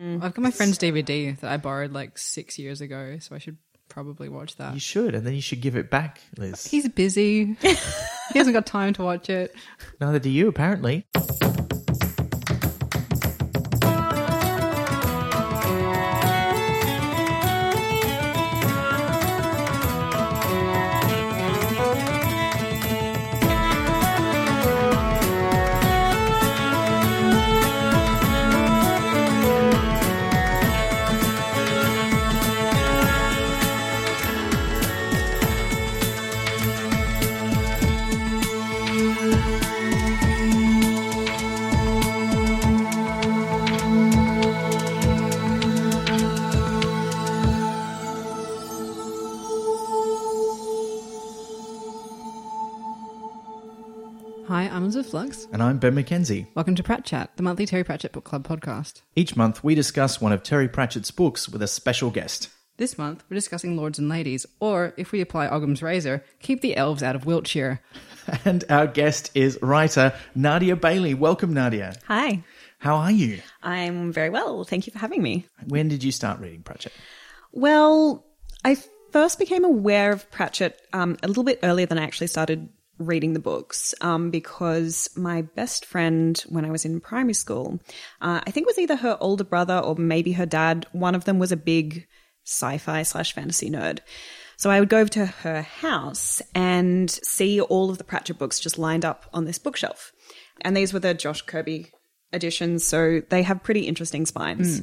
Mm. 0.00 0.22
I've 0.22 0.34
got 0.34 0.42
my 0.42 0.50
friend's 0.50 0.78
DVD 0.78 1.32
uh, 1.32 1.36
that 1.40 1.52
I 1.52 1.56
borrowed 1.56 1.92
like 1.92 2.18
six 2.18 2.58
years 2.58 2.80
ago, 2.80 3.18
so 3.20 3.34
I 3.34 3.38
should 3.38 3.56
probably 3.88 4.28
watch 4.28 4.56
that. 4.56 4.74
You 4.74 4.80
should, 4.80 5.14
and 5.14 5.26
then 5.26 5.34
you 5.34 5.40
should 5.40 5.60
give 5.60 5.76
it 5.76 5.90
back, 5.90 6.20
Liz. 6.36 6.66
He's 6.66 6.88
busy. 6.88 7.54
he 7.62 8.38
hasn't 8.38 8.54
got 8.54 8.66
time 8.66 8.92
to 8.94 9.02
watch 9.02 9.30
it. 9.30 9.54
Neither 10.00 10.18
do 10.18 10.30
you, 10.30 10.48
apparently. 10.48 11.06
And 55.56 55.62
I'm 55.62 55.78
Ben 55.78 55.94
McKenzie. 55.94 56.48
Welcome 56.54 56.74
to 56.74 56.82
Pratchat, 56.82 57.28
the 57.36 57.42
monthly 57.42 57.64
Terry 57.64 57.82
Pratchett 57.82 58.12
Book 58.12 58.24
Club 58.24 58.46
podcast. 58.46 59.00
Each 59.14 59.36
month, 59.36 59.64
we 59.64 59.74
discuss 59.74 60.20
one 60.20 60.30
of 60.32 60.42
Terry 60.42 60.68
Pratchett's 60.68 61.10
books 61.10 61.48
with 61.48 61.62
a 61.62 61.66
special 61.66 62.10
guest. 62.10 62.50
This 62.76 62.98
month, 62.98 63.24
we're 63.30 63.36
discussing 63.36 63.74
Lords 63.74 63.98
and 63.98 64.06
Ladies, 64.06 64.44
or 64.60 64.92
if 64.98 65.12
we 65.12 65.22
apply 65.22 65.46
Occam's 65.46 65.82
razor, 65.82 66.22
keep 66.40 66.60
the 66.60 66.76
elves 66.76 67.02
out 67.02 67.16
of 67.16 67.24
Wiltshire. 67.24 67.80
And 68.44 68.64
our 68.68 68.86
guest 68.86 69.30
is 69.34 69.58
writer 69.62 70.12
Nadia 70.34 70.76
Bailey. 70.76 71.14
Welcome, 71.14 71.54
Nadia. 71.54 71.94
Hi, 72.06 72.44
How 72.80 72.96
are 72.96 73.10
you? 73.10 73.40
I'm 73.62 74.12
very 74.12 74.28
well. 74.28 74.64
Thank 74.64 74.86
you 74.86 74.92
for 74.92 74.98
having 74.98 75.22
me. 75.22 75.46
When 75.68 75.88
did 75.88 76.04
you 76.04 76.12
start 76.12 76.38
reading 76.38 76.64
Pratchett? 76.64 76.92
Well, 77.52 78.26
I 78.62 78.76
first 79.10 79.38
became 79.38 79.64
aware 79.64 80.12
of 80.12 80.30
Pratchett 80.30 80.82
um, 80.92 81.16
a 81.22 81.28
little 81.28 81.44
bit 81.44 81.60
earlier 81.62 81.86
than 81.86 81.98
I 81.98 82.02
actually 82.02 82.26
started 82.26 82.68
reading 82.98 83.32
the 83.32 83.40
books 83.40 83.94
um, 84.00 84.30
because 84.30 85.08
my 85.16 85.42
best 85.42 85.84
friend 85.84 86.42
when 86.48 86.64
I 86.64 86.70
was 86.70 86.84
in 86.84 87.00
primary 87.00 87.34
school, 87.34 87.80
uh, 88.20 88.40
I 88.46 88.50
think 88.50 88.64
it 88.64 88.70
was 88.70 88.78
either 88.78 88.96
her 88.96 89.16
older 89.20 89.44
brother 89.44 89.78
or 89.78 89.96
maybe 89.96 90.32
her 90.32 90.46
dad, 90.46 90.86
one 90.92 91.14
of 91.14 91.24
them 91.24 91.38
was 91.38 91.52
a 91.52 91.56
big 91.56 92.06
sci 92.44 92.78
fi 92.78 93.02
slash 93.02 93.32
fantasy 93.34 93.70
nerd. 93.70 93.98
So 94.56 94.70
I 94.70 94.80
would 94.80 94.88
go 94.88 95.00
over 95.00 95.10
to 95.10 95.26
her 95.26 95.62
house 95.62 96.40
and 96.54 97.10
see 97.10 97.60
all 97.60 97.90
of 97.90 97.98
the 97.98 98.04
Pratchett 98.04 98.38
books 98.38 98.58
just 98.58 98.78
lined 98.78 99.04
up 99.04 99.26
on 99.34 99.44
this 99.44 99.58
bookshelf. 99.58 100.12
And 100.62 100.74
these 100.76 100.92
were 100.92 100.98
the 100.98 101.12
Josh 101.12 101.42
Kirby 101.42 101.92
editions, 102.32 102.84
so 102.84 103.20
they 103.28 103.42
have 103.42 103.62
pretty 103.62 103.80
interesting 103.82 104.24
spines. 104.24 104.80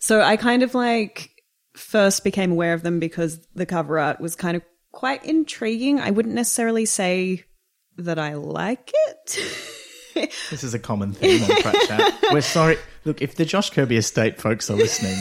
So 0.00 0.22
I 0.22 0.36
kind 0.36 0.62
of 0.62 0.74
like 0.74 1.30
first 1.74 2.22
became 2.22 2.52
aware 2.52 2.74
of 2.74 2.82
them 2.82 3.00
because 3.00 3.44
the 3.54 3.66
cover 3.66 3.98
art 3.98 4.20
was 4.20 4.36
kind 4.36 4.56
of 4.56 4.62
quite 4.94 5.24
intriguing. 5.24 6.00
I 6.00 6.10
wouldn't 6.10 6.34
necessarily 6.34 6.86
say 6.86 7.44
that 7.98 8.18
I 8.18 8.34
like 8.34 8.90
it. 9.08 9.38
This 10.48 10.62
is 10.62 10.74
a 10.74 10.78
common 10.78 11.12
theme 11.12 11.42
on 11.42 11.60
Pratchett. 11.60 12.14
We're 12.32 12.40
sorry. 12.40 12.76
Look, 13.04 13.20
if 13.20 13.34
the 13.34 13.44
Josh 13.44 13.70
Kirby 13.70 13.96
estate 13.96 14.40
folks 14.40 14.70
are 14.70 14.76
listening, 14.76 15.16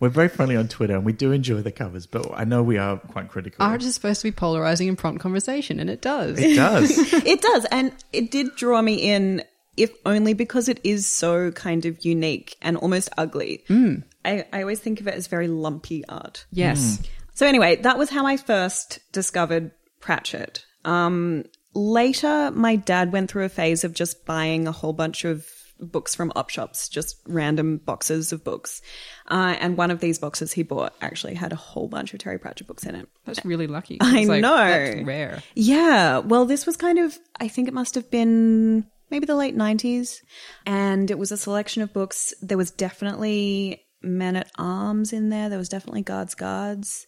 we're 0.00 0.10
very 0.10 0.28
friendly 0.28 0.54
on 0.54 0.68
Twitter 0.68 0.94
and 0.94 1.02
we 1.02 1.14
do 1.14 1.32
enjoy 1.32 1.62
the 1.62 1.72
covers, 1.72 2.06
but 2.06 2.30
I 2.34 2.44
know 2.44 2.62
we 2.62 2.76
are 2.76 2.98
quite 2.98 3.30
critical. 3.30 3.64
Art 3.64 3.82
is 3.82 3.94
supposed 3.94 4.20
to 4.20 4.26
be 4.26 4.32
polarizing 4.32 4.86
and 4.90 4.98
prompt 4.98 5.22
conversation, 5.22 5.80
and 5.80 5.88
it 5.88 6.02
does. 6.02 6.38
it 6.38 6.56
does. 6.56 6.90
it 7.24 7.40
does, 7.40 7.64
and 7.72 7.90
it 8.12 8.30
did 8.30 8.54
draw 8.54 8.82
me 8.82 8.96
in, 8.96 9.42
if 9.78 9.90
only 10.04 10.34
because 10.34 10.68
it 10.68 10.78
is 10.84 11.06
so 11.06 11.50
kind 11.52 11.86
of 11.86 12.04
unique 12.04 12.54
and 12.60 12.76
almost 12.76 13.08
ugly. 13.16 13.64
Hmm. 13.68 14.00
I, 14.26 14.44
I 14.52 14.60
always 14.60 14.78
think 14.78 15.00
of 15.00 15.08
it 15.08 15.14
as 15.14 15.26
very 15.26 15.48
lumpy 15.48 16.04
art. 16.06 16.44
yes. 16.52 16.98
Hmm. 16.98 17.04
So 17.34 17.46
anyway, 17.46 17.76
that 17.76 17.98
was 17.98 18.10
how 18.10 18.26
I 18.26 18.36
first 18.36 19.00
discovered 19.12 19.72
Pratchett. 20.00 20.64
Um, 20.84 21.44
later, 21.74 22.50
my 22.52 22.76
dad 22.76 23.12
went 23.12 23.30
through 23.30 23.44
a 23.44 23.48
phase 23.48 23.84
of 23.84 23.92
just 23.92 24.24
buying 24.24 24.66
a 24.66 24.72
whole 24.72 24.92
bunch 24.92 25.24
of 25.24 25.46
books 25.80 26.14
from 26.14 26.32
op 26.36 26.50
shops, 26.50 26.88
just 26.88 27.16
random 27.26 27.78
boxes 27.78 28.32
of 28.32 28.44
books. 28.44 28.80
Uh, 29.28 29.56
and 29.58 29.76
one 29.76 29.90
of 29.90 30.00
these 30.00 30.18
boxes 30.18 30.52
he 30.52 30.62
bought 30.62 30.94
actually 31.00 31.34
had 31.34 31.52
a 31.52 31.56
whole 31.56 31.88
bunch 31.88 32.14
of 32.14 32.20
Terry 32.20 32.38
Pratchett 32.38 32.66
books 32.66 32.84
in 32.84 32.94
it. 32.94 33.08
That's 33.24 33.44
really 33.44 33.66
lucky. 33.66 33.98
I 34.00 34.24
like, 34.24 34.40
know. 34.40 34.56
That's 34.56 35.04
rare. 35.04 35.42
Yeah. 35.54 36.18
Well, 36.18 36.46
this 36.46 36.66
was 36.66 36.76
kind 36.76 36.98
of, 36.98 37.18
I 37.40 37.48
think 37.48 37.68
it 37.68 37.74
must 37.74 37.96
have 37.96 38.10
been 38.10 38.86
maybe 39.10 39.26
the 39.26 39.36
late 39.36 39.56
90s. 39.56 40.20
And 40.66 41.10
it 41.10 41.18
was 41.18 41.32
a 41.32 41.36
selection 41.36 41.82
of 41.82 41.92
books. 41.92 42.32
There 42.40 42.58
was 42.58 42.70
definitely 42.70 43.83
Men 44.04 44.36
at 44.36 44.50
Arms 44.58 45.12
in 45.12 45.30
there. 45.30 45.48
There 45.48 45.58
was 45.58 45.68
definitely 45.68 46.02
Guards 46.02 46.34
Guards. 46.34 47.06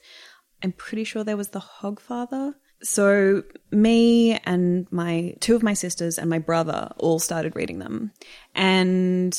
I'm 0.62 0.73
pretty 0.73 1.05
sure 1.05 1.23
there 1.23 1.37
was 1.37 1.49
The 1.49 1.61
Hogfather. 1.61 2.55
So 2.83 3.43
me 3.71 4.39
and 4.45 4.87
my 4.91 5.35
two 5.41 5.56
of 5.56 5.62
my 5.62 5.75
sisters 5.75 6.19
and 6.19 6.29
my 6.29 6.39
brother 6.39 6.91
all 6.99 7.19
started 7.19 7.56
reading 7.56 7.79
them. 7.79 8.12
And 8.55 9.39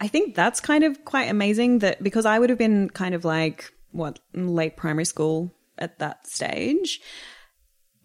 I 0.00 0.08
think 0.08 0.34
that's 0.34 0.60
kind 0.60 0.82
of 0.84 1.04
quite 1.04 1.28
amazing 1.28 1.80
that 1.80 2.02
because 2.02 2.24
I 2.24 2.38
would 2.38 2.50
have 2.50 2.58
been 2.58 2.88
kind 2.90 3.14
of 3.14 3.24
like 3.24 3.70
what 3.92 4.18
late 4.34 4.76
primary 4.76 5.04
school 5.04 5.54
at 5.78 5.98
that 5.98 6.26
stage. 6.26 7.00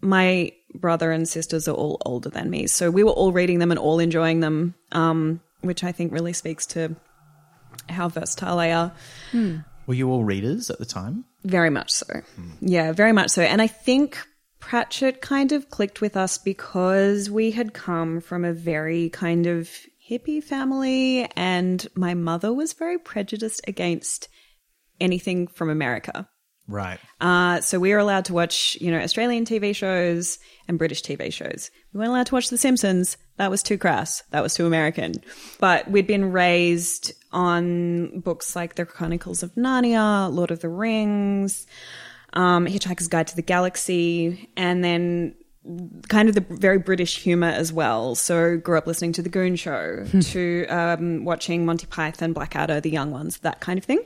My 0.02 0.52
brother 0.74 1.12
and 1.12 1.28
sisters 1.28 1.68
are 1.68 1.76
all 1.76 2.02
older 2.06 2.30
than 2.30 2.50
me, 2.50 2.68
so 2.68 2.92
we 2.92 3.04
were 3.04 3.12
all 3.12 3.32
reading 3.32 3.60
them 3.60 3.72
and 3.72 3.80
all 3.80 4.00
enjoying 4.00 4.42
them, 4.42 4.76
um, 4.92 5.40
which 5.62 5.84
I 5.84 5.94
think 5.94 6.12
really 6.12 6.34
speaks 6.34 6.66
to 6.68 6.96
how 7.90 8.10
versatile 8.10 8.58
they 8.58 8.72
are. 8.72 8.92
Were 9.88 9.94
you 9.94 10.10
all 10.10 10.24
readers 10.24 10.70
at 10.70 10.80
the 10.80 10.86
time? 10.86 11.26
Very 11.44 11.70
much 11.70 11.92
so. 11.92 12.22
Yeah, 12.60 12.92
very 12.92 13.12
much 13.12 13.30
so. 13.30 13.42
And 13.44 13.62
I 13.62 13.68
think 13.68 14.18
Pratchett 14.60 15.22
kind 15.22 15.52
of 15.52 15.70
clicked 15.70 16.02
with 16.02 16.18
us 16.18 16.38
because 16.40 17.30
we 17.30 17.52
had 17.52 17.74
come 17.74 18.20
from 18.20 18.44
a 18.44 18.54
very 18.54 19.10
kind 19.10 19.46
of 19.46 19.70
hippie 20.10 20.44
family, 20.44 21.26
and 21.36 21.86
my 21.96 22.14
mother 22.14 22.52
was 22.54 22.74
very 22.74 22.98
prejudiced 22.98 23.62
against 23.68 24.28
anything 25.00 25.48
from 25.48 25.70
America. 25.70 26.28
Right. 26.68 27.00
Uh, 27.22 27.62
so 27.62 27.80
we 27.80 27.92
were 27.92 28.00
allowed 28.00 28.26
to 28.26 28.34
watch, 28.34 28.76
you 28.82 28.90
know, 28.90 29.00
Australian 29.00 29.46
TV 29.46 29.76
shows 29.76 30.40
and 30.68 30.80
British 30.80 31.04
TV 31.04 31.32
shows. 31.32 31.70
We 31.94 32.00
weren't 32.00 32.10
allowed 32.10 32.28
to 32.28 32.34
watch 32.34 32.50
The 32.50 32.58
Simpsons. 32.58 33.18
That 33.38 33.52
was 33.52 33.62
too 33.64 33.78
crass. 33.78 34.24
That 34.32 34.42
was 34.42 34.54
too 34.54 34.66
American. 34.66 35.14
But 35.60 35.90
we'd 35.92 36.08
been 36.08 36.32
raised 36.32 37.14
on 37.32 38.22
books 38.22 38.56
like 38.56 38.76
The 38.76 38.86
Chronicles 38.86 39.44
of 39.44 39.54
Narnia, 39.56 40.34
Lord 40.34 40.52
of 40.52 40.62
the 40.62 40.70
Rings, 40.70 41.68
um, 42.34 42.66
Hitchhiker's 42.66 43.10
Guide 43.10 43.28
to 43.28 43.36
the 43.36 43.42
Galaxy, 43.42 44.50
and 44.56 44.84
then 44.84 45.36
kind 46.08 46.30
of 46.30 46.36
the 46.36 46.46
very 46.50 46.78
British 46.78 47.18
humor 47.24 47.48
as 47.48 47.74
well. 47.74 48.16
So 48.16 48.58
grew 48.58 48.78
up 48.78 48.88
listening 48.88 49.12
to 49.14 49.22
The 49.22 49.30
Goon 49.30 49.56
Show, 49.56 50.06
to 50.22 50.66
um, 50.68 51.26
watching 51.26 51.66
Monty 51.66 51.88
Python, 51.88 52.34
Blackadder, 52.34 52.80
The 52.80 52.92
Young 52.92 53.12
Ones, 53.12 53.40
that 53.40 53.60
kind 53.60 53.78
of 53.78 53.84
thing. 53.84 54.00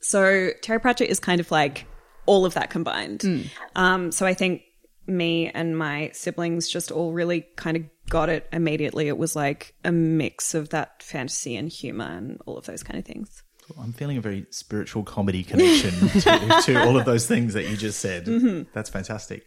So 0.00 0.50
Terry 0.62 0.78
Pratchett 0.78 1.08
is 1.08 1.18
kind 1.18 1.40
of 1.40 1.50
like 1.50 1.86
all 2.26 2.44
of 2.44 2.54
that 2.54 2.70
combined. 2.70 3.50
Um, 3.74 4.12
so 4.12 4.26
I 4.26 4.34
think 4.34 4.62
me 5.06 5.50
and 5.50 5.76
my 5.76 6.10
siblings 6.12 6.68
just 6.68 6.92
all 6.92 7.12
really 7.12 7.46
kind 7.56 7.76
of 7.78 7.84
got 8.08 8.28
it 8.28 8.48
immediately. 8.52 9.08
It 9.08 9.18
was 9.18 9.34
like 9.36 9.74
a 9.84 9.92
mix 9.92 10.54
of 10.54 10.70
that 10.70 11.02
fantasy 11.02 11.56
and 11.56 11.68
humor 11.68 12.04
and 12.06 12.40
all 12.46 12.56
of 12.58 12.66
those 12.66 12.82
kind 12.82 12.98
of 12.98 13.04
things. 13.04 13.42
I'm 13.80 13.92
feeling 13.94 14.18
a 14.18 14.20
very 14.20 14.44
spiritual 14.50 15.04
comedy 15.04 15.42
connection 15.42 15.90
to, 16.20 16.60
to 16.64 16.84
all 16.84 16.98
of 16.98 17.06
those 17.06 17.26
things 17.26 17.54
that 17.54 17.66
you 17.68 17.76
just 17.78 17.98
said. 17.98 18.26
That's 18.74 18.90
fantastic. 18.90 19.46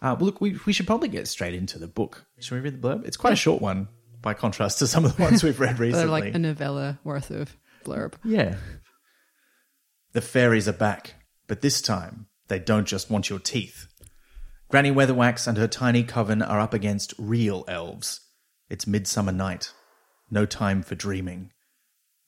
Uh, 0.00 0.14
well, 0.16 0.26
look, 0.26 0.40
we, 0.40 0.56
we 0.64 0.72
should 0.72 0.86
probably 0.86 1.08
get 1.08 1.26
straight 1.26 1.54
into 1.54 1.76
the 1.80 1.88
book. 1.88 2.24
Should 2.38 2.54
we 2.54 2.60
read 2.60 2.80
the 2.80 2.88
blurb? 2.88 3.04
It's 3.04 3.16
quite 3.16 3.32
a 3.32 3.36
short 3.36 3.60
one 3.60 3.88
by 4.22 4.32
contrast 4.34 4.78
to 4.78 4.86
some 4.86 5.04
of 5.04 5.16
the 5.16 5.22
ones 5.22 5.42
we've 5.42 5.58
read 5.58 5.76
They're 5.78 5.88
recently. 5.88 6.06
like 6.08 6.34
a 6.34 6.38
novella 6.38 7.00
worth 7.02 7.30
of 7.30 7.56
blurb. 7.84 8.14
yeah. 8.24 8.54
The 10.12 10.20
fairies 10.20 10.68
are 10.68 10.72
back, 10.72 11.14
but 11.48 11.60
this 11.60 11.82
time 11.82 12.26
they 12.46 12.60
don't 12.60 12.86
just 12.86 13.10
want 13.10 13.28
your 13.28 13.40
teeth. 13.40 13.87
Granny 14.68 14.90
Weatherwax 14.90 15.46
and 15.46 15.56
her 15.56 15.66
tiny 15.66 16.02
coven 16.02 16.42
are 16.42 16.60
up 16.60 16.74
against 16.74 17.14
real 17.16 17.64
elves. 17.68 18.20
It's 18.68 18.86
midsummer 18.86 19.32
night. 19.32 19.72
No 20.30 20.44
time 20.44 20.82
for 20.82 20.94
dreaming. 20.94 21.52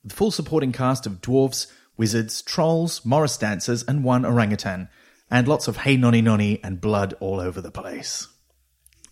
With 0.03 0.15
full 0.15 0.31
supporting 0.31 0.73
cast 0.73 1.07
of 1.07 1.21
dwarfs, 1.21 1.67
wizards, 1.99 2.41
trolls, 2.41 3.05
Morris 3.05 3.37
dancers, 3.37 3.83
and 3.83 4.03
one 4.03 4.25
orangutan, 4.25 4.89
and 5.31 5.47
lots 5.47 5.69
of 5.69 5.79
hey 5.79 5.99
nonny 5.99 6.23
nonny 6.23 6.61
and 6.65 6.81
blood 6.81 7.13
all 7.21 7.41
over 7.41 7.61
the 7.61 7.71
place. 7.71 8.27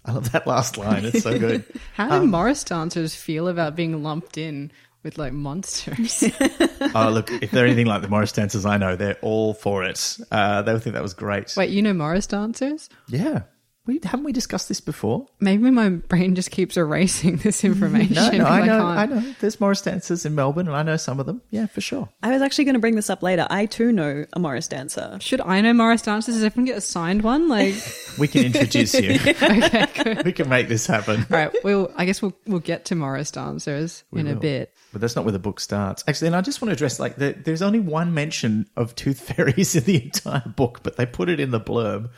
I 0.06 0.12
love 0.12 0.32
that 0.32 0.46
last 0.46 0.78
line. 0.78 1.04
It's 1.04 1.22
so 1.22 1.38
good. 1.38 1.64
How 1.94 2.08
do 2.08 2.14
um, 2.14 2.30
Morris 2.30 2.64
dancers 2.64 3.14
feel 3.14 3.46
about 3.46 3.76
being 3.76 4.02
lumped 4.02 4.38
in 4.38 4.72
with 5.02 5.18
like 5.18 5.32
monsters. 5.32 6.24
oh, 6.94 7.10
look, 7.10 7.30
if 7.30 7.50
they're 7.50 7.66
anything 7.66 7.86
like 7.86 8.02
the 8.02 8.08
Morris 8.08 8.32
dancers 8.32 8.66
I 8.66 8.76
know, 8.76 8.96
they're 8.96 9.18
all 9.22 9.54
for 9.54 9.84
it. 9.84 10.18
Uh, 10.30 10.62
they 10.62 10.72
would 10.72 10.82
think 10.82 10.94
that 10.94 11.02
was 11.02 11.14
great. 11.14 11.54
Wait, 11.56 11.70
you 11.70 11.82
know 11.82 11.92
Morris 11.92 12.26
dancers? 12.26 12.88
Yeah. 13.08 13.42
We, 13.88 13.98
haven't 14.04 14.24
we 14.24 14.32
discussed 14.32 14.68
this 14.68 14.80
before? 14.80 15.26
Maybe 15.40 15.70
my 15.70 15.88
brain 15.88 16.34
just 16.34 16.50
keeps 16.50 16.76
erasing 16.76 17.36
this 17.42 17.64
information. 17.64 18.14
No, 18.14 18.30
no, 18.30 18.44
'cause 18.44 18.46
I 18.46 18.60
know, 18.66 18.78
can't- 18.78 18.98
I 18.98 19.06
know. 19.06 19.34
There's 19.40 19.58
Morris 19.60 19.80
dancers 19.80 20.26
in 20.26 20.34
Melbourne, 20.34 20.68
and 20.68 20.76
I 20.76 20.82
know 20.82 20.96
some 20.98 21.18
of 21.18 21.26
them. 21.26 21.40
Yeah, 21.50 21.66
for 21.66 21.80
sure. 21.80 22.08
I 22.22 22.30
was 22.30 22.42
actually 22.42 22.64
going 22.64 22.74
to 22.74 22.80
bring 22.80 22.96
this 22.96 23.08
up 23.08 23.22
later. 23.22 23.46
I 23.48 23.64
too 23.66 23.90
know 23.90 24.26
a 24.34 24.38
Morris 24.38 24.68
dancer. 24.68 25.16
Should 25.20 25.40
I 25.40 25.60
know 25.62 25.72
Morris 25.72 26.02
dancers? 26.02 26.34
Does 26.34 26.44
everyone 26.44 26.66
get 26.66 26.76
assigned 26.76 27.22
one? 27.22 27.48
Like, 27.48 27.74
We 28.18 28.28
can 28.28 28.44
introduce 28.44 28.92
you. 28.94 29.12
okay, 29.26 29.86
good. 30.04 30.24
we 30.24 30.32
can 30.32 30.48
make 30.50 30.68
this 30.68 30.86
happen. 30.86 31.20
All 31.20 31.26
right, 31.38 31.54
we'll. 31.64 31.90
I 31.96 32.04
guess 32.04 32.20
we'll 32.20 32.36
we'll 32.46 32.60
get 32.60 32.84
to 32.86 32.94
Morris 32.94 33.30
dancers 33.30 34.04
We 34.10 34.20
in 34.20 34.26
a 34.28 34.36
bit. 34.36 34.74
But 34.92 35.00
that's 35.00 35.16
not 35.16 35.24
where 35.24 35.32
the 35.32 35.38
book 35.38 35.60
starts. 35.60 36.04
Actually, 36.08 36.28
and 36.28 36.36
I 36.36 36.40
just 36.42 36.60
want 36.60 36.70
to 36.70 36.72
address 36.74 36.98
like 37.00 37.16
the, 37.16 37.32
there's 37.32 37.62
only 37.62 37.80
one 37.80 38.12
mention 38.12 38.66
of 38.76 38.94
tooth 38.94 39.20
fairies 39.20 39.74
in 39.76 39.84
the 39.84 40.04
entire 40.04 40.42
book, 40.46 40.80
but 40.82 40.96
they 40.96 41.06
put 41.06 41.28
it 41.30 41.40
in 41.40 41.50
the 41.52 41.60
blurb. 41.60 42.10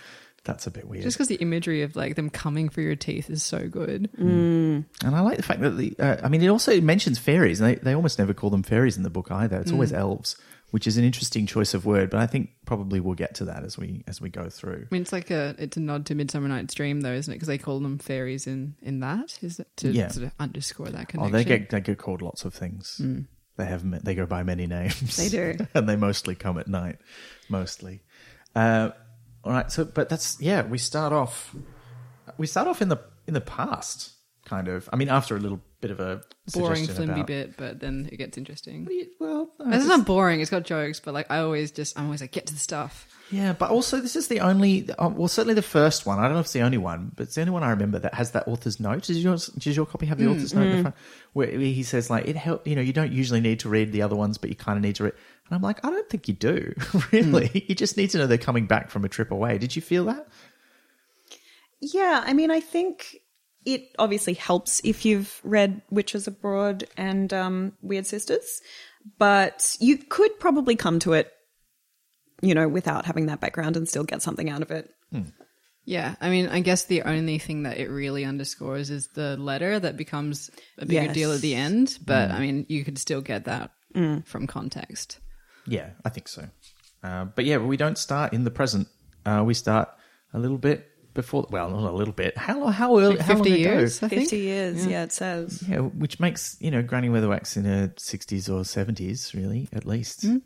That's 0.45 0.67
a 0.67 0.71
bit 0.71 0.89
weird. 0.89 1.03
Just 1.03 1.17
because 1.19 1.29
the 1.29 1.35
imagery 1.37 1.83
of 1.83 1.97
like 1.97 2.17
them 2.17 2.31
coming 2.31 2.71
for 2.71 2.81
your 2.81 2.97
teeth 2.97 3.29
is 3.29 3.43
so 3.43 3.69
good. 3.69 4.09
and 4.17 4.85
I 5.03 5.21
like 5.21 5.37
the 5.37 5.43
fact 5.43 5.61
that 5.61 5.77
the, 5.77 5.95
uh, 5.99 6.17
I 6.23 6.29
mean, 6.29 6.43
it 6.43 6.49
also 6.49 6.81
mentions 6.81 7.19
fairies, 7.19 7.61
and 7.61 7.71
they, 7.71 7.75
they 7.77 7.95
almost 7.95 8.19
never 8.19 8.33
call 8.33 8.49
them 8.51 8.63
fairies 8.63 8.97
in 8.97 9.03
the 9.03 9.11
book 9.11 9.31
either. 9.31 9.59
It's 9.61 9.71
always 9.73 9.93
elves, 9.93 10.37
which 10.71 10.87
is 10.87 10.97
an 10.97 11.05
interesting 11.05 11.45
choice 11.47 11.75
of 11.75 11.85
word. 11.85 12.09
But 12.09 12.21
I 12.21 12.27
think 12.27 12.51
probably 12.65 13.01
we'll 13.01 13.15
get 13.17 13.35
to 13.37 13.45
that 13.47 13.65
as 13.65 13.77
we 13.77 14.03
as 14.07 14.21
we 14.23 14.31
go 14.31 14.49
through. 14.49 14.87
I 14.91 14.95
mean, 14.95 15.03
it's 15.03 15.13
like 15.13 15.31
a 15.31 15.55
it's 15.59 15.77
a 15.77 15.81
nod 15.81 16.07
to 16.07 16.15
Midsummer 16.15 16.49
Night's 16.49 16.73
Dream, 16.73 17.03
though, 17.03 17.13
isn't 17.13 17.31
it? 17.31 17.37
Because 17.37 17.49
they 17.49 17.59
call 17.59 17.79
them 17.81 17.99
fairies 17.99 18.47
in 18.47 18.77
in 18.81 19.01
that. 19.01 19.39
Is 19.43 19.61
it 19.61 19.69
to 19.79 19.91
Yeah. 19.91 20.09
sort 20.09 20.25
of 20.27 20.33
underscore 20.41 20.89
that 20.89 21.09
connection? 21.09 21.35
Oh, 21.35 21.37
they 21.37 21.45
get 21.45 21.69
they 21.69 21.81
get 21.83 21.99
called 21.99 22.23
lots 22.23 22.47
of 22.47 22.55
things. 22.55 22.99
They 23.59 23.67
have 23.67 24.05
they 24.05 24.15
go 24.15 24.25
by 24.25 24.43
many 24.43 24.67
names. 24.67 25.17
They 25.19 25.29
do. 25.29 25.67
and 25.75 25.87
they 25.87 25.97
mostly 25.97 26.35
come 26.35 26.57
at 26.59 26.67
night, 26.67 26.97
mostly. 27.51 28.01
Uh, 28.55 28.91
all 29.45 29.53
right, 29.53 29.71
so 29.71 29.85
but 29.85 30.09
that's 30.09 30.41
yeah. 30.41 30.63
We 30.67 30.79
start 30.79 31.13
off. 31.13 31.55
We 32.39 32.47
start 32.47 32.69
off 32.69 32.83
in 32.83 32.89
the 32.89 32.99
in 33.27 33.35
the 33.35 33.41
past, 33.41 34.13
kind 34.45 34.69
of. 34.69 34.89
I 34.93 34.97
mean, 34.97 35.09
after 35.09 35.37
a 35.37 35.41
little 35.41 35.61
bit 35.81 35.91
of 35.91 36.01
a 36.01 36.23
boring, 36.53 36.87
flimby 36.87 37.13
about- 37.15 37.27
bit, 37.27 37.57
but 37.57 37.81
then 37.81 38.09
it 38.13 38.17
gets 38.17 38.37
interesting. 38.37 38.87
Well, 39.19 39.51
no, 39.59 39.67
It's 39.69 39.79
this- 39.85 39.87
not 39.87 40.05
boring. 40.07 40.41
It's 40.41 40.51
got 40.51 40.65
jokes, 40.65 41.01
but 41.01 41.15
like 41.15 41.31
I 41.31 41.39
always 41.39 41.71
just 41.73 41.99
I'm 41.99 42.07
always 42.07 42.21
like 42.21 42.33
get 42.33 42.47
to 42.47 42.53
the 42.53 42.61
stuff. 42.61 43.07
Yeah, 43.31 43.53
but 43.53 43.71
also 43.71 44.01
this 44.01 44.17
is 44.17 44.27
the 44.27 44.41
only, 44.41 44.91
uh, 44.91 45.09
well, 45.09 45.29
certainly 45.29 45.55
the 45.55 45.63
first 45.63 46.05
one. 46.05 46.19
I 46.19 46.23
don't 46.23 46.33
know 46.33 46.41
if 46.41 46.47
it's 46.47 46.53
the 46.53 46.63
only 46.63 46.79
one, 46.79 47.13
but 47.15 47.25
it's 47.25 47.37
the 47.37 47.43
only 47.43 47.53
one 47.53 47.63
I 47.63 47.71
remember 47.71 48.01
that 48.01 48.15
has 48.15 48.33
that 48.33 48.49
author's 48.49 48.81
note. 48.81 49.05
Does 49.05 49.23
yours? 49.23 49.47
Does 49.47 49.77
your 49.77 49.87
copy 49.87 50.07
have 50.07 50.19
the 50.19 50.27
author's 50.27 50.53
note 50.53 50.67
in 50.67 50.77
the 50.77 50.83
front, 50.83 50.97
where 51.33 51.47
he 51.49 51.83
says 51.85 52.11
like 52.11 52.27
it 52.27 52.37
helped. 52.37 52.67
You 52.67 52.75
know, 52.75 52.83
you 52.83 52.93
don't 52.93 53.13
usually 53.13 53.41
need 53.41 53.61
to 53.61 53.69
read 53.69 53.93
the 53.93 54.03
other 54.03 54.17
ones, 54.17 54.37
but 54.37 54.51
you 54.51 54.57
kind 54.57 54.77
of 54.77 54.83
need 54.83 54.97
to 54.97 55.05
read. 55.05 55.13
And 55.47 55.55
I'm 55.55 55.63
like, 55.63 55.85
I 55.85 55.91
don't 55.91 56.09
think 56.09 56.27
you 56.27 56.35
do. 56.35 56.75
really, 57.13 57.67
you 57.69 57.75
just 57.75 57.97
need 57.97 58.11
to 58.11 58.19
know 58.19 58.27
they're 58.27 58.39
coming 58.39 58.67
back 58.67 58.91
from 58.91 59.05
a 59.05 59.09
trip 59.09 59.31
away. 59.31 59.59
Did 59.59 59.77
you 59.77 59.83
feel 59.83 60.07
that? 60.07 60.27
Yeah, 61.81 62.23
I 62.25 62.33
mean, 62.33 62.51
I 62.51 62.61
think 62.61 63.21
it 63.65 63.89
obviously 63.99 64.35
helps 64.35 64.81
if 64.85 65.05
you've 65.05 65.41
read 65.45 65.83
Witches 65.91 66.27
Abroad 66.27 66.85
and 66.97 67.33
um, 67.33 67.73
Weird 67.83 68.07
Sisters, 68.07 68.61
but 69.19 69.77
you 69.81 69.99
could 69.99 70.39
probably 70.41 70.77
come 70.77 70.99
to 71.01 71.13
it, 71.13 71.33
you 72.43 72.55
know, 72.55 72.69
without 72.69 73.05
having 73.07 73.27
that 73.27 73.41
background 73.41 73.77
and 73.77 73.89
still 73.89 74.05
get 74.05 74.23
something 74.23 74.49
out 74.51 74.63
of 74.63 74.71
it. 74.71 74.91
Yeah, 75.87 76.15
I 76.21 76.29
mean, 76.31 76.47
I 76.49 76.61
guess 76.61 76.85
the 76.85 77.03
only 77.03 77.39
thing 77.39 77.63
that 77.65 77.79
it 77.79 77.89
really 77.89 78.25
underscores 78.25 78.91
is 78.91 79.09
the 79.15 79.37
letter 79.37 79.81
that 79.81 79.97
becomes 79.97 80.51
a 80.79 80.87
bigger 80.87 81.07
Yes. 81.07 81.15
deal 81.15 81.33
at 81.33 81.41
the 81.41 81.55
end. 81.55 81.99
But 82.05 82.31
I 82.31 82.39
mean, 82.39 82.67
you 82.69 82.85
could 82.85 82.99
still 82.99 83.23
get 83.23 83.47
that 83.47 83.71
from 84.25 84.47
context. 84.47 85.19
Yeah, 85.67 85.91
I 86.05 86.11
think 86.11 86.29
so. 86.29 86.49
Uh, 87.03 87.25
but 87.25 87.45
yeah, 87.45 87.57
we 87.57 87.77
don't 87.77 87.99
start 87.99 88.33
in 88.33 88.45
the 88.45 88.51
present. 88.51 88.89
Uh, 89.25 89.43
we 89.45 89.55
start 89.55 89.89
a 90.35 90.39
little 90.39 90.59
bit 90.59 90.87
before. 91.15 91.47
Well, 91.51 91.71
not 91.71 91.91
a 91.91 91.97
little 91.97 92.15
bit. 92.15 92.37
How 92.37 92.67
how 92.69 92.99
early? 92.99 93.17
Like 93.17 93.21
how 93.27 93.35
long 93.35 93.45
Fifty 93.45 93.63
ago? 93.65 93.73
years, 93.73 94.03
I 94.03 94.09
think. 94.09 94.23
50 94.23 94.37
years, 94.39 94.87
yeah. 94.87 95.03
it 95.05 95.13
says. 95.13 95.65
Yeah, 95.67 95.79
which 95.79 96.21
makes 96.21 96.57
you 96.61 96.71
know 96.71 96.83
Granny 96.83 97.09
Weatherwax 97.09 97.57
in 97.57 97.65
her 97.65 97.93
sixties 97.97 98.49
or 98.49 98.65
seventies, 98.65 99.35
really, 99.35 99.69
at 99.73 99.87
least. 99.87 100.23
Hmm. 100.23 100.37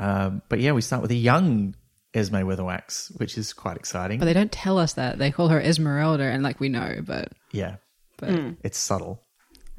Um, 0.00 0.42
but 0.48 0.60
yeah, 0.60 0.72
we 0.72 0.80
start 0.80 1.02
with 1.02 1.10
a 1.10 1.16
young 1.16 1.74
Esme 2.14 2.36
Weatherwax, 2.36 3.18
which 3.18 3.36
is 3.36 3.52
quite 3.52 3.76
exciting. 3.76 4.18
But 4.18 4.26
they 4.26 4.32
don't 4.32 4.52
tell 4.52 4.78
us 4.78 4.94
that. 4.94 5.18
They 5.18 5.30
call 5.30 5.48
her 5.48 5.60
Esmeralda, 5.60 6.24
and 6.24 6.42
like 6.42 6.60
we 6.60 6.68
know, 6.68 7.00
but 7.04 7.32
yeah, 7.52 7.76
but 8.18 8.30
hmm. 8.30 8.50
it's 8.62 8.78
subtle. 8.78 9.20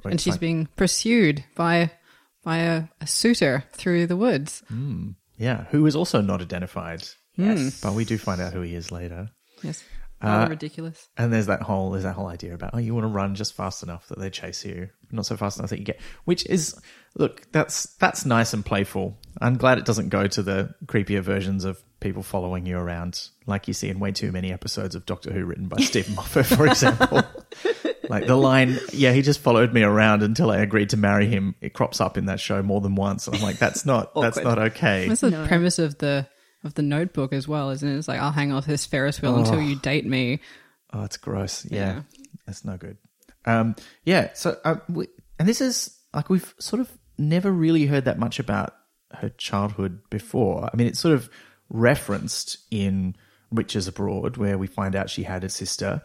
Or 0.04 0.12
and 0.12 0.20
she's 0.20 0.34
like- 0.34 0.42
being 0.42 0.68
pursued 0.76 1.44
by 1.56 1.92
by 2.44 2.58
a, 2.58 2.84
a 3.02 3.08
suitor 3.08 3.64
through 3.74 4.08
the 4.08 4.18
woods. 4.18 4.64
Hmm. 4.68 5.12
yeah, 5.38 5.66
who 5.72 5.86
is 5.86 5.96
also 5.96 6.22
not 6.22 6.42
identified. 6.42 7.04
Yes. 7.38 7.82
but 7.82 7.94
we 7.94 8.06
do 8.06 8.18
find 8.18 8.40
out 8.40 8.54
who 8.54 8.62
he 8.62 8.76
is 8.76 8.94
later. 8.94 9.30
Yes, 9.62 9.84
Uh, 10.26 10.48
ridiculous. 10.50 11.10
And 11.18 11.32
there's 11.32 11.48
that 11.48 11.62
whole 11.62 11.92
there's 11.92 12.04
that 12.04 12.14
whole 12.14 12.28
idea 12.28 12.54
about 12.54 12.72
oh 12.74 12.78
you 12.78 12.94
want 12.94 13.06
to 13.06 13.10
run 13.10 13.36
just 13.36 13.54
fast 13.54 13.84
enough 13.84 14.08
that 14.08 14.20
they 14.20 14.30
chase 14.30 14.66
you, 14.66 14.90
not 15.12 15.26
so 15.26 15.38
fast 15.38 15.60
enough 15.60 15.70
that 15.70 15.80
you 15.80 15.86
get. 15.86 16.00
Which 16.26 16.46
is 16.48 16.80
look 17.16 17.50
that's 17.52 17.96
that's 17.96 18.26
nice 18.26 18.54
and 18.54 18.66
playful. 18.66 19.18
I'm 19.40 19.58
glad 19.58 19.78
it 19.78 19.86
doesn't 19.86 20.10
go 20.10 20.28
to 20.28 20.44
the 20.44 20.76
creepier 20.86 21.22
versions 21.22 21.66
of 21.66 21.82
people 22.00 22.24
following 22.24 22.66
you 22.66 22.78
around, 22.78 23.30
like 23.48 23.68
you 23.68 23.74
see 23.74 23.90
in 23.90 24.00
way 24.00 24.12
too 24.12 24.32
many 24.32 24.52
episodes 24.52 24.96
of 24.96 25.06
Doctor 25.06 25.32
Who 25.32 25.46
written 25.46 25.68
by 25.68 25.78
Steven 25.82 26.16
Moffat, 26.16 26.46
for 26.46 26.68
example. 26.68 27.24
like 28.10 28.28
the 28.28 28.36
line, 28.36 28.78
yeah, 28.94 29.12
he 29.12 29.22
just 29.22 29.40
followed 29.40 29.74
me 29.74 29.82
around 29.82 30.22
until 30.22 30.52
I 30.52 30.58
agreed 30.58 30.92
to 30.92 30.98
marry 30.98 31.28
him. 31.28 31.56
It 31.62 31.74
crops 31.74 32.00
up 32.00 32.18
in 32.18 32.26
that 32.26 32.40
show 32.40 32.62
more 32.62 32.82
than 32.82 32.96
once. 32.96 33.28
And 33.28 33.36
I'm 33.36 33.42
like, 33.42 33.58
that's 33.58 33.86
not 33.86 34.14
that's 34.14 34.38
not 34.38 34.60
okay. 34.60 35.08
That's 35.08 35.22
the 35.22 35.46
premise 35.48 35.80
of 35.80 35.98
the 35.98 36.28
of 36.66 36.74
the 36.74 36.82
Notebook 36.82 37.32
as 37.32 37.48
well, 37.48 37.70
isn't 37.70 37.88
it? 37.88 37.98
It's 37.98 38.08
like 38.08 38.20
I'll 38.20 38.32
hang 38.32 38.52
off 38.52 38.66
this 38.66 38.86
Ferris 38.86 39.22
wheel 39.22 39.38
until 39.38 39.62
you 39.62 39.76
date 39.78 40.06
me. 40.06 40.40
Oh, 40.92 41.04
it's 41.04 41.18
gross. 41.18 41.66
Yeah, 41.66 41.96
Yeah. 41.96 42.02
that's 42.46 42.66
no 42.66 42.76
good. 42.78 42.98
Um, 43.46 43.76
yeah. 44.04 44.32
So, 44.34 44.58
uh, 44.66 44.78
we, 44.90 45.08
and 45.40 45.48
this 45.48 45.62
is 45.62 45.98
like 46.14 46.30
we've 46.30 46.54
sort 46.60 46.80
of 46.80 46.92
never 47.18 47.52
really 47.52 47.86
heard 47.86 48.06
that 48.06 48.18
much 48.20 48.40
about 48.40 48.76
her 49.14 49.30
childhood 49.30 50.00
before. 50.10 50.70
I 50.72 50.76
mean, 50.76 50.88
it's 50.88 51.00
sort 51.00 51.14
of 51.14 51.30
referenced 51.70 52.58
in 52.72 53.16
Witches 53.52 53.88
Abroad, 53.88 54.38
where 54.38 54.58
we 54.58 54.68
find 54.68 54.96
out 54.96 55.10
she 55.10 55.24
had 55.24 55.44
a 55.44 55.50
sister, 55.50 56.02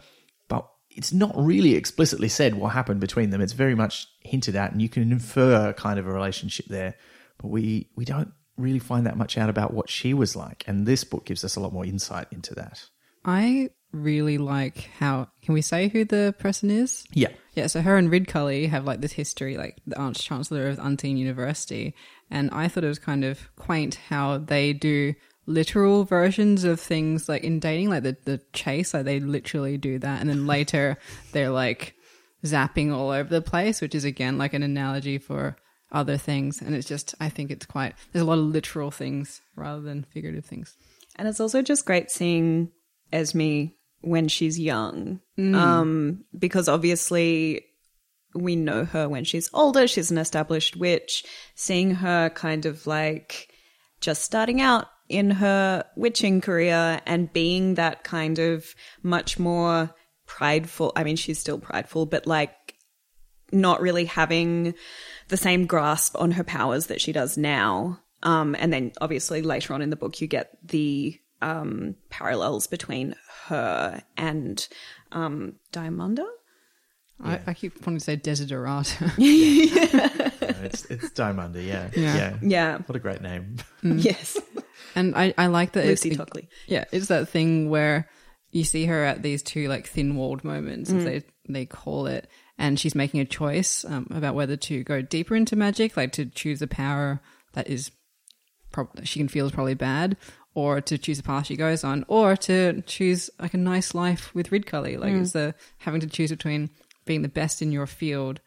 but 0.47 0.69
it's 0.89 1.11
not 1.11 1.33
really 1.35 1.73
explicitly 1.75 2.27
said 2.29 2.53
what 2.55 2.69
happened 2.73 2.99
between 2.99 3.29
them. 3.31 3.41
It's 3.41 3.53
very 3.53 3.75
much 3.75 4.07
hinted 4.21 4.55
at, 4.55 4.71
and 4.71 4.81
you 4.81 4.89
can 4.89 5.11
infer 5.11 5.73
kind 5.73 5.97
of 5.99 6.05
a 6.07 6.11
relationship 6.11 6.67
there, 6.67 6.95
but 7.39 7.47
we 7.47 7.89
we 7.95 8.05
don't 8.05 8.31
really 8.61 8.79
find 8.79 9.05
that 9.05 9.17
much 9.17 9.37
out 9.37 9.49
about 9.49 9.73
what 9.73 9.89
she 9.89 10.13
was 10.13 10.35
like. 10.35 10.63
And 10.67 10.85
this 10.85 11.03
book 11.03 11.25
gives 11.25 11.43
us 11.43 11.55
a 11.55 11.59
lot 11.59 11.73
more 11.73 11.85
insight 11.85 12.27
into 12.31 12.55
that. 12.55 12.85
I 13.25 13.69
really 13.91 14.37
like 14.37 14.89
how 14.99 15.27
can 15.41 15.53
we 15.53 15.61
say 15.61 15.89
who 15.89 16.05
the 16.05 16.33
person 16.39 16.71
is? 16.71 17.05
Yeah. 17.11 17.29
Yeah, 17.53 17.67
so 17.67 17.81
her 17.81 17.97
and 17.97 18.09
Ridcully 18.09 18.69
have 18.69 18.85
like 18.85 19.01
this 19.01 19.11
history, 19.11 19.57
like 19.57 19.77
the 19.85 19.99
Arch 19.99 20.23
Chancellor 20.23 20.67
of 20.67 20.79
Unseen 20.79 21.17
University. 21.17 21.93
And 22.29 22.49
I 22.51 22.69
thought 22.69 22.85
it 22.85 22.87
was 22.87 22.99
kind 22.99 23.25
of 23.25 23.53
quaint 23.57 23.95
how 23.95 24.37
they 24.37 24.71
do 24.71 25.13
literal 25.47 26.05
versions 26.05 26.63
of 26.63 26.79
things 26.79 27.27
like 27.27 27.43
in 27.43 27.59
dating, 27.59 27.89
like 27.89 28.03
the, 28.03 28.15
the 28.23 28.41
chase, 28.53 28.93
like 28.93 29.03
they 29.03 29.19
literally 29.19 29.77
do 29.77 29.99
that. 29.99 30.21
And 30.21 30.29
then 30.29 30.47
later 30.47 30.97
they're 31.33 31.49
like 31.49 31.95
zapping 32.45 32.95
all 32.95 33.09
over 33.09 33.29
the 33.29 33.41
place, 33.41 33.81
which 33.81 33.95
is 33.95 34.05
again 34.05 34.37
like 34.37 34.53
an 34.53 34.63
analogy 34.63 35.17
for 35.17 35.57
other 35.91 36.17
things. 36.17 36.61
And 36.61 36.75
it's 36.75 36.87
just, 36.87 37.15
I 37.19 37.29
think 37.29 37.51
it's 37.51 37.65
quite, 37.65 37.95
there's 38.11 38.23
a 38.23 38.25
lot 38.25 38.39
of 38.39 38.45
literal 38.45 38.91
things 38.91 39.41
rather 39.55 39.81
than 39.81 40.03
figurative 40.03 40.45
things. 40.45 40.75
And 41.15 41.27
it's 41.27 41.39
also 41.39 41.61
just 41.61 41.85
great 41.85 42.09
seeing 42.09 42.71
Esme 43.11 43.65
when 44.01 44.27
she's 44.27 44.59
young. 44.59 45.19
Um, 45.55 46.23
because 46.37 46.69
obviously 46.69 47.65
we 48.33 48.55
know 48.55 48.85
her 48.85 49.09
when 49.09 49.25
she's 49.25 49.49
older. 49.53 49.87
She's 49.87 50.11
an 50.11 50.17
established 50.17 50.77
witch. 50.77 51.25
Seeing 51.55 51.95
her 51.95 52.29
kind 52.29 52.65
of 52.65 52.87
like 52.87 53.49
just 53.99 54.23
starting 54.23 54.61
out 54.61 54.87
in 55.09 55.29
her 55.29 55.83
witching 55.97 56.39
career 56.39 57.01
and 57.05 57.31
being 57.33 57.75
that 57.75 58.03
kind 58.03 58.39
of 58.39 58.73
much 59.03 59.37
more 59.37 59.93
prideful. 60.25 60.93
I 60.95 61.03
mean, 61.03 61.17
she's 61.17 61.39
still 61.39 61.59
prideful, 61.59 62.05
but 62.05 62.25
like 62.25 62.55
not 63.51 63.81
really 63.81 64.05
having 64.05 64.73
the 65.31 65.37
same 65.37 65.65
grasp 65.65 66.15
on 66.19 66.31
her 66.31 66.43
powers 66.43 66.87
that 66.87 67.01
she 67.01 67.11
does 67.11 67.37
now. 67.37 67.99
Um, 68.21 68.55
and 68.59 68.71
then 68.71 68.91
obviously 69.01 69.41
later 69.41 69.73
on 69.73 69.81
in 69.81 69.89
the 69.89 69.95
book, 69.95 70.21
you 70.21 70.27
get 70.27 70.55
the 70.63 71.19
um, 71.41 71.95
parallels 72.09 72.67
between 72.67 73.15
her 73.47 74.03
and 74.15 74.67
um, 75.11 75.55
Diamanda. 75.73 76.27
I, 77.23 77.39
I 77.47 77.53
keep 77.53 77.79
wanting 77.85 77.99
to 77.99 78.03
say 78.03 78.17
Desiderata. 78.17 79.13
it's 80.65 80.85
it's 80.85 81.09
Diamanda, 81.09 81.65
yeah. 81.65 81.89
Yeah. 81.95 82.15
yeah. 82.15 82.37
Yeah. 82.41 82.77
What 82.79 82.95
a 82.95 82.99
great 82.99 83.21
name. 83.21 83.57
Yes. 83.83 84.37
and 84.95 85.15
I, 85.15 85.33
I 85.37 85.47
like 85.47 85.71
that 85.73 85.85
Lucy 85.85 86.09
it's, 86.09 86.17
Tockley. 86.17 86.49
Yeah, 86.67 86.85
it's 86.91 87.07
that 87.07 87.29
thing 87.29 87.69
where 87.69 88.09
you 88.51 88.63
see 88.63 88.85
her 88.85 89.03
at 89.05 89.21
these 89.21 89.43
two 89.43 89.67
like 89.69 89.87
thin 89.87 90.15
walled 90.15 90.43
moments, 90.43 90.91
as 90.91 91.03
they 91.03 91.23
they 91.47 91.65
call 91.65 92.07
it, 92.07 92.27
and 92.61 92.79
she's 92.79 92.93
making 92.95 93.19
a 93.19 93.25
choice 93.25 93.83
um, 93.85 94.07
about 94.11 94.35
whether 94.35 94.55
to 94.55 94.83
go 94.83 95.01
deeper 95.01 95.35
into 95.35 95.55
magic, 95.55 95.97
like 95.97 96.11
to 96.13 96.25
choose 96.25 96.61
a 96.61 96.67
power 96.67 97.19
that 97.53 97.67
is 97.67 97.91
prob- 98.71 98.95
that 98.95 99.07
she 99.07 99.19
can 99.19 99.27
feel 99.27 99.47
is 99.47 99.51
probably 99.51 99.73
bad, 99.73 100.15
or 100.53 100.79
to 100.79 100.97
choose 100.97 101.17
a 101.17 101.23
path 101.23 101.47
she 101.47 101.55
goes 101.57 101.83
on, 101.83 102.05
or 102.07 102.37
to 102.37 102.81
choose 102.83 103.29
like 103.39 103.55
a 103.55 103.57
nice 103.57 103.95
life 103.95 104.33
with 104.35 104.51
Ridcully. 104.51 104.99
Like 104.99 105.13
it's 105.13 105.31
the 105.31 105.55
having 105.79 106.01
to 106.01 106.07
choose 106.07 106.29
between 106.29 106.69
being 107.05 107.23
the 107.23 107.29
best 107.29 107.61
in 107.61 107.71
your 107.71 107.87
field 107.87 108.39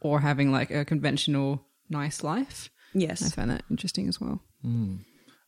or 0.00 0.20
having 0.20 0.50
like 0.50 0.70
a 0.70 0.86
conventional 0.86 1.66
nice 1.90 2.24
life. 2.24 2.70
Yes. 2.94 3.22
I 3.22 3.28
found 3.28 3.50
that 3.50 3.64
interesting 3.70 4.08
as 4.08 4.18
well. 4.20 4.40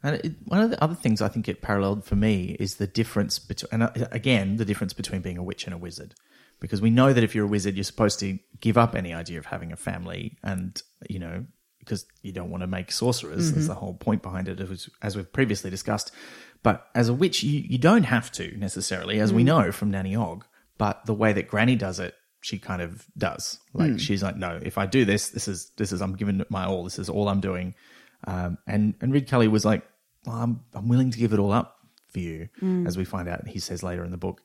And 0.03 0.17
it, 0.17 0.35
one 0.45 0.61
of 0.61 0.71
the 0.71 0.83
other 0.83 0.95
things 0.95 1.23
I 1.23 1.29
think 1.29 1.49
it 1.49 1.63
paralleled 1.63 2.05
for 2.05 2.17
me 2.17 2.57
is 2.61 2.77
the 2.77 2.87
difference 2.87 3.39
between, 3.39 3.71
and 3.73 3.83
uh, 3.85 4.09
again, 4.11 4.57
the 4.57 4.65
difference 4.65 4.93
between 4.93 5.23
being 5.23 5.39
a 5.39 5.43
witch 5.43 5.65
and 5.65 5.73
a 5.73 5.79
wizard. 5.79 6.15
Because 6.63 6.81
we 6.81 6.91
know 6.91 7.13
that 7.13 7.23
if 7.23 7.35
you're 7.35 7.45
a 7.45 7.49
wizard, 7.49 7.75
you're 7.75 7.85
supposed 7.85 8.21
to 8.21 8.39
give 8.61 8.79
up 8.79 8.95
any 8.95 9.13
idea 9.13 9.39
of 9.39 9.47
having 9.47 9.73
a 9.73 9.77
family, 9.77 10.39
and 10.43 10.81
you 11.11 11.19
know, 11.19 11.45
because 11.81 12.07
you 12.23 12.33
don't 12.33 12.51
want 12.51 12.63
to 12.63 12.69
make 12.69 12.93
sorcerers. 12.93 13.51
That's 13.51 13.65
mm-hmm. 13.65 13.67
the 13.67 13.75
whole 13.75 13.95
point 13.95 14.23
behind 14.23 14.49
it, 14.49 14.61
as, 14.61 14.89
as 15.03 15.17
we've 15.17 15.31
previously 15.33 15.71
discussed. 15.71 16.13
But 16.63 16.87
as 16.95 17.09
a 17.09 17.15
witch, 17.15 17.43
you, 17.43 17.61
you 17.61 17.79
don't 17.79 18.05
have 18.05 18.31
to 18.33 18.57
necessarily, 18.57 19.19
as 19.19 19.33
we 19.33 19.43
mm. 19.43 19.47
know 19.47 19.73
from 19.73 19.91
Nanny 19.91 20.15
Og. 20.15 20.45
But 20.79 21.05
the 21.07 21.15
way 21.15 21.33
that 21.33 21.49
Granny 21.49 21.75
does 21.75 21.99
it, 21.99 22.15
she 22.41 22.59
kind 22.59 22.81
of 22.81 23.05
does. 23.19 23.59
Like 23.75 23.93
mm. 23.93 24.01
she's 24.01 24.23
like, 24.23 24.37
no, 24.37 24.61
if 24.63 24.79
I 24.79 24.87
do 24.87 25.05
this, 25.05 25.31
this 25.31 25.49
is 25.49 25.73
this 25.77 25.93
is 25.93 26.01
I'm 26.01 26.15
giving 26.15 26.41
it 26.41 26.51
my 26.51 26.65
all. 26.65 26.85
This 26.85 26.99
is 27.01 27.09
all 27.09 27.29
I'm 27.29 27.41
doing. 27.41 27.75
Um, 28.27 28.59
and 28.67 28.95
and 29.01 29.13
Ridcully 29.13 29.51
was 29.51 29.65
like, 29.65 29.83
well, 30.25 30.37
I'm 30.37 30.61
I'm 30.75 30.89
willing 30.89 31.11
to 31.11 31.19
give 31.19 31.33
it 31.33 31.41
all 31.41 31.53
up 31.53 31.79
for 32.13 32.21
you, 32.21 32.49
mm. 32.61 32.87
as 32.87 32.97
we 32.97 33.05
find 33.05 33.29
out. 33.29 33.49
He 33.49 33.59
says 33.59 33.83
later 33.83 34.05
in 34.05 34.13
the 34.13 34.17
book. 34.17 34.41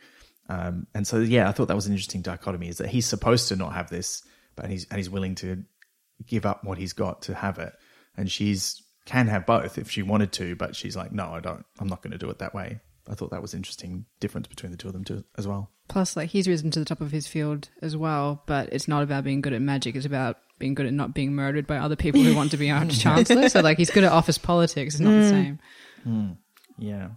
Um, 0.50 0.88
and 0.94 1.06
so 1.06 1.20
yeah, 1.20 1.50
I 1.50 1.52
thought 1.52 1.68
that 1.68 1.76
was 1.76 1.88
an 1.88 1.94
interesting 1.94 2.22
dichotomy. 2.22 2.70
Is 2.70 2.78
that 2.78 2.90
he's 2.90 3.06
supposed 3.06 3.50
to 3.50 3.56
not 3.56 3.74
have 3.74 3.90
this, 3.90 4.24
but 4.56 4.70
he's 4.70 4.86
and 4.90 4.98
he's 4.98 5.10
willing 5.10 5.36
to 5.36 5.64
give 6.26 6.46
up 6.46 6.64
what 6.64 6.78
he's 6.78 6.94
got 6.94 7.24
to 7.24 7.36
have 7.36 7.60
it. 7.60 7.74
And 8.16 8.32
she's 8.32 8.82
can 9.06 9.28
have 9.28 9.46
both 9.46 9.78
if 9.78 9.90
she 9.90 10.04
wanted 10.04 10.32
to, 10.34 10.56
but 10.56 10.76
she's 10.76 10.96
like, 10.96 11.12
no, 11.12 11.34
I 11.34 11.40
don't. 11.40 11.66
I'm 11.80 11.88
not 11.88 12.02
going 12.02 12.12
to 12.12 12.18
do 12.18 12.30
it 12.30 12.40
that 12.40 12.54
way. 12.54 12.80
I 13.10 13.16
thought 13.16 13.32
that 13.32 13.42
was 13.42 13.54
interesting 13.54 14.06
difference 14.20 14.48
between 14.48 14.72
the 14.72 14.78
two 14.78 14.88
of 14.88 14.94
them 14.94 15.06
too, 15.06 15.24
as 15.38 15.48
well. 15.48 15.72
Plus, 15.88 16.18
like 16.18 16.30
he's 16.30 16.48
risen 16.48 16.72
to 16.72 16.80
the 16.80 16.86
top 16.86 17.00
of 17.00 17.12
his 17.12 17.26
field 17.28 17.70
as 17.82 17.96
well, 17.96 18.44
but 18.46 18.72
it's 18.74 18.88
not 18.88 19.04
about 19.04 19.24
being 19.24 19.40
good 19.40 19.54
at 19.54 19.62
magic. 19.62 19.96
It's 19.96 20.06
about 20.06 20.38
being 20.60 20.74
good 20.74 20.86
at 20.86 20.94
not 20.94 21.14
being 21.14 21.34
murdered 21.34 21.66
by 21.68 21.78
other 21.78 21.96
people 21.96 22.22
who 22.22 22.36
want 22.36 22.52
to 22.52 22.58
be 22.58 22.70
arch 22.72 23.00
chancellor. 23.00 23.48
So, 23.48 23.62
like, 23.62 23.78
he's 23.78 23.92
good 23.92 24.04
at 24.04 24.12
office 24.12 24.38
politics. 24.38 24.96
It's 24.96 25.02
not 25.02 25.12
the 25.12 25.30
same. 25.30 25.60
Yeah. 26.78 27.10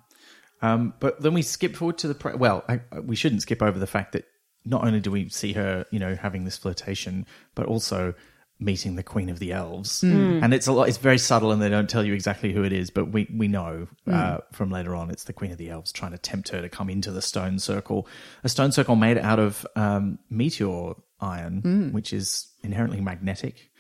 Um, 0.62 0.94
but 1.00 1.20
then 1.22 1.34
we 1.34 1.42
skip 1.42 1.74
forward 1.76 1.98
to 1.98 2.08
the 2.08 2.14
pre- 2.14 2.34
well. 2.34 2.64
I, 2.68 2.80
I- 2.92 3.00
we 3.00 3.16
shouldn't 3.16 3.42
skip 3.42 3.62
over 3.62 3.78
the 3.78 3.86
fact 3.86 4.12
that 4.12 4.24
not 4.64 4.84
only 4.84 5.00
do 5.00 5.10
we 5.10 5.28
see 5.30 5.54
her, 5.54 5.86
you 5.90 5.98
know, 5.98 6.14
having 6.14 6.44
this 6.44 6.58
flirtation, 6.58 7.26
but 7.54 7.66
also 7.66 8.14
meeting 8.62 8.94
the 8.94 9.02
Queen 9.02 9.30
of 9.30 9.38
the 9.38 9.52
Elves, 9.52 10.02
and 10.02 10.52
it's 10.52 10.66
a 10.66 10.72
lot. 10.72 10.86
It's 10.90 10.98
very 10.98 11.16
subtle, 11.16 11.50
and 11.50 11.62
they 11.62 11.70
don't 11.70 11.88
tell 11.88 12.04
you 12.04 12.12
exactly 12.12 12.52
who 12.52 12.62
it 12.62 12.74
is, 12.74 12.90
but 12.90 13.06
we 13.10 13.26
we 13.34 13.48
know 13.48 13.88
uh, 14.06 14.38
from 14.52 14.70
later 14.70 14.94
on 14.94 15.10
it's 15.10 15.24
the 15.24 15.32
Queen 15.32 15.50
of 15.50 15.56
the 15.56 15.70
Elves 15.70 15.92
trying 15.92 16.12
to 16.12 16.18
tempt 16.18 16.50
her 16.50 16.60
to 16.60 16.68
come 16.68 16.90
into 16.90 17.10
the 17.10 17.22
Stone 17.22 17.58
Circle, 17.60 18.06
a 18.44 18.50
stone 18.50 18.70
circle 18.70 18.96
made 18.96 19.16
out 19.16 19.38
of 19.38 19.66
um, 19.76 20.18
meteor 20.28 20.92
iron, 21.20 21.92
which 21.92 22.12
is 22.12 22.48
inherently 22.62 23.00
magnetic. 23.00 23.70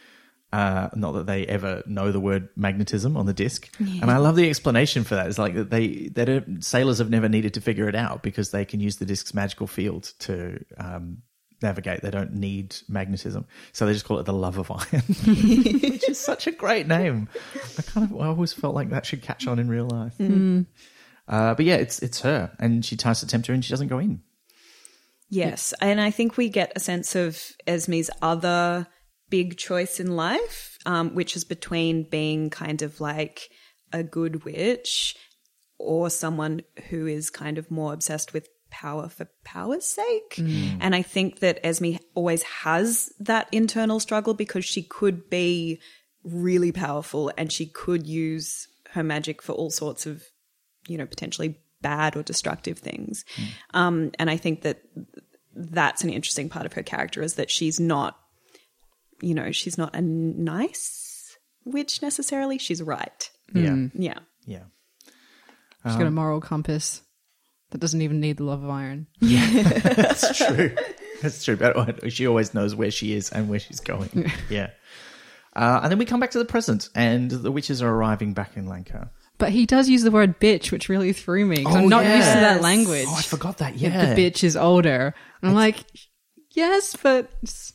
Uh, 0.52 0.88
not 0.96 1.12
that 1.12 1.26
they 1.26 1.46
ever 1.46 1.82
know 1.86 2.10
the 2.10 2.18
word 2.18 2.48
magnetism 2.56 3.16
on 3.16 3.24
the 3.26 3.32
disc, 3.32 3.72
and 3.78 4.10
I 4.10 4.16
love 4.16 4.34
the 4.34 4.48
explanation 4.48 5.04
for 5.04 5.14
that. 5.14 5.28
It's 5.28 5.38
like 5.38 5.54
that 5.54 5.70
they 5.70 6.08
that 6.14 6.58
sailors 6.60 6.98
have 6.98 7.08
never 7.08 7.28
needed 7.28 7.54
to 7.54 7.60
figure 7.60 7.88
it 7.88 7.94
out 7.94 8.24
because 8.24 8.50
they 8.50 8.64
can 8.64 8.80
use 8.80 8.96
the 8.96 9.04
disc's 9.04 9.32
magical 9.32 9.68
field 9.68 10.12
to 10.20 10.64
um, 10.76 11.18
navigate. 11.62 12.02
They 12.02 12.10
don't 12.10 12.34
need 12.34 12.74
magnetism, 12.88 13.46
so 13.72 13.86
they 13.86 13.92
just 13.92 14.04
call 14.04 14.18
it 14.18 14.26
the 14.26 14.32
love 14.32 14.58
of 14.58 14.72
iron, 14.72 15.02
which 15.82 16.08
is 16.08 16.18
such 16.18 16.48
a 16.48 16.52
great 16.52 16.88
name. 16.88 17.28
I 17.78 17.82
kind 17.82 18.10
of 18.10 18.20
I 18.20 18.26
always 18.26 18.52
felt 18.52 18.74
like 18.74 18.90
that 18.90 19.06
should 19.06 19.22
catch 19.22 19.46
on 19.46 19.60
in 19.60 19.68
real 19.68 19.86
life. 19.86 20.14
Uh, 21.28 21.54
but 21.54 21.64
yeah, 21.64 21.76
it's 21.76 22.00
it's 22.00 22.22
her, 22.22 22.50
and 22.58 22.84
she 22.84 22.96
tries 22.96 23.20
to 23.20 23.26
tempt 23.28 23.46
her, 23.46 23.54
and 23.54 23.64
she 23.64 23.70
doesn't 23.70 23.86
go 23.86 24.00
in. 24.00 24.20
Yes. 25.30 25.72
And 25.80 26.00
I 26.00 26.10
think 26.10 26.36
we 26.36 26.48
get 26.48 26.72
a 26.74 26.80
sense 26.80 27.14
of 27.14 27.52
Esme's 27.66 28.10
other 28.20 28.88
big 29.30 29.56
choice 29.56 30.00
in 30.00 30.16
life, 30.16 30.76
um, 30.84 31.14
which 31.14 31.36
is 31.36 31.44
between 31.44 32.04
being 32.04 32.50
kind 32.50 32.82
of 32.82 33.00
like 33.00 33.48
a 33.92 34.02
good 34.02 34.44
witch 34.44 35.16
or 35.78 36.10
someone 36.10 36.62
who 36.90 37.06
is 37.06 37.30
kind 37.30 37.56
of 37.56 37.70
more 37.70 37.92
obsessed 37.92 38.32
with 38.32 38.48
power 38.70 39.08
for 39.08 39.28
power's 39.44 39.86
sake. 39.86 40.34
And 40.80 40.94
I 40.94 41.02
think 41.02 41.40
that 41.40 41.58
Esme 41.64 41.96
always 42.14 42.42
has 42.42 43.12
that 43.18 43.48
internal 43.50 43.98
struggle 43.98 44.34
because 44.34 44.64
she 44.64 44.82
could 44.82 45.30
be 45.30 45.80
really 46.22 46.70
powerful 46.70 47.32
and 47.36 47.50
she 47.50 47.66
could 47.66 48.06
use 48.06 48.68
her 48.90 49.02
magic 49.02 49.42
for 49.42 49.52
all 49.52 49.70
sorts 49.70 50.06
of, 50.06 50.22
you 50.86 50.98
know, 50.98 51.06
potentially 51.06 51.58
bad 51.80 52.14
or 52.14 52.22
destructive 52.22 52.78
things. 52.78 53.24
Um, 53.74 54.12
and 54.18 54.30
I 54.30 54.36
think 54.36 54.62
that 54.62 54.82
that's 55.54 56.04
an 56.04 56.10
interesting 56.10 56.48
part 56.48 56.66
of 56.66 56.74
her 56.74 56.82
character 56.82 57.22
is 57.22 57.34
that 57.34 57.50
she's 57.50 57.80
not, 57.80 58.18
you 59.22 59.34
know, 59.34 59.52
she's 59.52 59.76
not 59.78 59.94
a 59.94 60.00
nice 60.00 61.36
witch 61.64 62.02
necessarily. 62.02 62.58
She's 62.58 62.82
right. 62.82 63.30
Yeah, 63.54 63.86
Yeah. 63.94 64.18
yeah. 64.46 64.62
She's 65.86 65.96
got 65.96 66.06
a 66.06 66.10
moral 66.10 66.40
compass 66.40 67.02
that 67.70 67.78
doesn't 67.78 68.02
even 68.02 68.20
need 68.20 68.36
the 68.36 68.44
love 68.44 68.62
of 68.62 68.68
iron. 68.70 69.06
Yeah. 69.20 69.48
That's 69.62 70.36
true. 70.36 70.74
That's 71.22 71.42
true. 71.44 71.56
But 71.56 72.12
she 72.12 72.26
always 72.26 72.52
knows 72.54 72.74
where 72.74 72.90
she 72.90 73.14
is 73.14 73.30
and 73.30 73.48
where 73.48 73.58
she's 73.60 73.80
going. 73.80 74.30
Yeah. 74.50 74.70
Uh, 75.56 75.80
and 75.82 75.90
then 75.90 75.98
we 75.98 76.04
come 76.04 76.20
back 76.20 76.30
to 76.32 76.38
the 76.38 76.44
present, 76.44 76.88
and 76.94 77.30
the 77.30 77.50
witches 77.50 77.82
are 77.82 77.88
arriving 77.92 78.34
back 78.34 78.56
in 78.56 78.66
Lancre. 78.66 79.10
But 79.38 79.50
he 79.50 79.64
does 79.66 79.88
use 79.88 80.02
the 80.02 80.10
word 80.10 80.38
bitch, 80.38 80.70
which 80.70 80.88
really 80.88 81.12
threw 81.12 81.44
me 81.46 81.56
because 81.56 81.74
I'm 81.76 81.88
not 81.88 82.04
used 82.04 82.28
to 82.32 82.40
that 82.40 82.60
language. 82.62 83.06
Oh, 83.08 83.16
I 83.18 83.22
forgot 83.22 83.58
that. 83.58 83.76
Yeah. 83.76 84.14
the 84.14 84.20
bitch 84.20 84.44
is 84.44 84.56
older. 84.56 85.14
And 85.42 85.48
I'm 85.50 85.54
like, 85.56 85.78
yes, 86.50 86.96
but 87.02 87.30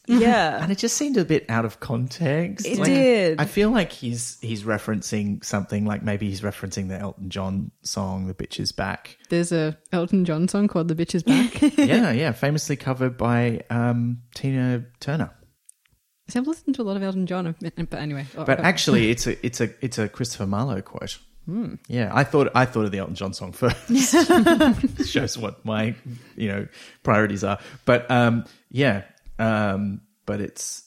Yeah. 0.07 0.59
and 0.61 0.71
it 0.71 0.77
just 0.77 0.97
seemed 0.97 1.17
a 1.17 1.25
bit 1.25 1.45
out 1.49 1.65
of 1.65 1.79
context. 1.79 2.65
It 2.65 2.83
did. 2.83 3.39
I 3.41 3.45
feel 3.45 3.69
like 3.71 3.91
he's 3.91 4.37
he's 4.41 4.63
referencing 4.63 5.43
something 5.43 5.85
like 5.85 6.03
maybe 6.03 6.29
he's 6.29 6.41
referencing 6.41 6.89
the 6.89 6.99
Elton 6.99 7.29
John 7.29 7.71
song 7.81 8.27
"The 8.27 8.33
Bitch 8.33 8.59
Is 8.59 8.71
Back." 8.71 9.17
there's 9.29 9.51
a 9.51 9.77
Elton 9.91 10.25
John 10.25 10.47
song 10.47 10.67
called 10.67 10.87
"The 10.87 10.95
Bitch 10.95 11.15
Is 11.15 11.23
Back." 11.23 11.61
yeah, 11.77 12.11
yeah, 12.11 12.31
famously 12.31 12.75
covered 12.75 13.17
by 13.17 13.61
um, 13.69 14.21
Tina 14.35 14.85
Turner. 14.99 15.31
See, 16.27 16.39
I've 16.39 16.47
listened 16.47 16.75
to 16.75 16.81
a 16.81 16.83
lot 16.83 16.97
of 16.97 17.03
Elton 17.03 17.27
John, 17.27 17.55
but 17.59 17.93
anyway. 17.93 18.25
oh, 18.35 18.45
But 18.45 18.59
actually, 18.59 19.09
it's 19.11 19.27
a 19.27 19.45
it's 19.45 19.61
a 19.61 19.69
it's 19.81 19.97
a 19.97 20.09
Christopher 20.09 20.47
Marlowe 20.47 20.81
quote. 20.81 21.19
Yeah, 21.87 22.09
I 22.11 22.23
thought 22.23 22.49
I 22.55 22.65
thought 22.65 22.85
of 22.85 22.91
the 22.91 22.97
Elton 22.97 23.13
John 23.13 23.31
song 23.33 23.51
first. 23.51 23.77
Shows 25.07 25.37
what 25.37 25.63
my 25.63 25.93
you 26.35 26.47
know 26.47 26.67
priorities 27.03 27.43
are. 27.43 27.59
But 27.85 28.09
um, 28.09 28.45
yeah, 28.75 29.03
um, 29.39 30.01
but 30.25 30.41
it's 30.41 30.83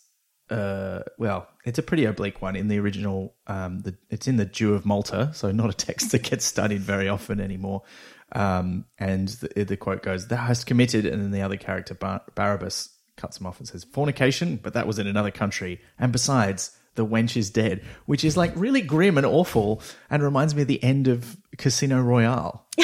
uh, 0.50 1.00
well, 1.16 1.48
it's 1.64 1.78
a 1.78 1.82
pretty 1.82 2.04
oblique 2.04 2.42
one 2.42 2.54
in 2.54 2.68
the 2.68 2.78
original. 2.78 3.34
Um, 3.46 3.80
the 3.80 3.96
it's 4.10 4.28
in 4.28 4.36
the 4.36 4.44
Jew 4.44 4.74
of 4.74 4.84
Malta, 4.84 5.30
so 5.32 5.50
not 5.52 5.70
a 5.70 5.72
text 5.72 6.12
that 6.12 6.22
gets 6.22 6.44
studied 6.44 6.82
very 6.82 7.08
often 7.08 7.40
anymore. 7.40 7.84
Um, 8.32 8.84
and 8.98 9.28
the, 9.28 9.64
the 9.64 9.76
quote 9.78 10.02
goes, 10.02 10.28
"Thou 10.28 10.36
hast 10.36 10.66
committed," 10.66 11.06
and 11.06 11.22
then 11.22 11.30
the 11.30 11.40
other 11.40 11.56
character 11.56 11.94
Bar- 11.94 12.20
Barabbas 12.34 12.90
cuts 13.16 13.40
him 13.40 13.46
off 13.46 13.58
and 13.58 13.66
says, 13.66 13.84
"Fornication," 13.84 14.56
but 14.62 14.74
that 14.74 14.86
was 14.86 14.98
in 14.98 15.06
another 15.06 15.30
country, 15.30 15.80
and 15.98 16.12
besides. 16.12 16.74
The 16.94 17.06
wench 17.06 17.36
is 17.36 17.50
dead, 17.50 17.84
which 18.06 18.24
is 18.24 18.36
like 18.36 18.50
really 18.56 18.80
grim 18.80 19.18
and 19.18 19.24
awful, 19.24 19.80
and 20.10 20.20
reminds 20.20 20.56
me 20.56 20.62
of 20.62 20.68
the 20.68 20.82
end 20.82 21.06
of 21.06 21.36
Casino 21.56 22.00
Royale. 22.02 22.66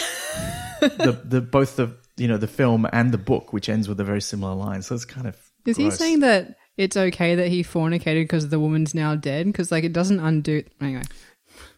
the 0.80 1.20
the 1.24 1.40
both 1.40 1.74
the 1.74 1.96
you 2.16 2.28
know 2.28 2.36
the 2.36 2.46
film 2.46 2.86
and 2.92 3.12
the 3.12 3.18
book, 3.18 3.52
which 3.52 3.68
ends 3.68 3.88
with 3.88 3.98
a 4.00 4.04
very 4.04 4.20
similar 4.20 4.54
line. 4.54 4.82
So 4.82 4.94
it's 4.94 5.04
kind 5.04 5.26
of 5.26 5.36
is 5.66 5.76
he 5.76 5.90
saying 5.90 6.20
that 6.20 6.56
it's 6.76 6.96
okay 6.96 7.34
that 7.36 7.48
he 7.48 7.62
fornicated 7.62 8.24
because 8.24 8.48
the 8.48 8.60
woman's 8.60 8.94
now 8.94 9.14
dead? 9.14 9.46
Because 9.46 9.72
like 9.72 9.84
it 9.84 9.92
doesn't 9.92 10.20
undo. 10.20 10.62
Anyway, 10.80 11.02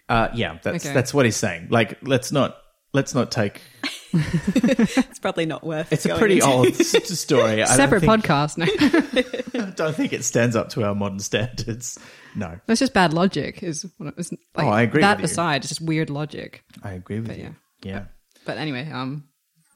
Uh, 0.08 0.28
yeah, 0.34 0.58
that's 0.62 0.84
Okay. 0.84 0.94
that's 0.94 1.12
what 1.14 1.24
he's 1.24 1.36
saying. 1.36 1.68
Like, 1.70 1.98
let's 2.02 2.32
not 2.32 2.56
let's 2.92 3.14
not 3.14 3.30
take. 3.30 3.60
It's 4.12 5.18
probably 5.18 5.46
not 5.46 5.64
worth 5.64 5.92
It's 5.92 6.06
a 6.06 6.16
pretty 6.16 6.36
into. 6.36 6.46
old 6.46 6.66
s- 6.80 7.18
story. 7.18 7.62
I 7.62 7.66
separate 7.66 8.00
think- 8.00 8.24
podcast. 8.24 8.56
No, 8.58 8.66
I 9.66 9.70
don't 9.72 9.94
think 9.94 10.12
it 10.12 10.24
stands 10.24 10.56
up 10.56 10.70
to 10.70 10.84
our 10.84 10.94
modern 10.94 11.18
standards. 11.18 11.98
No, 12.34 12.58
that's 12.66 12.80
just 12.80 12.94
bad 12.94 13.12
logic. 13.12 13.62
Is 13.62 13.84
what 13.98 14.08
it 14.08 14.16
was. 14.16 14.32
Like, 14.32 14.66
Oh, 14.66 14.68
I 14.68 14.82
agree 14.82 15.02
That 15.02 15.18
with 15.18 15.30
you. 15.30 15.32
aside, 15.32 15.56
it's 15.62 15.68
just 15.68 15.80
weird 15.80 16.10
logic. 16.10 16.62
I 16.82 16.92
agree 16.92 17.18
with 17.20 17.28
But 17.28 17.38
you. 17.38 17.54
yeah. 17.82 17.90
Yeah, 17.92 18.04
But 18.46 18.56
anyway, 18.58 18.90
um, 18.90 19.24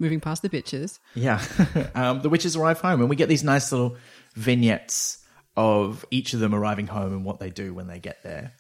moving 0.01 0.19
past 0.19 0.43
the 0.43 0.49
bitches. 0.49 0.99
yeah. 1.15 1.41
um, 1.95 2.23
the 2.23 2.29
witches 2.29 2.57
arrive 2.57 2.81
home, 2.81 3.01
and 3.01 3.09
we 3.09 3.15
get 3.17 3.29
these 3.29 3.45
nice 3.45 3.71
little 3.71 3.97
vignettes 4.35 5.19
of 5.57 6.05
each 6.11 6.33
of 6.35 6.41
them 6.41 6.55
arriving 6.55 6.87
home 6.89 7.13
and 7.13 7.25
what 7.25 7.39
they 7.39 7.51
do 7.51 7.73
when 7.75 7.87
they 7.87 7.99
get 8.01 8.23
there, 8.23 8.53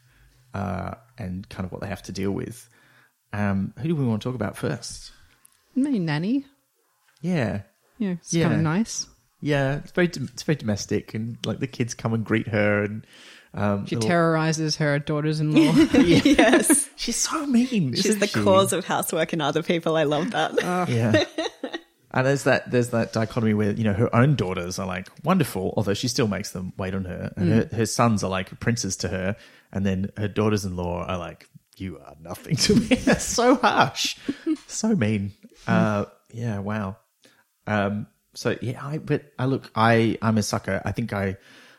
uh, 0.55 0.95
and 1.19 1.49
kind 1.49 1.65
of 1.65 1.73
what 1.73 1.81
they 1.81 1.89
have 1.89 2.03
to 2.05 2.13
deal 2.13 2.31
with. 2.31 2.69
Um, 3.33 3.73
who 3.79 3.89
do 3.89 3.97
we 3.97 4.05
want 4.05 4.23
to 4.23 4.29
talk 4.29 4.35
about 4.35 4.57
first? 4.57 5.13
Maybe 5.75 5.99
nanny. 5.99 6.45
Yeah, 7.23 7.63
Yeah, 7.99 8.11
it's 8.13 8.33
Yeah. 8.33 8.45
kind 8.45 8.55
of 8.57 8.61
nice. 8.63 9.07
Yeah, 9.43 9.77
it's 9.77 9.93
very 9.93 10.07
it's 10.09 10.43
very 10.43 10.57
domestic, 10.57 11.15
and 11.15 11.39
like 11.47 11.61
the 11.61 11.67
kids 11.67 11.95
come 11.95 12.13
and 12.13 12.25
greet 12.25 12.49
her, 12.49 12.83
and 12.83 13.07
um, 13.55 13.87
She 13.87 13.97
little- 13.97 14.09
terrorizes 14.09 14.77
her 14.77 14.99
daughters-in-law. 14.99 15.73
yes. 16.01 16.89
She's 16.97 17.17
so 17.17 17.47
mean. 17.47 17.95
She's 17.95 18.07
isn't 18.07 18.21
the 18.21 18.27
she? 18.27 18.43
cause 18.43 18.73
of 18.73 18.85
housework 18.85 19.33
and 19.33 19.43
other 19.43 19.63
people. 19.63 19.97
I 19.97 20.05
love 20.05 20.31
that. 20.33 20.89
Yeah. 20.89 21.25
And 22.13 22.27
there's 22.27 22.43
that 22.43 22.69
there's 22.71 22.91
that 22.91 23.13
dichotomy 23.13 23.55
where 23.55 23.71
you 23.71 23.85
know 23.85 23.93
her 23.93 24.13
own 24.15 24.35
daughters 24.35 24.81
are 24.81 24.87
like 24.87 25.09
wonderful, 25.25 25.73
although 25.77 25.95
she 25.95 26.09
still 26.09 26.27
makes 26.27 26.51
them 26.51 26.73
wait 26.77 26.93
on 26.93 27.05
her, 27.05 27.33
and 27.37 27.49
her, 27.53 27.69
her 27.77 27.87
sons 27.87 28.25
are 28.25 28.31
like 28.31 28.59
princes 28.59 28.97
to 28.97 29.09
her, 29.09 29.37
and 29.73 29.87
then 29.87 30.11
her 30.17 30.27
daughters-in-law 30.27 31.05
are 31.05 31.19
like, 31.19 31.49
"You 31.77 32.01
are 32.05 32.17
nothing 32.21 32.57
to 32.57 32.75
me." 32.75 32.87
That's 33.05 33.25
so 33.25 33.55
harsh, 33.55 34.17
so 34.67 34.97
mean. 34.97 35.31
Uh, 35.69 36.07
yeah, 36.33 36.59
wow. 36.59 36.97
Um, 37.69 38.09
so 38.35 38.57
yeah, 38.61 38.85
I 38.85 38.99
but 38.99 39.33
I 39.39 39.45
look, 39.45 39.71
I 39.77 40.19
I'm 40.21 40.37
a 40.37 40.43
sucker. 40.43 40.83
I 40.85 40.91
think 40.91 41.13
I 41.13 41.37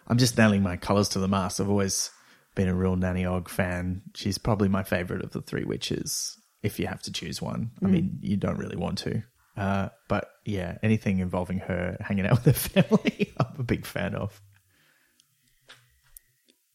I'm 0.08 0.17
just 0.17 0.38
nailing 0.38 0.63
my 0.63 0.77
colors 0.77 1.10
to 1.10 1.20
the 1.20 1.27
mast. 1.27 1.60
I've 1.60 1.70
always 1.70 2.12
been 2.55 2.67
a 2.67 2.75
real 2.75 2.96
Nanny 2.96 3.25
Og 3.25 3.50
fan. 3.50 4.01
She's 4.15 4.38
probably 4.38 4.67
my 4.67 4.84
favorite 4.84 5.24
of 5.24 5.31
the 5.31 5.41
three 5.41 5.63
witches. 5.63 6.38
If 6.63 6.79
you 6.79 6.88
have 6.88 7.01
to 7.03 7.12
choose 7.12 7.41
one, 7.41 7.72
I 7.84 7.88
mean, 7.88 8.20
you 8.22 8.38
don't 8.38 8.58
really 8.58 8.75
want 8.75 9.00
to. 9.00 9.24
Uh, 9.58 9.89
but 10.08 10.29
yeah, 10.46 10.77
anything 10.84 11.20
involving 11.20 11.60
her 11.60 11.98
hanging 12.00 12.25
out 12.27 12.31
with 12.46 12.46
her 12.46 12.84
family, 12.84 13.34
I'm 13.39 13.60
a 13.60 13.63
big 13.63 13.86
fan 13.86 14.15
of. 14.15 14.39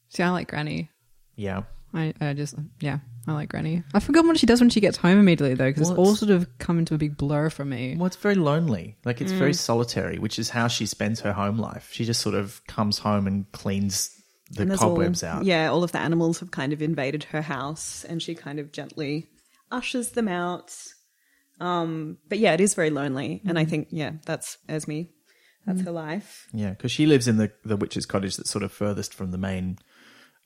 See, 0.08 0.22
I 0.22 0.30
like 0.30 0.48
Granny. 0.48 0.90
Yeah. 1.36 1.64
I, 1.96 2.12
I 2.20 2.34
just, 2.34 2.54
yeah, 2.80 2.98
I 3.26 3.32
like 3.32 3.48
Granny. 3.48 3.82
I 3.94 4.00
forgot 4.00 4.24
what 4.24 4.38
she 4.38 4.46
does 4.46 4.60
when 4.60 4.70
she 4.70 4.80
gets 4.80 4.98
home 4.98 5.18
immediately, 5.18 5.54
though, 5.54 5.68
because 5.70 5.82
it's 5.82 5.90
Well, 5.90 6.00
all 6.00 6.12
it's- 6.12 6.20
sort 6.20 6.30
of 6.30 6.58
come 6.58 6.78
into 6.78 6.94
a 6.94 6.98
big 6.98 7.16
blur 7.16 7.50
for 7.50 7.64
me. 7.64 7.96
Well, 7.96 8.06
it's 8.06 8.16
very 8.16 8.34
lonely. 8.34 8.96
Like 9.04 9.20
it's 9.20 9.32
very 9.32 9.52
mm. 9.52 9.58
solitary, 9.58 10.18
which 10.18 10.38
is 10.38 10.50
how 10.50 10.68
she 10.68 10.86
spends 10.86 11.20
her 11.20 11.32
home 11.32 11.58
life. 11.58 11.88
She 11.92 12.04
just 12.04 12.20
sort 12.20 12.34
of 12.34 12.64
comes 12.66 12.98
home 12.98 13.26
and 13.26 13.50
cleans 13.52 14.10
the 14.50 14.62
And 14.62 14.70
there's 14.70 14.80
cobwebs 14.80 15.24
all, 15.24 15.30
out. 15.30 15.44
Yeah, 15.44 15.70
all 15.70 15.82
of 15.82 15.92
the 15.92 15.98
animals 15.98 16.38
have 16.40 16.50
kind 16.50 16.72
of 16.72 16.82
invaded 16.82 17.24
her 17.24 17.42
house 17.42 18.04
and 18.04 18.22
she 18.22 18.34
kind 18.34 18.60
of 18.60 18.72
gently 18.72 19.26
ushers 19.72 20.10
them 20.10 20.28
out. 20.28 20.76
Um, 21.58 22.18
but 22.28 22.38
yeah, 22.38 22.52
it 22.52 22.60
is 22.60 22.74
very 22.74 22.90
lonely. 22.90 23.40
And 23.46 23.58
I 23.58 23.64
mm. 23.64 23.70
think, 23.70 23.88
yeah, 23.90 24.12
that's 24.24 24.58
Esme. 24.68 25.02
That's 25.66 25.80
mm. 25.80 25.86
her 25.86 25.90
life. 25.90 26.46
Yeah, 26.52 26.70
because 26.70 26.92
she 26.92 27.06
lives 27.06 27.26
in 27.26 27.38
the 27.38 27.50
the 27.64 27.76
witch's 27.76 28.06
cottage 28.06 28.36
that's 28.36 28.50
sort 28.50 28.62
of 28.62 28.70
furthest 28.70 29.12
from 29.12 29.32
the 29.32 29.38
main, 29.38 29.78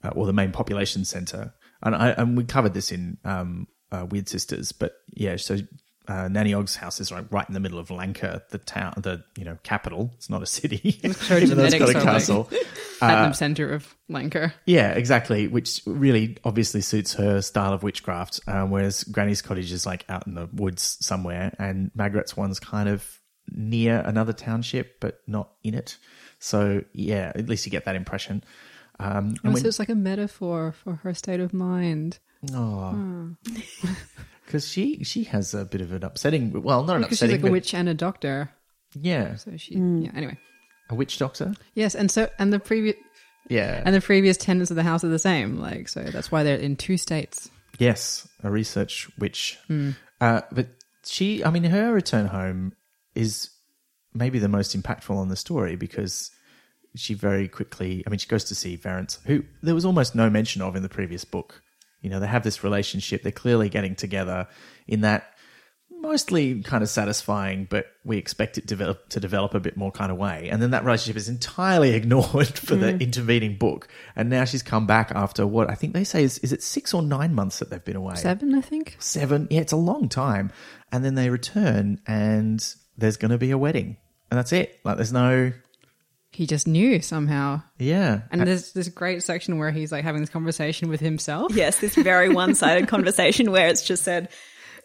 uh, 0.03 0.11
or 0.11 0.27
the 0.27 0.33
main 0.33 0.53
population 0.53 1.05
center. 1.05 1.55
And 1.83 1.95
I 1.95 2.11
and 2.11 2.37
we 2.37 2.45
covered 2.45 2.75
this 2.75 2.93
in 2.93 3.19
um, 3.25 3.67
uh, 3.91 4.07
Weird 4.09 4.29
Sisters, 4.29 4.73
but 4.73 4.95
yeah, 5.15 5.37
so 5.37 5.59
uh, 6.09 6.29
Nanny 6.29 6.55
Og's 6.55 6.75
house 6.75 7.01
is 7.01 7.13
like 7.13 7.27
right 7.31 7.47
in 7.47 7.55
the 7.55 7.61
middle 7.61 7.79
of 7.79 7.89
Lancre, 7.89 8.41
the 8.49 8.59
town, 8.59 8.95
the 8.97 9.23
you 9.37 9.45
know 9.45 9.59
capital. 9.63 10.11
It's 10.17 10.29
not 10.29 10.43
a 10.43 10.47
city, 10.47 11.01
Cody 11.03 11.45
even 11.45 11.57
though 11.57 11.65
it's 11.65 11.79
got 11.79 11.89
a 11.89 11.93
like, 11.93 12.03
castle. 12.03 12.51
At 13.03 13.29
the 13.29 13.33
center 13.33 13.73
of 13.73 13.97
Lancre. 14.11 14.53
Yeah, 14.67 14.91
exactly. 14.91 15.47
Which 15.47 15.81
really 15.87 16.37
obviously 16.45 16.83
suits 16.83 17.15
her 17.15 17.41
style 17.41 17.73
of 17.73 17.83
witchcraft. 17.83 18.41
Um, 18.47 18.71
whereas 18.71 19.05
Granny's 19.05 19.41
cottage 19.41 19.73
is 19.73 19.87
like 19.87 20.05
out 20.11 20.27
in 20.27 20.35
the 20.35 20.51
woods 20.53 20.99
somewhere, 21.01 21.55
and 21.59 21.91
Margaret's 21.95 22.37
one's 22.37 22.61
kind 22.61 22.91
of 22.91 23.21
near 23.49 24.01
another 24.01 24.33
township, 24.35 25.01
but 25.01 25.21
not 25.27 25.53
in 25.63 25.75
it. 25.75 25.97
So 26.41 26.83
yeah, 26.93 27.33
at 27.35 27.49
least 27.49 27.65
you 27.65 27.73
get 27.73 27.85
that 27.87 27.97
impression. 27.97 28.45
Um, 29.03 29.29
and 29.29 29.39
Oh, 29.45 29.51
when, 29.53 29.63
so 29.63 29.69
it's 29.69 29.79
like 29.79 29.89
a 29.89 29.95
metaphor 29.95 30.73
for 30.73 30.97
her 30.97 31.15
state 31.15 31.41
of 31.41 31.53
mind. 31.55 32.19
because 34.45 34.67
she 34.69 35.03
she 35.05 35.25
has 35.25 35.55
a 35.55 35.65
bit 35.65 35.81
of 35.81 35.93
an 35.93 36.05
upsetting, 36.05 36.63
well, 36.63 36.85
not 36.85 36.97
an 36.97 37.03
Because 37.03 37.19
she's 37.19 37.23
upsetting, 37.23 37.43
like 37.43 37.49
a 37.51 37.53
witch 37.53 37.75
and 37.75 37.89
a 37.89 37.95
doctor. 37.95 38.51
yeah, 38.95 39.37
So 39.37 39.57
she, 39.57 39.75
yeah, 39.75 40.11
anyway. 40.15 40.37
a 40.91 40.95
witch 40.95 41.19
doctor. 41.19 41.55
Yes, 41.75 41.95
and 41.95 42.11
so, 42.11 42.29
and 42.39 42.53
the 42.53 42.59
previous, 42.61 42.97
Yeah, 43.49 43.83
and 43.85 43.95
the 43.95 44.01
previous 44.01 44.37
tenants 44.37 44.71
of 44.71 44.77
the 44.77 44.83
house 44.83 45.03
are 45.05 45.09
the 45.09 45.19
same. 45.19 45.59
Like, 45.59 45.89
so 45.89 46.03
that's 46.03 46.31
why 46.31 46.43
they're 46.43 46.57
in 46.59 46.77
two 46.77 46.97
states. 46.97 47.51
Yes, 47.79 48.29
a 48.43 48.51
research 48.51 49.09
witch. 49.19 49.59
Hmm. 49.67 49.91
Uh, 50.21 50.43
but 50.53 50.69
she, 51.07 51.43
I 51.45 51.51
mean, 51.51 51.65
her 51.65 51.93
return 51.95 52.27
home 52.27 52.75
is 53.15 53.49
maybe 54.13 54.39
the 54.39 54.49
most 54.49 54.77
impactful 54.77 55.17
on 55.17 55.29
the 55.29 55.37
story 55.37 55.77
because 55.77 56.31
she 56.95 57.15
very 57.15 57.49
quickly, 57.49 58.03
I 58.07 58.11
mean, 58.11 58.19
she 58.19 58.29
goes 58.29 58.45
to 58.45 58.55
see 58.55 58.77
Verence, 58.77 59.19
who 59.25 59.45
there 59.63 59.75
was 59.75 59.85
almost 59.85 60.15
no 60.15 60.29
mention 60.29 60.63
of 60.63 60.77
in 60.77 60.83
the 60.83 60.89
previous 60.89 61.25
book. 61.25 61.63
You 62.01 62.11
know, 62.11 62.21
they 62.21 62.27
have 62.27 62.43
this 62.43 62.65
relationship. 62.65 63.23
They're 63.23 63.33
clearly 63.33 63.69
getting 63.69 63.95
together 63.95 64.49
in 64.87 65.03
that 65.03 65.35
mostly 66.01 66.63
kind 66.63 66.83
of 66.83 66.89
satisfying, 66.89 67.67
but 67.69 67.87
we 68.05 68.17
expect 68.17 68.59
it 68.59 68.67
develop, 68.67 69.09
to 69.11 69.21
develop 69.21 69.55
a 69.55 69.61
bit 69.61 69.77
more 69.77 69.93
kind 69.93 70.11
of 70.11 70.19
way. 70.19 70.49
And 70.51 70.61
then 70.63 70.71
that 70.71 70.85
relationship 70.85 71.17
is 71.17 71.29
entirely 71.29 71.91
ignored 71.95 72.59
for 72.59 72.75
the 72.75 72.93
mm. 72.93 73.01
intervening 73.01 73.57
book. 73.57 73.89
And 74.17 74.31
now 74.31 74.45
she's 74.45 74.63
come 74.63 74.87
back 74.87 75.13
after 75.15 75.47
what 75.47 75.71
I 75.71 75.75
think 75.75 75.93
they 75.93 76.05
say 76.05 76.25
is, 76.25 76.39
is 76.39 76.53
it 76.53 76.63
six 76.63 76.95
or 76.95 77.03
nine 77.03 77.35
months 77.35 77.59
that 77.59 77.71
they've 77.71 77.85
been 77.85 77.97
away? 77.97 78.15
Seven, 78.17 78.55
I 78.55 78.61
think. 78.61 78.97
Seven. 78.99 79.47
Yeah, 79.51 79.61
it's 79.61 79.73
a 79.73 79.77
long 79.77 80.09
time. 80.09 80.51
And 80.91 81.05
then 81.05 81.15
they 81.15 81.31
return 81.31 82.01
and 82.07 82.65
there's 82.97 83.17
going 83.17 83.31
to 83.31 83.39
be 83.39 83.51
a 83.51 83.59
wedding. 83.59 83.97
And 84.31 84.39
that's 84.39 84.53
it. 84.53 84.81
Like 84.85 84.97
there's 84.97 85.13
no, 85.13 85.53
He 86.33 86.47
just 86.47 86.69
knew 86.69 87.01
somehow. 87.03 87.63
yeah. 87.79 88.23
And 88.31 88.47
there's 88.47 88.73
this 88.73 88.89
great 88.89 89.23
section 89.23 89.59
where 89.59 89.73
he's 89.73 89.91
like 89.91 90.05
having 90.05 90.21
this 90.21 90.31
conversation 90.31 90.89
with 90.89 91.01
himself. 91.01 91.53
Yes, 91.55 91.81
this 91.81 91.97
very 91.97 92.29
one 92.29 92.55
sided 92.55 92.89
conversation 92.89 93.51
where 93.51 93.67
it's 93.67 93.83
just 93.83 94.05
said, 94.05 94.29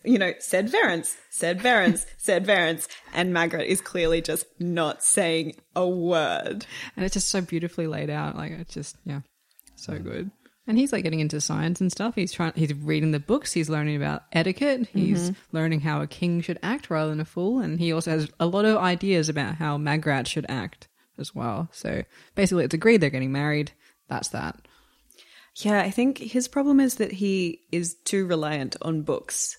you 0.03 0.17
know, 0.17 0.33
said 0.39 0.71
Verence, 0.71 1.15
said 1.29 1.59
Verence, 1.59 2.05
said 2.17 2.45
Verence. 2.45 2.87
And 3.13 3.33
Margaret 3.33 3.67
is 3.67 3.79
clearly 3.79 4.21
just 4.21 4.45
not 4.59 5.03
saying 5.03 5.55
a 5.75 5.87
word. 5.87 6.65
And 6.95 7.05
it's 7.05 7.13
just 7.13 7.29
so 7.29 7.41
beautifully 7.41 7.87
laid 7.87 8.09
out. 8.09 8.35
Like, 8.35 8.51
it's 8.51 8.73
just, 8.73 8.95
yeah, 9.05 9.21
so 9.75 9.93
mm. 9.93 10.03
good. 10.03 10.31
And 10.67 10.79
he's 10.79 10.91
like 10.91 11.03
getting 11.03 11.19
into 11.19 11.39
science 11.41 11.79
and 11.79 11.91
stuff. 11.91 12.15
He's 12.15 12.31
trying, 12.31 12.53
he's 12.55 12.73
reading 12.73 13.11
the 13.11 13.19
books. 13.19 13.53
He's 13.53 13.69
learning 13.69 13.97
about 13.97 14.23
etiquette. 14.31 14.81
Mm-hmm. 14.81 14.97
He's 14.97 15.31
learning 15.51 15.81
how 15.81 16.01
a 16.01 16.07
king 16.07 16.41
should 16.41 16.57
act 16.63 16.89
rather 16.89 17.11
than 17.11 17.19
a 17.19 17.25
fool. 17.25 17.59
And 17.59 17.79
he 17.79 17.93
also 17.93 18.11
has 18.11 18.29
a 18.39 18.47
lot 18.47 18.65
of 18.65 18.77
ideas 18.77 19.29
about 19.29 19.55
how 19.55 19.77
Magrat 19.77 20.27
should 20.27 20.47
act 20.49 20.87
as 21.17 21.33
well. 21.33 21.69
So 21.71 22.03
basically, 22.35 22.65
it's 22.65 22.73
agreed 22.73 23.01
they're 23.01 23.09
getting 23.09 23.31
married. 23.31 23.71
That's 24.07 24.29
that. 24.29 24.59
Yeah, 25.55 25.79
I 25.79 25.89
think 25.89 26.17
his 26.17 26.47
problem 26.47 26.79
is 26.79 26.95
that 26.95 27.13
he 27.13 27.61
is 27.71 27.95
too 28.03 28.25
reliant 28.25 28.75
on 28.81 29.03
books 29.03 29.57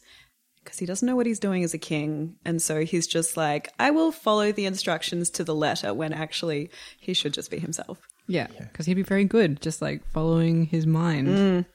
because 0.62 0.78
he 0.78 0.84
doesn't 0.84 1.06
know 1.06 1.16
what 1.16 1.26
he's 1.26 1.38
doing 1.38 1.64
as 1.64 1.72
a 1.72 1.78
king. 1.78 2.36
And 2.44 2.60
so 2.60 2.84
he's 2.84 3.06
just 3.06 3.36
like, 3.36 3.72
I 3.78 3.92
will 3.92 4.12
follow 4.12 4.52
the 4.52 4.66
instructions 4.66 5.30
to 5.30 5.44
the 5.44 5.54
letter 5.54 5.94
when 5.94 6.12
actually 6.12 6.70
he 6.98 7.14
should 7.14 7.32
just 7.32 7.50
be 7.50 7.58
himself. 7.58 7.98
Yeah, 8.26 8.48
because 8.48 8.86
he'd 8.86 8.94
be 8.94 9.02
very 9.02 9.24
good, 9.24 9.62
just 9.62 9.80
like 9.80 10.06
following 10.10 10.66
his 10.66 10.86
mind. 10.86 11.28
Mm. 11.28 11.66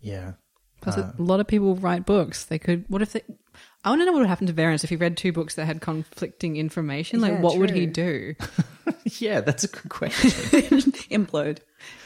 Yeah. 0.00 0.32
Plus, 0.80 0.96
a 0.96 1.04
uh, 1.04 1.12
lot 1.16 1.38
of 1.38 1.46
people 1.46 1.76
write 1.76 2.04
books. 2.04 2.44
They 2.44 2.58
could. 2.58 2.84
What 2.88 3.02
if 3.02 3.12
they? 3.12 3.22
I 3.84 3.90
want 3.90 4.00
to 4.00 4.06
know 4.06 4.12
what 4.12 4.20
would 4.20 4.28
happen 4.28 4.48
to 4.48 4.52
Verence 4.52 4.82
if 4.82 4.90
he 4.90 4.96
read 4.96 5.16
two 5.16 5.32
books 5.32 5.54
that 5.54 5.64
had 5.66 5.80
conflicting 5.80 6.56
information. 6.56 7.20
Like, 7.20 7.34
Yeah, 7.34 7.40
what 7.40 7.58
would 7.58 7.70
he 7.70 7.86
do? 7.86 8.34
Yeah, 9.18 9.40
that's 9.40 9.64
a 9.64 9.68
good 9.68 9.88
question. 9.88 10.30
Implode. 11.10 11.58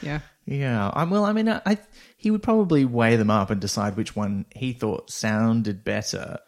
Yeah. 0.03 0.21
yeah. 0.47 0.89
I, 0.89 1.05
well, 1.05 1.25
I 1.25 1.33
mean, 1.33 1.49
I, 1.49 1.61
I 1.67 1.79
he 2.17 2.31
would 2.31 2.43
probably 2.43 2.85
weigh 2.85 3.17
them 3.17 3.31
up 3.31 3.51
and 3.51 3.61
decide 3.61 3.97
which 3.97 4.17
one 4.17 4.47
he 4.55 4.73
thought 4.73 5.11
sounded 5.11 5.85
better, 5.85 6.39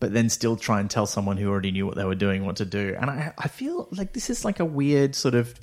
but 0.00 0.12
then 0.12 0.28
still 0.28 0.56
try 0.56 0.80
and 0.80 0.90
tell 0.90 1.06
someone 1.06 1.36
who 1.36 1.48
already 1.48 1.70
knew 1.70 1.86
what 1.86 1.96
they 1.96 2.04
were 2.04 2.14
doing 2.14 2.44
what 2.44 2.56
to 2.56 2.64
do. 2.64 2.94
And 3.00 3.10
I, 3.10 3.32
I 3.38 3.48
feel 3.48 3.88
like 3.90 4.12
this 4.12 4.30
is 4.30 4.44
like 4.44 4.60
a 4.60 4.64
weird 4.64 5.14
sort 5.14 5.34
of 5.34 5.54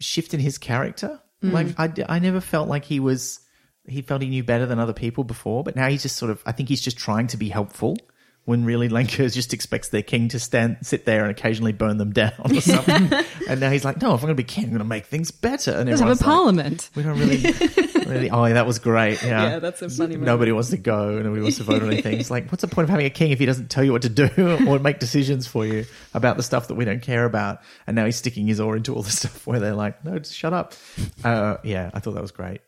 shift 0.00 0.34
in 0.34 0.40
his 0.40 0.58
character. 0.58 1.20
Mm. 1.42 1.52
Like 1.52 1.78
I, 1.78 2.14
I 2.16 2.18
never 2.18 2.40
felt 2.40 2.68
like 2.68 2.84
he 2.84 3.00
was 3.00 3.40
he 3.86 4.02
felt 4.02 4.22
he 4.22 4.28
knew 4.28 4.44
better 4.44 4.66
than 4.66 4.78
other 4.78 4.92
people 4.92 5.24
before, 5.24 5.64
but 5.64 5.76
now 5.76 5.88
he's 5.88 6.02
just 6.02 6.16
sort 6.16 6.30
of 6.30 6.42
I 6.46 6.52
think 6.52 6.68
he's 6.68 6.82
just 6.82 6.98
trying 6.98 7.28
to 7.28 7.36
be 7.36 7.48
helpful. 7.48 7.96
When 8.44 8.64
really 8.64 8.88
Lankers 8.88 9.34
just 9.34 9.54
expects 9.54 9.90
their 9.90 10.02
king 10.02 10.26
to 10.30 10.40
stand, 10.40 10.78
sit 10.82 11.04
there 11.04 11.22
and 11.22 11.30
occasionally 11.30 11.70
burn 11.72 11.96
them 11.98 12.12
down 12.12 12.32
or 12.44 12.60
something, 12.60 13.12
and 13.48 13.60
now 13.60 13.70
he's 13.70 13.84
like, 13.84 14.02
"No, 14.02 14.14
if 14.14 14.20
I'm 14.20 14.26
going 14.26 14.30
to 14.30 14.34
be 14.34 14.42
king, 14.42 14.64
I'm 14.64 14.70
going 14.70 14.78
to 14.80 14.84
make 14.84 15.06
things 15.06 15.30
better." 15.30 15.70
And 15.70 15.88
Let's 15.88 16.00
have 16.00 16.08
a 16.08 16.12
like, 16.14 16.20
parliament. 16.20 16.90
we 16.96 17.04
don't 17.04 17.20
really, 17.20 17.36
really. 18.04 18.30
Oh, 18.30 18.52
that 18.52 18.66
was 18.66 18.80
great. 18.80 19.22
Yeah, 19.22 19.44
Yeah, 19.44 19.58
that's 19.60 19.80
a 19.82 19.88
funny 19.88 20.16
moment. 20.16 20.22
Nobody 20.24 20.50
wants 20.50 20.70
to 20.70 20.76
go. 20.76 21.10
and 21.10 21.22
Nobody 21.22 21.40
wants 21.42 21.58
to 21.58 21.62
vote 21.62 21.82
on 21.84 21.88
anything. 21.92 22.18
It's 22.18 22.32
like, 22.32 22.50
what's 22.50 22.62
the 22.62 22.66
point 22.68 22.82
of 22.84 22.90
having 22.90 23.06
a 23.06 23.10
king 23.10 23.30
if 23.30 23.38
he 23.38 23.46
doesn't 23.46 23.70
tell 23.70 23.84
you 23.84 23.92
what 23.92 24.02
to 24.02 24.08
do 24.08 24.28
or 24.66 24.80
make 24.80 24.98
decisions 24.98 25.46
for 25.46 25.64
you 25.64 25.84
about 26.12 26.36
the 26.36 26.42
stuff 26.42 26.66
that 26.66 26.74
we 26.74 26.84
don't 26.84 27.00
care 27.00 27.24
about? 27.24 27.60
And 27.86 27.94
now 27.94 28.06
he's 28.06 28.16
sticking 28.16 28.48
his 28.48 28.58
oar 28.58 28.74
into 28.76 28.92
all 28.92 29.02
the 29.02 29.10
stuff 29.12 29.46
where 29.46 29.60
they're 29.60 29.76
like, 29.76 30.04
no, 30.04 30.18
just 30.18 30.34
shut 30.34 30.52
up. 30.52 30.74
Uh, 31.22 31.58
yeah, 31.62 31.92
I 31.94 32.00
thought 32.00 32.14
that 32.14 32.22
was 32.22 32.32
great. 32.32 32.60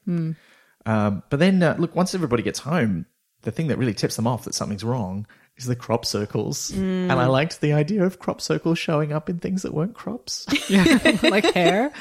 Um, 0.87 1.23
but 1.31 1.39
then, 1.41 1.63
uh, 1.65 1.75
look, 1.81 1.97
once 1.97 2.15
everybody 2.15 2.45
gets 2.45 2.61
home, 2.61 3.07
the 3.43 3.51
thing 3.51 3.67
that 3.69 3.79
really 3.79 3.95
tips 3.95 4.17
them 4.17 4.27
off 4.29 4.45
that 4.45 4.55
something's 4.55 4.85
wrong 4.85 5.27
is 5.57 5.67
the 5.67 5.77
crop 5.77 6.05
circles. 6.05 6.71
And 6.71 7.13
I 7.13 7.27
liked 7.27 7.61
the 7.61 7.73
idea 7.73 8.05
of 8.05 8.19
crop 8.19 8.41
circles 8.41 8.79
showing 8.79 9.13
up 9.13 9.29
in 9.29 9.39
things 9.39 9.63
that 9.63 9.73
weren't 9.75 9.95
crops. 9.95 10.47
Yeah, 10.69 11.19
like 11.23 11.45
hair. 11.55 11.91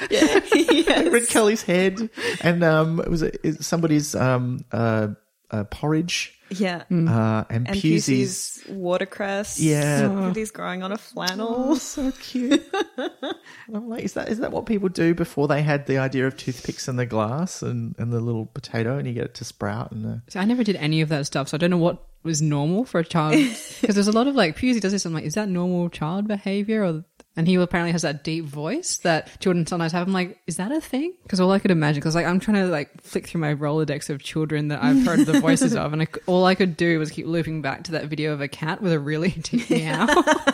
Ridcully's 0.70 1.62
head, 1.62 2.10
and 2.40 2.64
um, 2.64 3.00
it 3.00 3.08
was 3.08 3.22
it, 3.22 3.62
somebody's 3.62 4.14
um, 4.14 4.64
uh, 4.72 5.08
uh, 5.50 5.64
porridge. 5.64 6.38
Yeah. 6.50 6.82
Uh, 6.90 7.44
and, 7.50 7.66
And 7.68 7.68
Pewsey's. 7.68 8.62
Pewsey's 8.62 8.64
watercress. 8.68 9.58
Yeah. 9.60 10.32
He's 10.34 10.50
growing 10.50 10.82
on 10.82 10.92
a 10.92 10.94
Oh, 10.94 10.98
flannel. 10.98 11.76
so 11.76 12.12
cute. 12.12 12.62
And 12.96 13.10
I'm 13.74 13.88
like, 13.88 14.04
is 14.04 14.12
that 14.12 14.28
is 14.28 14.38
that 14.38 14.52
what 14.52 14.66
people 14.66 14.88
do 14.88 15.14
before 15.14 15.48
they 15.48 15.62
had 15.62 15.86
the 15.86 15.98
idea 15.98 16.26
of 16.26 16.36
toothpicks 16.36 16.86
in 16.86 16.96
the 16.96 17.06
glass 17.06 17.62
and, 17.62 17.94
and 17.98 18.12
the 18.12 18.20
little 18.20 18.46
potato 18.46 18.98
and 18.98 19.08
you 19.08 19.14
get 19.14 19.24
it 19.24 19.34
to 19.36 19.44
sprout 19.44 19.90
and 19.92 20.06
uh, 20.06 20.16
So 20.28 20.38
I 20.38 20.44
never 20.44 20.62
did 20.62 20.76
any 20.76 21.00
of 21.00 21.08
that 21.08 21.26
stuff, 21.26 21.48
so 21.48 21.56
I 21.56 21.58
don't 21.58 21.70
know 21.70 21.78
what 21.78 22.04
was 22.24 22.42
normal 22.42 22.84
for 22.84 22.98
a 23.00 23.04
child. 23.04 23.34
Because 23.80 23.96
there's 23.96 24.08
a 24.08 24.12
lot 24.12 24.26
of 24.26 24.34
like 24.34 24.56
Pewsey 24.56 24.80
does 24.80 24.92
this. 24.92 25.04
I'm 25.04 25.12
like, 25.12 25.24
is 25.24 25.34
that 25.34 25.48
normal 25.48 25.90
child 25.90 26.26
behavior? 26.26 26.82
Or 26.84 27.04
and 27.36 27.46
he 27.48 27.56
apparently 27.56 27.92
has 27.92 28.02
that 28.02 28.22
deep 28.24 28.44
voice 28.44 28.98
that 28.98 29.40
children 29.40 29.66
sometimes 29.66 29.92
have. 29.92 30.06
I'm 30.06 30.12
like, 30.12 30.38
is 30.46 30.56
that 30.56 30.72
a 30.72 30.80
thing? 30.80 31.14
Because 31.22 31.40
all 31.40 31.50
I 31.50 31.58
could 31.58 31.70
imagine, 31.70 32.00
because 32.00 32.14
like 32.14 32.26
I'm 32.26 32.40
trying 32.40 32.64
to 32.64 32.66
like 32.68 33.02
flick 33.02 33.26
through 33.26 33.40
my 33.40 33.54
Rolodex 33.54 34.08
of 34.08 34.22
children 34.22 34.68
that 34.68 34.82
I've 34.82 35.04
heard 35.04 35.26
the 35.26 35.40
voices 35.40 35.74
of, 35.74 35.92
and 35.92 36.02
I, 36.02 36.06
all 36.26 36.44
I 36.46 36.54
could 36.54 36.76
do 36.76 36.98
was 36.98 37.10
keep 37.10 37.26
looping 37.26 37.60
back 37.60 37.84
to 37.84 37.92
that 37.92 38.06
video 38.06 38.32
of 38.32 38.40
a 38.40 38.48
cat 38.48 38.80
with 38.80 38.92
a 38.92 38.98
really 39.00 39.30
deep 39.42 39.68
meow. 39.68 40.06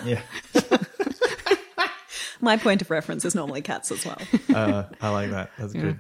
yeah. 0.05 0.23
My 2.41 2.57
point 2.57 2.81
of 2.81 2.91
reference 2.91 3.25
is 3.27 3.35
normally 3.35 3.61
cats 3.61 3.93
as 3.93 4.05
well. 4.07 4.19
uh, 4.55 4.85
I 5.01 5.11
like 5.11 5.31
that. 5.31 5.51
That's 5.59 5.75
good. 5.75 5.99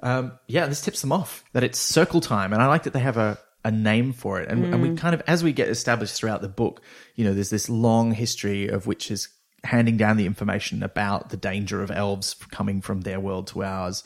Um, 0.00 0.38
yeah, 0.46 0.66
this 0.66 0.80
tips 0.80 1.02
them 1.02 1.12
off 1.12 1.44
that 1.52 1.62
it's 1.62 1.78
circle 1.78 2.20
time, 2.22 2.52
and 2.54 2.62
I 2.62 2.66
like 2.66 2.84
that 2.84 2.92
they 2.94 3.00
have 3.00 3.16
a, 3.18 3.38
a 3.68 3.70
name 3.70 4.12
for 4.12 4.40
it. 4.40 4.48
And, 4.50 4.64
and 4.72 4.82
we 4.82 4.96
kind 4.96 5.14
of, 5.14 5.22
as 5.26 5.44
we 5.44 5.52
get 5.52 5.68
established 5.68 6.14
throughout 6.14 6.40
the 6.40 6.48
book, 6.48 6.80
you 7.14 7.24
know, 7.24 7.34
there's 7.34 7.50
this 7.50 7.68
long 7.68 8.12
history 8.12 8.68
of 8.68 8.86
witches 8.86 9.28
handing 9.62 9.98
down 9.98 10.16
the 10.16 10.24
information 10.24 10.82
about 10.82 11.28
the 11.28 11.36
danger 11.36 11.82
of 11.82 11.90
elves 11.90 12.34
coming 12.50 12.80
from 12.80 13.02
their 13.02 13.20
world 13.20 13.46
to 13.48 13.62
ours. 13.62 14.04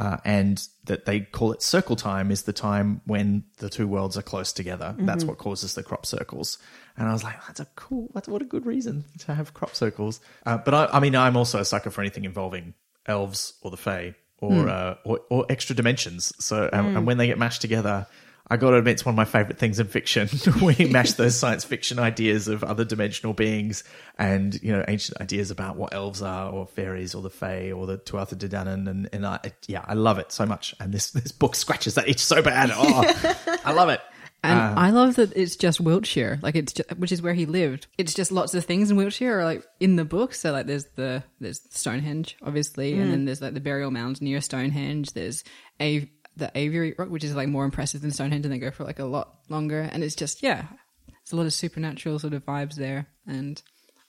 Uh, 0.00 0.16
and 0.24 0.66
that 0.86 1.04
they 1.04 1.20
call 1.20 1.52
it 1.52 1.62
circle 1.62 1.94
time 1.94 2.32
is 2.32 2.42
the 2.42 2.52
time 2.52 3.00
when 3.06 3.44
the 3.58 3.70
two 3.70 3.86
worlds 3.86 4.18
are 4.18 4.22
close 4.22 4.52
together. 4.52 4.92
That's 4.98 5.24
what 5.24 5.38
causes 5.38 5.74
the 5.74 5.84
crop 5.84 6.04
circles. 6.04 6.58
And 6.96 7.06
I 7.08 7.12
was 7.12 7.22
like, 7.22 7.36
that's 7.46 7.60
a 7.60 7.66
cool, 7.76 8.10
that's 8.12 8.26
what 8.26 8.42
a 8.42 8.44
good 8.44 8.66
reason 8.66 9.04
to 9.20 9.34
have 9.34 9.54
crop 9.54 9.76
circles. 9.76 10.20
Uh, 10.44 10.58
but 10.58 10.74
I, 10.74 10.86
I 10.94 11.00
mean, 11.00 11.14
I'm 11.14 11.36
also 11.36 11.60
a 11.60 11.64
sucker 11.64 11.90
for 11.90 12.00
anything 12.00 12.24
involving 12.24 12.74
elves 13.06 13.54
or 13.62 13.70
the 13.70 13.76
fae 13.76 14.16
or 14.38 14.68
uh, 14.68 14.96
or, 15.04 15.20
or 15.30 15.46
extra 15.48 15.76
dimensions. 15.76 16.32
So 16.40 16.68
and, 16.72 16.96
and 16.96 17.06
when 17.06 17.16
they 17.18 17.28
get 17.28 17.38
mashed 17.38 17.60
together, 17.60 18.08
I 18.50 18.58
got 18.58 18.70
to 18.70 18.76
admit 18.76 18.92
it's 18.92 19.06
one 19.06 19.14
of 19.14 19.16
my 19.16 19.24
favorite 19.24 19.58
things 19.58 19.80
in 19.80 19.86
fiction. 19.86 20.28
we 20.62 20.84
mash 20.84 21.12
those 21.12 21.34
science 21.34 21.64
fiction 21.64 21.98
ideas 21.98 22.46
of 22.46 22.62
other 22.62 22.84
dimensional 22.84 23.32
beings 23.32 23.84
and 24.18 24.60
you 24.62 24.70
know 24.70 24.84
ancient 24.86 25.18
ideas 25.20 25.50
about 25.50 25.76
what 25.76 25.94
elves 25.94 26.20
are 26.20 26.50
or 26.50 26.66
fairies 26.66 27.14
or 27.14 27.22
the 27.22 27.30
fae 27.30 27.72
or 27.72 27.86
the 27.86 27.96
Tuatha 27.96 28.36
De 28.36 28.48
Danann 28.48 28.88
and 28.88 29.08
and 29.12 29.26
I, 29.26 29.40
yeah, 29.66 29.84
I 29.86 29.94
love 29.94 30.18
it 30.18 30.30
so 30.30 30.44
much. 30.44 30.74
And 30.78 30.92
this 30.92 31.10
this 31.12 31.32
book 31.32 31.56
scratches 31.56 31.94
that 31.94 32.08
itch 32.08 32.20
so 32.20 32.42
bad. 32.42 32.70
Oh, 32.76 33.58
I 33.64 33.72
love 33.72 33.88
it. 33.88 34.00
And 34.42 34.60
Uh. 34.60 34.74
I 34.76 34.90
love 34.90 35.16
that 35.16 35.34
it's 35.34 35.56
just 35.56 35.80
Wiltshire, 35.80 36.38
like 36.42 36.54
it's 36.54 36.74
just, 36.74 36.90
which 36.98 37.12
is 37.12 37.22
where 37.22 37.32
he 37.32 37.46
lived. 37.46 37.86
It's 37.96 38.12
just 38.12 38.30
lots 38.30 38.52
of 38.52 38.66
things 38.66 38.90
in 38.90 38.96
Wiltshire 38.98 39.40
are 39.40 39.44
like 39.44 39.64
in 39.80 39.96
the 39.96 40.04
book. 40.04 40.34
So 40.34 40.52
like 40.52 40.66
there's 40.66 40.84
the 40.96 41.24
there's 41.40 41.62
Stonehenge, 41.70 42.36
obviously, 42.42 42.92
and 42.92 43.10
then 43.10 43.24
there's 43.24 43.40
like 43.40 43.54
the 43.54 43.60
burial 43.60 43.90
mounds 43.90 44.20
near 44.20 44.42
Stonehenge. 44.42 45.14
There's 45.14 45.44
a 45.80 46.10
the 46.36 46.56
Avebury 46.56 46.94
Rock, 46.98 47.10
which 47.10 47.24
is 47.24 47.34
like 47.34 47.48
more 47.48 47.64
impressive 47.64 48.00
than 48.00 48.10
Stonehenge, 48.10 48.44
and 48.44 48.52
they 48.52 48.58
go 48.58 48.70
for 48.70 48.84
like 48.84 48.98
a 48.98 49.04
lot 49.04 49.38
longer. 49.48 49.80
And 49.80 50.02
it's 50.02 50.14
just 50.14 50.42
yeah, 50.42 50.66
there's 51.06 51.32
a 51.32 51.36
lot 51.36 51.46
of 51.46 51.52
supernatural 51.52 52.18
sort 52.18 52.34
of 52.34 52.44
vibes 52.44 52.74
there, 52.74 53.06
and 53.26 53.60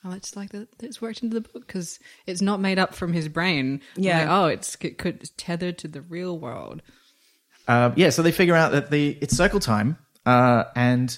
I 0.03 0.09
like 0.09 0.21
just 0.21 0.35
like 0.35 0.51
that 0.51 0.69
it's 0.81 1.01
worked 1.01 1.23
into 1.23 1.33
the 1.33 1.41
book 1.41 1.65
because 1.65 1.99
it's 2.25 2.41
not 2.41 2.59
made 2.59 2.79
up 2.79 2.93
from 2.93 3.13
his 3.13 3.27
brain. 3.27 3.81
Yeah. 3.95 4.19
Like, 4.19 4.29
oh, 4.29 4.45
it's 4.47 4.77
it 4.81 4.97
could 4.97 5.15
it's 5.15 5.31
tethered 5.37 5.77
to 5.79 5.87
the 5.87 6.01
real 6.01 6.37
world. 6.37 6.81
Um, 7.67 7.93
yeah, 7.95 8.11
so 8.11 8.21
they 8.21 8.31
figure 8.31 8.55
out 8.55 8.73
that 8.73 8.91
the 8.91 9.17
it's 9.21 9.35
circle 9.35 9.59
time, 9.59 9.97
uh, 10.25 10.65
and 10.75 11.17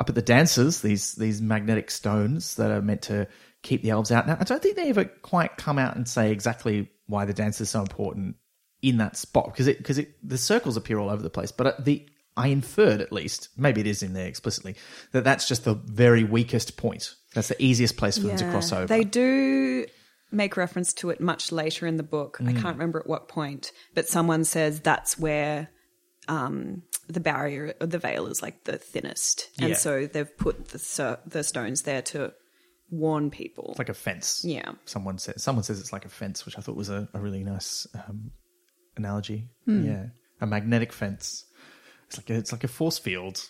up 0.00 0.08
at 0.08 0.14
the 0.14 0.22
dancers, 0.22 0.80
these 0.80 1.12
these 1.14 1.42
magnetic 1.42 1.90
stones 1.90 2.56
that 2.56 2.70
are 2.70 2.82
meant 2.82 3.02
to 3.02 3.28
keep 3.62 3.82
the 3.82 3.90
elves 3.90 4.10
out. 4.10 4.26
Now, 4.26 4.36
I 4.40 4.44
don't 4.44 4.62
think 4.62 4.76
they 4.76 4.88
ever 4.88 5.04
quite 5.04 5.56
come 5.56 5.78
out 5.78 5.96
and 5.96 6.08
say 6.08 6.30
exactly 6.30 6.90
why 7.06 7.24
the 7.24 7.34
dance 7.34 7.60
is 7.60 7.70
so 7.70 7.80
important 7.80 8.36
in 8.88 8.98
that 8.98 9.16
spot 9.16 9.46
because 9.46 9.66
it 9.66 9.78
because 9.78 9.98
it 9.98 10.14
the 10.22 10.38
circles 10.38 10.76
appear 10.76 10.98
all 10.98 11.10
over 11.10 11.22
the 11.22 11.30
place. 11.30 11.50
But 11.52 11.66
uh, 11.66 11.72
the 11.78 12.06
I 12.36 12.48
inferred 12.48 13.00
at 13.00 13.12
least, 13.12 13.48
maybe 13.56 13.80
it 13.80 13.86
is 13.86 14.02
in 14.02 14.12
there 14.12 14.26
explicitly, 14.26 14.74
that 15.12 15.22
that's 15.24 15.46
just 15.46 15.64
the 15.64 15.74
very 15.74 16.24
weakest 16.24 16.76
point. 16.76 17.14
That's 17.32 17.48
the 17.48 17.62
easiest 17.62 17.96
place 17.96 18.18
for 18.18 18.26
them 18.26 18.36
to 18.36 18.50
cross 18.50 18.72
over. 18.72 18.86
They 18.86 19.04
do 19.04 19.86
make 20.32 20.56
reference 20.56 20.92
to 20.94 21.10
it 21.10 21.20
much 21.20 21.52
later 21.52 21.86
in 21.86 21.96
the 21.96 22.02
book. 22.02 22.38
Mm. 22.40 22.48
I 22.48 22.52
can't 22.60 22.76
remember 22.76 22.98
at 22.98 23.06
what 23.06 23.28
point, 23.28 23.70
but 23.94 24.08
someone 24.08 24.44
says 24.44 24.80
that's 24.80 25.16
where 25.16 25.68
um, 26.26 26.82
the 27.08 27.20
barrier, 27.20 27.74
the 27.80 27.98
veil 27.98 28.26
is 28.26 28.42
like 28.42 28.64
the 28.64 28.78
thinnest, 28.78 29.48
and 29.60 29.70
Yeah. 29.70 29.76
so 29.76 30.06
they've 30.06 30.36
put 30.36 30.68
the 30.68 31.18
the 31.26 31.44
stones 31.44 31.82
there 31.82 32.02
to 32.02 32.32
warn 32.90 33.30
people. 33.30 33.68
It's 33.70 33.78
like 33.78 33.88
a 33.88 33.94
fence. 33.94 34.42
Yeah. 34.44 34.72
Someone 34.86 35.18
says 35.18 35.42
someone 35.42 35.62
says 35.62 35.78
it's 35.80 35.92
like 35.92 36.04
a 36.04 36.08
fence, 36.08 36.44
which 36.44 36.58
I 36.58 36.62
thought 36.62 36.76
was 36.76 36.90
a, 36.90 37.08
a 37.14 37.20
really 37.20 37.44
nice 37.44 37.86
um, 37.94 38.30
analogy. 38.96 39.48
Hmm. 39.64 39.86
Yeah, 39.86 40.06
a 40.40 40.46
magnetic 40.46 40.92
fence. 40.92 41.44
It's 42.06 42.18
like 42.18 42.30
a, 42.30 42.34
it's 42.34 42.52
like 42.52 42.64
a 42.64 42.68
force 42.68 42.98
field. 42.98 43.40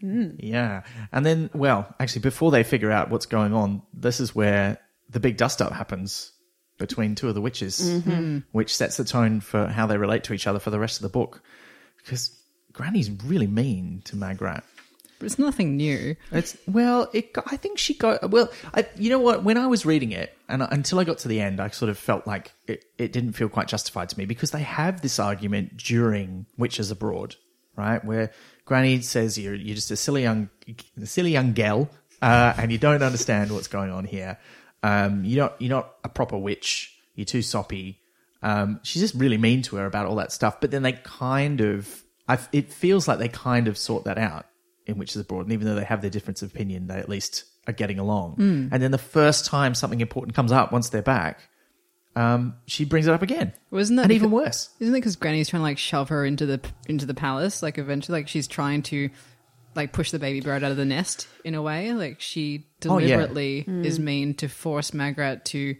Hmm. 0.00 0.30
Yeah, 0.38 0.82
and 1.12 1.24
then 1.24 1.50
well, 1.54 1.94
actually, 1.98 2.22
before 2.22 2.50
they 2.50 2.62
figure 2.62 2.90
out 2.90 3.10
what's 3.10 3.26
going 3.26 3.52
on, 3.52 3.82
this 3.92 4.20
is 4.20 4.34
where 4.34 4.78
the 5.10 5.20
big 5.20 5.36
dust 5.36 5.62
up 5.62 5.72
happens 5.72 6.32
between 6.78 7.14
two 7.14 7.28
of 7.28 7.34
the 7.34 7.40
witches, 7.40 7.80
mm-hmm. 7.80 8.38
which 8.52 8.74
sets 8.74 8.96
the 8.96 9.04
tone 9.04 9.40
for 9.40 9.66
how 9.66 9.86
they 9.86 9.96
relate 9.96 10.24
to 10.24 10.32
each 10.32 10.46
other 10.46 10.58
for 10.58 10.70
the 10.70 10.78
rest 10.78 10.98
of 10.98 11.02
the 11.02 11.08
book. 11.08 11.42
Because 11.98 12.36
Granny's 12.72 13.10
really 13.24 13.46
mean 13.46 14.02
to 14.06 14.16
Magrat. 14.16 14.64
It's 15.24 15.38
nothing 15.38 15.76
new. 15.76 16.16
It's 16.32 16.56
well, 16.66 17.10
it. 17.12 17.32
got- 17.32 17.44
I 17.52 17.56
think 17.56 17.78
she 17.78 17.94
got 17.94 18.30
well. 18.30 18.50
I, 18.74 18.86
you 18.96 19.10
know 19.10 19.18
what? 19.18 19.42
When 19.44 19.56
I 19.58 19.66
was 19.66 19.84
reading 19.86 20.12
it, 20.12 20.36
and 20.48 20.62
until 20.62 20.98
I 21.00 21.04
got 21.04 21.18
to 21.18 21.28
the 21.28 21.40
end, 21.40 21.60
I 21.60 21.68
sort 21.70 21.88
of 21.88 21.98
felt 21.98 22.26
like 22.26 22.52
it, 22.66 22.84
it 22.98 23.12
didn't 23.12 23.32
feel 23.32 23.48
quite 23.48 23.68
justified 23.68 24.08
to 24.10 24.18
me 24.18 24.24
because 24.26 24.50
they 24.50 24.62
have 24.62 25.00
this 25.00 25.18
argument 25.18 25.76
during 25.76 26.46
Witches 26.56 26.90
Abroad, 26.90 27.36
right? 27.76 28.04
Where 28.04 28.30
Granny 28.64 29.00
says 29.00 29.36
you're 29.38 29.54
you're 29.54 29.74
just 29.76 29.90
a 29.90 29.96
silly 29.96 30.22
young, 30.22 30.48
silly 31.04 31.32
young 31.32 31.52
gal, 31.52 31.90
uh, 32.22 32.54
and 32.56 32.70
you 32.72 32.78
don't 32.78 33.02
understand 33.02 33.50
what's 33.52 33.68
going 33.68 33.90
on 33.90 34.04
here. 34.04 34.38
Um, 34.82 35.24
you're 35.24 35.44
not 35.44 35.60
you're 35.60 35.70
not 35.70 35.94
a 36.04 36.08
proper 36.08 36.36
witch. 36.38 36.94
You're 37.14 37.24
too 37.24 37.42
soppy. 37.42 38.00
Um, 38.42 38.80
she's 38.82 39.00
just 39.00 39.14
really 39.14 39.38
mean 39.38 39.62
to 39.62 39.76
her 39.76 39.86
about 39.86 40.04
all 40.06 40.16
that 40.16 40.30
stuff. 40.32 40.60
But 40.60 40.70
then 40.70 40.82
they 40.82 40.92
kind 40.92 41.62
of, 41.62 42.02
I, 42.28 42.38
it 42.52 42.70
feels 42.70 43.08
like 43.08 43.18
they 43.18 43.28
kind 43.28 43.68
of 43.68 43.78
sort 43.78 44.04
that 44.04 44.18
out 44.18 44.44
in 44.86 44.98
Witches 44.98 45.16
Abroad. 45.20 45.42
And 45.46 45.52
even 45.52 45.66
though 45.66 45.74
they 45.74 45.84
have 45.84 46.00
their 46.00 46.10
difference 46.10 46.42
of 46.42 46.50
opinion, 46.52 46.86
they 46.88 46.98
at 46.98 47.08
least 47.08 47.44
are 47.66 47.72
getting 47.72 47.98
along. 47.98 48.36
And 48.72 48.82
then 48.82 48.90
the 48.90 48.98
first 48.98 49.46
time 49.46 49.74
something 49.74 50.00
important 50.00 50.34
comes 50.36 50.52
up 50.52 50.72
once 50.72 50.90
they're 50.90 51.02
back, 51.02 51.40
um, 52.16 52.54
she 52.66 52.84
brings 52.84 53.06
it 53.06 53.12
up 53.12 53.22
again. 53.22 53.52
Wasn't 53.70 53.96
that 53.96 54.04
and 54.04 54.12
even 54.12 54.30
worse? 54.30 54.68
Isn't 54.78 54.94
it 54.94 54.98
because 54.98 55.16
Granny's 55.16 55.48
trying 55.48 55.60
to 55.60 55.64
like 55.64 55.78
shove 55.78 56.10
her 56.10 56.24
into 56.24 56.46
the 56.46 56.60
into 56.88 57.06
the 57.06 57.14
palace? 57.14 57.62
Like 57.62 57.78
eventually, 57.78 58.20
like 58.20 58.28
she's 58.28 58.46
trying 58.46 58.82
to 58.84 59.10
like 59.74 59.92
push 59.92 60.12
the 60.12 60.20
baby 60.20 60.40
bird 60.40 60.62
out 60.62 60.70
of 60.70 60.76
the 60.76 60.84
nest 60.84 61.26
in 61.44 61.54
a 61.56 61.62
way. 61.62 61.92
Like 61.92 62.20
she 62.20 62.68
Oh, 62.86 62.98
yeah. 62.98 63.16
deliberately 63.16 63.64
is 63.66 63.98
mean 63.98 64.34
to 64.34 64.48
force 64.48 64.94
Magrat 64.94 65.44
to 65.46 65.74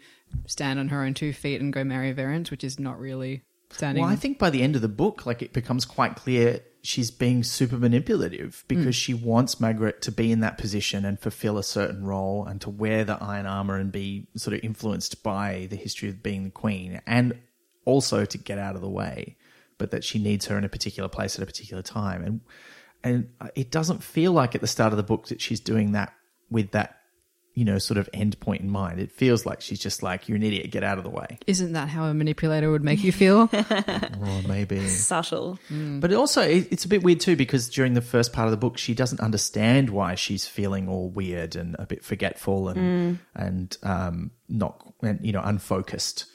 stand 0.46 0.80
on 0.80 0.88
her 0.88 1.04
own 1.04 1.14
two 1.14 1.32
feet 1.32 1.60
and 1.60 1.72
go 1.72 1.84
marry 1.84 2.12
Verence, 2.12 2.50
which 2.50 2.64
is 2.64 2.80
not 2.80 2.98
really 2.98 3.42
standing. 3.74 4.02
Well, 4.02 4.12
I 4.12 4.16
think 4.16 4.38
by 4.38 4.50
the 4.50 4.62
end 4.62 4.76
of 4.76 4.82
the 4.82 4.88
book, 4.88 5.26
like 5.26 5.42
it 5.42 5.52
becomes 5.52 5.84
quite 5.84 6.16
clear 6.16 6.60
she's 6.82 7.10
being 7.10 7.42
super 7.42 7.78
manipulative 7.78 8.64
because 8.68 8.84
hmm. 8.84 8.90
she 8.90 9.14
wants 9.14 9.58
Margaret 9.58 10.02
to 10.02 10.12
be 10.12 10.30
in 10.30 10.40
that 10.40 10.58
position 10.58 11.04
and 11.04 11.18
fulfill 11.18 11.56
a 11.56 11.62
certain 11.62 12.04
role 12.04 12.44
and 12.46 12.60
to 12.60 12.70
wear 12.70 13.04
the 13.04 13.22
iron 13.22 13.46
armor 13.46 13.78
and 13.78 13.90
be 13.90 14.28
sort 14.36 14.54
of 14.54 14.62
influenced 14.62 15.22
by 15.22 15.66
the 15.70 15.76
history 15.76 16.10
of 16.10 16.22
being 16.22 16.44
the 16.44 16.50
queen 16.50 17.00
and 17.06 17.38
also 17.86 18.24
to 18.24 18.38
get 18.38 18.58
out 18.58 18.74
of 18.74 18.82
the 18.82 18.88
way, 18.88 19.36
but 19.78 19.90
that 19.92 20.04
she 20.04 20.18
needs 20.18 20.46
her 20.46 20.58
in 20.58 20.64
a 20.64 20.68
particular 20.68 21.08
place 21.08 21.36
at 21.36 21.42
a 21.42 21.46
particular 21.46 21.82
time. 21.82 22.22
And 22.22 22.40
and 23.02 23.28
it 23.54 23.70
doesn't 23.70 24.02
feel 24.02 24.32
like 24.32 24.54
at 24.54 24.62
the 24.62 24.66
start 24.66 24.92
of 24.92 24.96
the 24.96 25.02
book 25.02 25.28
that 25.28 25.40
she's 25.40 25.60
doing 25.60 25.92
that 25.92 26.14
with 26.50 26.70
that 26.70 26.96
you 27.54 27.64
know 27.64 27.78
sort 27.78 27.98
of 27.98 28.08
end 28.12 28.38
point 28.40 28.62
in 28.62 28.68
mind. 28.68 28.98
It 29.00 29.12
feels 29.12 29.46
like 29.46 29.60
she's 29.60 29.78
just 29.78 30.02
like 30.02 30.28
you're 30.28 30.36
an 30.36 30.42
idiot, 30.42 30.70
get 30.72 30.82
out 30.82 30.98
of 30.98 31.04
the 31.04 31.10
way. 31.10 31.38
Isn't 31.46 31.72
that 31.74 31.88
how 31.88 32.04
a 32.06 32.14
manipulator 32.14 32.70
would 32.70 32.82
make 32.84 33.02
you 33.04 33.12
feel? 33.12 33.48
Or 34.24 34.42
maybe 34.48 34.88
Subtle. 34.88 35.58
But 35.70 36.10
it 36.10 36.14
also, 36.14 36.40
it- 36.42 36.68
it's 36.72 36.84
a 36.84 36.88
bit 36.88 37.02
weird 37.02 37.20
too 37.20 37.36
because 37.36 37.68
during 37.68 37.94
the 37.94 38.00
first 38.00 38.32
part 38.32 38.46
of 38.46 38.50
the 38.50 38.56
book, 38.56 38.78
she 38.78 38.94
doesn't 38.94 39.20
understand 39.20 39.90
why 39.90 40.14
she's 40.14 40.46
feeling 40.46 40.88
all 40.88 41.08
weird 41.10 41.54
and 41.56 41.76
a 41.78 41.86
bit 41.86 42.04
forgetful 42.04 42.68
and 42.70 43.18
and 43.34 43.76
um, 43.82 44.30
not 44.48 44.82
and, 45.02 45.24
you 45.24 45.32
know 45.32 45.42
unfocused, 45.42 46.26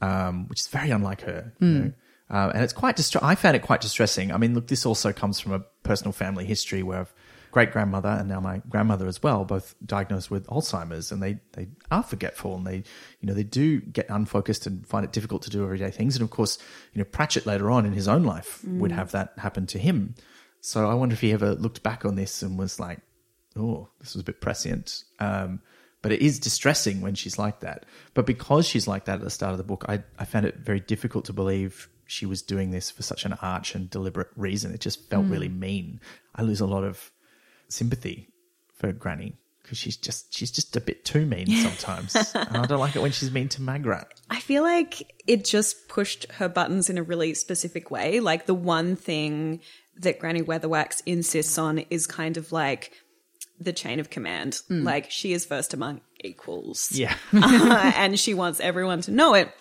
um, 0.00 0.46
which 0.48 0.60
is 0.60 0.68
very 0.68 0.90
unlike 0.90 1.22
her. 1.22 1.52
You 1.60 1.66
know? 1.66 1.92
uh, 2.30 2.50
and 2.54 2.62
it's 2.62 2.72
quite 2.72 2.96
distra- 2.96 3.22
I 3.22 3.34
found 3.34 3.56
it 3.56 3.62
quite 3.62 3.80
distressing. 3.80 4.30
I 4.32 4.36
mean, 4.36 4.54
look, 4.54 4.68
this 4.68 4.86
also 4.86 5.12
comes 5.12 5.40
from 5.40 5.52
a 5.52 5.60
personal 5.82 6.12
family 6.12 6.44
history 6.44 6.82
where 6.82 7.06
great 7.50 7.72
grandmother 7.72 8.08
and 8.08 8.28
now 8.28 8.40
my 8.40 8.62
grandmother 8.68 9.06
as 9.06 9.22
well, 9.22 9.44
both 9.44 9.74
diagnosed 9.84 10.30
with 10.30 10.46
Alzheimer's, 10.46 11.12
and 11.12 11.22
they 11.22 11.38
they 11.52 11.68
are 11.90 12.02
forgetful 12.02 12.56
and 12.56 12.66
they 12.66 12.76
you 13.20 13.26
know 13.26 13.34
they 13.34 13.42
do 13.42 13.80
get 13.80 14.08
unfocused 14.08 14.66
and 14.66 14.86
find 14.86 15.04
it 15.04 15.12
difficult 15.12 15.42
to 15.42 15.50
do 15.50 15.64
everyday 15.64 15.90
things. 15.90 16.16
And 16.16 16.22
of 16.22 16.30
course, 16.30 16.58
you 16.92 16.98
know 16.98 17.04
Pratchett 17.04 17.46
later 17.46 17.70
on 17.70 17.86
in 17.86 17.92
his 17.92 18.08
own 18.08 18.24
life 18.24 18.64
would 18.64 18.92
have 18.92 19.12
that 19.12 19.32
happen 19.38 19.66
to 19.68 19.78
him. 19.78 20.14
So 20.60 20.88
I 20.88 20.94
wonder 20.94 21.14
if 21.14 21.20
he 21.20 21.32
ever 21.32 21.54
looked 21.54 21.82
back 21.82 22.04
on 22.04 22.16
this 22.16 22.42
and 22.42 22.58
was 22.58 22.78
like, 22.78 23.00
"Oh, 23.56 23.88
this 24.00 24.14
was 24.14 24.22
a 24.22 24.24
bit 24.24 24.40
prescient." 24.40 25.04
Um, 25.18 25.60
but 26.02 26.12
it 26.12 26.22
is 26.22 26.38
distressing 26.38 27.00
when 27.00 27.14
she's 27.14 27.38
like 27.38 27.60
that. 27.60 27.84
But 28.14 28.26
because 28.26 28.66
she's 28.66 28.88
like 28.88 29.04
that 29.04 29.18
at 29.18 29.24
the 29.24 29.30
start 29.30 29.52
of 29.52 29.58
the 29.58 29.64
book, 29.64 29.84
I, 29.88 30.02
I 30.18 30.24
found 30.24 30.46
it 30.46 30.56
very 30.56 30.80
difficult 30.80 31.26
to 31.26 31.32
believe 31.32 31.90
she 32.06 32.26
was 32.26 32.42
doing 32.42 32.70
this 32.70 32.90
for 32.90 33.02
such 33.02 33.24
an 33.24 33.34
arch 33.34 33.74
and 33.74 33.88
deliberate 33.88 34.30
reason. 34.34 34.72
It 34.72 34.80
just 34.80 35.08
felt 35.10 35.26
really 35.26 35.48
mean. 35.48 36.00
I 36.34 36.42
lose 36.42 36.60
a 36.60 36.66
lot 36.66 36.84
of 36.84 37.12
sympathy 37.70 38.28
for 38.74 38.92
Granny 38.92 39.36
because 39.62 39.78
she's 39.78 39.96
just 39.96 40.34
she's 40.34 40.50
just 40.50 40.76
a 40.76 40.80
bit 40.80 41.04
too 41.04 41.24
mean 41.24 41.46
sometimes, 41.62 42.16
and 42.34 42.56
I 42.56 42.66
don't 42.66 42.80
like 42.80 42.96
it 42.96 43.02
when 43.02 43.12
she's 43.12 43.30
mean 43.30 43.48
to 43.50 43.62
Magrat. 43.62 44.08
I 44.28 44.40
feel 44.40 44.62
like 44.62 45.12
it 45.26 45.44
just 45.44 45.88
pushed 45.88 46.30
her 46.32 46.48
buttons 46.48 46.90
in 46.90 46.98
a 46.98 47.02
really 47.02 47.34
specific 47.34 47.90
way. 47.90 48.20
Like 48.20 48.46
the 48.46 48.54
one 48.54 48.96
thing 48.96 49.60
that 49.96 50.18
Granny 50.18 50.42
Weatherwax 50.42 51.02
insists 51.06 51.56
on 51.56 51.78
is 51.90 52.06
kind 52.06 52.36
of 52.36 52.52
like 52.52 52.92
the 53.60 53.72
chain 53.72 54.00
of 54.00 54.10
command. 54.10 54.54
Mm. 54.70 54.84
Like 54.84 55.10
she 55.10 55.32
is 55.32 55.44
first 55.44 55.72
among 55.72 56.00
equals. 56.24 56.90
Yeah, 56.92 57.14
uh, 57.32 57.92
and 57.96 58.18
she 58.18 58.34
wants 58.34 58.58
everyone 58.60 59.02
to 59.02 59.12
know 59.12 59.34
it. 59.34 59.52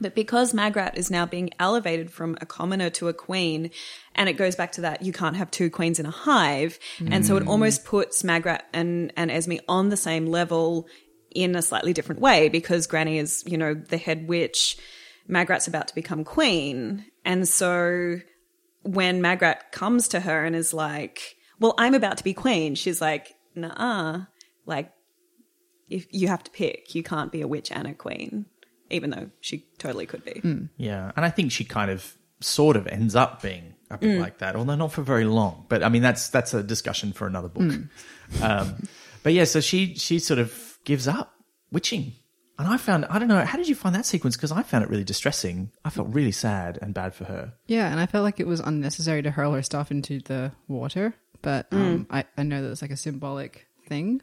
But 0.00 0.14
because 0.14 0.54
Magrat 0.54 0.96
is 0.96 1.10
now 1.10 1.26
being 1.26 1.50
elevated 1.58 2.10
from 2.10 2.36
a 2.40 2.46
commoner 2.46 2.90
to 2.90 3.08
a 3.08 3.14
queen, 3.14 3.70
and 4.14 4.28
it 4.28 4.34
goes 4.34 4.56
back 4.56 4.72
to 4.72 4.80
that 4.82 5.02
you 5.02 5.12
can't 5.12 5.36
have 5.36 5.50
two 5.50 5.70
queens 5.70 5.98
in 5.98 6.06
a 6.06 6.10
hive, 6.10 6.78
and 7.06 7.26
so 7.26 7.36
it 7.36 7.44
mm. 7.44 7.48
almost 7.48 7.84
puts 7.84 8.24
Magrat 8.24 8.66
and 8.72 9.12
and 9.16 9.30
Esme 9.30 9.58
on 9.68 9.90
the 9.90 9.96
same 9.96 10.26
level 10.26 10.88
in 11.30 11.54
a 11.54 11.62
slightly 11.62 11.92
different 11.92 12.20
way 12.20 12.48
because 12.48 12.86
Granny 12.86 13.18
is 13.18 13.44
you 13.46 13.58
know 13.58 13.74
the 13.74 13.98
head 13.98 14.26
witch, 14.26 14.78
Magrat's 15.28 15.68
about 15.68 15.88
to 15.88 15.94
become 15.94 16.24
queen, 16.24 17.04
and 17.24 17.46
so 17.46 18.20
when 18.82 19.20
Magrat 19.20 19.72
comes 19.72 20.08
to 20.08 20.20
her 20.20 20.44
and 20.44 20.56
is 20.56 20.72
like, 20.72 21.36
"Well, 21.58 21.74
I'm 21.76 21.94
about 21.94 22.16
to 22.18 22.24
be 22.24 22.32
queen," 22.32 22.74
she's 22.74 23.00
like, 23.02 23.34
"Nah, 23.54 24.24
like 24.64 24.90
if 25.90 26.06
you 26.10 26.28
have 26.28 26.42
to 26.44 26.50
pick, 26.50 26.94
you 26.94 27.02
can't 27.02 27.32
be 27.32 27.42
a 27.42 27.48
witch 27.48 27.70
and 27.70 27.86
a 27.86 27.94
queen." 27.94 28.46
Even 28.90 29.10
though 29.10 29.30
she 29.40 29.66
totally 29.78 30.06
could 30.06 30.24
be. 30.24 30.40
yeah, 30.76 31.12
and 31.16 31.24
I 31.24 31.30
think 31.30 31.52
she 31.52 31.64
kind 31.64 31.90
of 31.90 32.16
sort 32.40 32.76
of 32.76 32.86
ends 32.86 33.14
up 33.14 33.42
being 33.42 33.74
a 33.90 33.98
bit 33.98 34.20
like 34.20 34.38
that, 34.38 34.56
although 34.56 34.76
not 34.76 34.92
for 34.92 35.02
very 35.02 35.24
long. 35.24 35.66
But 35.68 35.82
I 35.82 35.88
mean, 35.88 36.02
that's 36.02 36.28
that's 36.28 36.54
a 36.54 36.62
discussion 36.62 37.12
for 37.12 37.26
another 37.26 37.48
book. 37.48 37.72
Um, 38.42 38.86
but 39.24 39.32
yeah, 39.32 39.42
so 39.44 39.60
she 39.60 39.96
she 39.96 40.18
sort 40.20 40.38
of 40.38 40.78
gives 40.84 41.08
up 41.08 41.34
witching, 41.72 42.12
and 42.60 42.68
I 42.68 42.76
found 42.76 43.04
I 43.06 43.18
don't 43.18 43.26
know 43.26 43.44
how 43.44 43.58
did 43.58 43.68
you 43.68 43.74
find 43.74 43.92
that 43.96 44.06
sequence 44.06 44.36
because 44.36 44.52
I 44.52 44.62
found 44.62 44.84
it 44.84 44.90
really 44.90 45.02
distressing. 45.04 45.72
I 45.84 45.90
felt 45.90 46.14
really 46.14 46.30
sad 46.32 46.78
and 46.80 46.94
bad 46.94 47.12
for 47.14 47.24
her. 47.24 47.54
Yeah, 47.66 47.90
and 47.90 47.98
I 47.98 48.06
felt 48.06 48.22
like 48.22 48.38
it 48.38 48.46
was 48.46 48.60
unnecessary 48.60 49.22
to 49.22 49.30
hurl 49.32 49.52
her 49.52 49.62
stuff 49.62 49.90
into 49.90 50.20
the 50.20 50.52
water, 50.68 51.14
but 51.42 51.66
um, 51.72 52.06
I, 52.08 52.24
I 52.38 52.44
know 52.44 52.62
that 52.62 52.70
it's 52.70 52.82
like 52.82 52.92
a 52.92 52.96
symbolic 52.96 53.66
thing. 53.88 54.22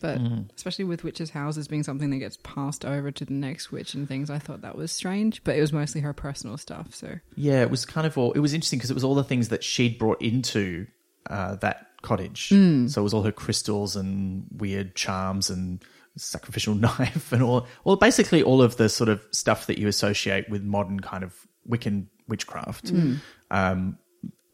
But 0.00 0.20
especially 0.54 0.84
with 0.84 1.04
witches' 1.04 1.30
houses 1.30 1.68
being 1.68 1.82
something 1.82 2.10
that 2.10 2.18
gets 2.18 2.38
passed 2.42 2.84
over 2.84 3.10
to 3.10 3.24
the 3.24 3.32
next 3.32 3.72
witch 3.72 3.94
and 3.94 4.06
things, 4.06 4.28
I 4.28 4.38
thought 4.38 4.60
that 4.60 4.76
was 4.76 4.92
strange. 4.92 5.42
But 5.42 5.56
it 5.56 5.60
was 5.60 5.72
mostly 5.72 6.02
her 6.02 6.12
personal 6.12 6.58
stuff, 6.58 6.94
so 6.94 7.18
Yeah, 7.34 7.62
it 7.62 7.70
was 7.70 7.86
kind 7.86 8.06
of 8.06 8.18
all. 8.18 8.32
It 8.32 8.40
was 8.40 8.52
interesting 8.52 8.78
because 8.78 8.90
it 8.90 8.94
was 8.94 9.04
all 9.04 9.14
the 9.14 9.24
things 9.24 9.48
that 9.48 9.64
she'd 9.64 9.98
brought 9.98 10.20
into 10.20 10.86
uh, 11.30 11.56
that 11.56 11.86
cottage. 12.02 12.48
So 12.88 13.00
it 13.00 13.04
was 13.04 13.14
all 13.14 13.22
her 13.22 13.32
crystals 13.32 13.96
and 13.96 14.46
weird 14.52 14.94
charms 14.94 15.48
and 15.50 15.82
sacrificial 16.16 16.74
knife 16.86 17.32
and 17.32 17.42
all. 17.42 17.66
Well, 17.84 17.96
basically 17.96 18.42
all 18.42 18.60
of 18.62 18.76
the 18.76 18.88
sort 18.88 19.08
of 19.08 19.22
stuff 19.32 19.66
that 19.66 19.78
you 19.78 19.88
associate 19.88 20.48
with 20.50 20.62
modern 20.62 21.00
kind 21.00 21.24
of 21.24 21.34
Wiccan 21.68 22.06
witchcraft. 22.28 22.92
Um, 23.50 23.98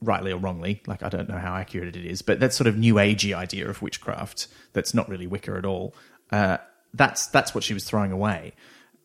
rightly 0.02 0.32
or 0.32 0.38
wrongly, 0.38 0.82
like 0.86 1.02
I 1.02 1.08
don't 1.08 1.28
know 1.28 1.38
how 1.38 1.54
accurate 1.54 1.96
it 1.96 2.04
is, 2.04 2.22
but 2.22 2.40
that 2.40 2.52
sort 2.52 2.66
of 2.66 2.76
new 2.76 2.94
agey 2.94 3.34
idea 3.34 3.68
of 3.68 3.80
witchcraft 3.82 4.48
that's 4.72 4.94
not 4.94 5.08
really 5.08 5.26
Wicca 5.26 5.52
at 5.56 5.64
all. 5.64 5.94
Uh, 6.30 6.58
that's 6.94 7.26
that's 7.28 7.54
what 7.54 7.64
she 7.64 7.74
was 7.74 7.84
throwing 7.84 8.12
away, 8.12 8.52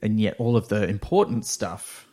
and 0.01 0.19
yet 0.19 0.35
all 0.39 0.57
of 0.57 0.69
the 0.69 0.87
important 0.87 1.45
stuff 1.45 2.07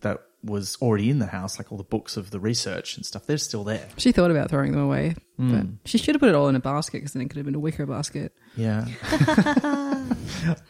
that 0.00 0.20
was 0.42 0.76
already 0.80 1.10
in 1.10 1.18
the 1.18 1.26
house, 1.26 1.58
like 1.58 1.70
all 1.70 1.78
the 1.78 1.84
books 1.84 2.16
of 2.16 2.30
the 2.30 2.40
research 2.40 2.96
and 2.96 3.04
stuff, 3.04 3.26
they're 3.26 3.36
still 3.36 3.64
there. 3.64 3.86
she 3.98 4.10
thought 4.12 4.30
about 4.30 4.48
throwing 4.48 4.72
them 4.72 4.80
away. 4.80 5.14
But 5.36 5.66
she 5.86 5.96
should 5.96 6.14
have 6.14 6.20
put 6.20 6.28
it 6.28 6.34
all 6.34 6.48
in 6.48 6.56
a 6.56 6.60
basket 6.60 6.98
because 6.98 7.14
then 7.14 7.22
it 7.22 7.28
could 7.28 7.36
have 7.36 7.46
been 7.46 7.54
a 7.54 7.60
wicker 7.60 7.86
basket. 7.86 8.34
Yeah. 8.56 8.86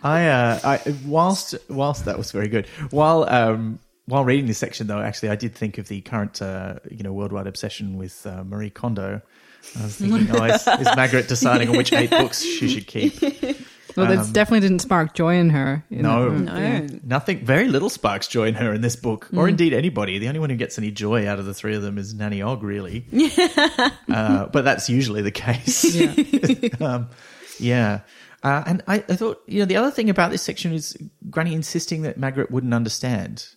I, 0.02 0.28
uh, 0.28 0.60
I, 0.62 0.96
whilst, 1.04 1.56
whilst 1.68 2.04
that 2.04 2.16
was 2.16 2.30
very 2.30 2.46
good, 2.46 2.68
while, 2.90 3.28
um, 3.28 3.80
while 4.10 4.24
reading 4.24 4.46
this 4.46 4.58
section 4.58 4.86
though, 4.86 5.00
actually, 5.00 5.30
I 5.30 5.36
did 5.36 5.54
think 5.54 5.78
of 5.78 5.88
the 5.88 6.00
current, 6.02 6.42
uh, 6.42 6.74
you 6.90 7.02
know, 7.02 7.12
worldwide 7.12 7.46
obsession 7.46 7.96
with 7.96 8.26
uh, 8.26 8.44
Marie 8.44 8.70
Kondo. 8.70 9.22
I 9.78 9.82
was 9.82 9.96
thinking, 9.96 10.30
oh, 10.34 10.44
is, 10.44 10.66
is 10.66 10.88
Margaret 10.96 11.28
deciding 11.28 11.68
on 11.70 11.76
which 11.76 11.92
eight 11.92 12.10
books 12.10 12.42
she 12.42 12.68
should 12.68 12.86
keep? 12.86 13.14
Well, 13.96 14.06
that 14.06 14.32
definitely 14.32 14.60
didn't 14.60 14.82
spark 14.82 15.14
joy 15.14 15.34
in 15.34 15.50
her. 15.50 15.84
in 15.90 16.02
No. 16.02 16.30
that 16.30 16.44
book. 16.46 16.54
No. 16.54 17.00
Nothing, 17.04 17.44
very 17.44 17.66
little 17.66 17.90
sparks 17.90 18.28
joy 18.28 18.46
in 18.46 18.54
her 18.54 18.72
in 18.72 18.82
this 18.82 18.94
book, 18.94 19.28
or 19.34 19.48
indeed 19.48 19.72
anybody. 19.72 20.18
The 20.20 20.28
only 20.28 20.38
one 20.38 20.48
who 20.48 20.54
gets 20.54 20.78
any 20.78 20.92
joy 20.92 21.26
out 21.28 21.40
of 21.40 21.44
the 21.44 21.52
three 21.52 21.74
of 21.74 21.82
them 21.82 21.98
is 21.98 22.14
Nanny 22.14 22.40
Og, 22.40 22.62
really. 22.62 23.04
uh, 24.08 24.46
but 24.46 24.64
that's 24.64 24.88
usually 24.88 25.22
the 25.22 25.32
case. 25.32 25.92
Yeah. 25.92 26.14
um, 26.80 27.08
yeah. 27.58 28.00
Uh, 28.44 28.62
and 28.64 28.82
I, 28.86 29.04
I 29.08 29.16
thought, 29.16 29.42
you 29.48 29.58
know, 29.58 29.64
the 29.66 29.76
other 29.76 29.90
thing 29.90 30.08
about 30.08 30.30
this 30.30 30.42
section 30.42 30.72
is 30.72 30.96
Granny 31.28 31.52
insisting 31.54 32.02
that 32.02 32.16
Margaret 32.16 32.50
wouldn't 32.50 32.72
understand. 32.72 33.48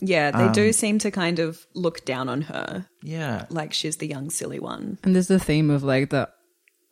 Yeah, 0.00 0.30
they 0.30 0.52
do 0.52 0.66
um, 0.66 0.72
seem 0.72 0.98
to 1.00 1.10
kind 1.10 1.38
of 1.38 1.66
look 1.74 2.04
down 2.04 2.28
on 2.28 2.42
her 2.42 2.86
Yeah. 3.02 3.46
like 3.48 3.72
she's 3.72 3.96
the 3.98 4.06
young, 4.06 4.30
silly 4.30 4.58
one. 4.58 4.98
And 5.02 5.14
there's 5.14 5.28
the 5.28 5.38
theme 5.38 5.70
of 5.70 5.82
like 5.82 6.10
the 6.10 6.28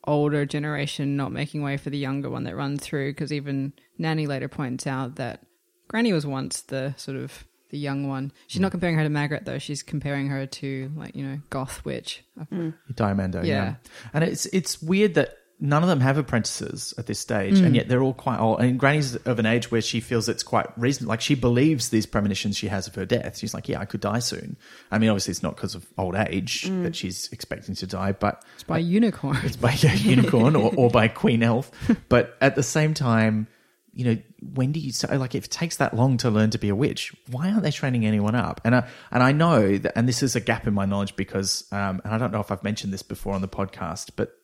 older 0.05 0.45
generation 0.45 1.15
not 1.15 1.31
making 1.31 1.61
way 1.61 1.77
for 1.77 1.89
the 1.89 1.97
younger 1.97 2.29
one 2.29 2.43
that 2.43 2.55
runs 2.55 2.83
through 2.83 3.11
because 3.11 3.31
even 3.31 3.73
Nanny 3.97 4.27
later 4.27 4.47
points 4.47 4.87
out 4.87 5.15
that 5.15 5.45
Granny 5.87 6.13
was 6.13 6.25
once 6.25 6.61
the 6.61 6.93
sort 6.97 7.17
of 7.17 7.45
the 7.69 7.77
young 7.77 8.07
one. 8.07 8.31
She's 8.47 8.61
not 8.61 8.69
mm. 8.69 8.71
comparing 8.71 8.97
her 8.97 9.03
to 9.03 9.09
Margaret 9.09 9.45
though. 9.45 9.59
She's 9.59 9.83
comparing 9.83 10.27
her 10.27 10.45
to 10.45 10.91
like 10.95 11.15
you 11.15 11.25
know 11.25 11.39
Goth 11.49 11.83
Witch. 11.85 12.23
Mm. 12.51 12.73
Diamanda. 12.93 13.43
Yeah. 13.43 13.43
Yeah. 13.43 13.75
And 14.13 14.23
it's 14.23 14.45
it's 14.47 14.81
weird 14.81 15.15
that 15.15 15.37
none 15.65 15.81
of 15.81 15.87
them 15.87 16.01
have 16.01 16.17
apprentices 16.17 16.93
at 16.97 17.05
this 17.07 17.17
stage, 17.19 17.57
and 17.59 17.73
yet 17.73 17.87
they're 17.87 18.03
all 18.03 18.13
quite 18.13 18.37
old. 18.37 18.59
And 18.59 18.77
Granny's 18.77 19.15
of 19.15 19.39
an 19.39 19.45
age 19.45 19.71
where 19.71 19.81
she 19.81 20.01
feels 20.01 20.27
it's 20.27 20.43
quite 20.43 20.67
reasonable. 20.77 21.09
Like 21.09 21.21
she 21.21 21.35
believes 21.35 21.87
these 21.89 22.05
premonitions 22.05 22.57
she 22.57 22.67
has 22.67 22.85
of 22.85 22.95
her 22.95 23.05
death. 23.05 23.37
She's 23.39 23.53
like, 23.53 23.69
"Yeah, 23.69 23.79
I 23.79 23.85
could 23.85 24.01
die 24.01 24.19
soon." 24.19 24.57
I 24.91 24.99
mean, 24.99 25.09
obviously, 25.09 25.31
it's 25.31 25.41
not 25.41 25.55
because 25.55 25.73
of 25.73 25.87
old 25.97 26.15
age 26.15 26.63
that 26.83 26.95
she's 26.95 27.29
expecting 27.31 27.75
to 27.75 27.87
die, 27.87 28.11
but 28.11 28.43
It's 28.55 28.63
by 28.63 28.77
unicorn. 28.79 29.37
it's 29.43 29.55
by 29.55 29.71
a 29.83 29.95
unicorn 29.95 30.55
or, 30.57 30.73
or 30.75 30.89
by 30.89 31.07
Queen 31.07 31.41
Elf. 31.41 31.71
But 32.09 32.37
at 32.41 32.55
the 32.55 32.63
same 32.63 32.93
time, 32.93 33.47
you 33.93 34.05
know, 34.05 34.17
when 34.53 34.71
do 34.73 34.79
you 34.81 34.91
say 34.91 35.17
like 35.17 35.33
if 35.33 35.45
it 35.45 35.51
takes 35.51 35.77
that 35.77 35.95
long 35.95 36.17
to 36.17 36.29
learn 36.29 36.49
to 36.49 36.57
be 36.57 36.67
a 36.69 36.75
witch, 36.75 37.15
why 37.31 37.49
aren't 37.49 37.63
they 37.63 37.71
training 37.71 38.05
anyone 38.05 38.35
up? 38.35 38.59
And 38.65 38.75
I 38.75 38.87
and 39.11 39.23
I 39.23 39.31
know 39.31 39.77
that, 39.77 39.97
and 39.97 40.07
this 40.09 40.21
is 40.21 40.35
a 40.35 40.41
gap 40.41 40.67
in 40.67 40.73
my 40.73 40.85
knowledge 40.85 41.15
because, 41.15 41.65
um, 41.71 42.01
and 42.03 42.13
I 42.13 42.17
don't 42.17 42.31
know 42.33 42.41
if 42.41 42.51
I've 42.51 42.63
mentioned 42.63 42.91
this 42.91 43.03
before 43.03 43.33
on 43.33 43.41
the 43.41 43.47
podcast, 43.47 44.09
but 44.17 44.37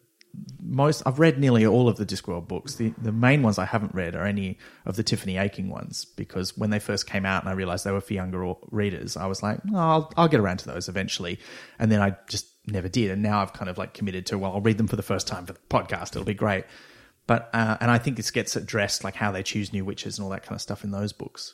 most 0.62 1.04
I've 1.06 1.20
read 1.20 1.40
nearly 1.40 1.66
all 1.66 1.90
of 1.90 1.98
the 1.98 2.06
Discworld 2.06 2.48
books. 2.48 2.76
The 2.76 2.94
the 2.98 3.12
main 3.12 3.42
ones 3.42 3.58
I 3.58 3.66
haven't 3.66 3.96
read 3.96 4.16
are 4.16 4.26
any 4.26 4.58
of 4.86 4.96
the 4.96 5.04
Tiffany 5.04 5.38
Aching 5.38 5.70
ones 5.70 6.06
because 6.06 6.58
when 6.58 6.70
they 6.70 6.80
first 6.80 7.08
came 7.08 7.26
out 7.26 7.44
and 7.44 7.50
I 7.50 7.54
realized 7.54 7.86
they 7.86 7.92
were 7.92 8.02
for 8.02 8.14
younger 8.14 8.54
readers, 8.72 9.18
I 9.18 9.26
was 9.26 9.42
like, 9.42 9.60
oh, 9.74 9.78
I'll 9.78 10.14
I'll 10.18 10.28
get 10.28 10.40
around 10.40 10.58
to 10.58 10.68
those 10.68 10.88
eventually, 10.90 11.40
and 11.78 11.92
then 11.92 12.02
I 12.02 12.16
just 12.28 12.48
never 12.68 12.88
did. 12.88 13.12
And 13.12 13.22
now 13.22 13.42
I've 13.42 13.54
kind 13.54 13.70
of 13.70 13.78
like 13.78 13.94
committed 13.94 14.26
to 14.28 14.38
well, 14.38 14.54
I'll 14.54 14.62
read 14.62 14.78
them 14.78 14.88
for 14.88 14.96
the 14.96 15.04
first 15.04 15.28
time 15.28 15.46
for 15.46 15.54
the 15.54 15.60
podcast. 15.70 16.10
It'll 16.10 16.24
be 16.24 16.34
great. 16.34 16.66
But 17.28 17.50
uh, 17.54 17.78
and 17.80 17.92
I 17.92 17.98
think 18.00 18.18
this 18.18 18.32
gets 18.32 18.56
addressed 18.56 19.04
like 19.04 19.16
how 19.16 19.32
they 19.32 19.44
choose 19.44 19.72
new 19.72 19.86
witches 19.86 20.18
and 20.18 20.24
all 20.24 20.32
that 20.32 20.44
kind 20.44 20.56
of 20.56 20.62
stuff 20.62 20.84
in 20.84 20.92
those 20.92 21.14
books. 21.14 21.54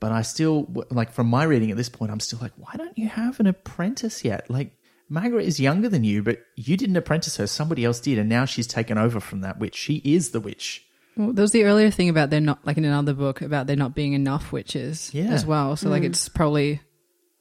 But 0.00 0.12
I 0.12 0.22
still 0.22 0.66
like 0.90 1.12
from 1.12 1.28
my 1.28 1.44
reading 1.44 1.70
at 1.70 1.76
this 1.76 1.88
point, 1.88 2.10
I'm 2.12 2.20
still 2.20 2.38
like, 2.42 2.52
why 2.56 2.74
don't 2.76 2.96
you 2.98 3.08
have 3.08 3.40
an 3.40 3.46
apprentice 3.46 4.24
yet? 4.24 4.50
Like 4.50 4.72
Margaret 5.08 5.46
is 5.46 5.60
younger 5.60 5.88
than 5.88 6.04
you, 6.04 6.22
but 6.22 6.40
you 6.56 6.76
didn't 6.76 6.96
apprentice 6.96 7.36
her; 7.36 7.46
somebody 7.46 7.84
else 7.84 8.00
did, 8.00 8.18
and 8.18 8.28
now 8.28 8.44
she's 8.44 8.66
taken 8.66 8.98
over 8.98 9.20
from 9.20 9.40
that 9.42 9.58
witch. 9.58 9.74
She 9.76 10.02
is 10.04 10.30
the 10.30 10.40
witch. 10.40 10.84
Well, 11.16 11.32
there 11.32 11.42
was 11.42 11.52
the 11.52 11.64
earlier 11.64 11.90
thing 11.90 12.08
about 12.08 12.30
there 12.30 12.40
not 12.40 12.66
like 12.66 12.76
in 12.76 12.84
another 12.84 13.14
book 13.14 13.40
about 13.40 13.66
there 13.66 13.76
not 13.76 13.94
being 13.94 14.12
enough 14.12 14.52
witches 14.52 15.10
Yeah. 15.14 15.30
as 15.30 15.46
well. 15.46 15.76
So 15.76 15.88
like 15.88 16.02
mm. 16.02 16.06
it's 16.06 16.28
probably 16.28 16.80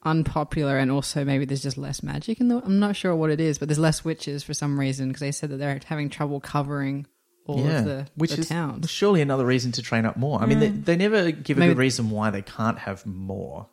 unpopular 0.03 0.77
and 0.77 0.91
also 0.91 1.25
maybe 1.25 1.45
there's 1.45 1.63
just 1.63 1.77
less 1.77 2.01
magic 2.01 2.39
in 2.39 2.47
the. 2.47 2.61
I'm 2.63 2.79
not 2.79 2.95
sure 2.95 3.15
what 3.15 3.31
it 3.31 3.41
is, 3.41 3.57
but 3.57 3.67
there's 3.67 3.79
less 3.79 4.05
witches 4.05 4.43
for 4.43 4.53
some 4.53 4.79
reason 4.79 5.09
because 5.09 5.19
they 5.19 5.31
said 5.31 5.49
that 5.49 5.57
they're 5.57 5.79
having 5.85 6.09
trouble 6.09 6.39
covering 6.39 7.07
all 7.47 7.59
of 7.59 7.85
the, 7.85 8.07
which 8.15 8.31
the 8.31 8.39
is 8.39 8.49
towns. 8.49 8.89
surely 8.89 9.21
another 9.21 9.45
reason 9.45 9.71
to 9.73 9.81
train 9.81 10.05
up 10.05 10.17
more. 10.17 10.41
I 10.41 10.45
mean, 10.45 10.59
they, 10.59 10.69
mm. 10.69 10.85
they 10.85 10.95
never 10.95 11.31
give 11.31 11.57
a 11.57 11.59
Maybe- 11.59 11.73
good 11.73 11.79
reason 11.79 12.09
why 12.09 12.29
they 12.29 12.41
can't 12.41 12.79
have 12.79 13.05
more. 13.05 13.67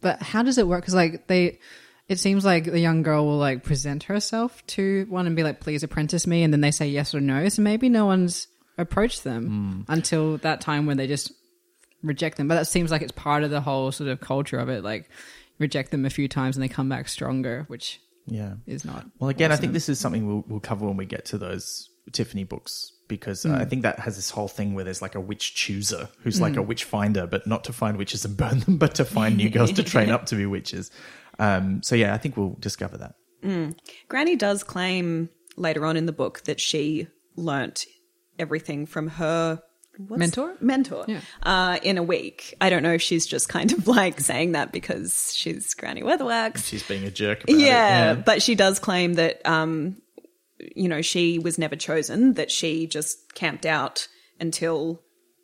But 0.00 0.20
how 0.20 0.42
does 0.42 0.58
it 0.58 0.66
work? 0.66 0.82
Because 0.82 0.94
like 0.94 1.26
they, 1.26 1.58
it 2.08 2.18
seems 2.18 2.44
like 2.44 2.64
the 2.64 2.78
young 2.80 3.02
girl 3.02 3.26
will 3.26 3.38
like 3.38 3.64
present 3.64 4.04
herself 4.04 4.64
to 4.68 5.06
one 5.08 5.26
and 5.26 5.34
be 5.36 5.42
like, 5.42 5.60
"Please 5.60 5.82
apprentice 5.82 6.26
me," 6.26 6.42
and 6.42 6.52
then 6.52 6.60
they 6.60 6.70
say 6.70 6.88
yes 6.88 7.14
or 7.14 7.20
no. 7.20 7.48
So 7.48 7.62
maybe 7.62 7.88
no 7.88 8.06
one's 8.06 8.46
approached 8.78 9.24
them 9.24 9.84
until 9.88 10.36
that 10.38 10.60
time 10.60 10.86
when 10.86 10.96
they 10.98 11.06
just 11.06 11.32
reject 12.02 12.36
them. 12.36 12.46
But 12.48 12.56
that 12.56 12.66
seems 12.66 12.90
like 12.90 13.02
it's 13.02 13.12
part 13.12 13.42
of 13.42 13.50
the 13.50 13.60
whole 13.60 13.90
sort 13.92 14.10
of 14.10 14.20
culture 14.20 14.58
of 14.58 14.68
it. 14.68 14.84
Like 14.84 15.08
reject 15.58 15.90
them 15.90 16.04
a 16.04 16.10
few 16.10 16.28
times 16.28 16.56
and 16.56 16.62
they 16.62 16.68
come 16.68 16.88
back 16.88 17.08
stronger, 17.08 17.64
which 17.68 18.00
Yeah. 18.26 18.54
is 18.66 18.84
not. 18.84 19.06
Well, 19.18 19.30
again, 19.30 19.50
I 19.50 19.56
think 19.56 19.72
this 19.72 19.88
is 19.88 19.98
something 19.98 20.26
we'll, 20.26 20.44
we'll 20.46 20.60
cover 20.60 20.86
when 20.86 20.96
we 20.98 21.06
get 21.06 21.24
to 21.26 21.38
those 21.38 21.88
Tiffany 22.12 22.44
books 22.44 22.92
because 23.08 23.46
uh, 23.46 23.56
I 23.58 23.64
think 23.64 23.82
that 23.82 23.98
has 24.00 24.16
this 24.16 24.30
whole 24.30 24.48
thing 24.48 24.74
where 24.74 24.84
there's 24.84 25.00
like 25.00 25.14
a 25.14 25.20
witch 25.20 25.54
chooser 25.54 26.08
who's 26.22 26.40
like 26.40 26.56
a 26.56 26.62
witch 26.62 26.84
finder, 26.84 27.26
but 27.26 27.46
not 27.46 27.64
to 27.64 27.72
find 27.72 27.96
witches 27.96 28.24
and 28.24 28.36
burn 28.36 28.60
them, 28.60 28.76
but 28.76 28.96
to 28.96 29.04
find 29.04 29.36
new 29.36 29.48
girls 29.48 29.72
to 29.72 29.82
train 29.82 30.10
up 30.16 30.26
to 30.26 30.36
be 30.36 30.44
witches. 30.44 30.90
Um, 31.38 31.82
so 31.82 31.94
yeah, 31.94 32.14
I 32.14 32.18
think 32.18 32.36
we'll 32.36 32.56
discover 32.60 32.96
that. 32.98 33.14
Granny 34.08 34.34
does 34.36 34.64
claim 34.64 35.28
later 35.56 35.86
on 35.86 35.96
in 35.96 36.06
the 36.06 36.12
book 36.12 36.42
that 36.44 36.60
she 36.60 37.06
learnt 37.36 37.86
everything 38.38 38.86
from 38.86 39.06
her 39.08 39.62
what's- 39.98 40.18
Mentor? 40.18 40.56
mentor 40.60 41.04
Yeah. 41.06 41.20
uh, 41.42 41.78
in 41.82 41.96
a 41.96 42.02
week. 42.02 42.54
I 42.60 42.70
don't 42.70 42.82
know 42.82 42.92
if 42.94 43.02
she's 43.02 43.24
just 43.26 43.48
kind 43.48 43.72
of 43.72 43.86
like 43.86 44.20
saying 44.20 44.52
that 44.52 44.72
because 44.72 45.32
she's 45.36 45.74
Granny 45.74 46.02
Weatherwax. 46.02 46.64
She's 46.66 46.82
being 46.82 47.04
a 47.04 47.10
jerk 47.10 47.44
about 47.44 47.56
Yeah, 47.58 48.12
it. 48.14 48.24
but 48.24 48.42
she 48.42 48.54
does 48.56 48.78
claim 48.78 49.14
that, 49.14 49.40
um, 49.46 49.96
you 50.74 50.88
know, 50.88 51.00
she 51.02 51.38
was 51.38 51.56
never 51.58 51.76
chosen, 51.76 52.34
that 52.34 52.50
she 52.50 52.86
just 52.86 53.34
camped 53.34 53.64
out 53.64 54.08
until 54.40 55.02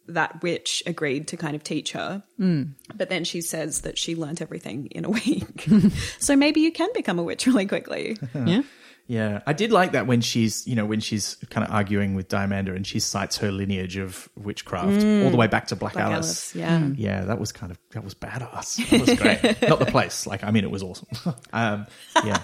that 0.09 0.43
witch 0.43 0.83
agreed 0.87 1.29
to 1.29 1.37
kind 1.37 1.55
of 1.55 1.63
teach 1.63 1.93
her. 1.93 2.23
Mm. 2.39 2.75
But 2.95 3.09
then 3.09 3.25
she 3.25 3.41
says 3.41 3.83
that 3.83 3.99
she 3.99 4.17
learnt 4.17 4.43
everything 4.43 4.87
in 4.87 5.05
a 5.05 5.11
week. 5.11 5.67
so 6.19 6.37
maybe 6.37 6.61
you 6.61 6.73
can 6.73 6.89
become 6.95 7.19
a 7.19 7.23
witch 7.23 7.47
really 7.47 7.67
quickly. 7.67 8.17
yeah. 8.35 8.63
Yeah, 9.09 9.43
I 9.47 9.53
did 9.53 9.73
like 9.73 9.93
that 9.93 10.07
when 10.07 10.21
she's, 10.21 10.67
you 10.67 10.77
know, 10.77 10.87
when 10.87 11.01
she's 11.01 11.35
kind 11.51 11.67
of 11.67 11.75
arguing 11.75 12.15
with 12.15 12.29
Diamanda 12.29 12.75
and 12.75 12.87
she 12.87 13.01
cites 13.01 13.37
her 13.39 13.51
lineage 13.51 13.97
of 13.97 14.29
witchcraft 14.37 15.05
all 15.05 15.31
the 15.31 15.37
way 15.37 15.49
back 15.49 15.67
to 15.67 15.77
Black, 15.77 15.95
Black 15.95 16.05
Alice. 16.05 16.55
Alice, 16.55 16.55
yeah. 16.55 16.89
Yeah, 16.97 17.25
that 17.25 17.41
was 17.41 17.51
kind 17.51 17.73
of, 17.73 17.79
that 17.91 18.05
was 18.05 18.15
badass. 18.15 18.89
That 18.89 19.01
was 19.01 19.19
great. 19.19 19.63
Not 19.69 19.81
the 19.81 19.87
place. 19.87 20.27
Like, 20.27 20.45
I 20.45 20.53
mean, 20.53 20.63
it 20.63 20.71
was 20.71 20.85
awesome. 20.85 21.09
um, 21.53 21.87
yeah. 22.25 22.43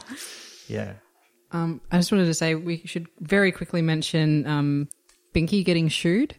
Yeah. 0.66 0.94
Um, 1.52 1.80
I 1.90 1.96
just 1.96 2.12
wanted 2.12 2.26
to 2.26 2.34
say 2.34 2.54
we 2.54 2.82
should 2.84 3.06
very 3.20 3.52
quickly 3.52 3.80
mention 3.80 4.46
um, 4.46 4.88
Binky 5.34 5.64
getting 5.64 5.88
shooed. 5.88 6.34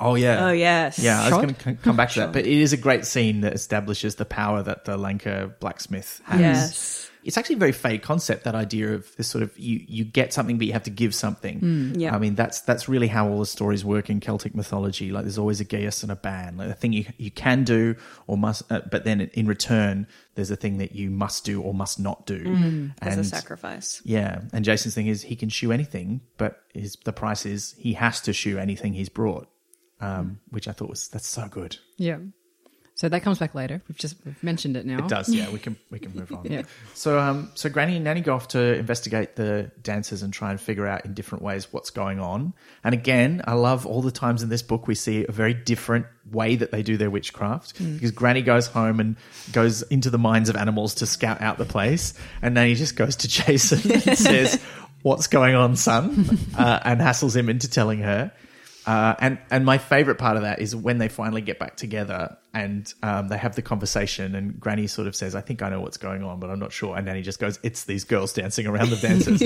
Oh, 0.00 0.14
yeah. 0.16 0.46
Oh, 0.48 0.52
yes. 0.52 0.98
Yeah, 0.98 1.20
I 1.20 1.24
was 1.24 1.28
Shot? 1.30 1.42
going 1.42 1.54
to 1.54 1.74
come 1.82 1.96
back 1.96 2.10
to 2.10 2.20
that, 2.20 2.32
but 2.32 2.46
it 2.46 2.52
is 2.60 2.72
a 2.72 2.76
great 2.76 3.04
scene 3.06 3.42
that 3.42 3.52
establishes 3.52 4.16
the 4.16 4.24
power 4.24 4.62
that 4.62 4.84
the 4.84 4.96
Lancre 4.96 5.58
blacksmith 5.60 6.20
has. 6.24 6.40
Yes. 6.40 7.10
It's 7.22 7.38
actually 7.38 7.56
a 7.56 7.58
very 7.60 7.72
fake 7.72 8.02
concept. 8.02 8.44
That 8.44 8.54
idea 8.54 8.92
of 8.92 9.16
this 9.16 9.28
sort 9.28 9.42
of 9.42 9.58
you 9.58 9.82
you 9.88 10.04
get 10.04 10.34
something, 10.34 10.58
but 10.58 10.66
you 10.66 10.74
have 10.74 10.82
to 10.82 10.90
give 10.90 11.14
something. 11.14 11.94
yeah. 11.96 12.14
I 12.14 12.18
mean 12.18 12.34
that's 12.34 12.60
that's 12.60 12.86
really 12.86 13.06
how 13.06 13.26
all 13.30 13.38
the 13.38 13.46
stories 13.46 13.82
work 13.82 14.10
in 14.10 14.20
Celtic 14.20 14.54
mythology. 14.54 15.10
Like 15.10 15.22
there's 15.24 15.38
always 15.38 15.58
a 15.58 15.64
geas 15.64 16.02
and 16.02 16.12
a 16.12 16.16
ban, 16.16 16.58
like 16.58 16.68
a 16.68 16.74
thing 16.74 16.92
you 16.92 17.06
you 17.16 17.30
can 17.30 17.64
do 17.64 17.96
or 18.26 18.36
must, 18.36 18.70
uh, 18.70 18.82
but 18.90 19.04
then 19.04 19.22
in 19.32 19.46
return 19.46 20.06
there's 20.34 20.50
a 20.50 20.56
thing 20.56 20.76
that 20.78 20.94
you 20.94 21.08
must 21.08 21.46
do 21.46 21.62
or 21.62 21.72
must 21.72 21.98
not 21.98 22.26
do. 22.26 22.42
As 23.00 23.12
and 23.14 23.20
a 23.22 23.24
sacrifice. 23.24 24.02
yeah, 24.04 24.42
and 24.52 24.62
Jason's 24.62 24.94
thing 24.94 25.06
is 25.06 25.22
he 25.22 25.34
can 25.36 25.48
shoe 25.48 25.72
anything, 25.72 26.20
but 26.36 26.60
his 26.74 26.98
the 27.06 27.12
price 27.14 27.46
is 27.46 27.74
he 27.78 27.94
has 27.94 28.20
to 28.22 28.34
shoe 28.34 28.58
anything 28.58 28.92
he's 28.92 29.08
brought, 29.08 29.48
um, 30.00 30.40
which 30.50 30.68
I 30.68 30.72
thought 30.72 30.90
was 30.90 31.08
that's 31.08 31.28
so 31.28 31.48
good. 31.48 31.76
Yeah. 31.96 32.18
So 32.96 33.08
that 33.08 33.22
comes 33.22 33.40
back 33.40 33.56
later. 33.56 33.82
We've 33.88 33.98
just 33.98 34.14
we've 34.24 34.40
mentioned 34.40 34.76
it 34.76 34.86
now. 34.86 34.98
It 34.98 35.08
does, 35.08 35.28
yeah. 35.28 35.50
We 35.52 35.58
can 35.58 35.76
we 35.90 35.98
can 35.98 36.14
move 36.14 36.30
on. 36.30 36.44
Yeah. 36.44 36.62
So 36.94 37.18
um 37.18 37.50
so 37.54 37.68
Granny 37.68 37.96
and 37.96 38.04
Nanny 38.04 38.20
go 38.20 38.34
off 38.34 38.48
to 38.48 38.60
investigate 38.76 39.34
the 39.34 39.72
dancers 39.82 40.22
and 40.22 40.32
try 40.32 40.52
and 40.52 40.60
figure 40.60 40.86
out 40.86 41.04
in 41.04 41.12
different 41.12 41.42
ways 41.42 41.72
what's 41.72 41.90
going 41.90 42.20
on. 42.20 42.54
And 42.84 42.94
again, 42.94 43.42
I 43.46 43.54
love 43.54 43.84
all 43.84 44.00
the 44.00 44.12
times 44.12 44.44
in 44.44 44.48
this 44.48 44.62
book 44.62 44.86
we 44.86 44.94
see 44.94 45.26
a 45.28 45.32
very 45.32 45.54
different 45.54 46.06
way 46.30 46.54
that 46.54 46.70
they 46.70 46.84
do 46.84 46.96
their 46.96 47.10
witchcraft. 47.10 47.76
Because 47.78 48.12
Granny 48.12 48.42
goes 48.42 48.68
home 48.68 49.00
and 49.00 49.16
goes 49.50 49.82
into 49.82 50.08
the 50.08 50.18
minds 50.18 50.48
of 50.48 50.54
animals 50.54 50.94
to 50.96 51.06
scout 51.06 51.42
out 51.42 51.58
the 51.58 51.64
place, 51.64 52.14
and 52.42 52.54
Nanny 52.54 52.76
just 52.76 52.94
goes 52.94 53.16
to 53.16 53.28
Jason 53.44 53.90
and 53.90 54.16
says, 54.16 54.62
"What's 55.02 55.26
going 55.26 55.56
on, 55.56 55.74
son?" 55.74 56.38
Uh, 56.56 56.78
and 56.84 57.00
hassles 57.00 57.34
him 57.34 57.48
into 57.48 57.68
telling 57.68 57.98
her. 57.98 58.30
Uh, 58.86 59.14
and 59.18 59.38
and 59.50 59.64
my 59.64 59.78
favorite 59.78 60.16
part 60.16 60.36
of 60.36 60.42
that 60.42 60.60
is 60.60 60.76
when 60.76 60.98
they 60.98 61.08
finally 61.08 61.40
get 61.40 61.58
back 61.58 61.76
together 61.76 62.36
and 62.52 62.92
um, 63.02 63.28
they 63.28 63.38
have 63.38 63.56
the 63.56 63.62
conversation 63.62 64.34
and 64.34 64.60
Granny 64.60 64.86
sort 64.86 65.08
of 65.08 65.16
says, 65.16 65.34
"I 65.34 65.40
think 65.40 65.62
I 65.62 65.70
know 65.70 65.80
what's 65.80 65.96
going 65.96 66.22
on, 66.22 66.38
but 66.38 66.50
I'm 66.50 66.58
not 66.58 66.72
sure." 66.72 66.96
And 66.96 67.06
Nanny 67.06 67.22
just 67.22 67.38
goes, 67.38 67.58
"It's 67.62 67.84
these 67.84 68.04
girls 68.04 68.32
dancing 68.32 68.66
around 68.66 68.90
the 68.90 68.96
dancers." 68.96 69.42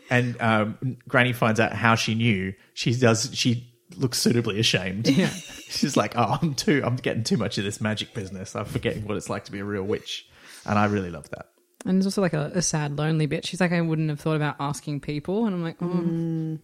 and 0.10 0.40
um, 0.40 0.98
Granny 1.08 1.32
finds 1.32 1.58
out 1.58 1.72
how 1.72 1.94
she 1.94 2.14
knew. 2.14 2.52
She 2.74 2.94
does. 2.94 3.30
She 3.32 3.72
looks 3.96 4.18
suitably 4.18 4.60
ashamed. 4.60 5.08
Yeah. 5.08 5.28
She's 5.68 5.96
like, 5.96 6.12
"Oh, 6.16 6.38
I'm 6.42 6.54
too. 6.54 6.82
I'm 6.84 6.96
getting 6.96 7.24
too 7.24 7.38
much 7.38 7.56
of 7.58 7.64
this 7.64 7.80
magic 7.80 8.12
business. 8.12 8.54
I'm 8.54 8.66
forgetting 8.66 9.06
what 9.06 9.16
it's 9.16 9.30
like 9.30 9.44
to 9.44 9.52
be 9.52 9.60
a 9.60 9.64
real 9.64 9.84
witch." 9.84 10.28
And 10.66 10.78
I 10.78 10.84
really 10.84 11.10
love 11.10 11.28
that. 11.30 11.46
And 11.84 11.96
there's 11.96 12.06
also 12.06 12.20
like 12.20 12.34
a, 12.34 12.52
a 12.54 12.62
sad, 12.62 12.96
lonely 12.96 13.26
bit. 13.26 13.44
She's 13.44 13.60
like, 13.60 13.72
I 13.72 13.80
wouldn't 13.80 14.08
have 14.10 14.20
thought 14.20 14.36
about 14.36 14.56
asking 14.60 15.00
people, 15.00 15.46
and 15.46 15.54
I'm 15.54 15.62
like, 15.62 15.76
oh, 15.82 16.58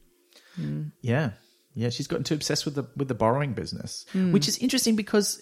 Yeah. 1.00 1.30
Yeah, 1.78 1.90
she's 1.90 2.08
gotten 2.08 2.24
too 2.24 2.34
obsessed 2.34 2.64
with 2.64 2.74
the 2.74 2.84
with 2.96 3.08
the 3.08 3.14
borrowing 3.14 3.52
business, 3.54 4.04
which 4.34 4.48
is 4.48 4.58
interesting 4.58 4.96
because 4.96 5.40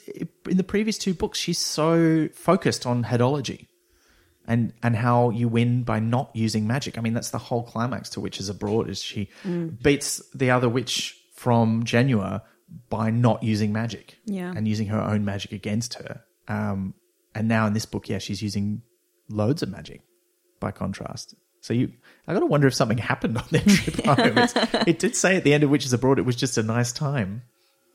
in 0.53 0.57
the 0.57 0.65
previous 0.65 0.99
two 0.99 1.15
books 1.15 1.39
she's 1.39 1.59
so 1.59 2.29
focused 2.35 2.85
on 2.87 3.05
headology 3.05 3.67
and 4.47 4.73
and 4.83 4.95
how 4.97 5.31
you 5.31 5.49
win 5.49 5.83
by 5.83 5.99
not 5.99 6.31
using 6.35 6.67
magic. 6.67 6.99
I 6.99 7.01
mean, 7.01 7.15
that's 7.15 7.31
the 7.31 7.39
whole 7.49 7.63
climax 7.63 8.11
to 8.11 8.21
Witches 8.21 8.49
Abroad 8.51 8.89
is 8.91 9.03
she 9.03 9.31
beats 9.83 10.23
the 10.35 10.51
other 10.51 10.69
witch 10.69 10.97
from 11.35 11.85
Genua 11.85 12.43
by 12.91 13.11
not 13.11 13.43
using 13.43 13.73
magic, 13.73 14.19
Yeah. 14.27 14.53
and 14.57 14.67
using 14.69 14.89
her 14.89 15.01
own 15.01 15.25
magic 15.25 15.53
against 15.53 15.95
her. 15.95 16.23
Um, 16.49 16.95
and 17.35 17.49
now 17.49 17.67
in 17.67 17.73
this 17.75 17.87
book, 17.87 18.09
yeah, 18.09 18.19
she's 18.19 18.43
using 18.43 18.83
loads 19.29 19.63
of 19.63 19.69
magic 19.71 20.01
by 20.61 20.71
contrast. 20.73 21.35
So 21.61 21.73
you, 21.75 21.93
I 22.27 22.35
got 22.35 22.41
to 22.41 22.47
wonder 22.47 22.67
if 22.67 22.75
something 22.75 22.99
happened 22.99 23.39
on 23.39 23.45
their 23.51 23.61
trip 23.67 24.05
home. 24.05 24.39
It's, 24.39 24.55
it 24.87 24.99
did 24.99 25.15
say 25.15 25.37
at 25.37 25.45
the 25.45 25.55
end 25.55 25.63
of 25.63 25.71
Witches 25.71 25.93
Abroad 25.93 26.19
it 26.19 26.23
was 26.23 26.37
just 26.37 26.59
a 26.59 26.63
nice 26.63 26.93
time, 26.93 27.43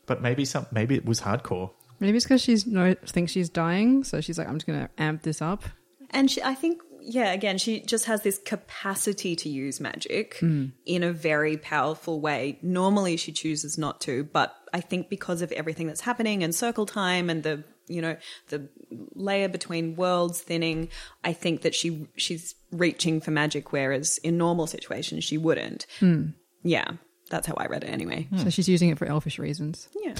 but 0.05 0.21
maybe 0.21 0.45
some, 0.45 0.67
maybe 0.71 0.95
it 0.95 1.05
was 1.05 1.21
hardcore. 1.21 1.71
maybe 1.99 2.17
it's 2.17 2.25
because 2.25 2.41
she's 2.41 2.65
no 2.65 2.93
thinks 3.05 3.31
she's 3.31 3.49
dying, 3.49 4.03
so 4.03 4.21
she's 4.21 4.37
like, 4.37 4.47
I'm 4.47 4.55
just 4.55 4.67
gonna 4.67 4.89
amp 4.97 5.23
this 5.23 5.41
up. 5.41 5.63
And 6.11 6.29
she, 6.29 6.41
I 6.43 6.55
think, 6.55 6.81
yeah, 7.01 7.31
again, 7.31 7.57
she 7.57 7.81
just 7.81 8.05
has 8.05 8.21
this 8.21 8.37
capacity 8.37 9.35
to 9.37 9.49
use 9.49 9.79
magic 9.79 10.37
hmm. 10.39 10.67
in 10.85 11.03
a 11.03 11.11
very 11.11 11.57
powerful 11.57 12.19
way. 12.21 12.59
Normally, 12.61 13.17
she 13.17 13.31
chooses 13.31 13.77
not 13.77 14.01
to, 14.01 14.23
but 14.25 14.55
I 14.73 14.81
think 14.81 15.09
because 15.09 15.41
of 15.41 15.51
everything 15.53 15.87
that's 15.87 16.01
happening 16.01 16.43
and 16.43 16.53
circle 16.53 16.85
time 16.85 17.29
and 17.29 17.43
the 17.43 17.63
you 17.87 18.01
know 18.01 18.17
the 18.49 18.69
layer 19.13 19.47
between 19.47 19.95
worlds 19.95 20.41
thinning, 20.41 20.89
I 21.23 21.33
think 21.33 21.61
that 21.61 21.75
she 21.75 22.07
she's 22.15 22.55
reaching 22.71 23.21
for 23.21 23.31
magic, 23.31 23.71
whereas 23.71 24.17
in 24.19 24.37
normal 24.37 24.67
situations 24.67 25.23
she 25.23 25.37
wouldn't. 25.37 25.85
Hmm. 25.99 26.27
Yeah, 26.63 26.91
that's 27.29 27.47
how 27.47 27.55
I 27.57 27.65
read 27.65 27.83
it 27.83 27.89
anyway. 27.89 28.27
So 28.37 28.43
hmm. 28.43 28.49
she's 28.49 28.69
using 28.69 28.89
it 28.89 28.97
for 28.97 29.05
elfish 29.05 29.39
reasons. 29.39 29.87
Yeah. 30.03 30.15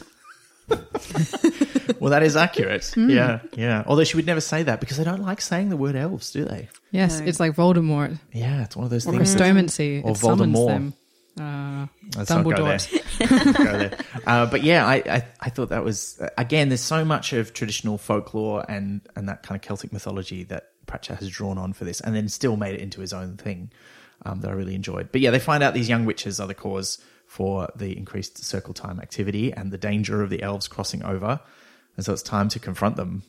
Well, 2.00 2.10
that 2.10 2.24
is 2.24 2.36
accurate. 2.36 2.84
Hmm. 2.96 3.12
Yeah, 3.12 3.42
yeah. 3.56 3.84
Although 3.86 4.04
she 4.06 4.16
would 4.16 4.26
never 4.26 4.42
say 4.42 4.64
that 4.64 4.80
because 4.80 4.98
they 4.98 5.04
don't 5.04 5.22
like 5.22 5.40
saying 5.40 5.70
the 5.70 5.78
word 5.78 5.96
elves, 5.96 6.32
do 6.32 6.46
they? 6.46 6.68
Yes, 6.90 7.20
No. 7.20 7.28
it's 7.28 7.40
like 7.40 7.56
Voldemort 7.56 8.20
Yeah, 8.34 8.64
it's 8.64 8.76
one 8.76 8.86
of 8.86 8.90
those 8.90 9.06
or 9.06 9.12
things. 9.12 9.36
Christomancy. 9.36 10.04
Or 10.04 10.12
it 10.12 10.18
summons 10.18 10.58
Voldemort. 10.58 10.68
them. 10.68 10.94
Uh, 11.40 11.88
Let's. 12.16 12.32
Dumbledore. 12.32 12.90
There. 13.18 13.98
Uh, 14.28 14.46
but 14.46 14.64
yeah, 14.64 14.86
I, 14.86 14.96
I 14.96 15.26
I 15.40 15.50
thought 15.50 15.70
that 15.70 15.84
was 15.84 16.22
again. 16.38 16.70
There's 16.70 16.82
so 16.82 17.04
much 17.04 17.34
of 17.34 17.54
traditional 17.54 17.98
folklore 17.98 18.64
and 18.70 19.02
and 19.16 19.28
that 19.30 19.44
kind 19.44 19.56
of 19.58 19.62
Celtic 19.62 19.92
mythology 19.92 20.44
that 20.46 20.70
Pratchett 20.86 21.20
has 21.20 21.30
drawn 21.30 21.58
on 21.58 21.74
for 21.74 21.86
this, 21.86 22.02
and 22.02 22.16
then 22.16 22.28
still 22.30 22.58
made 22.58 22.76
it 22.76 22.82
into 22.82 23.02
his 23.02 23.14
own 23.14 23.38
thing 23.38 23.72
um, 24.26 24.42
that 24.42 24.50
I 24.50 24.54
really 24.54 24.76
enjoyed. 24.76 25.12
But 25.12 25.22
yeah, 25.22 25.32
they 25.32 25.40
find 25.40 25.64
out 25.64 25.74
these 25.74 25.90
young 25.90 26.06
witches 26.06 26.40
are 26.40 26.48
the 26.48 26.54
cause 26.54 27.00
for 27.26 27.70
the 27.76 27.98
increased 27.98 28.44
circle 28.44 28.74
time 28.74 29.00
activity 29.00 29.54
and 29.54 29.72
the 29.72 29.78
danger 29.78 30.22
of 30.22 30.30
the 30.30 30.44
elves 30.44 30.68
crossing 30.68 31.04
over, 31.04 31.40
and 31.96 32.06
so 32.06 32.14
it's 32.14 32.24
time 32.24 32.50
to 32.50 32.60
confront 32.60 32.96
them. 32.96 33.24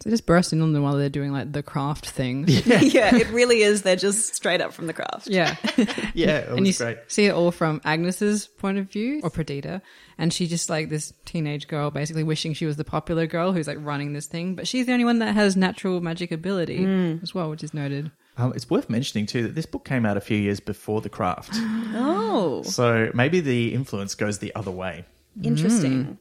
So 0.00 0.10
just 0.10 0.26
bursting 0.26 0.60
on 0.60 0.72
them 0.74 0.82
while 0.82 0.96
they're 0.96 1.08
doing 1.08 1.32
like 1.32 1.52
the 1.52 1.62
craft 1.62 2.06
thing. 2.08 2.44
yeah, 2.48 3.16
it 3.16 3.28
really 3.30 3.62
is. 3.62 3.82
They're 3.82 3.96
just 3.96 4.34
straight 4.34 4.60
up 4.60 4.72
from 4.72 4.86
the 4.86 4.92
craft. 4.92 5.26
Yeah. 5.28 5.56
Yeah, 6.14 6.38
it 6.38 6.48
and 6.50 6.66
you 6.66 6.72
great. 6.72 6.98
see 7.08 7.26
it 7.26 7.32
all 7.32 7.50
from 7.50 7.80
Agnes's 7.84 8.46
point 8.46 8.78
of 8.78 8.90
view, 8.90 9.20
or 9.22 9.28
Perdita, 9.30 9.82
and 10.16 10.32
she 10.32 10.46
just 10.46 10.70
like 10.70 10.88
this 10.88 11.12
teenage 11.26 11.68
girl, 11.68 11.90
basically 11.90 12.22
wishing 12.24 12.54
she 12.54 12.64
was 12.64 12.76
the 12.76 12.84
popular 12.84 13.26
girl 13.26 13.52
who's 13.52 13.66
like 13.66 13.76
running 13.80 14.12
this 14.14 14.26
thing, 14.26 14.54
but 14.54 14.66
she's 14.66 14.86
the 14.86 14.92
only 14.92 15.04
one 15.04 15.18
that 15.18 15.34
has 15.34 15.56
natural 15.56 16.00
magic 16.00 16.32
ability 16.32 16.84
as 17.22 17.34
well, 17.34 17.50
which 17.50 17.62
is 17.62 17.74
noted. 17.74 18.10
Um, 18.38 18.52
it's 18.54 18.70
worth 18.70 18.88
mentioning 18.88 19.26
too 19.26 19.42
that 19.42 19.54
this 19.54 19.66
book 19.66 19.84
came 19.84 20.06
out 20.06 20.16
a 20.16 20.20
few 20.22 20.38
years 20.38 20.58
before 20.60 21.00
The 21.02 21.08
Craft, 21.10 21.52
Oh, 21.54 22.62
so 22.64 23.10
maybe 23.12 23.40
the 23.40 23.74
influence 23.74 24.14
goes 24.14 24.38
the 24.38 24.54
other 24.54 24.70
way. 24.70 25.04
interesting. 25.42 26.18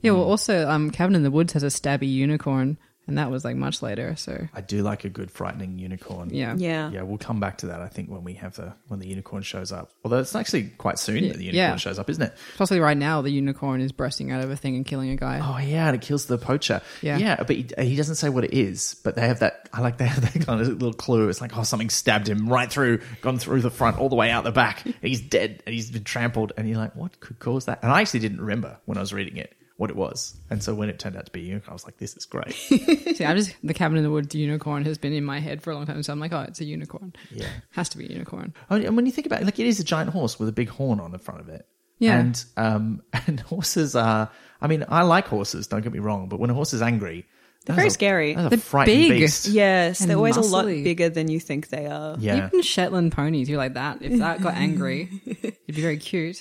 Yeah, 0.00 0.12
well, 0.12 0.22
also, 0.22 0.68
um, 0.68 0.90
Cabin 0.92 1.16
in 1.16 1.24
the 1.24 1.30
Woods 1.30 1.54
has 1.54 1.64
a 1.64 1.68
stabby 1.68 2.08
unicorn 2.08 2.78
and 3.08 3.18
that 3.18 3.30
was 3.30 3.44
like 3.44 3.56
much 3.56 3.82
later. 3.82 4.14
So 4.16 4.46
I 4.54 4.60
do 4.60 4.82
like 4.82 5.04
a 5.04 5.08
good 5.08 5.30
frightening 5.30 5.78
unicorn. 5.78 6.30
yeah, 6.32 6.54
Yeah. 6.56 6.90
Yeah, 6.90 7.02
we'll 7.02 7.18
come 7.18 7.40
back 7.40 7.58
to 7.58 7.66
that. 7.68 7.80
I 7.80 7.88
think 7.88 8.10
when 8.10 8.22
we 8.22 8.34
have 8.34 8.54
the 8.54 8.74
when 8.86 9.00
the 9.00 9.08
unicorn 9.08 9.42
shows 9.42 9.72
up. 9.72 9.90
Although 10.04 10.18
it's 10.18 10.34
actually 10.34 10.64
quite 10.78 10.98
soon 10.98 11.26
that 11.28 11.38
the 11.38 11.44
unicorn 11.44 11.54
Yeah. 11.54 11.76
shows 11.76 11.98
up, 11.98 12.08
isn't 12.10 12.22
it? 12.22 12.34
Possibly 12.56 12.80
right 12.80 12.96
now, 12.96 13.22
the 13.22 13.30
unicorn 13.30 13.80
is 13.80 13.90
bursting 13.92 14.30
out 14.30 14.44
of 14.44 14.50
a 14.50 14.56
thing 14.56 14.76
and 14.76 14.86
killing 14.86 15.10
a 15.10 15.16
guy. 15.16 15.40
Oh 15.42 15.58
yeah, 15.58 15.86
and 15.88 15.96
it 15.96 16.02
kills 16.02 16.26
the 16.26 16.38
poacher. 16.38 16.82
Yeah. 17.02 17.18
yeah, 17.18 17.36
but 17.42 17.56
he, 17.56 17.66
he 17.78 17.96
doesn't 17.96 18.16
say 18.16 18.28
what 18.28 18.44
it 18.44 18.52
is. 18.54 18.94
But 19.02 19.16
they 19.16 19.26
have 19.26 19.40
that. 19.40 19.68
I 19.72 19.80
like 19.80 19.98
they 19.98 20.06
have 20.06 20.20
that 20.32 20.46
kind 20.46 20.60
of 20.60 20.68
little 20.68 20.92
clue. 20.92 21.28
It's 21.28 21.40
like 21.40 21.56
oh, 21.56 21.62
something 21.62 21.90
stabbed 21.90 22.28
him 22.28 22.48
right 22.48 22.70
through, 22.70 23.00
gone 23.22 23.38
through 23.38 23.62
the 23.62 23.70
front, 23.70 23.98
all 23.98 24.08
the 24.08 24.16
way 24.16 24.30
out 24.30 24.44
the 24.44 24.52
back. 24.52 24.84
he's 25.00 25.20
dead, 25.20 25.62
and 25.66 25.74
he's 25.74 25.90
been 25.90 26.04
trampled. 26.04 26.52
And 26.56 26.68
you're 26.68 26.78
like, 26.78 26.94
what 26.94 27.18
could 27.20 27.38
cause 27.38 27.64
that? 27.64 27.80
And 27.82 27.90
I 27.90 28.00
actually 28.02 28.20
didn't 28.20 28.40
remember 28.40 28.78
when 28.84 28.98
I 28.98 29.00
was 29.00 29.12
reading 29.14 29.36
it 29.38 29.54
what 29.78 29.90
it 29.90 29.96
was. 29.96 30.36
And 30.50 30.62
so 30.62 30.74
when 30.74 30.90
it 30.90 30.98
turned 30.98 31.16
out 31.16 31.24
to 31.26 31.32
be 31.32 31.40
unicorn, 31.40 31.70
I 31.70 31.72
was 31.72 31.84
like, 31.84 31.98
this 31.98 32.16
is 32.16 32.26
great. 32.26 32.52
See, 32.52 33.24
I'm 33.24 33.36
just 33.36 33.54
the 33.62 33.72
cabin 33.72 33.96
in 33.96 34.02
the 34.02 34.10
woods 34.10 34.34
unicorn 34.34 34.84
has 34.84 34.98
been 34.98 35.12
in 35.12 35.24
my 35.24 35.38
head 35.38 35.62
for 35.62 35.70
a 35.70 35.76
long 35.76 35.86
time, 35.86 36.02
so 36.02 36.12
I'm 36.12 36.18
like, 36.18 36.32
oh, 36.32 36.40
it's 36.40 36.60
a 36.60 36.64
unicorn. 36.64 37.14
Yeah. 37.30 37.46
has 37.70 37.88
to 37.90 37.98
be 37.98 38.06
a 38.06 38.08
unicorn. 38.08 38.52
Oh, 38.70 38.76
and 38.76 38.96
when 38.96 39.06
you 39.06 39.12
think 39.12 39.26
about 39.26 39.40
it, 39.40 39.44
like 39.44 39.60
it 39.60 39.66
is 39.66 39.78
a 39.78 39.84
giant 39.84 40.10
horse 40.10 40.38
with 40.38 40.48
a 40.48 40.52
big 40.52 40.68
horn 40.68 40.98
on 40.98 41.12
the 41.12 41.18
front 41.18 41.40
of 41.40 41.48
it. 41.48 41.66
Yeah. 41.98 42.18
And 42.18 42.44
um 42.56 43.02
and 43.26 43.38
horses 43.40 43.94
are 43.94 44.30
I 44.60 44.66
mean, 44.66 44.84
I 44.88 45.02
like 45.02 45.28
horses, 45.28 45.68
don't 45.68 45.82
get 45.82 45.92
me 45.92 46.00
wrong, 46.00 46.28
but 46.28 46.40
when 46.40 46.50
a 46.50 46.54
horse 46.54 46.74
is 46.74 46.82
angry, 46.82 47.24
they're 47.64 47.76
very 47.76 47.90
scary. 47.90 48.34
They're 48.34 48.58
frightening 48.58 49.10
big. 49.10 49.20
beast. 49.20 49.46
Yes, 49.46 50.00
And 50.00 50.10
they're 50.10 50.16
always 50.16 50.36
a 50.36 50.40
lot 50.40 50.66
bigger 50.66 51.08
than 51.08 51.28
you 51.28 51.38
think 51.38 51.68
they 51.68 51.86
are. 51.86 52.16
Yeah. 52.18 52.48
Even 52.48 52.62
Shetland 52.62 53.12
ponies, 53.12 53.48
you're 53.48 53.58
like 53.58 53.74
that. 53.74 54.02
If 54.02 54.18
that 54.18 54.40
got 54.42 54.54
angry, 54.54 55.08
it'd 55.26 55.56
be 55.66 55.82
very 55.82 55.98
cute, 55.98 56.40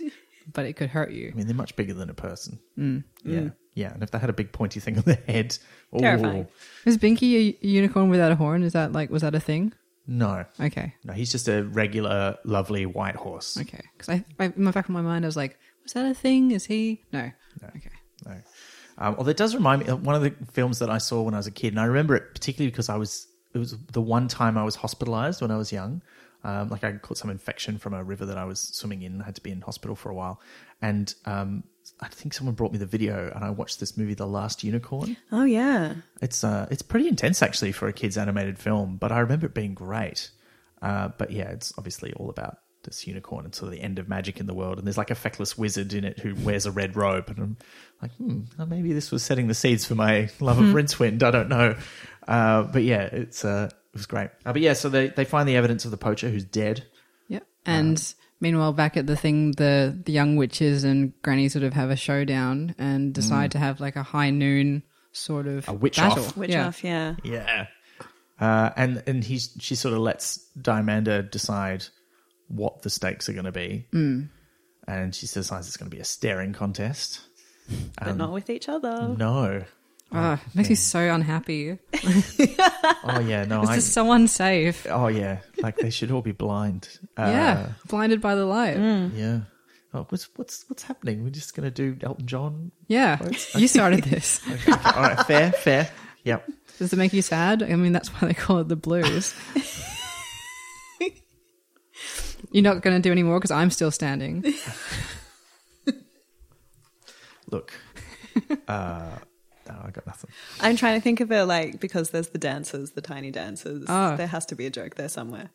but 0.57 0.65
it 0.65 0.73
could 0.75 0.89
hurt 0.89 1.11
you. 1.11 1.29
I 1.31 1.35
mean, 1.37 1.45
they're 1.45 1.55
much 1.55 1.75
bigger 1.75 1.93
than 1.93 2.09
a 2.09 2.15
person. 2.15 2.59
Mm. 2.79 3.03
Yeah. 3.23 3.49
Yeah. 3.75 3.93
And 3.93 4.01
if 4.01 4.09
they 4.09 4.17
had 4.17 4.31
a 4.31 4.33
big 4.33 4.51
pointy 4.51 4.79
thing 4.79 4.97
on 4.97 5.03
their 5.03 5.21
head, 5.27 5.55
Terrifying. 5.95 6.47
Is 6.83 6.97
Binky 6.97 7.55
a 7.61 7.67
unicorn 7.67 8.09
without 8.09 8.31
a 8.31 8.35
horn? 8.35 8.63
Is 8.63 8.73
that 8.73 8.91
like 8.91 9.11
was 9.11 9.21
that 9.21 9.35
a 9.35 9.39
thing? 9.39 9.71
No. 10.07 10.45
Okay, 10.59 10.95
No, 11.03 11.13
he's 11.13 11.31
just 11.31 11.47
a 11.47 11.63
regular, 11.63 12.37
lovely 12.43 12.85
white 12.87 13.15
horse. 13.15 13.55
okay. 13.59 13.83
Because 13.93 14.09
I, 14.09 14.25
I, 14.39 14.45
in 14.45 14.63
the 14.63 14.71
back 14.71 14.85
of 14.85 14.91
my 14.91 15.01
mind, 15.01 15.25
I 15.25 15.27
was 15.27 15.35
like, 15.37 15.59
was 15.83 15.93
that 15.93 16.05
a 16.09 16.13
thing? 16.15 16.51
Is 16.51 16.65
he? 16.65 17.03
No. 17.11 17.29
Okay. 17.75 17.91
No. 18.25 18.31
Um, 18.97 19.15
although 19.19 19.29
it 19.29 19.37
does 19.37 19.53
remind 19.53 19.83
me 19.83 19.89
of 19.89 20.03
one 20.05 20.15
of 20.15 20.23
the 20.23 20.33
films 20.51 20.79
that 20.79 20.89
I 20.89 20.97
saw 20.97 21.21
when 21.21 21.35
I 21.35 21.37
was 21.37 21.45
a 21.45 21.51
kid, 21.51 21.73
and 21.73 21.79
I 21.79 21.85
remember 21.85 22.15
it 22.15 22.33
particularly 22.33 22.71
because 22.71 22.89
I 22.89 22.95
was 22.95 23.27
it 23.53 23.59
was 23.59 23.75
the 23.91 24.01
one 24.01 24.27
time 24.27 24.57
I 24.57 24.63
was 24.63 24.75
hospitalized 24.75 25.39
when 25.41 25.51
I 25.51 25.57
was 25.57 25.71
young. 25.71 26.01
Um, 26.47 26.69
like 26.69 26.85
I 26.85 26.93
caught 26.93 27.17
some 27.17 27.29
infection 27.29 27.77
from 27.77 27.93
a 27.93 28.01
river 28.01 28.25
that 28.25 28.37
I 28.37 28.45
was 28.45 28.61
swimming 28.61 29.01
in. 29.01 29.21
I 29.21 29.25
had 29.25 29.35
to 29.35 29.41
be 29.41 29.51
in 29.51 29.59
hospital 29.59 29.97
for 29.97 30.09
a 30.09 30.15
while, 30.15 30.39
and 30.81 31.13
um, 31.25 31.63
I 31.99 32.07
think 32.07 32.33
someone 32.33 32.55
brought 32.55 32.71
me 32.71 32.77
the 32.77 32.85
video, 32.85 33.29
and 33.35 33.43
I 33.43 33.49
watched 33.49 33.81
this 33.81 33.97
movie, 33.97 34.13
The 34.13 34.25
Last 34.25 34.63
Unicorn. 34.63 35.17
Oh 35.29 35.43
yeah. 35.43 35.95
It's 36.21 36.45
uh, 36.45 36.67
it's 36.71 36.81
pretty 36.81 37.09
intense 37.09 37.41
actually 37.41 37.73
for 37.73 37.89
a 37.89 37.93
kids 37.93 38.17
animated 38.17 38.57
film, 38.59 38.95
but 38.95 39.11
I 39.11 39.19
remember 39.19 39.47
it 39.47 39.53
being 39.53 39.73
great. 39.73 40.31
Uh, 40.81 41.09
but 41.17 41.31
yeah, 41.31 41.49
it's 41.49 41.73
obviously 41.77 42.13
all 42.13 42.29
about 42.29 42.59
this 42.83 43.05
unicorn 43.05 43.43
and 43.43 43.53
sort 43.53 43.67
of 43.67 43.77
the 43.77 43.83
end 43.83 43.99
of 43.99 44.07
magic 44.07 44.39
in 44.39 44.45
the 44.45 44.53
world. 44.53 44.77
And 44.77 44.87
there's 44.87 44.97
like 44.97 45.11
a 45.11 45.15
feckless 45.15 45.57
wizard 45.57 45.91
in 45.93 46.05
it 46.05 46.19
who 46.19 46.33
wears 46.35 46.65
a 46.65 46.71
red 46.71 46.95
robe, 46.95 47.25
and 47.27 47.39
I'm 47.39 47.57
like, 48.01 48.11
hmm, 48.13 48.41
well, 48.57 48.67
maybe 48.67 48.93
this 48.93 49.11
was 49.11 49.21
setting 49.21 49.47
the 49.47 49.53
seeds 49.53 49.83
for 49.83 49.95
my 49.95 50.29
love 50.39 50.59
of 50.59 50.67
Rincewind. 50.67 51.23
I 51.23 51.31
don't 51.31 51.49
know, 51.49 51.75
uh, 52.25 52.63
but 52.63 52.83
yeah, 52.83 53.01
it's 53.01 53.43
uh, 53.43 53.69
was 53.97 54.05
great. 54.05 54.29
Uh, 54.45 54.53
but 54.53 54.61
yeah, 54.61 54.73
so 54.73 54.89
they 54.89 55.07
they 55.07 55.25
find 55.25 55.47
the 55.47 55.55
evidence 55.55 55.85
of 55.85 55.91
the 55.91 55.97
poacher 55.97 56.29
who's 56.29 56.45
dead. 56.45 56.85
Yep. 57.27 57.47
And 57.65 58.13
meanwhile, 58.39 58.73
back 58.73 58.97
at 58.97 59.07
the 59.07 59.15
thing, 59.15 59.51
the 59.51 59.97
the 60.05 60.11
young 60.11 60.35
witches 60.35 60.83
and 60.83 61.13
Granny 61.21 61.49
sort 61.49 61.63
of 61.63 61.73
have 61.73 61.89
a 61.89 61.95
showdown 61.95 62.75
and 62.77 63.13
decide 63.13 63.51
to 63.51 63.59
have 63.59 63.79
like 63.79 63.95
a 63.95 64.03
high 64.03 64.29
noon 64.29 64.83
sort 65.11 65.47
of 65.47 65.67
A 65.67 65.73
witch 65.73 65.97
battle. 65.97 66.23
off. 66.23 66.37
Witch 66.37 66.51
yeah. 66.51 66.67
off, 66.67 66.83
yeah. 66.83 67.15
Yeah. 67.23 67.67
Uh, 68.39 68.69
and 68.77 69.03
and 69.07 69.23
he's 69.23 69.51
she 69.59 69.75
sort 69.75 69.93
of 69.93 69.99
lets 69.99 70.47
Diamanda 70.59 71.29
decide 71.29 71.85
what 72.47 72.83
the 72.83 72.89
stakes 72.89 73.27
are 73.27 73.33
going 73.33 73.45
to 73.45 73.51
be, 73.51 73.87
mm. 73.91 74.29
and 74.87 75.15
she 75.15 75.25
decides 75.25 75.67
it's 75.67 75.75
going 75.75 75.89
to 75.89 75.95
be 75.95 76.01
a 76.01 76.05
staring 76.05 76.53
contest. 76.53 77.21
But 78.01 78.15
not 78.15 78.31
with 78.31 78.49
each 78.49 78.69
other. 78.69 79.13
No, 79.17 79.63
Ah, 80.11 80.39
makes 80.55 80.69
me 80.69 80.75
so 80.75 80.99
unhappy. 81.13 81.77
oh 83.03 83.19
yeah, 83.19 83.43
no, 83.45 83.61
This 83.61 83.69
I. 83.71 83.75
is 83.77 83.91
so 83.91 84.11
unsafe. 84.13 84.87
Oh 84.89 85.07
yeah, 85.07 85.39
like 85.57 85.77
they 85.77 85.89
should 85.89 86.11
all 86.11 86.21
be 86.21 86.31
blind. 86.31 86.87
Uh, 87.17 87.23
yeah, 87.31 87.69
blinded 87.87 88.21
by 88.21 88.35
the 88.35 88.45
light. 88.45 88.77
yeah. 89.15 89.39
Oh, 89.93 90.05
what's 90.09 90.29
what's 90.35 90.65
what's 90.69 90.83
happening? 90.83 91.23
We're 91.23 91.31
just 91.31 91.55
going 91.55 91.65
to 91.67 91.71
do 91.71 91.97
Elton 92.05 92.27
John. 92.27 92.71
Yeah, 92.87 93.17
you 93.55 93.67
started 93.67 94.03
this. 94.03 94.39
Okay, 94.47 94.71
okay, 94.71 94.89
all 94.95 95.01
right, 95.01 95.25
fair, 95.25 95.51
fair. 95.51 95.89
Yep. 96.25 96.47
Does 96.77 96.93
it 96.93 96.97
make 96.97 97.11
you 97.13 97.21
sad? 97.23 97.63
I 97.63 97.75
mean, 97.75 97.91
that's 97.93 98.09
why 98.09 98.27
they 98.27 98.33
call 98.35 98.59
it 98.59 98.67
the 98.67 98.75
blues. 98.75 99.33
You're 102.51 102.63
not 102.63 102.81
going 102.81 102.95
to 102.95 103.01
do 103.01 103.11
any 103.11 103.23
more 103.23 103.39
because 103.39 103.51
I'm 103.51 103.71
still 103.71 103.91
standing. 103.91 104.53
Look, 107.49 107.73
uh, 108.67 109.17
no, 109.77 109.87
I 109.87 109.91
got 109.91 110.05
nothing. 110.07 110.29
I'm 110.61 110.75
trying 110.75 110.99
to 110.99 111.03
think 111.03 111.19
of 111.19 111.31
it 111.31 111.45
like 111.45 111.79
because 111.79 112.09
there's 112.11 112.29
the 112.29 112.37
dancers, 112.37 112.91
the 112.91 113.01
tiny 113.01 113.31
dancers. 113.31 113.85
Oh. 113.87 114.15
There 114.15 114.27
has 114.27 114.45
to 114.47 114.55
be 114.55 114.65
a 114.65 114.69
joke 114.69 114.95
there 114.95 115.09
somewhere. 115.09 115.49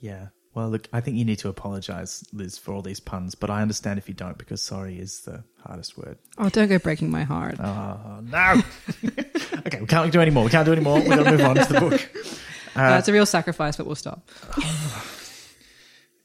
Yeah. 0.00 0.28
Well, 0.54 0.70
look, 0.70 0.88
I 0.90 1.02
think 1.02 1.18
you 1.18 1.24
need 1.26 1.38
to 1.40 1.50
apologize, 1.50 2.24
Liz, 2.32 2.56
for 2.56 2.72
all 2.72 2.80
these 2.80 2.98
puns, 2.98 3.34
but 3.34 3.50
I 3.50 3.60
understand 3.60 3.98
if 3.98 4.08
you 4.08 4.14
don't 4.14 4.38
because 4.38 4.62
sorry 4.62 4.98
is 4.98 5.20
the 5.20 5.44
hardest 5.62 5.98
word. 5.98 6.16
Oh, 6.38 6.48
don't 6.48 6.68
go 6.68 6.78
breaking 6.78 7.10
my 7.10 7.24
heart. 7.24 7.60
Oh, 7.60 8.20
no. 8.22 8.62
okay, 9.66 9.80
we 9.80 9.86
can't 9.86 10.10
do 10.10 10.20
any 10.22 10.30
more. 10.30 10.44
We 10.44 10.50
can't 10.50 10.64
do 10.64 10.72
any 10.72 10.80
more. 10.80 10.98
We've 10.98 11.08
got 11.08 11.24
to 11.24 11.30
move 11.30 11.40
on 11.42 11.56
to 11.56 11.72
the 11.72 11.80
book. 11.80 12.10
Uh, 12.74 12.96
it's 12.98 13.08
a 13.08 13.12
real 13.12 13.26
sacrifice, 13.26 13.76
but 13.76 13.86
we'll 13.86 13.96
stop. 13.96 14.28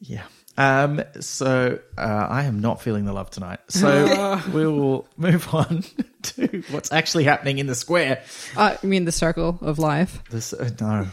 Yeah. 0.03 0.23
Um, 0.57 1.01
so 1.19 1.79
uh, 1.97 2.01
I 2.29 2.43
am 2.43 2.59
not 2.59 2.81
feeling 2.81 3.05
the 3.05 3.13
love 3.13 3.29
tonight. 3.29 3.59
So 3.69 4.39
we 4.53 4.65
will 4.67 5.07
move 5.17 5.53
on 5.53 5.83
to 6.23 6.63
what's 6.71 6.91
actually 6.91 7.23
happening 7.23 7.59
in 7.59 7.67
the 7.67 7.75
square. 7.75 8.21
Uh, 8.55 8.75
you 8.83 8.89
mean 8.89 9.05
the 9.05 9.11
circle 9.11 9.57
of 9.61 9.79
life? 9.79 10.21
This, 10.29 10.53
uh, 10.53 10.69
no. 10.79 11.07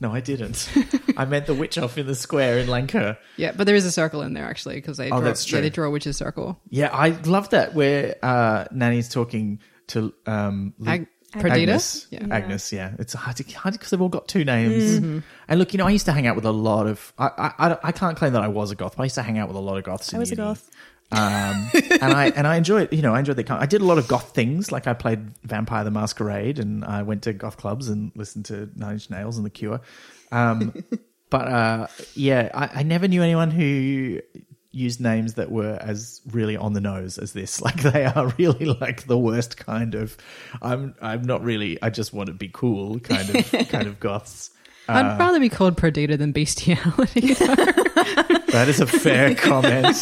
No, 0.00 0.12
I 0.12 0.20
didn't. 0.20 0.68
I 1.16 1.24
meant 1.24 1.46
the 1.46 1.54
witch 1.54 1.78
off 1.78 1.96
in 1.96 2.06
the 2.06 2.16
square 2.16 2.58
in 2.58 2.66
Lancre. 2.66 3.16
Yeah, 3.36 3.52
but 3.52 3.64
there 3.66 3.76
is 3.76 3.86
a 3.86 3.92
circle 3.92 4.22
in 4.22 4.34
there 4.34 4.44
actually 4.44 4.74
because 4.74 4.96
they 4.96 5.06
Oh, 5.06 5.10
draw, 5.10 5.20
that's 5.20 5.46
Yeah, 5.46 5.50
true. 5.52 5.60
they 5.62 5.70
draw 5.70 5.86
a 5.86 5.90
witch's 5.90 6.16
circle. 6.16 6.60
Yeah, 6.68 6.90
I 6.92 7.10
love 7.10 7.50
that 7.50 7.74
where 7.74 8.16
uh, 8.22 8.64
Nanny's 8.72 9.08
talking 9.08 9.60
to 9.88 10.12
um, 10.26 10.74
Lu- 10.78 10.90
Ag- 10.90 11.06
Perdita? 11.40 11.72
Agnes. 11.72 12.06
Yeah. 12.10 12.26
Agnes, 12.30 12.72
yeah. 12.72 12.92
It's 12.98 13.12
hard 13.14 13.36
because 13.36 13.90
they've 13.90 14.00
all 14.00 14.08
got 14.08 14.28
two 14.28 14.44
names. 14.44 15.00
Mm-hmm. 15.00 15.18
And 15.48 15.58
look, 15.58 15.72
you 15.74 15.78
know, 15.78 15.86
I 15.86 15.90
used 15.90 16.06
to 16.06 16.12
hang 16.12 16.26
out 16.26 16.36
with 16.36 16.44
a 16.46 16.52
lot 16.52 16.86
of. 16.86 17.12
I, 17.18 17.26
I, 17.58 17.68
I- 17.70 17.78
I 17.84 17.92
can't 17.92 18.16
claim 18.16 18.32
that 18.34 18.42
I 18.42 18.48
was 18.48 18.70
a 18.70 18.74
goth, 18.74 18.96
but 18.96 19.02
I 19.02 19.06
used 19.06 19.14
to 19.16 19.22
hang 19.22 19.38
out 19.38 19.48
with 19.48 19.56
a 19.56 19.60
lot 19.60 19.76
of 19.76 19.84
goths. 19.84 20.12
In 20.12 20.16
I 20.16 20.20
was 20.20 20.32
a 20.32 20.36
goth. 20.36 20.70
Um, 21.12 21.70
and 22.00 22.02
I 22.12 22.32
and 22.34 22.46
I 22.46 22.56
enjoyed, 22.56 22.92
you 22.92 23.02
know, 23.02 23.14
I 23.14 23.18
enjoyed 23.18 23.36
the. 23.36 23.52
I 23.54 23.66
did 23.66 23.82
a 23.82 23.84
lot 23.84 23.98
of 23.98 24.08
goth 24.08 24.30
things, 24.34 24.72
like 24.72 24.86
I 24.86 24.94
played 24.94 25.36
Vampire 25.42 25.84
the 25.84 25.90
Masquerade, 25.90 26.58
and 26.58 26.84
I 26.84 27.02
went 27.02 27.22
to 27.24 27.32
goth 27.34 27.56
clubs 27.58 27.88
and 27.88 28.10
listened 28.16 28.46
to 28.46 28.70
Nine 28.74 28.94
Inch 28.94 29.10
Nails 29.10 29.36
and 29.36 29.44
The 29.44 29.50
Cure. 29.50 29.80
Um, 30.32 30.72
but 31.30 31.46
uh, 31.46 31.86
yeah, 32.14 32.48
I, 32.54 32.80
I 32.80 32.82
never 32.84 33.06
knew 33.06 33.22
anyone 33.22 33.50
who 33.50 34.20
used 34.74 35.00
names 35.00 35.34
that 35.34 35.50
were 35.50 35.78
as 35.80 36.20
really 36.32 36.56
on 36.56 36.72
the 36.72 36.80
nose 36.80 37.16
as 37.18 37.32
this. 37.32 37.60
Like 37.64 37.82
they 37.82 38.04
are 38.04 38.28
really 38.38 38.66
like 38.66 39.06
the 39.06 39.16
worst 39.18 39.56
kind 39.56 39.94
of. 39.94 40.16
I'm 40.60 40.94
I'm 41.00 41.22
not 41.22 41.42
really. 41.44 41.80
I 41.82 41.90
just 41.90 42.12
want 42.12 42.26
to 42.26 42.32
be 42.34 42.50
cool 42.52 42.98
kind 43.00 43.34
of 43.34 43.50
kind 43.68 43.86
of 43.86 44.00
goths. 44.00 44.50
Uh, 44.88 44.92
I'd 44.92 45.18
rather 45.18 45.40
be 45.40 45.48
called 45.48 45.76
Perdita 45.78 46.16
than 46.18 46.32
bestiality. 46.32 47.34
That 48.54 48.68
is 48.68 48.80
a 48.80 48.86
fair 48.86 49.34
comment. 49.34 49.96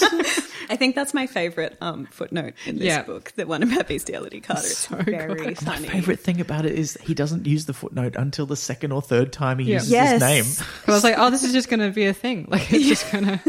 I 0.69 0.77
think 0.77 0.95
that's 0.95 1.15
my 1.15 1.27
favorite 1.27 1.77
um, 1.81 2.05
footnote 2.07 2.53
in 2.67 2.77
this 2.77 2.85
Yeah. 2.87 3.03
book, 3.03 3.33
the 3.35 3.47
one 3.47 3.63
about 3.63 3.89
bestiality 3.89 4.41
Carter. 4.41 4.61
It's 4.67 4.77
So 4.89 4.97
very 4.97 5.35
good. 5.55 5.63
My 5.65 5.77
favorite 5.79 6.21
thing 6.21 6.39
about 6.41 6.67
it 6.67 6.73
is 6.79 6.99
he 7.03 7.15
doesn't 7.15 7.47
use 7.47 7.65
the 7.65 7.73
footnote 7.73 8.15
until 8.17 8.45
the 8.45 8.57
second 8.57 8.93
or 8.93 9.01
third 9.01 9.33
time 9.33 9.59
he 9.59 9.71
Yeah. 9.71 9.75
uses 9.77 9.91
Yes. 9.91 10.13
his 10.13 10.21
name. 10.21 10.45
'Cause 10.45 10.89
I 10.89 10.93
was 10.93 11.05
like, 11.05 11.15
oh, 11.17 11.31
this 11.31 11.45
is 11.45 11.53
just 11.53 11.71
going 11.71 11.81
to 11.81 11.91
be 11.91 12.05
a 12.07 12.13
thing. 12.13 12.47
Like 12.51 12.71
it's 12.73 12.87
just 12.89 13.11
going 13.11 13.25
to 13.25 13.41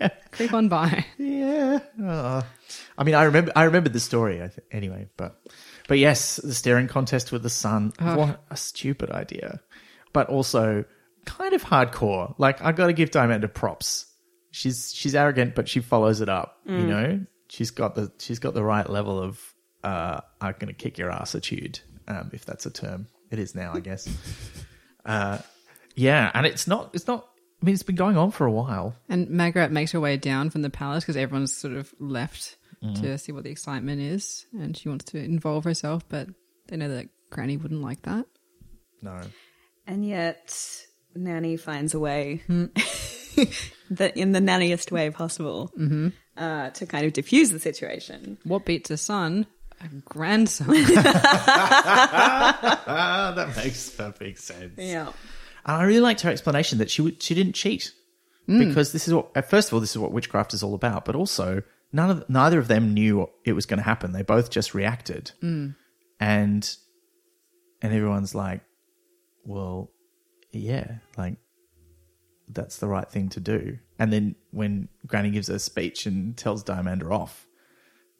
Yeah. 0.00 0.08
creep 0.32 0.52
on 0.52 0.68
by. 0.68 1.04
Yeah. 1.18 1.80
Uh, 2.02 2.42
I 2.96 3.04
mean, 3.04 3.14
I 3.14 3.24
remember. 3.24 3.52
I 3.56 3.64
remember 3.64 3.90
the 3.90 4.00
story. 4.00 4.36
I 4.42 4.48
th- 4.48 4.66
anyway, 4.70 5.08
but 5.16 5.40
but 5.88 5.98
yes, 5.98 6.36
the 6.36 6.54
staring 6.54 6.86
contest 6.88 7.32
with 7.32 7.42
the 7.42 7.50
sun. 7.50 7.92
What 8.16 8.42
a 8.50 8.56
stupid 8.56 9.10
idea, 9.10 9.60
but 10.12 10.28
also 10.28 10.84
kind 11.24 11.54
of 11.54 11.64
hardcore. 11.64 12.34
Like 12.38 12.62
I 12.62 12.72
got 12.72 12.86
to 12.86 12.92
give 12.92 13.10
Diamond 13.10 13.42
Diamanda 13.44 13.52
props. 13.54 14.06
She's 14.50 14.92
she's 14.94 15.14
arrogant, 15.14 15.54
but 15.54 15.68
she 15.68 15.80
follows 15.80 16.20
it 16.20 16.28
up. 16.28 16.58
You 16.66 16.86
know, 16.86 17.20
she's 17.48 17.70
got 17.70 17.94
the 17.94 18.10
she's 18.18 18.38
got 18.38 18.54
the 18.54 18.64
right 18.64 18.88
level 18.88 19.18
of 19.22 19.40
uh, 19.84 20.20
I'm 20.40 20.54
gonna 20.58 20.72
kick 20.72 20.98
your 20.98 21.10
ass 21.10 21.34
attitude, 21.34 21.80
um, 22.08 22.30
if 22.32 22.44
that's 22.44 22.66
a 22.66 22.70
term. 22.70 23.06
It 23.30 23.38
is 23.38 23.54
now, 23.54 23.72
I 23.74 23.80
guess. 23.80 24.08
uh, 25.04 25.38
yeah, 25.94 26.30
and 26.34 26.46
it's 26.46 26.66
not. 26.66 26.90
It's 26.94 27.06
not. 27.06 27.28
I 27.60 27.64
mean, 27.66 27.74
it's 27.74 27.82
been 27.82 27.96
going 27.96 28.16
on 28.16 28.30
for 28.30 28.46
a 28.46 28.52
while. 28.52 28.94
And 29.08 29.28
Magrat 29.30 29.72
makes 29.72 29.90
her 29.92 30.00
way 30.00 30.16
down 30.16 30.50
from 30.50 30.62
the 30.62 30.70
palace 30.70 31.02
because 31.04 31.16
everyone's 31.16 31.56
sort 31.56 31.74
of 31.74 31.92
left 31.98 32.56
Mm-hmm. 32.80 33.02
to 33.02 33.18
see 33.18 33.32
what 33.32 33.42
the 33.42 33.50
excitement 33.50 34.00
is, 34.00 34.46
and 34.52 34.76
she 34.76 34.88
wants 34.88 35.06
to 35.06 35.18
involve 35.18 35.64
herself, 35.64 36.08
but 36.08 36.28
they 36.68 36.76
know 36.76 36.88
that 36.88 37.08
Granny 37.28 37.56
wouldn't 37.56 37.82
like 37.82 38.02
that. 38.02 38.24
No. 39.02 39.20
And 39.84 40.06
yet, 40.06 40.56
Nanny 41.12 41.56
finds 41.56 41.94
a 41.94 41.98
way, 41.98 42.40
that 43.90 44.16
in 44.16 44.30
the 44.30 44.38
nanniest 44.38 44.92
way 44.92 45.10
possible, 45.10 45.72
uh, 46.36 46.70
to 46.70 46.86
kind 46.86 47.04
of 47.04 47.12
diffuse 47.14 47.50
the 47.50 47.58
situation. 47.58 48.38
What 48.44 48.64
beats 48.64 48.92
a 48.92 48.96
son? 48.96 49.48
A 49.80 49.88
grandson. 50.04 50.68
That 52.86 53.54
makes 53.56 53.90
perfect 53.90 54.38
sense. 54.38 54.74
Yeah. 54.76 55.10
And 55.68 55.76
I 55.76 55.84
really 55.84 56.00
liked 56.00 56.22
her 56.22 56.30
explanation 56.30 56.78
that 56.78 56.90
she 56.90 57.16
she 57.20 57.34
didn't 57.34 57.52
cheat 57.52 57.92
hmm. 58.46 58.58
because 58.58 58.92
this 58.92 59.06
is 59.06 59.14
what 59.14 59.32
first 59.48 59.68
of 59.68 59.74
all 59.74 59.80
this 59.80 59.90
is 59.90 59.98
what 59.98 60.12
witchcraft 60.12 60.54
is 60.54 60.62
all 60.62 60.74
about, 60.74 61.04
but 61.04 61.14
also 61.14 61.62
none 61.92 62.10
of 62.10 62.28
neither 62.28 62.58
of 62.58 62.68
them 62.68 62.94
knew 62.94 63.28
it 63.44 63.52
was 63.52 63.66
going 63.66 63.78
to 63.78 63.84
happen. 63.84 64.12
They 64.12 64.22
both 64.22 64.50
just 64.50 64.74
reacted, 64.74 65.32
hmm. 65.40 65.70
and 66.18 66.76
and 67.82 67.92
everyone's 67.92 68.34
like, 68.34 68.62
well, 69.44 69.90
yeah, 70.52 70.96
like 71.18 71.36
that's 72.48 72.78
the 72.78 72.88
right 72.88 73.08
thing 73.08 73.28
to 73.28 73.40
do. 73.40 73.78
And 73.98 74.10
then 74.12 74.36
when 74.52 74.88
Granny 75.06 75.30
gives 75.30 75.48
her 75.48 75.58
speech 75.58 76.06
and 76.06 76.36
tells 76.36 76.64
Diamanda 76.64 77.10
off, 77.10 77.46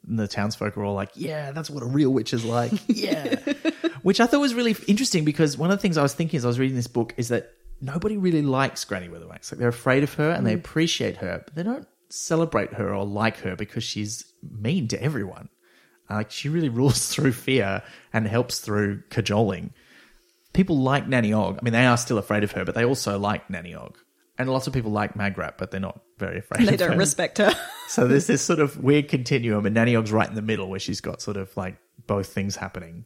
and 0.07 0.17
the 0.17 0.27
townsfolk 0.27 0.77
are 0.77 0.83
all 0.83 0.93
like, 0.93 1.11
yeah, 1.15 1.51
that's 1.51 1.69
what 1.69 1.83
a 1.83 1.85
real 1.85 2.09
witch 2.11 2.33
is 2.33 2.45
like. 2.45 2.71
Yeah. 2.87 3.35
Which 4.01 4.19
I 4.19 4.27
thought 4.27 4.39
was 4.39 4.53
really 4.53 4.75
interesting 4.87 5.25
because 5.25 5.57
one 5.57 5.71
of 5.71 5.77
the 5.77 5.81
things 5.81 5.97
I 5.97 6.01
was 6.01 6.13
thinking 6.13 6.37
as 6.37 6.45
I 6.45 6.47
was 6.47 6.57
reading 6.57 6.75
this 6.75 6.87
book 6.87 7.13
is 7.17 7.27
that 7.29 7.51
nobody 7.81 8.17
really 8.17 8.41
likes 8.41 8.85
Granny 8.85 9.09
Weatherwax. 9.09 9.51
Like 9.51 9.59
they're 9.59 9.67
afraid 9.67 10.03
of 10.03 10.13
her 10.15 10.31
and 10.31 10.47
they 10.47 10.53
mm. 10.53 10.59
appreciate 10.59 11.17
her, 11.17 11.41
but 11.45 11.55
they 11.55 11.63
don't 11.63 11.87
celebrate 12.09 12.73
her 12.73 12.93
or 12.93 13.05
like 13.05 13.37
her 13.39 13.55
because 13.55 13.83
she's 13.83 14.33
mean 14.41 14.87
to 14.89 15.01
everyone. 15.01 15.49
Like 16.09 16.31
she 16.31 16.49
really 16.49 16.69
rules 16.79 17.09
through 17.09 17.33
fear 17.33 17.83
and 18.13 18.27
helps 18.27 18.59
through 18.59 19.03
cajoling. 19.09 19.73
People 20.53 20.79
like 20.79 21.07
Nanny 21.07 21.33
Og. 21.33 21.57
I 21.59 21.61
mean, 21.61 21.73
they 21.73 21.85
are 21.85 21.97
still 21.97 22.17
afraid 22.17 22.43
of 22.43 22.53
her, 22.53 22.65
but 22.65 22.73
they 22.73 22.85
also 22.85 23.19
like 23.19 23.49
Nanny 23.49 23.75
Og. 23.75 23.97
And 24.37 24.49
lots 24.49 24.67
of 24.67 24.73
people 24.73 24.91
like 24.91 25.15
Magrat, 25.15 25.57
but 25.57 25.71
they're 25.71 25.79
not 25.79 26.01
very 26.19 26.39
afraid 26.43 26.67
They 26.67 26.73
of 26.73 26.79
don't 26.79 26.91
her. 26.93 26.97
respect 26.97 27.37
her. 27.39 27.51
So 27.89 28.07
there's 28.07 28.27
this 28.27 28.43
sort 28.43 28.59
of 28.59 28.77
weird 28.83 29.07
continuum, 29.09 29.65
and 29.65 29.73
Nanny 29.73 29.95
Og's 29.95 30.11
right 30.11 30.29
in 30.29 30.35
the 30.35 30.43
middle 30.43 30.69
where 30.69 30.79
she's 30.79 31.01
got 31.01 31.23
sort 31.23 31.37
of 31.37 31.55
like 31.57 31.77
both 32.05 32.27
things 32.27 32.55
happening. 32.55 33.05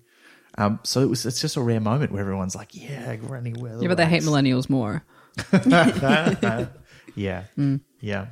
Um, 0.57 0.81
so 0.83 0.99
it 0.99 1.05
was 1.09 1.25
it's 1.25 1.39
just 1.39 1.55
a 1.55 1.61
rare 1.61 1.79
moment 1.79 2.11
where 2.11 2.19
everyone's 2.19 2.53
like, 2.53 2.75
"Yeah, 2.75 3.15
Granny 3.15 3.53
Weatherwax." 3.53 3.81
yeah, 3.81 3.87
but 3.87 3.95
they 3.95 4.05
hate 4.05 4.23
millennials 4.23 4.69
more. 4.69 5.05
yeah, 7.15 7.43
yeah, 8.01 8.27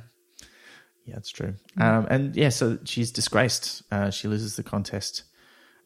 yeah. 1.06 1.16
It's 1.16 1.30
true. 1.30 1.54
Um, 1.78 2.06
and 2.10 2.36
yeah, 2.36 2.50
so 2.50 2.78
she's 2.84 3.10
disgraced. 3.10 3.82
Uh, 3.90 4.10
she 4.10 4.28
loses 4.28 4.56
the 4.56 4.62
contest, 4.62 5.24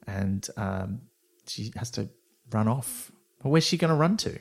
and 0.07 0.47
um, 0.57 1.03
she 1.47 1.73
has 1.77 1.91
to 1.93 2.09
run 2.51 2.69
off. 2.69 3.13
But 3.43 3.51
where's 3.51 3.65
she 3.65 3.77
going 3.77 3.91
to 3.93 3.97
run 3.97 4.17
to? 4.19 4.39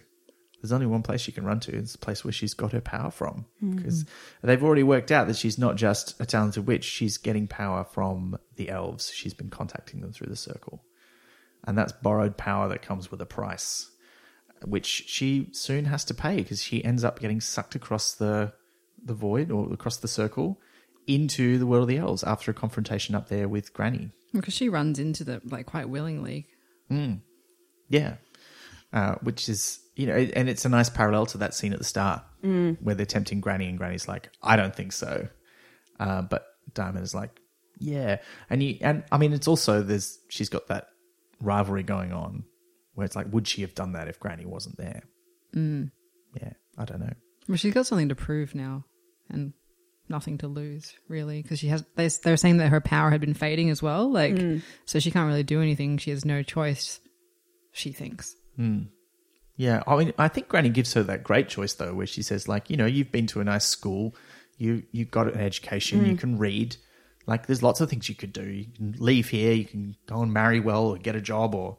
There's 0.66 0.74
only 0.74 0.88
one 0.88 1.04
place 1.04 1.22
she 1.22 1.32
can 1.32 1.46
run 1.46 1.60
to. 1.62 1.76
It's 1.76 1.92
the 1.92 1.98
place 1.98 2.24
where 2.24 2.32
she's 2.32 2.54
got 2.54 2.72
her 2.72 2.82
power 2.82 3.12
from. 3.12 3.46
Hmm. 3.60 3.76
Because 3.76 4.06
they've 4.42 4.64
already 4.64 4.84
worked 4.84 5.12
out 5.12 5.28
that 5.28 5.38
she's 5.38 5.58
not 5.58 5.76
just 5.76 6.20
a 6.20 6.26
talented 6.26 6.66
witch; 6.66 6.84
she's 6.84 7.18
getting 7.18 7.48
power 7.48 7.84
from 7.84 8.38
the 8.56 8.70
elves. 8.70 9.12
She's 9.14 9.34
been 9.34 9.50
contacting 9.50 10.02
them 10.02 10.12
through 10.12 10.28
the 10.28 10.36
circle, 10.36 10.84
and 11.64 11.78
that's 11.78 11.92
borrowed 11.92 12.38
power 12.38 12.68
that 12.70 12.82
comes 12.82 13.12
with 13.12 13.22
a 13.22 13.26
price 13.26 13.92
which 14.64 14.86
she 14.86 15.50
soon 15.52 15.86
has 15.86 16.06
to 16.06 16.14
pay 16.14 16.38
because 16.38 16.62
she 16.62 16.84
ends 16.84 17.04
up 17.04 17.20
getting 17.20 17.42
sucked 17.42 17.76
across 17.76 18.14
the 18.14 18.54
the 19.04 19.14
void 19.14 19.52
or 19.52 19.72
across 19.72 19.98
the 19.98 20.08
circle 20.08 20.60
into 21.06 21.60
the 21.60 21.68
world 21.68 21.84
of 21.84 21.88
the 21.88 21.98
elves 21.98 22.24
after 22.24 22.50
a 22.50 22.54
confrontation 22.54 23.14
up 23.14 23.30
there 23.30 23.48
with 23.48 23.74
Granny. 23.74 24.12
Because 24.34 24.56
she 24.56 24.70
runs 24.70 24.98
into 24.98 25.24
them 25.24 25.42
like 25.46 25.68
quite 25.68 25.90
willingly. 25.90 26.48
Hmm. 26.90 27.16
Yeah, 27.88 28.16
uh, 28.96 29.16
which 29.22 29.50
is 29.50 29.80
you 29.96 30.08
know, 30.08 30.16
and 30.16 30.50
it's 30.50 30.66
a 30.66 30.70
nice 30.70 30.90
parallel 30.90 31.26
to 31.28 31.38
that 31.38 31.54
scene 31.54 31.72
at 31.74 31.80
the 31.80 31.86
start 31.86 32.24
where 32.82 32.96
they're 32.96 33.06
tempting 33.06 33.42
Granny, 33.42 33.68
and 33.68 33.78
Granny's 33.78 34.08
like, 34.08 34.30
"I 34.42 34.56
don't 34.56 34.76
think 34.76 34.94
so," 34.94 35.28
uh, 36.00 36.22
but 36.24 36.46
Diamond 36.74 37.04
is 37.04 37.14
like, 37.14 37.40
"Yeah," 37.80 38.18
and 38.50 38.64
you 38.64 38.78
and 38.82 39.04
I 39.12 39.18
mean, 39.18 39.34
it's 39.34 39.48
also 39.48 39.82
there's 39.82 40.18
she's 40.30 40.50
got 40.50 40.68
that 40.68 40.88
rivalry 41.42 41.84
going 41.84 42.14
on 42.14 42.44
where 42.94 43.06
it's 43.06 43.16
like, 43.16 43.28
would 43.32 43.48
she 43.48 43.62
have 43.62 43.76
done 43.76 43.94
that 43.94 44.08
if 44.08 44.20
Granny 44.20 44.46
wasn't 44.46 44.78
there? 44.78 45.04
Mm. 45.54 45.92
Yeah, 46.36 46.54
I 46.78 46.86
don't 46.86 47.02
know. 47.02 47.14
Well, 47.48 47.58
she's 47.58 47.74
got 47.74 47.86
something 47.86 48.10
to 48.10 48.16
prove 48.16 48.56
now, 48.56 48.86
and 49.30 49.54
nothing 50.08 50.38
to 50.38 50.48
lose 50.48 50.94
really, 51.10 51.42
because 51.42 51.60
she 51.60 51.68
has. 51.68 51.84
They, 51.96 52.08
they're 52.08 52.38
saying 52.38 52.58
that 52.58 52.70
her 52.70 52.82
power 52.82 53.10
had 53.10 53.22
been 53.22 53.34
fading 53.34 53.70
as 53.70 53.82
well, 53.82 54.10
like 54.12 54.38
so 54.86 55.00
she 55.00 55.12
can't 55.12 55.28
really 55.28 55.44
do 55.44 55.62
anything. 55.62 55.98
She 55.98 56.12
has 56.12 56.24
no 56.24 56.44
choice. 56.44 57.00
She 57.74 57.92
thinks. 57.92 58.36
Hmm. 58.56 58.84
Yeah, 59.58 59.84
I 59.88 59.96
mean, 59.96 60.14
I 60.18 60.28
think 60.28 60.50
Granny 60.50 60.70
gives 60.70 60.94
her 60.94 61.04
that 61.04 61.24
great 61.24 61.48
choice 61.48 61.74
though, 61.74 61.94
where 61.94 62.08
she 62.08 62.22
says, 62.22 62.48
like, 62.48 62.70
you 62.70 62.76
know, 62.76 62.86
you've 62.86 63.12
been 63.12 63.28
to 63.28 63.40
a 63.40 63.44
nice 63.44 63.66
school, 63.66 64.16
you 64.58 64.84
you 64.92 65.06
got 65.06 65.28
an 65.28 65.40
education, 65.40 66.06
you 66.06 66.12
hmm. 66.12 66.18
can 66.18 66.38
read. 66.38 66.76
Like, 67.28 67.48
there's 67.48 67.64
lots 67.64 67.82
of 67.82 67.90
things 67.90 68.08
you 68.08 68.16
could 68.16 68.34
do. 68.34 68.44
You 68.44 68.66
can 68.76 68.96
leave 69.00 69.30
here, 69.30 69.54
you 69.54 69.66
can 69.66 69.96
go 70.08 70.22
and 70.22 70.32
marry 70.32 70.60
well, 70.60 70.88
or 70.88 70.98
get 70.98 71.16
a 71.16 71.22
job, 71.22 71.56
or 71.56 71.78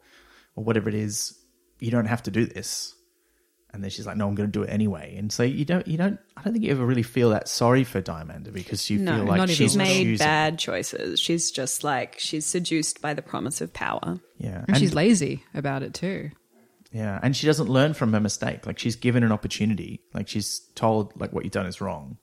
or 0.55 0.63
whatever 0.63 0.89
it 0.89 0.95
is. 0.95 1.37
You 1.79 1.91
don't 1.91 2.05
have 2.05 2.23
to 2.23 2.31
do 2.31 2.45
this. 2.45 2.95
And 3.71 3.83
then 3.83 3.91
she's 3.91 4.07
like, 4.07 4.17
"No, 4.17 4.27
I'm 4.27 4.33
going 4.33 4.49
to 4.49 4.59
do 4.59 4.63
it 4.63 4.71
anyway." 4.71 5.15
And 5.17 5.31
so 5.31 5.43
you 5.43 5.63
don't, 5.63 5.87
you 5.87 5.97
don't. 5.97 6.19
I 6.35 6.41
don't 6.41 6.53
think 6.53 6.65
you 6.65 6.71
ever 6.71 6.85
really 6.85 7.03
feel 7.03 7.29
that 7.29 7.47
sorry 7.47 7.83
for 7.83 8.01
Diamanda 8.01 8.51
because 8.51 8.89
you 8.89 8.97
No, 8.97 9.17
feel 9.17 9.25
like 9.25 9.49
she's 9.49 9.77
made 9.77 10.03
choosing. 10.03 10.25
bad 10.25 10.57
choices. 10.57 11.19
She's 11.19 11.51
just 11.51 11.83
like 11.83 12.17
she's 12.17 12.45
seduced 12.45 13.01
by 13.01 13.13
the 13.13 13.21
promise 13.21 13.61
of 13.61 13.73
power. 13.73 14.19
Yeah, 14.39 14.65
And, 14.67 14.77
she's 14.77 14.95
lazy 14.95 15.43
about 15.53 15.83
it 15.83 15.93
too. 15.93 16.31
Yeah, 16.91 17.19
and 17.21 17.35
she 17.35 17.45
doesn't 17.47 17.67
learn 17.69 17.93
from 17.93 18.13
her 18.13 18.19
mistake. 18.19 18.65
Like 18.65 18.79
she's 18.79 18.95
given 18.95 19.23
an 19.23 19.31
opportunity. 19.31 20.01
Like 20.13 20.27
she's 20.27 20.59
told 20.75 21.19
like 21.19 21.33
what 21.33 21.43
you've 21.43 21.53
done 21.53 21.65
is 21.65 21.81
wrong, 21.81 22.17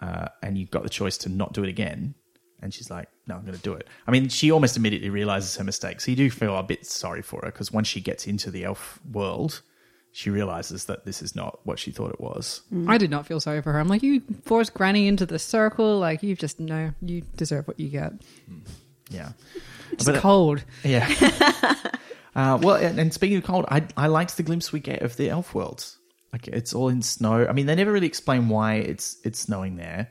uh, 0.00 0.28
and 0.42 0.58
you've 0.58 0.70
got 0.70 0.82
the 0.82 0.88
choice 0.90 1.16
to 1.18 1.28
not 1.28 1.52
do 1.54 1.62
it 1.64 1.68
again. 1.68 2.14
And 2.60 2.74
she's 2.74 2.90
like, 2.90 3.08
"No, 3.26 3.36
I'm 3.36 3.42
going 3.42 3.56
to 3.56 3.62
do 3.62 3.72
it." 3.72 3.86
I 4.06 4.10
mean, 4.10 4.28
she 4.28 4.50
almost 4.50 4.76
immediately 4.76 5.10
realizes 5.10 5.56
her 5.56 5.64
mistake. 5.64 6.00
So 6.00 6.10
you 6.10 6.16
do 6.16 6.28
feel 6.30 6.56
a 6.56 6.62
bit 6.62 6.84
sorry 6.86 7.22
for 7.22 7.40
her 7.44 7.50
because 7.52 7.72
once 7.72 7.86
she 7.88 8.00
gets 8.00 8.26
into 8.26 8.50
the 8.50 8.64
elf 8.64 8.98
world, 9.10 9.62
she 10.12 10.28
realizes 10.28 10.84
that 10.86 11.04
this 11.04 11.22
is 11.22 11.34
not 11.36 11.60
what 11.64 11.78
she 11.78 11.90
thought 11.92 12.10
it 12.10 12.20
was. 12.20 12.62
Mm. 12.74 12.88
I 12.90 12.98
did 12.98 13.10
not 13.10 13.26
feel 13.26 13.38
sorry 13.40 13.62
for 13.62 13.72
her. 13.72 13.78
I'm 13.78 13.88
like, 13.88 14.02
you 14.02 14.22
forced 14.44 14.74
Granny 14.74 15.06
into 15.06 15.24
the 15.24 15.38
circle. 15.38 15.98
Like, 15.98 16.22
you 16.22 16.34
just 16.34 16.58
no, 16.60 16.92
you 17.00 17.22
deserve 17.36 17.66
what 17.68 17.78
you 17.80 17.88
get. 17.88 18.12
Hmm. 18.46 18.58
Yeah, 19.10 19.32
It's 19.92 20.04
But- 20.04 20.16
uh, 20.16 20.20
cold. 20.20 20.64
yeah. 20.84 21.08
uh, 22.38 22.58
well, 22.62 22.76
and, 22.76 23.00
and 23.00 23.12
speaking 23.12 23.36
of 23.36 23.44
cold, 23.44 23.64
I 23.68 23.86
I 23.96 24.06
liked 24.06 24.36
the 24.36 24.44
glimpse 24.44 24.72
we 24.72 24.78
get 24.78 25.02
of 25.02 25.16
the 25.16 25.28
elf 25.28 25.54
world. 25.54 25.84
Like 26.32 26.46
it's 26.46 26.72
all 26.72 26.88
in 26.88 27.02
snow. 27.02 27.46
I 27.48 27.52
mean, 27.52 27.66
they 27.66 27.74
never 27.74 27.90
really 27.90 28.06
explain 28.06 28.48
why 28.48 28.74
it's 28.74 29.16
it's 29.24 29.40
snowing 29.40 29.76
there, 29.76 30.10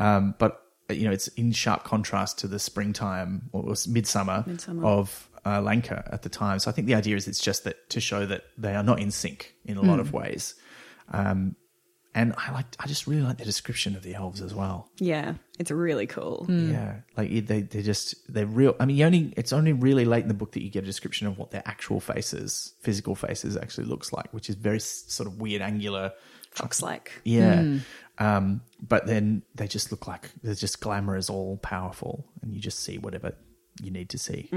um, 0.00 0.34
but 0.38 0.60
you 0.90 1.04
know, 1.04 1.12
it's 1.12 1.28
in 1.28 1.52
sharp 1.52 1.84
contrast 1.84 2.38
to 2.40 2.48
the 2.48 2.58
springtime 2.58 3.48
or, 3.52 3.62
or 3.62 3.74
midsummer, 3.86 4.42
Midsummer. 4.46 4.84
of 4.84 5.28
uh, 5.44 5.60
Lancre 5.60 6.12
at 6.12 6.22
the 6.22 6.28
time. 6.28 6.58
So 6.58 6.70
I 6.70 6.74
think 6.74 6.86
the 6.88 6.94
idea 6.94 7.14
is 7.14 7.28
it's 7.28 7.40
just 7.40 7.64
that 7.64 7.88
to 7.90 8.00
show 8.00 8.26
that 8.26 8.44
they 8.56 8.74
are 8.74 8.82
not 8.82 8.98
in 8.98 9.10
sync 9.10 9.54
in 9.64 9.76
a 9.76 9.82
lot 9.82 10.00
of 10.00 10.12
ways. 10.12 10.54
Um, 11.12 11.54
and 12.14 12.34
I 12.36 12.52
like, 12.52 12.66
I 12.80 12.86
just 12.86 13.06
really 13.06 13.22
like 13.22 13.38
the 13.38 13.44
description 13.44 13.94
of 13.94 14.02
the 14.02 14.14
elves 14.14 14.40
as 14.40 14.54
well. 14.54 14.90
Yeah, 14.98 15.34
it's 15.58 15.70
really 15.70 16.06
cool. 16.06 16.46
Yeah, 16.48 17.00
like 17.16 17.46
they 17.46 17.62
they 17.62 17.82
just 17.82 18.14
they're 18.32 18.46
real. 18.46 18.74
I 18.80 18.86
mean, 18.86 18.96
you 18.96 19.04
only 19.04 19.32
it's 19.36 19.52
only 19.52 19.72
really 19.72 20.04
late 20.04 20.22
in 20.22 20.28
the 20.28 20.34
book 20.34 20.52
that 20.52 20.62
you 20.62 20.70
get 20.70 20.82
a 20.82 20.86
description 20.86 21.26
of 21.26 21.38
what 21.38 21.50
their 21.50 21.62
actual 21.66 22.00
faces, 22.00 22.74
physical 22.80 23.14
faces, 23.14 23.56
actually 23.56 23.84
looks 23.84 24.12
like, 24.12 24.32
which 24.32 24.48
is 24.48 24.56
very 24.56 24.80
sort 24.80 25.26
of 25.26 25.40
weird, 25.40 25.62
angular. 25.62 26.12
Fox 26.50 26.82
like. 26.82 27.20
Yeah, 27.24 27.78
um, 28.18 28.62
but 28.80 29.06
then 29.06 29.42
they 29.54 29.68
just 29.68 29.92
look 29.92 30.06
like 30.06 30.30
they're 30.42 30.54
just 30.54 30.80
glamorous, 30.80 31.28
all 31.28 31.58
powerful, 31.58 32.26
and 32.42 32.52
you 32.52 32.60
just 32.60 32.80
see 32.80 32.98
whatever 32.98 33.34
you 33.82 33.90
need 33.90 34.08
to 34.10 34.18
see. 34.18 34.48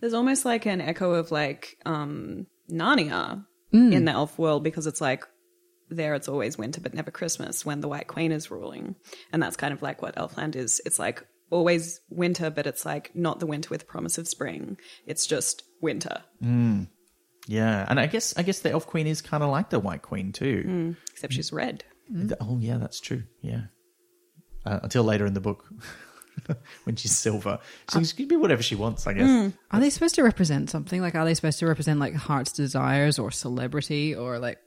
There's 0.00 0.12
almost 0.12 0.44
like 0.44 0.66
an 0.66 0.80
echo 0.80 1.12
of 1.14 1.30
like 1.30 1.78
um 1.86 2.46
Narnia 2.70 3.46
in 3.72 4.04
the 4.04 4.10
elf 4.10 4.36
world 4.38 4.64
because 4.64 4.86
it's 4.88 5.00
like 5.00 5.24
there 5.90 6.14
it's 6.14 6.28
always 6.28 6.56
winter 6.56 6.80
but 6.80 6.94
never 6.94 7.10
Christmas 7.10 7.64
when 7.66 7.80
the 7.80 7.88
White 7.88 8.06
Queen 8.08 8.32
is 8.32 8.50
ruling. 8.50 8.96
And 9.32 9.42
that's 9.42 9.56
kind 9.56 9.72
of 9.72 9.82
like 9.82 10.02
what 10.02 10.16
Elfland 10.16 10.56
is. 10.56 10.80
It's 10.86 10.98
like 10.98 11.26
always 11.50 12.00
winter, 12.10 12.50
but 12.50 12.66
it's 12.66 12.86
like 12.86 13.10
not 13.14 13.40
the 13.40 13.46
winter 13.46 13.68
with 13.70 13.86
promise 13.86 14.18
of 14.18 14.28
spring. 14.28 14.78
It's 15.06 15.26
just 15.26 15.64
winter. 15.80 16.22
Hmm. 16.40 16.84
Yeah, 17.46 17.84
and 17.88 17.98
I 17.98 18.06
guess 18.06 18.36
I 18.36 18.42
guess 18.42 18.60
the 18.60 18.70
elf 18.70 18.86
queen 18.86 19.06
is 19.06 19.20
kind 19.22 19.42
of 19.42 19.50
like 19.50 19.70
the 19.70 19.80
white 19.80 20.02
queen 20.02 20.32
too. 20.32 20.62
Hmm. 20.64 20.92
Except 21.12 21.32
she's 21.32 21.52
red. 21.52 21.84
The- 22.08 22.36
oh 22.40 22.58
yeah, 22.60 22.78
that's 22.78 23.00
true. 23.00 23.24
Yeah, 23.40 23.62
uh, 24.64 24.80
until 24.82 25.04
later 25.04 25.26
in 25.26 25.34
the 25.34 25.40
book. 25.40 25.64
when 26.84 26.96
she's 26.96 27.16
silver, 27.16 27.58
so 27.88 28.02
she 28.02 28.14
can 28.16 28.28
be 28.28 28.36
whatever 28.36 28.62
she 28.62 28.74
wants, 28.74 29.06
I 29.06 29.12
guess. 29.12 29.28
Hmm. 29.28 29.48
Are 29.72 29.80
they 29.80 29.90
supposed 29.90 30.14
to 30.14 30.22
represent 30.22 30.70
something? 30.70 31.00
Like, 31.02 31.14
are 31.14 31.24
they 31.24 31.34
supposed 31.34 31.58
to 31.58 31.66
represent 31.66 32.00
like 32.00 32.14
heart's 32.14 32.52
desires 32.52 33.18
or 33.18 33.30
celebrity 33.30 34.14
or 34.14 34.38
like? 34.38 34.58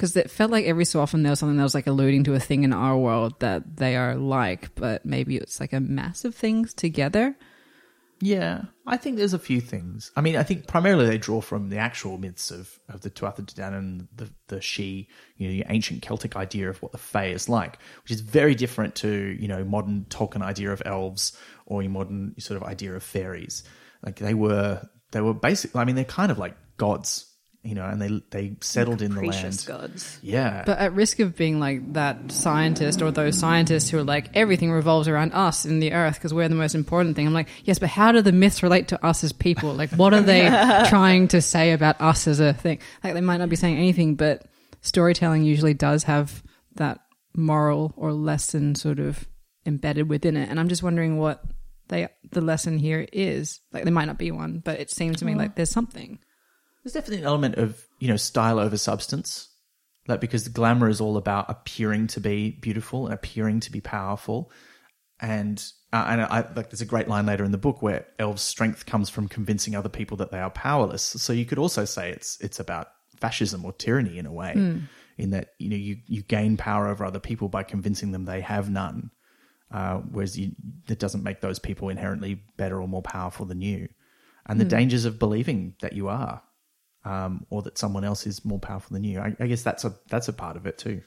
Because 0.00 0.16
it 0.16 0.30
felt 0.30 0.50
like 0.50 0.64
every 0.64 0.86
so 0.86 0.98
often 0.98 1.22
there 1.22 1.28
was 1.28 1.40
something 1.40 1.58
that 1.58 1.62
was 1.62 1.74
like 1.74 1.86
alluding 1.86 2.24
to 2.24 2.32
a 2.32 2.40
thing 2.40 2.64
in 2.64 2.72
our 2.72 2.96
world 2.96 3.38
that 3.40 3.76
they 3.76 3.96
are 3.96 4.14
like, 4.14 4.74
but 4.74 5.04
maybe 5.04 5.36
it's 5.36 5.60
like 5.60 5.74
a 5.74 5.80
mass 5.80 6.24
of 6.24 6.34
things 6.34 6.72
together. 6.72 7.36
Yeah, 8.18 8.62
I 8.86 8.96
think 8.96 9.18
there's 9.18 9.34
a 9.34 9.38
few 9.38 9.60
things. 9.60 10.10
I 10.16 10.22
mean, 10.22 10.36
I 10.36 10.42
think 10.42 10.66
primarily 10.66 11.04
they 11.04 11.18
draw 11.18 11.42
from 11.42 11.68
the 11.68 11.76
actual 11.76 12.16
myths 12.16 12.50
of, 12.50 12.78
of 12.88 13.02
the 13.02 13.10
Tuatha 13.10 13.44
De 13.44 13.52
Danann 13.52 13.76
and 13.76 14.08
the, 14.16 14.30
the 14.48 14.56
Sidhe, 14.56 15.06
you 15.36 15.46
know, 15.46 15.52
the 15.52 15.66
ancient 15.68 16.00
Celtic 16.00 16.34
idea 16.34 16.70
of 16.70 16.80
what 16.80 16.92
the 16.92 16.98
Fae 16.98 17.26
is 17.26 17.50
like, 17.50 17.78
which 18.02 18.12
is 18.12 18.22
very 18.22 18.54
different 18.54 18.94
to, 18.96 19.36
you 19.38 19.48
know, 19.48 19.64
modern 19.64 20.06
Tolkien 20.08 20.40
idea 20.40 20.72
of 20.72 20.80
elves 20.86 21.36
or 21.66 21.82
your 21.82 21.92
modern 21.92 22.34
sort 22.38 22.56
of 22.56 22.66
idea 22.66 22.94
of 22.94 23.02
fairies. 23.02 23.64
Like 24.02 24.16
they 24.16 24.32
were, 24.32 24.80
they 25.10 25.20
were 25.20 25.34
basically, 25.34 25.78
I 25.78 25.84
mean, 25.84 25.96
they're 25.96 26.04
kind 26.06 26.32
of 26.32 26.38
like 26.38 26.56
gods, 26.78 27.29
you 27.62 27.74
know, 27.74 27.84
and 27.84 28.00
they 28.00 28.22
they 28.30 28.56
settled 28.62 29.02
in 29.02 29.14
the 29.14 29.20
Precious 29.20 29.68
land. 29.68 29.80
gods. 29.82 30.18
Yeah. 30.22 30.62
But 30.64 30.78
at 30.78 30.94
risk 30.94 31.18
of 31.18 31.36
being 31.36 31.60
like 31.60 31.92
that 31.92 32.32
scientist 32.32 33.02
or 33.02 33.10
those 33.10 33.38
scientists 33.38 33.90
who 33.90 33.98
are 33.98 34.02
like 34.04 34.30
everything 34.34 34.72
revolves 34.72 35.08
around 35.08 35.32
us 35.32 35.66
in 35.66 35.78
the 35.78 35.92
earth 35.92 36.14
because 36.14 36.32
we're 36.32 36.48
the 36.48 36.54
most 36.54 36.74
important 36.74 37.16
thing. 37.16 37.26
I'm 37.26 37.34
like, 37.34 37.48
yes, 37.64 37.78
but 37.78 37.90
how 37.90 38.12
do 38.12 38.22
the 38.22 38.32
myths 38.32 38.62
relate 38.62 38.88
to 38.88 39.04
us 39.04 39.22
as 39.24 39.32
people? 39.32 39.74
Like, 39.74 39.90
what 39.90 40.14
are 40.14 40.22
they 40.22 40.48
trying 40.88 41.28
to 41.28 41.42
say 41.42 41.72
about 41.72 42.00
us 42.00 42.26
as 42.26 42.40
a 42.40 42.54
thing? 42.54 42.78
Like, 43.04 43.12
they 43.12 43.20
might 43.20 43.36
not 43.36 43.50
be 43.50 43.56
saying 43.56 43.76
anything, 43.76 44.14
but 44.14 44.46
storytelling 44.80 45.42
usually 45.42 45.74
does 45.74 46.04
have 46.04 46.42
that 46.76 47.00
moral 47.36 47.92
or 47.96 48.12
lesson 48.12 48.74
sort 48.74 48.98
of 48.98 49.28
embedded 49.66 50.08
within 50.08 50.36
it. 50.36 50.48
And 50.48 50.58
I'm 50.58 50.68
just 50.68 50.82
wondering 50.82 51.18
what 51.18 51.44
they 51.88 52.08
the 52.30 52.40
lesson 52.40 52.78
here 52.78 53.06
is. 53.12 53.60
Like, 53.70 53.84
there 53.84 53.92
might 53.92 54.06
not 54.06 54.16
be 54.18 54.30
one, 54.30 54.62
but 54.64 54.80
it 54.80 54.90
seems 54.90 55.18
to 55.18 55.26
me 55.26 55.34
like 55.34 55.56
there's 55.56 55.70
something. 55.70 56.20
There's 56.82 56.94
definitely 56.94 57.18
an 57.18 57.24
element 57.24 57.56
of 57.56 57.86
you 57.98 58.08
know 58.08 58.16
style 58.16 58.58
over 58.58 58.76
substance, 58.76 59.48
like 60.08 60.20
because 60.20 60.44
the 60.44 60.50
glamour 60.50 60.88
is 60.88 61.00
all 61.00 61.16
about 61.16 61.50
appearing 61.50 62.06
to 62.08 62.20
be 62.20 62.50
beautiful 62.50 63.06
and 63.06 63.14
appearing 63.14 63.60
to 63.60 63.72
be 63.72 63.80
powerful, 63.80 64.50
and 65.20 65.62
uh, 65.92 66.06
and 66.08 66.20
I 66.22 66.48
like 66.56 66.70
there's 66.70 66.80
a 66.80 66.86
great 66.86 67.08
line 67.08 67.26
later 67.26 67.44
in 67.44 67.52
the 67.52 67.58
book 67.58 67.82
where 67.82 68.06
elves' 68.18 68.42
strength 68.42 68.86
comes 68.86 69.10
from 69.10 69.28
convincing 69.28 69.74
other 69.74 69.88
people 69.88 70.16
that 70.18 70.30
they 70.30 70.38
are 70.38 70.50
powerless. 70.50 71.02
So 71.02 71.32
you 71.32 71.44
could 71.44 71.58
also 71.58 71.84
say 71.84 72.10
it's 72.10 72.40
it's 72.40 72.60
about 72.60 72.88
fascism 73.20 73.64
or 73.64 73.72
tyranny 73.74 74.16
in 74.16 74.24
a 74.24 74.32
way, 74.32 74.52
in 75.18 75.30
that 75.30 75.48
you 75.58 75.68
know 75.68 75.76
you 75.76 75.98
you 76.06 76.22
gain 76.22 76.56
power 76.56 76.88
over 76.88 77.04
other 77.04 77.20
people 77.20 77.48
by 77.48 77.62
convincing 77.62 78.12
them 78.12 78.24
they 78.24 78.40
have 78.40 78.70
none, 78.70 79.10
uh, 79.70 79.96
whereas 79.98 80.38
you, 80.38 80.52
that 80.86 80.98
doesn't 80.98 81.24
make 81.24 81.42
those 81.42 81.58
people 81.58 81.90
inherently 81.90 82.42
better 82.56 82.80
or 82.80 82.88
more 82.88 83.02
powerful 83.02 83.44
than 83.44 83.60
you, 83.60 83.88
and 84.46 84.58
the 84.58 84.64
dangers 84.64 85.04
of 85.04 85.18
believing 85.18 85.74
that 85.82 85.92
you 85.92 86.08
are 86.08 86.42
um, 87.04 87.46
or 87.50 87.62
that 87.62 87.78
someone 87.78 88.04
else 88.04 88.26
is 88.26 88.44
more 88.44 88.58
powerful 88.58 88.94
than 88.94 89.04
you. 89.04 89.20
I, 89.20 89.34
I 89.40 89.46
guess 89.46 89.62
that's 89.62 89.84
a 89.84 89.94
that's 90.08 90.28
a 90.28 90.32
part 90.32 90.56
of 90.56 90.66
it 90.66 90.78
too. 90.78 91.02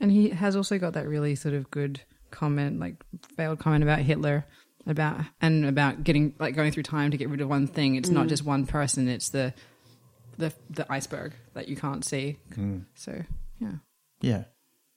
And 0.00 0.10
he 0.10 0.30
has 0.30 0.56
also 0.56 0.78
got 0.78 0.94
that 0.94 1.06
really 1.06 1.34
sort 1.34 1.54
of 1.54 1.70
good 1.70 2.00
comment, 2.30 2.80
like 2.80 2.96
failed 3.36 3.60
comment 3.60 3.82
about 3.82 4.00
Hitler, 4.00 4.44
about 4.86 5.20
and 5.40 5.64
about 5.64 6.04
getting 6.04 6.34
like 6.38 6.54
going 6.54 6.72
through 6.72 6.82
time 6.82 7.10
to 7.10 7.16
get 7.16 7.28
rid 7.28 7.40
of 7.40 7.48
one 7.48 7.66
thing. 7.66 7.96
It's 7.96 8.10
not 8.10 8.26
mm. 8.26 8.30
just 8.30 8.44
one 8.44 8.66
person; 8.66 9.08
it's 9.08 9.30
the 9.30 9.54
the 10.36 10.52
the 10.70 10.90
iceberg 10.92 11.32
that 11.54 11.68
you 11.68 11.76
can't 11.76 12.04
see. 12.04 12.38
Mm. 12.52 12.84
So 12.94 13.22
yeah, 13.60 13.74
Yeah, 14.20 14.44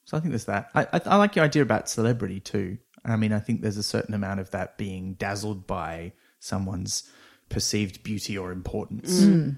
so 0.05 0.17
I 0.17 0.19
think 0.19 0.31
there's 0.31 0.45
that. 0.45 0.69
I, 0.73 0.87
I, 0.93 1.01
I 1.05 1.15
like 1.17 1.35
your 1.35 1.45
idea 1.45 1.61
about 1.61 1.89
celebrity 1.89 2.39
too. 2.39 2.77
I 3.05 3.15
mean, 3.15 3.31
I 3.31 3.39
think 3.39 3.61
there's 3.61 3.77
a 3.77 3.83
certain 3.83 4.13
amount 4.13 4.39
of 4.39 4.51
that 4.51 4.77
being 4.77 5.13
dazzled 5.13 5.67
by 5.67 6.13
someone's 6.39 7.09
perceived 7.49 8.03
beauty 8.03 8.37
or 8.37 8.51
importance, 8.51 9.21
mm. 9.21 9.57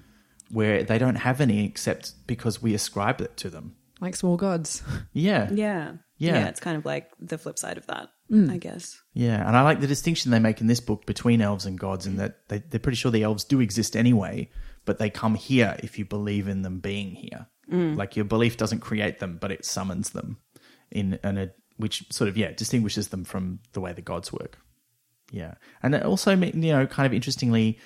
Where 0.50 0.82
they 0.82 0.98
don't 0.98 1.16
have 1.16 1.40
any 1.40 1.64
except 1.64 2.26
because 2.26 2.62
we 2.62 2.74
ascribe 2.74 3.20
it 3.20 3.36
to 3.38 3.50
them. 3.50 3.76
like 4.00 4.16
small 4.16 4.36
gods. 4.36 4.82
Yeah, 5.12 5.50
Yeah. 5.52 5.94
Yeah. 6.20 6.48
It's 6.48 6.60
kind 6.60 6.76
of 6.76 6.84
like 6.84 7.10
the 7.18 7.38
flip 7.38 7.58
side 7.58 7.78
of 7.78 7.86
that, 7.86 8.10
mm. 8.30 8.50
I 8.50 8.58
guess. 8.58 9.00
Yeah, 9.14 9.46
and 9.46 9.56
I 9.56 9.62
like 9.62 9.80
the 9.80 9.86
distinction 9.86 10.30
they 10.30 10.38
make 10.38 10.60
in 10.60 10.66
this 10.66 10.80
book 10.80 11.06
between 11.06 11.40
elves 11.40 11.64
and 11.64 11.78
gods, 11.78 12.06
in 12.06 12.16
that 12.16 12.46
they, 12.48 12.58
they're 12.58 12.78
pretty 12.78 12.96
sure 12.96 13.10
the 13.10 13.22
elves 13.22 13.44
do 13.44 13.60
exist 13.60 13.96
anyway, 13.96 14.50
but 14.84 14.98
they 14.98 15.08
come 15.08 15.34
here 15.34 15.76
if 15.82 15.98
you 15.98 16.04
believe 16.04 16.46
in 16.46 16.60
them 16.60 16.78
being 16.78 17.14
here. 17.14 17.46
Mm. 17.72 17.96
Like 17.96 18.16
your 18.16 18.26
belief 18.26 18.58
doesn't 18.58 18.80
create 18.80 19.18
them, 19.18 19.38
but 19.40 19.50
it 19.50 19.64
summons 19.64 20.10
them 20.10 20.36
in 20.90 21.18
in 21.24 21.38
a 21.38 21.50
which 21.78 22.04
sort 22.12 22.28
of 22.28 22.36
yeah 22.36 22.52
distinguishes 22.52 23.08
them 23.08 23.24
from 23.24 23.60
the 23.72 23.80
way 23.80 23.94
the 23.94 24.02
gods 24.02 24.30
work. 24.30 24.58
Yeah, 25.32 25.54
and 25.82 25.94
it 25.94 26.04
also 26.04 26.32
you 26.36 26.52
know 26.52 26.86
kind 26.86 27.06
of 27.06 27.14
interestingly, 27.14 27.78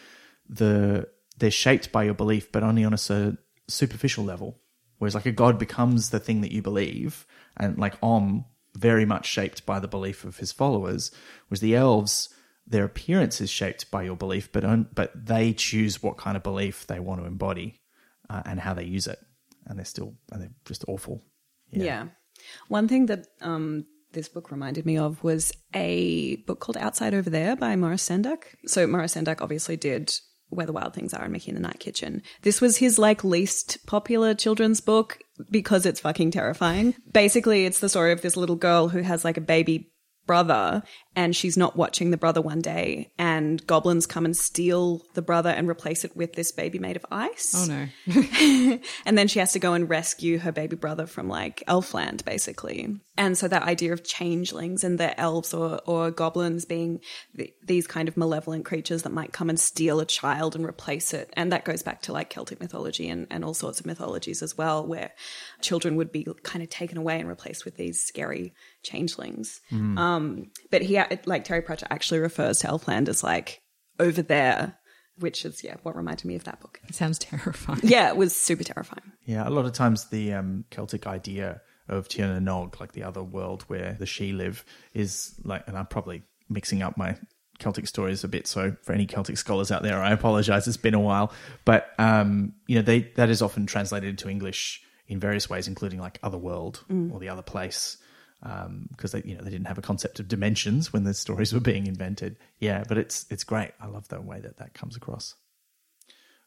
the 0.49 1.07
they're 1.39 1.51
shaped 1.51 1.93
by 1.93 2.05
your 2.05 2.15
belief, 2.15 2.51
but 2.53 2.63
only 2.63 2.85
on 2.85 2.95
a 2.95 2.99
su- 2.99 3.37
superficial 3.69 4.25
level. 4.25 4.61
Whereas 4.99 5.15
like 5.15 5.27
a 5.27 5.33
god 5.33 5.59
becomes 5.59 6.11
the 6.11 6.21
thing 6.21 6.41
that 6.41 6.53
you 6.53 6.63
believe, 6.63 7.27
and 7.57 7.79
like 7.79 7.95
Om 8.03 8.45
very 8.77 9.05
much 9.05 9.27
shaped 9.27 9.67
by 9.67 9.79
the 9.79 9.89
belief 9.89 10.25
of 10.25 10.39
his 10.39 10.53
followers, 10.53 11.11
whereas 11.49 11.61
the 11.61 11.75
elves 11.77 12.29
their 12.67 12.85
appearance 12.85 13.41
is 13.41 13.51
shaped 13.51 13.91
by 13.91 14.03
your 14.03 14.17
belief, 14.17 14.51
but 14.51 14.65
on, 14.65 14.89
but 14.95 15.13
they 15.15 15.53
choose 15.53 16.03
what 16.03 16.17
kind 16.17 16.37
of 16.37 16.43
belief 16.43 16.87
they 16.87 16.99
want 16.99 17.21
to 17.21 17.27
embody 17.27 17.81
uh, 18.31 18.43
and 18.47 18.61
how 18.61 18.73
they 18.73 18.85
use 18.85 19.07
it, 19.07 19.19
and 19.67 19.79
they're 19.79 19.85
still 19.85 20.15
and 20.33 20.43
they're 20.43 20.55
just 20.65 20.85
awful. 20.89 21.23
Yeah. 21.71 22.07
One 22.69 22.89
thing 22.89 23.07
that 23.07 23.27
um, 23.41 23.87
this 24.13 24.29
book 24.29 24.51
reminded 24.51 24.87
me 24.87 24.97
of 24.97 25.23
was 25.23 25.53
a 25.75 26.37
book 26.47 26.61
called 26.61 26.77
Outside 26.77 27.15
Over 27.15 27.31
There 27.31 27.57
by 27.57 27.77
Maurice 27.77 28.09
Sendak. 28.09 28.45
So 28.67 28.87
Maurice 28.87 29.15
Sendak 29.15 29.41
obviously 29.41 29.77
did 29.77 30.13
Where 30.55 30.67
the 30.67 30.73
Wild 30.73 30.95
Things 30.95 31.13
Are 31.15 31.23
and 31.23 31.33
Mickey 31.33 31.51
in 31.51 31.55
the 31.55 31.61
Night 31.61 31.81
Kitchen. 31.81 32.23
This 32.43 32.61
was 32.61 32.79
his 32.79 32.99
like 32.99 33.25
least 33.25 33.85
popular 33.87 34.35
children's 34.35 34.81
book 34.81 35.19
because 35.51 35.87
it's 35.87 36.01
fucking 36.01 36.31
terrifying. 36.31 36.95
Basically, 37.13 37.67
it's 37.67 37.81
the 37.81 37.89
story 37.89 38.13
of 38.13 38.23
this 38.23 38.37
little 38.37 38.57
girl 38.57 38.89
who 38.89 39.01
has 39.01 39.25
like 39.25 39.37
a 39.37 39.43
baby 39.43 39.91
brother 40.27 40.83
and 41.17 41.35
she's 41.35 41.57
not 41.57 41.77
watching 41.77 42.11
the 42.11 42.17
brother 42.17 42.41
one 42.41 42.61
day 42.61 43.11
and 43.19 43.65
goblins 43.67 44.07
come 44.07 44.25
and 44.25 44.37
steal 44.37 45.03
the 45.15 45.23
brother 45.23 45.51
and 45.51 45.69
replace 45.69 46.05
it 46.05 46.17
with 46.17 46.35
this 46.35 46.53
baby 46.53 46.79
made 46.79 46.97
of 46.97 47.07
ice. 47.11 47.55
Oh 47.57 47.67
no, 47.67 48.79
and 49.07 49.19
then 49.19 49.29
she 49.29 49.39
has 49.39 49.53
to 49.53 49.59
go 49.59 49.75
and 49.75 49.89
rescue 49.89 50.39
her 50.39 50.53
baby 50.53 50.77
brother 50.77 51.07
from 51.07 51.29
like 51.29 51.63
Elfland, 51.67 52.25
basically. 52.25 53.01
And 53.17 53.39
so 53.39 53.47
that 53.47 53.63
idea 53.63 53.93
of 53.93 54.03
changelings 54.03 54.83
and 54.83 54.99
the 54.99 55.19
elves 55.21 55.55
or, 55.55 55.81
or 55.87 56.11
goblins 56.11 56.65
being 56.65 57.01
th- 57.37 57.55
these 57.63 57.87
kind 57.87 58.09
of 58.09 58.17
malevolent 58.17 58.65
creatures 58.65 59.03
that 59.03 59.13
might 59.13 59.33
come 59.33 59.49
and 59.49 59.59
steal 59.59 60.01
a 60.01 60.05
child 60.05 60.57
and 60.57 60.67
replace 60.67 61.15
it. 61.15 61.33
And 61.35 61.53
that 61.53 61.65
goes 61.65 61.83
back 61.83 62.03
to 62.03 62.13
like 62.13 62.31
Celtic 62.31 62.61
mythology 62.61 63.09
and, 63.09 63.29
and 63.31 63.45
all 63.45 63.55
sorts 63.55 63.79
of 63.79 63.87
mythologies 63.87 64.43
as 64.43 64.59
well, 64.59 64.85
where 64.85 65.13
children 65.61 65.95
would 65.97 66.11
be 66.11 66.27
kind 66.43 66.63
of 66.63 66.71
taken 66.71 66.99
away 66.99 67.21
and 67.21 67.29
replaced 67.29 67.65
with 67.65 67.77
these 67.77 68.03
scary 68.03 68.53
changelings. 68.83 69.61
Um, 69.99 70.51
but 70.71 70.83
he, 70.83 70.99
like 71.27 71.45
Terry 71.45 71.63
Pratchett 71.63 71.89
actually 71.91 72.21
refers 72.21 72.59
to 72.61 72.69
Elfland 72.69 73.09
as 73.09 73.23
like 73.23 73.61
over 73.99 74.23
there, 74.23 74.79
which 75.19 75.45
is, 75.45 75.63
yeah, 75.63 75.77
what 75.83 75.97
reminded 75.97 76.25
me 76.25 76.35
of 76.37 76.45
that 76.45 76.61
book. 76.61 76.81
it 76.89 76.95
sounds 76.95 77.19
terrifying. 77.21 77.81
Yeah, 77.83 78.09
it 78.09 78.17
was 78.17 78.35
super 78.37 78.65
terrifying. 78.65 79.13
Yeah, 79.25 79.49
a 79.49 79.51
lot 79.51 79.65
of 79.65 79.73
times 79.73 80.07
the 80.11 80.33
um, 80.33 80.65
Celtic 80.71 81.07
idea 81.07 81.61
of 81.89 82.09
Tir 82.09 82.27
na 82.27 82.39
Nog, 82.39 82.81
like 82.81 82.93
the 82.93 83.03
other 83.03 83.23
world 83.23 83.63
where 83.69 83.97
the 83.99 84.07
Sidhe 84.07 84.37
live, 84.37 84.65
is 84.95 85.35
like, 85.45 85.67
and 85.67 85.77
I'm 85.77 85.87
probably 85.87 86.23
mixing 86.49 86.83
up 86.83 86.97
my 86.97 87.17
Celtic 87.59 87.87
stories 87.87 88.25
a 88.25 88.29
bit. 88.29 88.47
So 88.47 88.77
for 88.83 88.93
any 88.93 89.07
Celtic 89.07 89.39
scholars 89.39 89.71
out 89.71 89.83
there, 89.83 90.03
I 90.03 90.13
apologize. 90.13 90.67
It's 90.67 90.77
been 90.77 90.95
a 90.95 91.01
while, 91.01 91.33
but 91.65 91.89
um, 91.99 92.55
you 92.67 92.77
know, 92.77 92.83
they 92.83 93.13
that 93.17 93.31
is 93.31 93.43
often 93.43 93.67
translated 93.67 94.09
into 94.09 94.29
English 94.29 94.83
in 95.07 95.21
various 95.21 95.49
ways, 95.49 95.69
including 95.69 96.01
like 96.01 96.19
other 96.23 96.39
world 96.39 96.85
or 97.13 97.21
the 97.21 97.29
other 97.29 97.43
place. 97.43 97.99
Because 98.91 99.13
they, 99.13 99.23
you 99.25 99.37
know, 99.37 99.43
they 99.43 99.51
didn't 99.51 99.69
have 99.69 99.79
a 99.79 99.83
concept 99.83 100.21
of 100.21 100.29
dimensions 100.29 100.93
when 100.93 101.05
the 101.05 101.15
stories 101.15 101.55
were 101.55 101.61
being 101.61 101.87
invented. 101.87 102.37
Yeah, 102.59 102.85
but 102.87 102.99
it's 102.99 103.27
it's 103.31 103.45
great. 103.45 103.73
I 103.81 103.87
love 103.87 104.09
the 104.09 104.21
way 104.21 104.41
that 104.41 104.59
that 104.59 104.75
comes 104.75 104.97
across. 104.97 105.35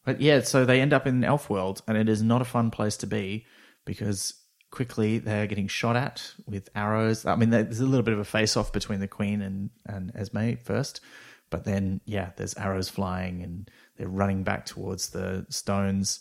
But 0.05 0.21
yeah, 0.21 0.41
so 0.41 0.63
they 0.63 0.79
end 0.79 0.93
up 0.93 1.07
in 1.07 1.23
Elf 1.23 1.49
World, 1.49 1.81
and 1.87 1.97
it 1.97 2.07
is 2.07 2.21
not 2.21 2.41
a 2.41 2.45
fun 2.45 2.71
place 2.71 2.97
to 2.97 3.07
be 3.07 3.45
because 3.83 4.35
quickly 4.69 5.17
they're 5.17 5.47
getting 5.47 5.67
shot 5.67 5.95
at 5.95 6.33
with 6.45 6.69
arrows. 6.75 7.25
I 7.25 7.35
mean, 7.35 7.49
there's 7.49 7.79
a 7.79 7.85
little 7.85 8.03
bit 8.03 8.13
of 8.13 8.19
a 8.19 8.25
face 8.25 8.55
off 8.55 8.71
between 8.71 8.99
the 8.99 9.07
Queen 9.07 9.41
and, 9.41 9.69
and 9.85 10.11
Esme 10.15 10.53
first, 10.63 11.01
but 11.49 11.63
then, 11.63 12.01
yeah, 12.05 12.31
there's 12.35 12.55
arrows 12.57 12.89
flying 12.89 13.41
and 13.41 13.69
they're 13.97 14.09
running 14.09 14.43
back 14.43 14.65
towards 14.65 15.09
the 15.09 15.45
stones. 15.49 16.19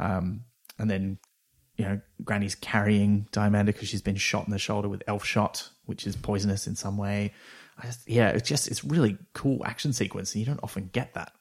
Um, 0.00 0.44
and 0.78 0.90
then, 0.90 1.18
you 1.78 1.84
know, 1.84 2.00
Granny's 2.24 2.56
carrying 2.56 3.28
Diamanda 3.32 3.66
because 3.66 3.88
she's 3.88 4.02
been 4.02 4.16
shot 4.16 4.44
in 4.46 4.50
the 4.50 4.58
shoulder 4.58 4.88
with 4.88 5.02
elf 5.06 5.24
shot, 5.24 5.70
which 5.86 6.06
is 6.06 6.16
poisonous 6.16 6.66
in 6.66 6.74
some 6.74 6.98
way. 6.98 7.32
I 7.78 7.86
just, 7.86 8.08
yeah, 8.08 8.30
it's 8.30 8.48
just, 8.48 8.66
it's 8.68 8.84
really 8.84 9.16
cool 9.32 9.64
action 9.64 9.92
sequence, 9.92 10.34
and 10.34 10.40
you 10.40 10.46
don't 10.46 10.60
often 10.62 10.90
get 10.92 11.14
that. 11.14 11.32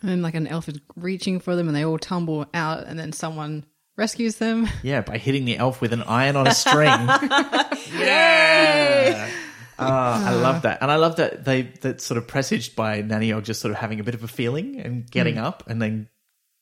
And 0.00 0.08
then 0.08 0.22
like 0.22 0.34
an 0.36 0.46
elf 0.46 0.68
is 0.68 0.78
reaching 0.94 1.40
for 1.40 1.56
them, 1.56 1.66
and 1.66 1.76
they 1.76 1.84
all 1.84 1.98
tumble 1.98 2.46
out, 2.54 2.86
and 2.86 2.96
then 2.96 3.12
someone 3.12 3.66
rescues 3.96 4.36
them. 4.36 4.68
Yeah, 4.84 5.00
by 5.00 5.18
hitting 5.18 5.44
the 5.44 5.56
elf 5.56 5.80
with 5.80 5.92
an 5.92 6.04
iron 6.04 6.36
on 6.36 6.46
a 6.46 6.54
string. 6.54 6.86
yeah. 7.98 9.28
Ah, 9.76 10.28
I 10.30 10.34
love 10.34 10.62
that, 10.62 10.82
and 10.82 10.90
I 10.92 10.96
love 10.96 11.16
that 11.16 11.44
they 11.44 11.62
that 11.80 12.00
sort 12.00 12.18
of 12.18 12.28
presaged 12.28 12.76
by 12.76 13.00
Nanny 13.00 13.32
Og 13.32 13.42
just 13.42 13.60
sort 13.60 13.72
of 13.72 13.78
having 13.78 13.98
a 13.98 14.04
bit 14.04 14.14
of 14.14 14.22
a 14.22 14.28
feeling 14.28 14.78
and 14.78 15.10
getting 15.10 15.36
up, 15.36 15.64
and 15.66 15.82
then 15.82 16.08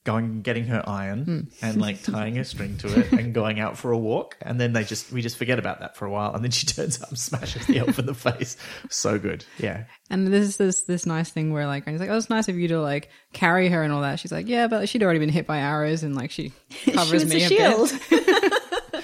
going 0.04 0.24
and 0.24 0.44
getting 0.44 0.64
her 0.64 0.82
iron 0.86 1.24
hmm. 1.24 1.40
and 1.64 1.80
like 1.80 2.02
tying 2.02 2.38
a 2.38 2.44
string 2.44 2.76
to 2.78 3.00
it 3.00 3.12
and 3.12 3.32
going 3.32 3.60
out 3.60 3.78
for 3.78 3.92
a 3.92 3.98
walk. 3.98 4.36
And 4.40 4.60
then 4.60 4.72
they 4.72 4.84
just, 4.84 5.12
we 5.12 5.22
just 5.22 5.36
forget 5.36 5.58
about 5.58 5.80
that 5.80 5.96
for 5.96 6.06
a 6.06 6.10
while. 6.10 6.34
And 6.34 6.42
then 6.42 6.50
she 6.50 6.66
turns 6.66 7.00
up 7.00 7.10
and 7.10 7.18
smashes 7.18 7.66
the 7.66 7.78
elf 7.78 7.98
in 7.98 8.06
the 8.06 8.14
face. 8.14 8.56
So 8.90 9.18
good. 9.18 9.44
Yeah. 9.58 9.84
And 10.10 10.26
this 10.26 10.46
is 10.46 10.56
this 10.56 10.82
this 10.82 11.06
nice 11.06 11.30
thing 11.30 11.52
where 11.52 11.66
like 11.66 11.84
Granny's 11.84 12.00
like, 12.00 12.10
oh, 12.10 12.16
it's 12.16 12.28
nice 12.28 12.48
of 12.48 12.58
you 12.58 12.68
to 12.68 12.80
like 12.80 13.08
carry 13.32 13.68
her 13.68 13.82
and 13.82 13.92
all 13.92 14.02
that. 14.02 14.18
She's 14.18 14.32
like, 14.32 14.48
yeah, 14.48 14.66
but 14.66 14.88
she'd 14.88 15.02
already 15.02 15.20
been 15.20 15.30
hit 15.30 15.46
by 15.46 15.58
arrows 15.58 16.02
and 16.02 16.14
like 16.14 16.30
she 16.30 16.52
covers 16.92 17.22
she 17.22 17.28
me 17.28 17.42
a 17.42 17.46
a, 17.46 17.48
shield. 17.48 17.92
bit. 18.10 18.21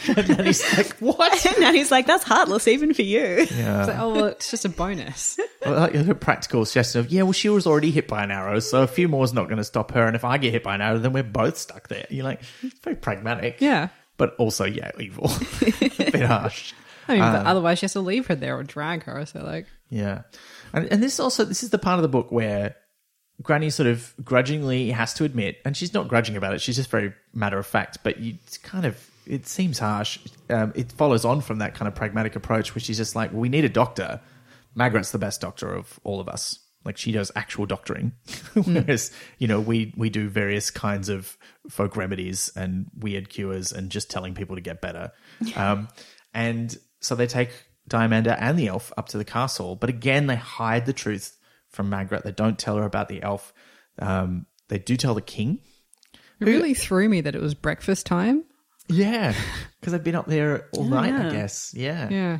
And 0.09 0.26
then 0.26 0.46
he's 0.46 0.76
like, 0.76 0.92
what? 0.98 1.46
and 1.46 1.61
now 1.61 1.72
he's 1.72 1.90
like, 1.90 2.06
that's 2.06 2.24
heartless 2.24 2.68
even 2.68 2.94
for 2.94 3.02
you. 3.02 3.46
Yeah. 3.50 3.80
It's 3.80 3.88
like, 3.88 3.98
oh 3.98 4.14
well, 4.14 4.24
it's 4.26 4.50
just 4.50 4.64
a 4.64 4.68
bonus. 4.68 5.38
Well, 5.66 5.80
like 5.80 5.94
a 5.94 6.14
practical 6.14 6.64
suggestion 6.64 7.00
of, 7.00 7.11
yeah, 7.11 7.22
well, 7.22 7.32
she 7.32 7.48
was 7.48 7.66
already 7.66 7.90
hit 7.90 8.06
by 8.06 8.22
an 8.22 8.30
arrow, 8.30 8.61
so 8.61 8.82
a 8.82 8.86
few 8.86 9.09
more 9.09 9.24
is 9.24 9.32
not 9.32 9.48
going 9.48 9.59
to 9.59 9.64
stop 9.64 9.90
her. 9.90 10.06
And 10.06 10.14
if 10.14 10.24
I 10.24 10.38
get 10.38 10.52
hit 10.52 10.62
by 10.62 10.76
an 10.76 10.80
arrow, 10.80 10.98
then 10.98 11.12
we're 11.12 11.24
both 11.24 11.59
stuck 11.59 11.88
there. 11.88 12.06
You're 12.11 12.24
like, 12.24 12.40
it's 12.62 12.78
very 12.78 12.94
pragmatic. 12.94 13.61
Yeah. 13.61 13.88
But 14.18 14.36
also, 14.36 14.64
yeah, 14.64 14.92
evil. 15.00 15.26
a 15.61 16.11
bit 16.11 16.22
harsh. 16.22 16.74
I 17.09 17.12
mean, 17.14 17.20
but 17.22 17.40
um, 17.40 17.46
otherwise 17.46 17.80
she 17.80 17.84
has 17.84 17.94
to 17.94 18.00
leave 18.00 18.28
her 18.28 18.36
there 18.36 18.56
or 18.56 18.62
drag 18.62 19.02
her. 19.04 19.26
So 19.26 19.44
like, 19.44 19.66
Yeah. 19.90 20.22
And, 20.72 20.86
and 20.92 21.02
this 21.02 21.18
also, 21.18 21.44
this 21.44 21.62
is 21.62 21.70
the 21.70 21.78
part 21.78 21.98
of 21.98 22.02
the 22.02 22.09
book 22.09 22.30
where 22.30 22.76
Granny 23.42 23.70
sort 23.70 23.86
of 23.86 24.14
grudgingly 24.22 24.90
has 24.90 25.14
to 25.14 25.24
admit, 25.24 25.59
and 25.64 25.76
she's 25.76 25.94
not 25.94 26.09
grudging 26.09 26.36
about 26.36 26.54
it, 26.54 26.61
she's 26.61 26.76
just 26.76 26.90
very 26.90 27.14
matter 27.32 27.59
of 27.59 27.66
fact, 27.66 27.98
but 28.02 28.18
you 28.18 28.34
kind 28.62 28.84
of, 28.84 28.96
it 29.28 29.46
seems 29.46 29.78
harsh. 29.78 30.18
Um, 30.48 30.72
it 30.74 30.92
follows 30.92 31.24
on 31.24 31.40
from 31.40 31.58
that 31.58 31.74
kind 31.74 31.86
of 31.86 31.94
pragmatic 31.94 32.34
approach, 32.34 32.74
which 32.74 32.88
is 32.88 32.96
just 32.96 33.14
like, 33.14 33.32
we 33.32 33.48
need 33.48 33.64
a 33.64 33.68
doctor. 33.68 34.20
Magrat's 34.74 35.12
the 35.12 35.18
best 35.18 35.40
doctor 35.40 35.74
of 35.74 36.00
all 36.04 36.20
of 36.20 36.28
us. 36.28 36.60
Like 36.84 36.96
she 36.96 37.12
does 37.12 37.30
actual 37.36 37.66
doctoring, 37.66 38.12
whereas 38.54 39.10
you 39.38 39.48
know 39.48 39.60
we 39.60 39.92
we 39.96 40.08
do 40.08 40.28
various 40.28 40.70
kinds 40.70 41.08
of 41.08 41.36
folk 41.68 41.96
remedies 41.96 42.50
and 42.56 42.86
weird 42.96 43.28
cures 43.28 43.72
and 43.72 43.90
just 43.90 44.08
telling 44.08 44.32
people 44.32 44.54
to 44.54 44.62
get 44.62 44.80
better. 44.80 45.10
Um, 45.56 45.88
and 46.32 46.76
so 47.00 47.14
they 47.14 47.26
take 47.26 47.50
Diamanda 47.90 48.36
and 48.38 48.58
the 48.58 48.68
elf 48.68 48.92
up 48.96 49.08
to 49.08 49.18
the 49.18 49.24
castle, 49.24 49.74
but 49.76 49.90
again 49.90 50.28
they 50.28 50.36
hide 50.36 50.86
the 50.86 50.92
truth 50.92 51.36
from 51.68 51.90
Margaret. 51.90 52.22
They 52.22 52.32
don't 52.32 52.58
tell 52.58 52.76
her 52.76 52.84
about 52.84 53.08
the 53.08 53.22
elf. 53.22 53.52
Um, 53.98 54.46
they 54.68 54.78
do 54.78 54.96
tell 54.96 55.14
the 55.14 55.20
king. 55.20 55.60
it 56.40 56.46
really 56.46 56.74
threw 56.74 57.08
me 57.08 57.20
that 57.22 57.34
it 57.34 57.42
was 57.42 57.54
breakfast 57.54 58.06
time. 58.06 58.44
Yeah, 58.89 59.34
because 59.80 59.95
I've 59.95 60.05
been 60.05 60.14
up 60.14 60.26
there 60.26 60.68
all 60.72 60.84
night. 60.84 61.12
I 61.14 61.30
guess. 61.32 61.72
Yeah. 61.74 62.09
Yeah. 62.09 62.39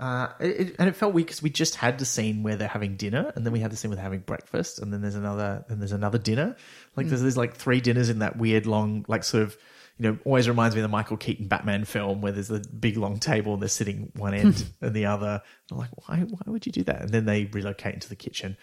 Uh, 0.00 0.28
it, 0.40 0.74
and 0.80 0.88
it 0.88 0.96
felt 0.96 1.14
weird 1.14 1.26
because 1.26 1.40
we 1.42 1.50
just 1.50 1.76
had 1.76 1.98
the 1.98 2.04
scene 2.04 2.42
where 2.42 2.56
they're 2.56 2.66
having 2.66 2.96
dinner, 2.96 3.32
and 3.36 3.46
then 3.46 3.52
we 3.52 3.60
had 3.60 3.70
the 3.70 3.76
scene 3.76 3.90
where 3.90 3.96
they're 3.96 4.02
having 4.02 4.20
breakfast, 4.20 4.80
and 4.80 4.92
then 4.92 5.00
there's 5.02 5.14
another, 5.14 5.64
then 5.68 5.78
there's 5.78 5.92
another 5.92 6.18
dinner. 6.18 6.56
Like 6.96 7.06
there's, 7.08 7.22
there's 7.22 7.36
like 7.36 7.54
three 7.54 7.80
dinners 7.80 8.08
in 8.08 8.18
that 8.18 8.36
weird 8.36 8.66
long, 8.66 9.04
like 9.06 9.22
sort 9.22 9.44
of, 9.44 9.56
you 9.98 10.10
know, 10.10 10.18
always 10.24 10.48
reminds 10.48 10.74
me 10.74 10.80
of 10.80 10.82
the 10.82 10.88
Michael 10.88 11.16
Keaton 11.16 11.46
Batman 11.46 11.84
film 11.84 12.20
where 12.22 12.32
there's 12.32 12.50
a 12.50 12.58
big 12.60 12.96
long 12.96 13.20
table 13.20 13.52
and 13.52 13.62
they're 13.62 13.68
sitting 13.68 14.10
one 14.16 14.34
end 14.34 14.66
and 14.80 14.94
the 14.94 15.06
other. 15.06 15.40
I'm 15.70 15.78
like, 15.78 15.90
why, 16.08 16.18
why 16.28 16.40
would 16.46 16.66
you 16.66 16.72
do 16.72 16.82
that? 16.84 17.02
And 17.02 17.10
then 17.10 17.24
they 17.26 17.44
relocate 17.44 17.94
into 17.94 18.08
the 18.08 18.16
kitchen, 18.16 18.56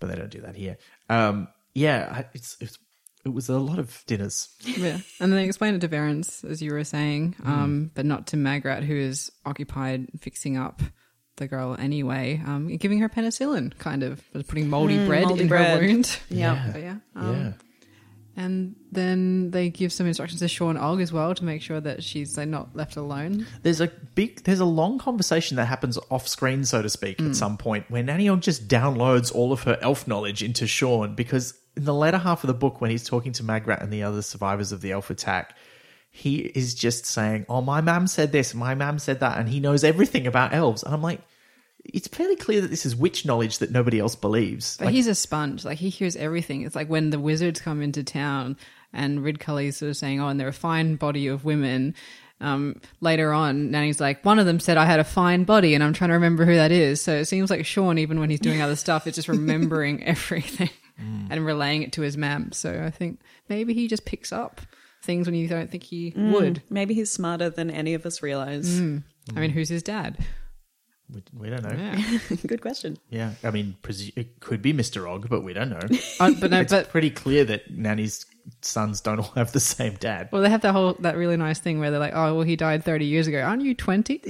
but 0.00 0.06
they 0.08 0.16
don't 0.16 0.30
do 0.30 0.40
that 0.40 0.56
here. 0.56 0.78
Um, 1.10 1.48
yeah, 1.74 2.08
I- 2.10 2.26
it's, 2.32 2.56
it's 2.60 2.78
it 3.24 3.34
was 3.34 3.48
a 3.48 3.58
lot 3.58 3.78
of 3.78 4.02
dinners. 4.06 4.48
Yeah. 4.64 4.98
And 5.20 5.32
then 5.32 5.36
they 5.36 5.44
explained 5.44 5.76
it 5.76 5.80
to 5.80 5.88
Verence, 5.88 6.44
as 6.44 6.62
you 6.62 6.72
were 6.72 6.84
saying, 6.84 7.36
um, 7.44 7.90
but 7.94 8.06
not 8.06 8.28
to 8.28 8.36
Magrat, 8.36 8.84
who 8.84 8.96
is 8.96 9.30
occupied 9.44 10.08
fixing 10.20 10.56
up 10.56 10.80
the 11.36 11.48
girl 11.48 11.76
anyway, 11.78 12.42
um, 12.46 12.68
giving 12.76 12.98
her 13.00 13.08
penicillin, 13.08 13.76
kind 13.78 14.02
of, 14.02 14.22
putting 14.48 14.68
moldy 14.68 15.06
bread 15.06 15.26
moldy 15.26 15.42
in 15.42 15.48
bread. 15.48 15.80
her 15.80 15.86
wound. 15.86 16.18
Yeah. 16.28 16.70
But 16.72 16.82
yeah. 16.82 16.96
Um, 17.14 17.36
yeah. 17.36 17.52
And 18.36 18.76
then 18.92 19.50
they 19.50 19.68
give 19.68 19.92
some 19.92 20.06
instructions 20.06 20.40
to 20.40 20.48
Sean 20.48 20.76
Og 20.76 21.00
as 21.00 21.12
well 21.12 21.34
to 21.34 21.44
make 21.44 21.60
sure 21.60 21.80
that 21.80 22.04
she's 22.04 22.36
like 22.36 22.46
not 22.46 22.76
left 22.76 22.96
alone. 22.96 23.46
There's 23.64 23.80
a 23.80 23.88
big, 24.14 24.44
there's 24.44 24.60
a 24.60 24.64
long 24.64 24.98
conversation 24.98 25.56
that 25.56 25.64
happens 25.64 25.98
off 26.08 26.28
screen, 26.28 26.64
so 26.64 26.80
to 26.80 26.88
speak, 26.88 27.20
at 27.20 27.34
some 27.34 27.56
point 27.56 27.90
where 27.90 28.02
Nanny 28.02 28.28
Og 28.28 28.40
just 28.40 28.68
downloads 28.68 29.34
all 29.34 29.52
of 29.52 29.64
her 29.64 29.76
elf 29.82 30.06
knowledge 30.06 30.44
into 30.44 30.68
Sean 30.68 31.16
because 31.16 31.52
in 31.78 31.84
the 31.84 31.94
latter 31.94 32.18
half 32.18 32.42
of 32.42 32.48
the 32.48 32.54
book, 32.54 32.80
when 32.80 32.90
he's 32.90 33.04
talking 33.04 33.32
to 33.34 33.44
Magrat 33.44 33.82
and 33.82 33.92
the 33.92 34.02
other 34.02 34.20
survivors 34.20 34.72
of 34.72 34.80
the 34.80 34.90
elf 34.90 35.10
attack, 35.10 35.56
he 36.10 36.38
is 36.38 36.74
just 36.74 37.06
saying, 37.06 37.46
"Oh, 37.48 37.60
my 37.60 37.80
mum 37.80 38.08
said 38.08 38.32
this, 38.32 38.52
my 38.52 38.74
mum 38.74 38.98
said 38.98 39.20
that," 39.20 39.38
and 39.38 39.48
he 39.48 39.60
knows 39.60 39.84
everything 39.84 40.26
about 40.26 40.52
elves. 40.52 40.82
And 40.82 40.92
I'm 40.92 41.02
like, 41.02 41.20
it's 41.84 42.08
fairly 42.08 42.34
clear 42.34 42.60
that 42.60 42.70
this 42.70 42.84
is 42.84 42.96
witch 42.96 43.24
knowledge 43.24 43.58
that 43.58 43.70
nobody 43.70 44.00
else 44.00 44.16
believes. 44.16 44.76
But 44.76 44.86
Like, 44.86 44.94
he's 44.94 45.06
a 45.06 45.14
sponge. 45.14 45.64
Like 45.64 45.78
he 45.78 45.88
hears 45.88 46.16
everything. 46.16 46.62
It's 46.62 46.74
like 46.74 46.88
when 46.88 47.10
the 47.10 47.20
wizards 47.20 47.60
come 47.60 47.80
into 47.80 48.02
town 48.02 48.56
and 48.92 49.20
Ridcully's 49.20 49.76
sort 49.76 49.90
of 49.90 49.96
saying, 49.96 50.20
"Oh, 50.20 50.26
and 50.26 50.40
they're 50.40 50.48
a 50.48 50.52
fine 50.52 50.96
body 50.96 51.28
of 51.28 51.44
women." 51.44 51.94
Um, 52.40 52.80
later 53.00 53.32
on, 53.32 53.70
Nanny's 53.70 54.00
like, 54.00 54.24
one 54.24 54.38
of 54.38 54.46
them 54.46 54.60
said 54.60 54.76
I 54.76 54.84
had 54.84 55.00
a 55.00 55.04
fine 55.04 55.44
body, 55.44 55.74
and 55.74 55.84
I'm 55.84 55.92
trying 55.92 56.10
to 56.10 56.14
remember 56.14 56.44
who 56.44 56.54
that 56.54 56.72
is. 56.72 57.00
So 57.00 57.14
it 57.14 57.26
seems 57.26 57.50
like 57.50 57.64
Sean, 57.66 57.98
even 57.98 58.18
when 58.18 58.30
he's 58.30 58.40
doing 58.40 58.62
other 58.62 58.76
stuff, 58.76 59.06
is 59.06 59.14
just 59.14 59.28
remembering 59.28 60.04
everything 60.04 60.70
Mm. 61.00 61.28
and 61.30 61.46
relaying 61.46 61.82
it 61.82 61.92
to 61.92 62.02
his 62.02 62.16
mam. 62.16 62.52
So 62.52 62.82
I 62.84 62.90
think 62.90 63.20
maybe 63.48 63.72
he 63.72 63.86
just 63.86 64.04
picks 64.04 64.32
up 64.32 64.60
things 65.02 65.26
when 65.26 65.34
you 65.34 65.46
don't 65.46 65.70
think 65.70 65.84
he 65.84 66.10
mm, 66.10 66.32
would. 66.32 66.62
Maybe 66.70 66.94
he's 66.94 67.10
smarter 67.10 67.50
than 67.50 67.70
any 67.70 67.94
of 67.94 68.04
us 68.04 68.22
realize. 68.22 68.80
Mm. 68.80 69.04
I 69.36 69.40
mean, 69.40 69.50
who's 69.50 69.68
his 69.68 69.82
dad? 69.82 70.18
we, 71.12 71.22
we 71.32 71.50
don't 71.50 71.62
know. 71.62 71.74
Yeah, 71.74 72.36
Good 72.46 72.60
question. 72.60 72.98
Yeah, 73.10 73.32
I 73.42 73.50
mean, 73.50 73.76
it 74.16 74.40
could 74.40 74.62
be 74.62 74.72
Mr. 74.72 75.08
Og, 75.08 75.28
but 75.28 75.42
we 75.42 75.52
don't 75.52 75.70
know. 75.70 75.80
Uh, 76.20 76.32
but 76.40 76.50
no, 76.50 76.60
it's 76.60 76.72
but 76.72 76.90
pretty 76.90 77.10
clear 77.10 77.44
that 77.44 77.70
Nanny's 77.70 78.26
sons 78.62 79.00
don't 79.00 79.18
all 79.18 79.32
have 79.36 79.52
the 79.52 79.60
same 79.60 79.94
dad. 79.94 80.28
well, 80.32 80.42
they 80.42 80.50
have 80.50 80.62
that 80.62 80.72
whole 80.72 80.94
that 81.00 81.16
really 81.16 81.36
nice 81.36 81.58
thing 81.58 81.78
where 81.80 81.90
they're 81.90 82.00
like, 82.00 82.14
"Oh, 82.14 82.34
well, 82.36 82.42
he 82.42 82.56
died 82.56 82.84
30 82.84 83.04
years 83.04 83.26
ago. 83.26 83.40
Aren't 83.40 83.62
you 83.62 83.74
20?" 83.74 84.20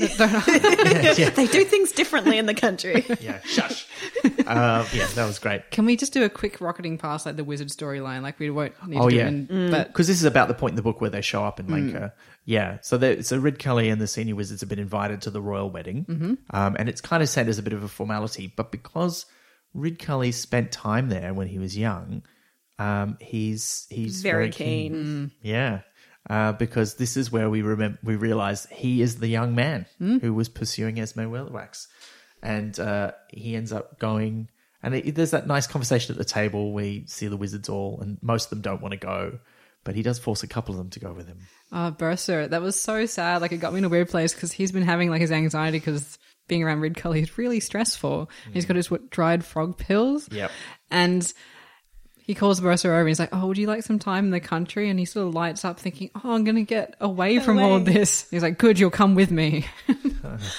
Yeah, 1.19 1.31
They 1.31 1.47
do 1.47 1.65
things 1.65 1.93
differently 1.93 2.39
in 2.39 2.47
the 2.47 2.55
country. 2.55 3.05
yeah, 3.21 3.41
shush. 3.45 3.87
uh, 4.47 4.87
yeah, 4.93 5.07
that 5.15 5.27
was 5.27 5.39
great. 5.39 5.71
Can 5.71 5.85
we 5.87 5.97
just 5.97 6.13
do 6.13 6.25
a 6.25 6.29
quick 6.29 6.61
rocketing 6.61 6.99
past 6.99 7.27
like 7.27 7.37
the 7.37 7.45
wizard 7.45 7.69
storyline? 7.69 8.23
Like 8.23 8.39
we 8.39 8.51
won't 8.51 8.73
need 8.87 8.99
Oh, 8.99 9.05
to 9.05 9.11
do 9.11 9.17
yeah. 9.17 9.27
it 9.29 9.51
in, 9.51 9.71
but 9.71 9.89
Because 9.89 10.07
this 10.07 10.17
is 10.19 10.25
about 10.25 10.49
the 10.49 10.55
point 10.55 10.73
in 10.73 10.77
the 10.77 10.83
book 10.83 11.01
where 11.01 11.11
they 11.11 11.21
show 11.23 11.45
up 11.45 11.61
in 11.61 11.67
Lancre. 11.67 12.13
Yeah, 12.45 12.79
so 12.83 12.97
there- 12.97 13.23
so 13.23 13.39
Ridcully 13.41 13.93
and 13.93 14.01
the 14.01 14.07
senior 14.07 14.35
wizards 14.35 14.61
have 14.63 14.71
been 14.71 14.79
invited 14.79 15.21
to 15.23 15.31
the 15.31 15.41
royal 15.43 15.71
wedding, 15.71 16.39
um, 16.51 16.77
and 16.79 16.89
it's 16.89 17.01
kind 17.01 17.23
of 17.23 17.29
said 17.29 17.49
as 17.49 17.59
a 17.59 17.63
bit 17.63 17.73
of 17.75 17.83
a 17.83 17.89
formality. 17.89 18.53
But 18.57 18.73
because 18.73 19.27
Ridcully 19.77 20.33
spent 20.33 20.73
time 20.73 21.09
there 21.09 21.35
when 21.35 21.49
he 21.49 21.59
was 21.59 21.77
young, 21.77 22.23
um, 22.79 23.17
he's 23.21 23.87
he's 23.91 24.23
Very 24.23 24.45
very, 24.45 24.51
keen. 24.51 24.93
keen. 24.93 25.31
Yeah, 25.43 25.81
uh, 26.31 26.53
because 26.53 26.95
this 26.95 27.17
is 27.17 27.33
where 27.33 27.51
we 27.51 27.63
remember 27.63 27.99
we 28.03 28.17
realize 28.17 28.67
he 28.71 29.03
is 29.03 29.17
the 29.19 29.29
young 29.29 29.55
man 29.55 29.87
who 29.99 30.33
was 30.35 30.49
pursuing 30.49 30.99
Esme 30.99 31.21
Weatherwax, 31.23 31.87
and 32.43 32.79
uh, 32.79 33.13
he 33.29 33.57
ends 33.57 33.73
up 33.73 33.99
going. 33.99 34.49
And 34.81 34.95
it, 34.95 35.17
there's 35.17 35.33
that 35.33 35.49
nice 35.49 35.67
conversation 35.67 36.13
at 36.15 36.19
the 36.19 36.25
table. 36.25 36.73
We 36.73 37.05
see 37.09 37.27
the 37.27 37.37
wizards 37.37 37.69
all, 37.69 37.99
and 38.01 38.17
most 38.23 38.45
of 38.45 38.51
them 38.51 38.61
don't 38.61 38.81
want 38.81 38.93
to 38.93 38.99
go, 38.99 39.41
but 39.83 39.97
he 39.97 40.03
does 40.03 40.21
force 40.21 40.45
a 40.45 40.47
couple 40.47 40.73
of 40.73 40.79
them 40.79 40.91
to 40.91 41.01
go 41.01 41.13
with 41.13 41.27
him. 41.27 41.41
uh, 41.73 41.91
Bursar, 41.91 42.49
that 42.49 42.63
was 42.63 42.81
so 42.81 43.05
sad. 43.07 43.43
Like 43.43 43.51
it 43.51 43.57
got 43.59 43.73
me 43.73 43.79
in 43.79 43.85
a 43.85 43.89
weird 43.89 44.09
place 44.09 44.33
because 44.33 44.53
he's 44.53 44.71
been 44.71 44.85
having 44.85 45.11
like 45.11 45.21
his 45.21 45.33
anxiety 45.33 45.79
because 45.79 46.17
being 46.47 46.63
around 46.63 46.81
Ridcully 46.81 47.23
is 47.23 47.37
really 47.37 47.59
stressful. 47.59 48.31
He's 48.53 48.67
got 48.67 48.77
his 48.77 48.89
what, 48.89 49.11
dried 49.11 49.45
frog 49.45 49.79
pills. 49.79 50.29
Yep. 50.31 50.53
And 50.93 51.33
he 52.29 52.35
calls 52.35 52.61
Bursar 52.61 52.91
over 52.91 53.01
and 53.01 53.09
he's 53.09 53.19
like, 53.19 53.31
Oh, 53.33 53.47
would 53.47 53.57
you 53.57 53.67
like 53.67 53.83
some 53.83 53.99
time 53.99 54.27
in 54.27 54.31
the 54.33 54.39
country? 54.39 54.91
And 54.91 54.99
he 54.99 55.07
sort 55.07 55.29
of 55.29 55.35
lights 55.35 55.65
up 55.65 55.81
thinking, 55.81 56.11
Oh, 56.15 56.35
I'm 56.35 56.45
going 56.45 56.57
to 56.57 56.63
get 56.63 56.95
away 57.01 57.39
from 57.39 57.59
all 57.59 57.77
Away. 57.77 57.85
this. 57.85 58.29
He's 58.31 58.43
like, 58.43 58.59
Good, 58.59 58.79
you'll 58.79 58.91
come 58.91 59.15
with 59.15 59.31
me. 59.31 59.65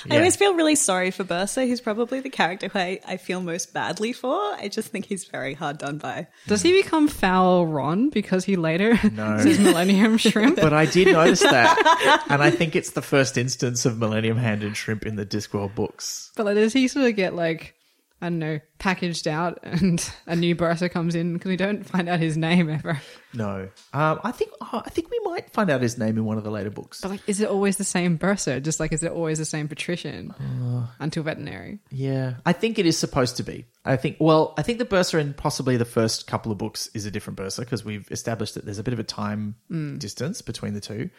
I 0.10 0.18
always 0.18 0.36
feel 0.36 0.56
really 0.56 0.76
sorry 0.76 1.12
for 1.12 1.24
Bursar. 1.24 1.68
He's 1.68 1.80
probably 1.80 2.22
the 2.22 2.32
character 2.32 2.70
who 2.70 2.80
I, 2.80 3.00
I 3.08 3.18
feel 3.18 3.40
most 3.40 3.72
badly 3.72 4.14
for. 4.14 4.34
I 4.36 4.68
just 4.68 4.90
think 4.90 5.06
he's 5.06 5.26
very 5.26 5.54
hard 5.54 5.78
done 5.78 6.00
by. 6.00 6.26
Does 6.48 6.64
he 6.64 6.72
become 6.82 7.08
foul 7.08 7.68
Ron 7.68 8.10
because 8.10 8.46
he 8.46 8.56
later 8.56 9.00
no. 9.12 9.38
says 9.38 9.60
Millennium 9.60 10.18
Shrimp? 10.18 10.56
But 10.56 10.74
I 10.74 10.88
did 10.88 11.10
notice 11.14 11.42
that, 11.42 12.26
and 12.30 12.42
I 12.42 12.50
think 12.50 12.76
it's 12.76 12.92
the 12.92 13.04
first 13.04 13.38
instance 13.38 13.86
of 13.86 14.00
Millennium 14.00 14.38
Hand 14.38 14.64
and 14.64 14.76
Shrimp 14.76 15.06
in 15.06 15.18
the 15.18 15.26
Discworld 15.26 15.76
books. 15.76 16.32
But 16.36 16.48
like, 16.48 16.56
does 16.56 16.74
he 16.74 16.88
sort 16.88 17.06
of 17.06 17.16
get 17.16 17.36
like 17.36 17.76
I 18.22 18.28
don't 18.28 18.40
know 18.40 18.60
packaged 18.80 19.28
out 19.28 19.60
and 19.64 20.12
a 20.26 20.36
new 20.36 20.56
Bursar 20.56 20.90
comes 20.90 21.16
in 21.16 21.34
because 21.34 21.50
we 21.50 21.58
don't 21.58 21.86
find 21.86 22.10
out 22.10 22.20
his 22.20 22.38
name 22.38 22.70
ever? 22.70 23.00
No, 23.34 23.70
um, 23.94 24.20
I 24.24 24.32
think 24.32 24.52
oh, 24.62 24.82
I 24.84 24.90
think 24.90 25.12
we 25.12 25.20
might 25.24 25.52
find 25.52 25.70
out 25.70 25.82
his 25.82 25.98
name 25.98 26.18
in 26.18 26.26
one 26.26 26.38
of 26.38 26.44
the 26.44 26.50
later 26.50 26.72
books. 26.72 27.02
But 27.02 27.12
like, 27.12 27.22
is 27.28 27.40
it 27.42 27.50
always 27.50 27.78
the 27.78 27.84
same 27.84 28.18
Bursar? 28.18 28.60
Just 28.60 28.80
like, 28.80 28.92
is 28.92 29.04
it 29.04 29.12
always 29.12 29.38
the 29.38 29.46
same 29.46 29.68
patrician 29.68 30.34
until 31.00 31.24
Vetinari? 31.24 31.80
Yeah, 31.92 32.36
I 32.46 32.54
think 32.54 32.80
it 32.80 32.86
is 32.86 32.98
supposed 32.98 33.38
to 33.38 33.44
be. 33.44 33.66
I 33.86 33.98
think. 33.98 34.18
Well, 34.20 34.54
I 34.58 34.64
think 34.64 34.80
the 34.80 34.86
Bursar 34.86 35.20
in 35.20 35.34
possibly 35.34 35.78
the 35.78 35.86
first 35.86 36.28
couple 36.28 36.52
of 36.52 36.58
books 36.58 36.90
is 36.94 37.06
a 37.06 37.12
different 37.12 37.38
Bursar 37.38 37.62
because 37.62 37.86
we've 37.86 38.10
established 38.12 38.56
that 38.56 38.66
there's 38.66 38.80
a 38.80 38.84
bit 38.84 38.94
of 38.94 39.00
a 39.00 39.04
time 39.04 39.56
distance 39.98 40.42
between 40.42 40.74
the 40.74 40.82
two, 40.82 41.10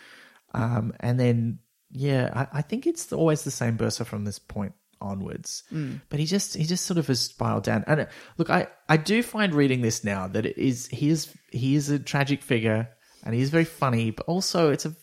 um, 0.54 0.92
and 1.00 1.20
then 1.20 1.60
yeah, 1.92 2.30
I, 2.34 2.58
I 2.58 2.62
think 2.62 2.86
it's 2.86 3.12
always 3.12 3.42
the 3.42 3.50
same 3.50 3.76
Bursar 3.76 4.04
from 4.04 4.24
this 4.24 4.38
point 4.38 4.74
onwards. 5.00 5.62
Mm. 5.72 6.00
But 6.08 6.20
he 6.20 6.26
just 6.26 6.56
he 6.56 6.64
just 6.64 6.86
sort 6.86 6.98
of 6.98 7.06
has 7.06 7.20
spiraled 7.20 7.64
down. 7.64 7.84
And 7.86 8.00
uh, 8.00 8.06
look, 8.38 8.50
I 8.50 8.68
I 8.88 8.96
do 8.96 9.22
find 9.22 9.54
reading 9.54 9.82
this 9.82 10.04
now 10.04 10.26
that 10.28 10.46
it 10.46 10.58
is 10.58 10.86
he 10.88 11.10
is 11.10 11.32
he 11.50 11.74
is 11.74 11.90
a 11.90 11.98
tragic 11.98 12.42
figure 12.42 12.88
and 13.24 13.34
he 13.34 13.40
is 13.40 13.50
very 13.50 13.64
funny, 13.64 14.10
but 14.10 14.26
also 14.26 14.70
it's 14.70 14.86
a 14.86 14.94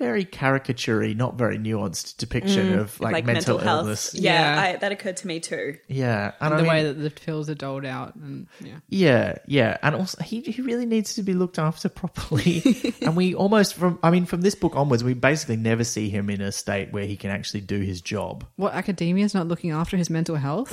very 0.00 0.24
caricaturey, 0.24 1.14
not 1.14 1.36
very 1.36 1.58
nuanced 1.58 2.16
depiction 2.16 2.72
mm, 2.72 2.80
of 2.80 2.98
like, 3.00 3.24
mental, 3.24 3.58
illness. 3.60 4.14
Yeah, 4.14 4.54
Yeah. 4.54 4.62
I, 4.62 4.76
that 4.76 4.92
occurred 4.92 5.18
to 5.18 5.26
me 5.26 5.38
too. 5.40 5.76
Yeah, 5.88 6.32
and 6.40 6.54
I 6.54 6.56
the 6.56 6.62
mean- 6.62 6.72
way 6.72 6.82
that 6.84 6.94
the 6.94 7.10
pills 7.10 7.48
are 7.50 7.54
doled 7.54 7.84
out, 7.84 8.16
and 8.16 8.46
yeah, 8.60 8.78
Yeah, 8.88 9.38
yeah, 9.46 9.76
and 9.82 9.94
also 9.94 10.22
he 10.22 10.40
he 10.40 10.62
really 10.62 10.86
needs 10.86 11.14
to 11.14 11.22
be 11.22 11.34
looked 11.34 11.58
after 11.58 11.88
properly. 12.00 12.62
and 13.02 13.14
we 13.14 13.34
almost 13.34 13.74
from 13.74 13.98
I 14.02 14.10
mean 14.10 14.24
from 14.24 14.40
this 14.40 14.54
book 14.54 14.74
onwards, 14.74 15.04
we 15.04 15.12
basically 15.14 15.56
never 15.56 15.84
see 15.84 16.08
him 16.08 16.30
in 16.30 16.40
a 16.40 16.50
state 16.50 16.92
where 16.92 17.04
he 17.04 17.16
can 17.16 17.30
actually 17.30 17.60
do 17.60 17.80
his 17.80 18.00
job. 18.00 18.44
what 18.56 18.72
academia 18.74 19.24
is 19.26 19.34
not 19.34 19.46
looking 19.48 19.70
after 19.70 19.96
his 19.98 20.08
mental 20.10 20.36
health? 20.36 20.70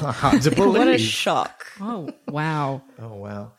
Hard 0.00 0.42
to 0.42 0.50
believe. 0.52 0.78
What 0.78 0.88
a 0.88 0.98
shock. 0.98 1.66
oh 1.80 2.08
wow! 2.28 2.82
oh 3.00 3.14
wow. 3.16 3.52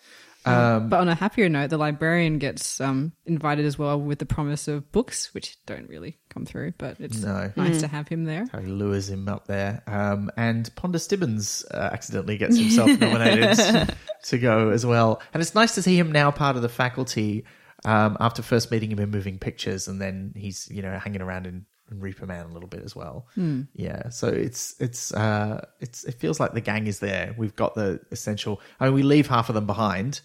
Um, 0.45 0.89
But 0.89 1.01
on 1.01 1.07
a 1.09 1.15
happier 1.15 1.49
note, 1.49 1.69
the 1.69 1.77
librarian 1.77 2.37
gets 2.39 2.81
um, 2.81 3.11
invited 3.25 3.65
as 3.65 3.77
well 3.77 3.99
with 4.01 4.19
the 4.19 4.25
promise 4.25 4.67
of 4.67 4.91
books, 4.91 5.33
which 5.33 5.57
don't 5.65 5.87
really 5.89 6.17
come 6.29 6.45
through, 6.45 6.73
but 6.77 6.97
it's 6.99 7.21
No. 7.21 7.51
nice 7.55 7.81
to 7.81 7.87
have 7.87 8.07
him 8.07 8.23
there. 8.25 8.45
Harry 8.51 8.65
lures 8.67 9.09
him 9.09 9.27
up 9.27 9.47
there, 9.47 9.83
um, 9.87 10.31
and 10.37 10.73
Ponder 10.75 10.99
Stibbons 10.99 11.63
uh, 11.71 11.89
accidentally 11.93 12.37
gets 12.37 12.57
himself 12.57 12.89
nominated 12.99 13.93
to 14.25 14.37
go 14.37 14.69
as 14.69 14.85
well. 14.85 15.21
And 15.33 15.41
it's 15.41 15.53
nice 15.55 15.75
to 15.75 15.81
see 15.81 15.97
him 15.97 16.11
now 16.11 16.31
part 16.31 16.55
of 16.55 16.61
the 16.61 16.69
faculty 16.69 17.45
um, 17.85 18.17
after 18.19 18.41
first 18.41 18.71
meeting 18.71 18.91
him 18.91 18.99
in 18.99 19.09
Moving 19.11 19.39
Pictures, 19.39 19.87
and 19.87 20.01
then 20.01 20.33
he's 20.35 20.67
you 20.71 20.81
know 20.81 20.97
hanging 20.99 21.21
around 21.21 21.47
in, 21.47 21.65
in 21.91 21.99
Reaper 21.99 22.25
Man 22.25 22.45
a 22.45 22.53
little 22.53 22.69
bit 22.69 22.81
as 22.83 22.95
well. 22.95 23.27
Yeah, 23.73 24.09
so 24.09 24.27
it's 24.29 24.75
it's 24.79 25.13
uh, 25.13 25.65
it's 25.79 26.03
it 26.05 26.15
feels 26.19 26.39
like 26.39 26.53
the 26.53 26.61
gang 26.61 26.87
is 26.87 26.99
there. 26.99 27.35
We've 27.37 27.55
got 27.55 27.75
the 27.75 27.99
essential. 28.11 28.61
I 28.79 28.85
mean, 28.85 28.93
we 28.95 29.03
leave 29.03 29.27
half 29.27 29.49
of 29.49 29.55
them 29.55 29.65
behind 29.67 30.21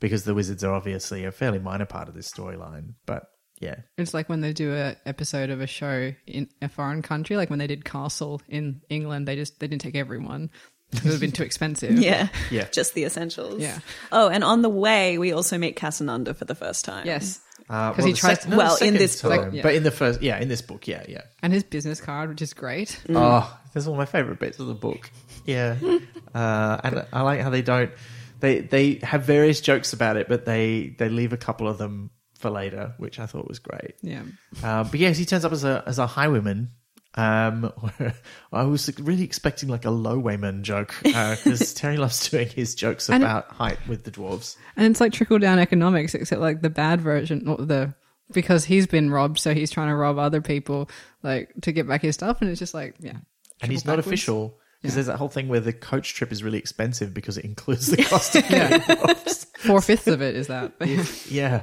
because 0.00 0.24
the 0.24 0.34
wizards 0.34 0.64
are 0.64 0.72
obviously 0.74 1.24
a 1.24 1.32
fairly 1.32 1.58
minor 1.58 1.84
part 1.86 2.08
of 2.08 2.14
this 2.14 2.30
storyline, 2.30 2.94
but. 3.06 3.24
Yeah, 3.62 3.74
It's 3.98 4.14
like 4.14 4.30
when 4.30 4.40
they 4.40 4.54
do 4.54 4.72
a 4.74 4.96
episode 5.04 5.50
of 5.50 5.60
a 5.60 5.66
show 5.66 6.14
in 6.26 6.48
a 6.62 6.68
foreign 6.70 7.02
country, 7.02 7.36
like 7.36 7.50
when 7.50 7.58
they 7.58 7.66
did 7.66 7.84
Castle 7.84 8.40
in 8.48 8.80
England, 8.88 9.28
they 9.28 9.36
just 9.36 9.60
they 9.60 9.66
didn't 9.68 9.82
take 9.82 9.96
everyone. 9.96 10.48
It 10.94 11.04
would 11.04 11.12
have 11.12 11.20
been 11.20 11.30
too 11.30 11.42
expensive. 11.42 11.92
Yeah. 11.98 12.28
Yeah. 12.50 12.68
Just 12.72 12.94
the 12.94 13.04
essentials. 13.04 13.60
Yeah. 13.60 13.78
Oh, 14.12 14.28
and 14.30 14.42
on 14.42 14.62
the 14.62 14.70
way, 14.70 15.18
we 15.18 15.32
also 15.32 15.58
meet 15.58 15.76
Casanunda 15.76 16.34
for 16.34 16.46
the 16.46 16.54
first 16.54 16.86
time. 16.86 17.04
Yes. 17.06 17.38
Uh, 17.70 17.92
'Cause 17.92 18.04
he 18.04 18.12
tries- 18.14 18.48
no, 18.48 18.56
well, 18.56 18.76
in 18.82 18.94
this 18.94 19.22
book. 19.22 19.50
Yeah. 19.52 19.62
but 19.62 19.74
in 19.76 19.84
the 19.84 19.92
first, 19.92 20.20
yeah, 20.22 20.38
in 20.40 20.48
this 20.48 20.60
book, 20.60 20.88
yeah, 20.88 21.04
yeah. 21.08 21.22
And 21.40 21.52
his 21.52 21.62
business 21.62 22.00
card, 22.00 22.28
which 22.28 22.42
is 22.42 22.52
great. 22.52 23.00
Oh, 23.08 23.56
that's 23.72 23.86
one 23.86 23.94
of 23.94 23.98
my 23.98 24.06
favorite 24.06 24.40
bits 24.40 24.58
of 24.58 24.66
the 24.66 24.74
book. 24.74 25.08
Yeah, 25.46 25.76
uh, 26.34 26.78
and 26.82 27.06
I 27.12 27.22
like 27.22 27.40
how 27.40 27.50
they 27.50 27.62
don't. 27.62 27.92
They 28.40 28.60
they 28.60 28.94
have 29.02 29.24
various 29.24 29.60
jokes 29.60 29.92
about 29.92 30.16
it, 30.16 30.28
but 30.28 30.44
they 30.46 30.96
they 30.98 31.08
leave 31.08 31.32
a 31.32 31.36
couple 31.36 31.68
of 31.68 31.78
them 31.78 32.10
for 32.38 32.50
later, 32.50 32.94
which 32.98 33.20
I 33.20 33.26
thought 33.26 33.46
was 33.46 33.58
great. 33.60 33.94
Yeah. 34.02 34.22
Um, 34.64 34.88
but 34.90 34.98
yes, 34.98 35.16
he 35.18 35.24
turns 35.24 35.44
up 35.44 35.52
as 35.52 35.62
a 35.62 35.84
as 35.86 35.98
a 35.98 36.06
highwayman. 36.06 36.70
Um, 37.16 37.72
I 38.52 38.62
was 38.64 38.90
really 39.00 39.24
expecting 39.24 39.68
like 39.68 39.84
a 39.84 39.88
lowwayman 39.88 40.62
joke 40.62 40.94
because 41.02 41.74
Terry 41.74 41.96
loves 41.96 42.28
doing 42.30 42.48
his 42.48 42.74
jokes 42.74 43.08
And- 43.08 43.22
about 43.22 43.48
height 43.50 43.78
with 43.88 44.04
the 44.04 44.10
dwarves. 44.10 44.56
And 44.76 44.86
it's 44.86 45.00
like 45.00 45.12
trickle 45.12 45.38
down 45.38 45.58
economics, 45.58 46.14
except 46.14 46.40
like 46.40 46.62
the 46.62 46.70
bad 46.70 47.00
version, 47.00 47.48
or 47.48 47.56
the 47.56 47.94
because 48.32 48.64
he's 48.64 48.86
been 48.86 49.10
robbed, 49.10 49.38
so 49.40 49.52
he's 49.54 49.72
trying 49.72 49.88
to 49.88 49.96
rob 49.96 50.16
other 50.16 50.40
people, 50.40 50.88
like 51.24 51.52
to 51.62 51.72
get 51.72 51.88
back 51.88 52.02
his 52.02 52.14
stuff, 52.14 52.40
and 52.40 52.48
it's 52.50 52.60
just 52.60 52.74
like, 52.74 52.94
yeah. 53.00 53.16
and 53.60 53.72
he's 53.72 53.82
trickle 53.82 53.96
not 53.96 54.06
official 54.06 54.58
because 54.80 54.92
Yeah. 54.92 54.94
there's 54.94 55.06
that 55.08 55.16
whole 55.16 55.28
thing 55.28 55.48
where 55.48 55.58
the 55.58 55.72
coach 55.72 56.14
trip 56.14 56.30
is 56.30 56.44
really 56.44 56.58
expensive 56.58 57.12
because 57.12 57.36
it 57.38 57.44
includes 57.44 57.88
the 57.88 57.96
cost 58.04 58.36
of 58.36 58.46
getting 58.48 58.96
robbed. 58.98 59.46
Four 59.58 59.80
fifths 59.82 60.06
of 60.06 60.22
it 60.22 60.36
is 60.36 60.46
that. 60.46 60.72
Yeah. 60.80 61.04
yeah, 61.28 61.62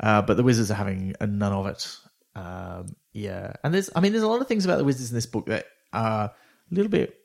uh, 0.00 0.22
but 0.22 0.38
the 0.38 0.42
wizards 0.42 0.70
are 0.70 0.74
having 0.74 1.14
none 1.20 1.52
of 1.52 1.66
it. 1.66 1.96
Um, 2.36 2.94
yeah, 3.12 3.54
and 3.64 3.72
there's, 3.72 3.88
I 3.96 4.00
mean, 4.00 4.12
there's 4.12 4.24
a 4.24 4.28
lot 4.28 4.40
of 4.42 4.46
things 4.48 4.64
about 4.64 4.76
the 4.78 4.84
wizards 4.84 5.10
in 5.10 5.14
this 5.14 5.26
book 5.26 5.46
that 5.46 5.66
are 5.92 6.24
a 6.26 6.74
little 6.74 6.90
bit 6.90 7.16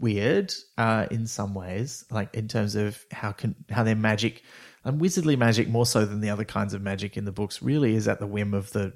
weird 0.00 0.52
uh, 0.78 1.06
in 1.10 1.26
some 1.26 1.54
ways, 1.54 2.04
like 2.10 2.34
in 2.34 2.48
terms 2.48 2.74
of 2.74 3.04
how 3.12 3.32
can 3.32 3.54
how 3.70 3.82
their 3.82 3.94
magic 3.94 4.42
and 4.84 5.00
wizardly 5.00 5.36
magic 5.36 5.68
more 5.68 5.84
so 5.86 6.04
than 6.04 6.20
the 6.20 6.30
other 6.30 6.44
kinds 6.44 6.72
of 6.74 6.80
magic 6.82 7.16
in 7.16 7.24
the 7.24 7.32
books 7.32 7.60
really 7.62 7.94
is 7.94 8.08
at 8.08 8.18
the 8.18 8.26
whim 8.26 8.54
of 8.54 8.72
the 8.72 8.92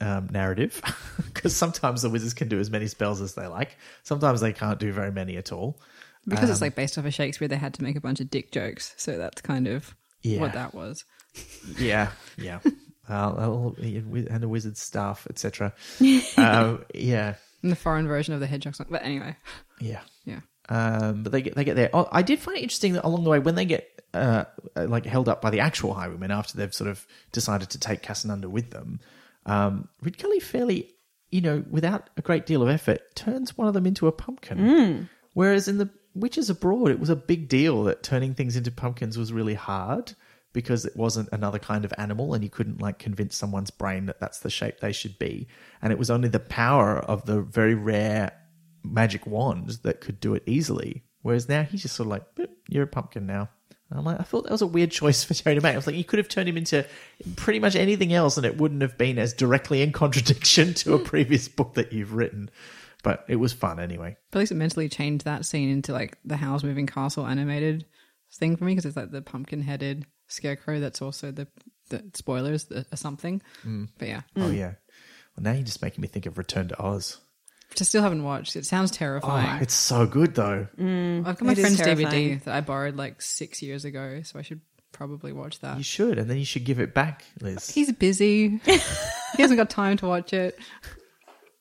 um, 0.00 0.28
narrative 0.32 0.82
because 1.32 1.54
sometimes 1.54 2.02
the 2.02 2.10
wizards 2.10 2.34
can 2.34 2.48
do 2.48 2.58
as 2.58 2.70
many 2.70 2.86
spells 2.88 3.20
as 3.20 3.34
they 3.34 3.46
like 3.46 3.76
sometimes 4.02 4.40
they 4.40 4.52
can't 4.52 4.80
do 4.80 4.90
very 4.92 5.12
many 5.12 5.36
at 5.36 5.52
all 5.52 5.80
because 6.26 6.48
Um, 6.48 6.52
it's 6.52 6.60
like 6.60 6.74
based 6.74 6.98
off 6.98 7.04
of 7.04 7.14
Shakespeare, 7.14 7.46
they 7.48 7.56
had 7.56 7.74
to 7.74 7.82
make 7.82 7.94
a 7.96 8.00
bunch 8.00 8.18
of 8.20 8.28
dick 8.30 8.50
jokes, 8.50 8.94
so 8.96 9.16
that's 9.16 9.40
kind 9.42 9.68
of 9.68 9.94
Yeah. 10.22 10.40
what 10.40 10.54
that 10.54 10.74
was. 10.74 11.04
Yeah, 11.78 12.10
yeah. 12.36 12.58
Uh, 13.08 13.70
and 13.78 14.42
the 14.42 14.48
wizard 14.48 14.76
staff, 14.76 15.26
etc. 15.28 15.72
um, 16.36 16.84
yeah, 16.94 17.34
And 17.62 17.70
the 17.70 17.76
foreign 17.76 18.06
version 18.06 18.34
of 18.34 18.40
the 18.40 18.46
hedgehog 18.46 18.74
song. 18.74 18.86
But 18.90 19.02
anyway, 19.02 19.36
yeah. 19.80 20.00
yeah. 20.24 20.40
Um, 20.68 21.22
but 21.22 21.32
they 21.32 21.42
get 21.42 21.54
they 21.54 21.64
get 21.64 21.76
there. 21.76 21.90
Oh, 21.92 22.08
I 22.10 22.22
did 22.22 22.38
find 22.38 22.56
it 22.56 22.62
interesting 22.62 22.94
that 22.94 23.04
along 23.04 23.24
the 23.24 23.30
way 23.30 23.38
when 23.38 23.54
they 23.54 23.66
get 23.66 24.02
uh, 24.14 24.44
uh, 24.76 24.86
like 24.86 25.04
held 25.04 25.28
up 25.28 25.42
by 25.42 25.50
the 25.50 25.60
actual 25.60 25.92
highwaymen 25.92 26.30
after 26.30 26.56
they've 26.56 26.74
sort 26.74 26.88
of 26.88 27.06
decided 27.32 27.70
to 27.70 27.78
take 27.78 28.02
Casanunda 28.02 28.46
with 28.46 28.70
them, 28.70 29.00
um, 29.44 29.88
Ridcully 30.02 30.40
fairly, 30.42 30.90
you 31.30 31.42
know, 31.42 31.62
without 31.70 32.08
a 32.16 32.22
great 32.22 32.46
deal 32.46 32.62
of 32.62 32.68
effort, 32.68 33.00
turns 33.14 33.58
one 33.58 33.68
of 33.68 33.74
them 33.74 33.86
into 33.86 34.06
a 34.06 34.12
pumpkin. 34.12 34.58
Whereas 35.34 35.68
in 35.68 35.78
the 35.78 35.90
Witches 36.14 36.48
Abroad, 36.48 36.90
it 36.92 37.00
was 37.00 37.10
a 37.10 37.16
big 37.16 37.48
deal 37.48 37.84
that 37.84 38.02
turning 38.02 38.34
things 38.34 38.56
into 38.56 38.70
pumpkins 38.70 39.18
was 39.18 39.32
really 39.32 39.54
hard 39.54 40.14
because 40.54 40.86
it 40.86 40.96
wasn't 40.96 41.28
another 41.32 41.58
kind 41.58 41.84
of 41.84 41.92
animal 41.98 42.32
and 42.32 42.42
you 42.42 42.48
couldn't 42.48 42.80
like 42.80 42.98
convince 42.98 43.36
someone's 43.36 43.70
brain 43.70 44.06
that 44.06 44.20
that's 44.20 44.38
the 44.38 44.48
shape 44.48 44.80
they 44.80 44.92
should 44.92 45.18
be. 45.18 45.48
And 45.82 45.92
it 45.92 45.98
was 45.98 46.10
only 46.10 46.28
the 46.28 46.40
power 46.40 46.98
of 47.00 47.26
the 47.26 47.42
very 47.42 47.74
rare 47.74 48.32
magic 48.82 49.26
wand 49.26 49.70
that 49.82 50.00
could 50.00 50.20
do 50.20 50.34
it 50.34 50.44
easily. 50.46 51.02
Whereas 51.22 51.48
now 51.48 51.64
he's 51.64 51.82
just 51.82 51.96
sort 51.96 52.06
of 52.06 52.12
like, 52.12 52.48
you're 52.68 52.84
a 52.84 52.86
pumpkin 52.86 53.26
now. 53.26 53.50
And 53.90 53.98
I'm 53.98 54.04
like, 54.04 54.20
I 54.20 54.22
thought 54.22 54.44
that 54.44 54.52
was 54.52 54.62
a 54.62 54.66
weird 54.66 54.92
choice 54.92 55.24
for 55.24 55.34
Terry 55.34 55.56
to 55.56 55.60
make. 55.60 55.74
I 55.74 55.76
was 55.76 55.88
like, 55.88 55.96
you 55.96 56.04
could 56.04 56.18
have 56.18 56.28
turned 56.28 56.48
him 56.48 56.56
into 56.56 56.86
pretty 57.34 57.58
much 57.58 57.74
anything 57.74 58.12
else 58.12 58.36
and 58.36 58.46
it 58.46 58.56
wouldn't 58.56 58.82
have 58.82 58.96
been 58.96 59.18
as 59.18 59.34
directly 59.34 59.82
in 59.82 59.92
contradiction 59.92 60.72
to 60.74 60.94
a 60.94 60.98
previous 61.00 61.48
book 61.48 61.74
that 61.74 61.92
you've 61.92 62.14
written. 62.14 62.48
But 63.02 63.24
it 63.28 63.36
was 63.36 63.52
fun 63.52 63.80
anyway. 63.80 64.16
At 64.32 64.38
least 64.38 64.52
it 64.52 64.54
mentally 64.54 64.88
changed 64.88 65.24
that 65.24 65.44
scene 65.44 65.68
into 65.68 65.92
like 65.92 66.16
the 66.24 66.36
Howl's 66.36 66.64
Moving 66.64 66.86
Castle 66.86 67.26
animated 67.26 67.86
thing 68.32 68.56
for 68.56 68.64
me 68.64 68.72
because 68.72 68.86
it's 68.86 68.96
like 68.96 69.10
the 69.10 69.20
pumpkin 69.20 69.60
headed 69.62 70.06
scarecrow 70.34 70.80
that's 70.80 71.00
also 71.00 71.30
the, 71.30 71.46
the 71.90 72.02
spoilers 72.14 72.64
the, 72.64 72.84
or 72.92 72.96
something. 72.96 73.40
But 73.98 74.08
yeah, 74.08 74.20
Oh, 74.36 74.50
yeah. 74.50 74.74
Well, 75.36 75.42
now 75.44 75.52
you're 75.52 75.62
just 75.64 75.82
making 75.82 76.02
me 76.02 76.08
think 76.08 76.26
of 76.26 76.38
Return 76.38 76.68
to 76.68 76.80
Oz. 76.82 77.18
which 77.70 77.80
I 77.80 77.84
still 77.84 78.02
haven't 78.02 78.22
watched. 78.22 78.54
It 78.56 78.66
sounds 78.66 78.90
Oh, 78.92 78.94
terrifying. 78.94 79.62
it's 79.62 79.74
so 79.74 80.06
good 80.06 80.34
though. 80.34 80.68
I've 80.78 81.24
got 81.24 81.42
my 81.42 81.52
It 81.52 81.58
is 81.58 81.62
friend's 81.64 81.80
terrifying. 81.80 82.38
DVD 82.38 82.44
that 82.44 82.54
I 82.54 82.60
borrowed 82.60 82.96
like 82.96 83.20
six 83.22 83.62
years 83.62 83.84
ago, 83.84 84.20
so 84.22 84.38
I 84.38 84.42
should 84.42 84.60
probably 84.92 85.32
watch 85.32 85.58
that. 85.60 85.76
You 85.76 85.82
should, 85.82 86.18
and 86.18 86.30
then 86.30 86.38
you 86.38 86.44
should 86.44 86.64
give 86.64 86.78
it 86.78 86.94
back, 86.94 87.24
Liz. 87.40 87.68
He's 87.68 87.90
busy. 87.92 88.58
he 88.64 89.42
hasn't 89.42 89.58
got 89.58 89.70
time 89.70 89.96
to 89.98 90.06
watch 90.06 90.32
it. 90.32 90.56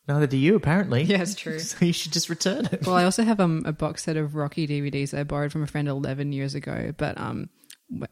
Neither 0.07 0.28
do 0.28 0.38
you, 0.38 0.55
apparently. 0.55 1.01
Yeah, 1.03 1.21
it's 1.21 1.34
true. 1.34 1.59
So 1.59 1.84
you 1.86 1.93
should 1.93 2.11
just 2.13 2.30
return 2.30 2.65
it. 2.71 2.86
Well, 2.86 2.95
I 2.95 3.05
also 3.05 3.24
have 3.24 3.39
um, 3.39 3.63
a 3.65 3.71
box 3.71 4.03
set 4.03 4.17
of 4.17 4.36
Rocky 4.36 4.67
DVDs 4.67 5.11
that 5.11 5.19
I 5.21 5.24
borrowed 5.24 5.51
from 5.53 5.63
a 5.63 5.67
friend 5.67 5.88
11 5.88 6.32
years 6.34 6.53
ago. 6.55 6.93
But 6.97 7.17
um, 7.19 7.49
wh- 7.97 8.03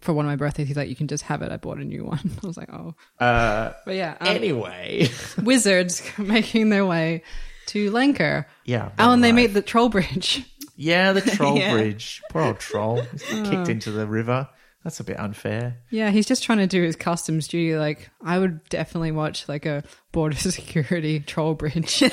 for 0.00 0.12
one 0.12 0.24
of 0.24 0.30
my 0.30 0.36
birthdays, 0.36 0.68
he's 0.68 0.76
like, 0.76 0.88
"You 0.88 0.96
can 0.96 1.08
just 1.08 1.24
have 1.24 1.42
it." 1.42 1.50
I 1.52 1.56
bought 1.56 1.78
a 1.78 1.84
new 1.84 2.04
one. 2.04 2.30
I 2.42 2.46
was 2.46 2.56
like, 2.56 2.72
"Oh." 2.72 2.94
Uh, 3.18 3.72
But 3.84 3.94
yeah, 3.96 4.16
um, 4.20 4.28
anyway. 4.28 5.08
wizards 5.42 6.02
making 6.18 6.70
their 6.70 6.86
way 6.86 7.22
to 7.66 7.90
Lancre. 7.90 8.44
yeah. 8.64 8.90
Oh, 8.98 9.12
and 9.12 9.22
they 9.22 9.32
meet 9.32 9.48
the 9.48 9.62
troll 9.62 9.88
bridge. 9.88 10.44
Yeah, 10.76 11.12
the 11.12 11.20
troll 11.20 11.56
Yeah. 11.58 11.72
bridge. 11.72 12.22
Poor 12.30 12.42
old 12.42 12.60
troll. 12.60 13.02
He's 13.12 13.24
Oh. 13.32 13.50
kicked 13.50 13.68
into 13.68 13.90
the 13.90 14.06
river. 14.06 14.48
That's 14.88 15.00
a 15.00 15.04
bit 15.04 15.20
unfair. 15.20 15.76
Yeah, 15.90 16.08
he's 16.10 16.24
just 16.24 16.42
trying 16.42 16.58
to 16.60 16.66
do 16.66 16.82
his 16.82 16.96
customs 16.96 17.46
duty. 17.46 17.76
Like, 17.76 18.08
I 18.24 18.38
would 18.38 18.66
definitely 18.70 19.12
watch 19.12 19.46
like 19.46 19.66
a 19.66 19.84
border 20.12 20.34
security 20.38 21.20
troll 21.20 21.52
bridge. 21.52 22.02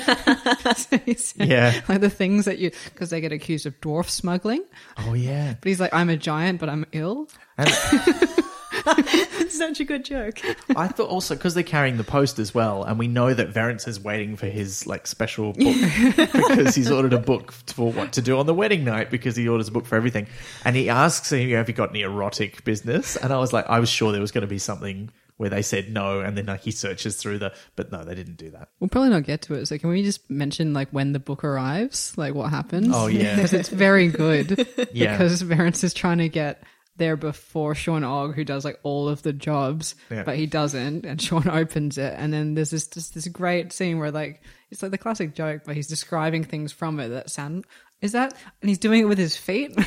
So 0.76 0.98
he 0.98 1.14
said, 1.14 1.48
Yeah. 1.48 1.80
like 1.88 2.02
the 2.02 2.10
things 2.10 2.44
that 2.44 2.58
you 2.58 2.70
because 2.84 3.08
they 3.08 3.22
get 3.22 3.32
accused 3.32 3.64
of 3.64 3.80
dwarf 3.80 4.10
smuggling. 4.10 4.62
Oh, 4.98 5.14
yeah. 5.14 5.54
But 5.58 5.68
he's 5.68 5.80
like, 5.80 5.94
I'm 5.94 6.10
a 6.10 6.18
giant, 6.18 6.60
but 6.60 6.68
I'm 6.68 6.84
ill. 6.92 7.30
And 7.56 7.70
It's 8.86 9.58
such 9.58 9.80
a 9.80 9.84
good 9.84 10.04
joke. 10.04 10.40
I 10.76 10.88
thought 10.88 11.08
also 11.08 11.34
because 11.34 11.54
they're 11.54 11.62
carrying 11.62 11.96
the 11.96 12.04
post 12.04 12.38
as 12.38 12.54
well, 12.54 12.84
and 12.84 12.98
we 12.98 13.08
know 13.08 13.34
that 13.34 13.48
Verence 13.48 13.86
is 13.88 14.00
waiting 14.00 14.36
for 14.36 14.46
his 14.46 14.86
like 14.86 15.06
special 15.06 15.52
book 15.52 15.76
because 16.16 16.74
he's 16.74 16.90
ordered 16.90 17.12
a 17.12 17.18
book 17.18 17.52
for 17.52 17.92
what 17.92 18.12
to 18.12 18.22
do 18.22 18.38
on 18.38 18.46
the 18.46 18.54
wedding 18.54 18.84
night 18.84 19.10
because 19.10 19.36
he 19.36 19.48
orders 19.48 19.68
a 19.68 19.72
book 19.72 19.86
for 19.86 19.96
everything, 19.96 20.26
and 20.64 20.76
he 20.76 20.88
asks 20.88 21.32
him, 21.32 21.50
"Have 21.50 21.68
you 21.68 21.74
got 21.74 21.90
any 21.90 22.02
erotic 22.02 22.64
business?" 22.64 23.16
And 23.16 23.32
I 23.32 23.38
was 23.38 23.52
like, 23.52 23.66
I 23.68 23.80
was 23.80 23.88
sure 23.88 24.12
there 24.12 24.20
was 24.20 24.32
going 24.32 24.42
to 24.42 24.48
be 24.48 24.58
something 24.58 25.10
where 25.36 25.50
they 25.50 25.62
said 25.62 25.92
no, 25.92 26.20
and 26.20 26.36
then 26.36 26.46
like 26.46 26.62
he 26.62 26.70
searches 26.70 27.16
through 27.16 27.38
the. 27.38 27.52
But 27.76 27.92
no, 27.92 28.04
they 28.04 28.14
didn't 28.14 28.36
do 28.36 28.50
that. 28.50 28.70
We'll 28.80 28.88
probably 28.88 29.10
not 29.10 29.24
get 29.24 29.42
to 29.42 29.54
it. 29.54 29.66
So 29.66 29.78
can 29.78 29.90
we 29.90 30.02
just 30.02 30.28
mention 30.30 30.72
like 30.72 30.88
when 30.90 31.12
the 31.12 31.18
book 31.18 31.44
arrives, 31.44 32.16
like 32.16 32.34
what 32.34 32.50
happens? 32.50 32.88
Oh, 32.92 33.06
yeah. 33.06 33.34
because 33.36 33.52
it's 33.52 33.68
very 33.68 34.08
good. 34.08 34.66
Yeah. 34.92 35.12
because 35.12 35.42
Verence 35.42 35.84
is 35.84 35.92
trying 35.92 36.18
to 36.18 36.28
get 36.28 36.62
there 36.98 37.16
before 37.16 37.74
Sean 37.74 38.04
Ogg, 38.04 38.34
who 38.34 38.44
does 38.44 38.64
like 38.64 38.78
all 38.82 39.08
of 39.08 39.22
the 39.22 39.32
jobs, 39.32 39.94
Yeah. 40.10 40.22
but 40.24 40.36
he 40.36 40.46
doesn't, 40.46 41.04
and 41.06 41.20
Sean 41.20 41.48
opens 41.62 41.98
it, 41.98 42.14
and 42.16 42.32
then 42.32 42.54
there's 42.54 42.70
this 42.70 42.86
just 42.86 43.14
this 43.14 43.28
great 43.28 43.72
scene 43.72 43.98
where 43.98 44.10
like 44.10 44.42
it's 44.70 44.82
like 44.82 44.90
the 44.90 44.98
classic 44.98 45.34
joke 45.34 45.62
where 45.66 45.74
he's 45.74 45.86
describing 45.88 46.44
things 46.44 46.72
from 46.72 46.98
it 47.00 47.08
that 47.08 47.30
sound. 47.30 47.64
Is 48.02 48.12
that? 48.12 48.34
And 48.60 48.68
he's 48.68 48.78
doing 48.78 49.00
it 49.00 49.04
with 49.06 49.16
his 49.18 49.36
feet. 49.36 49.72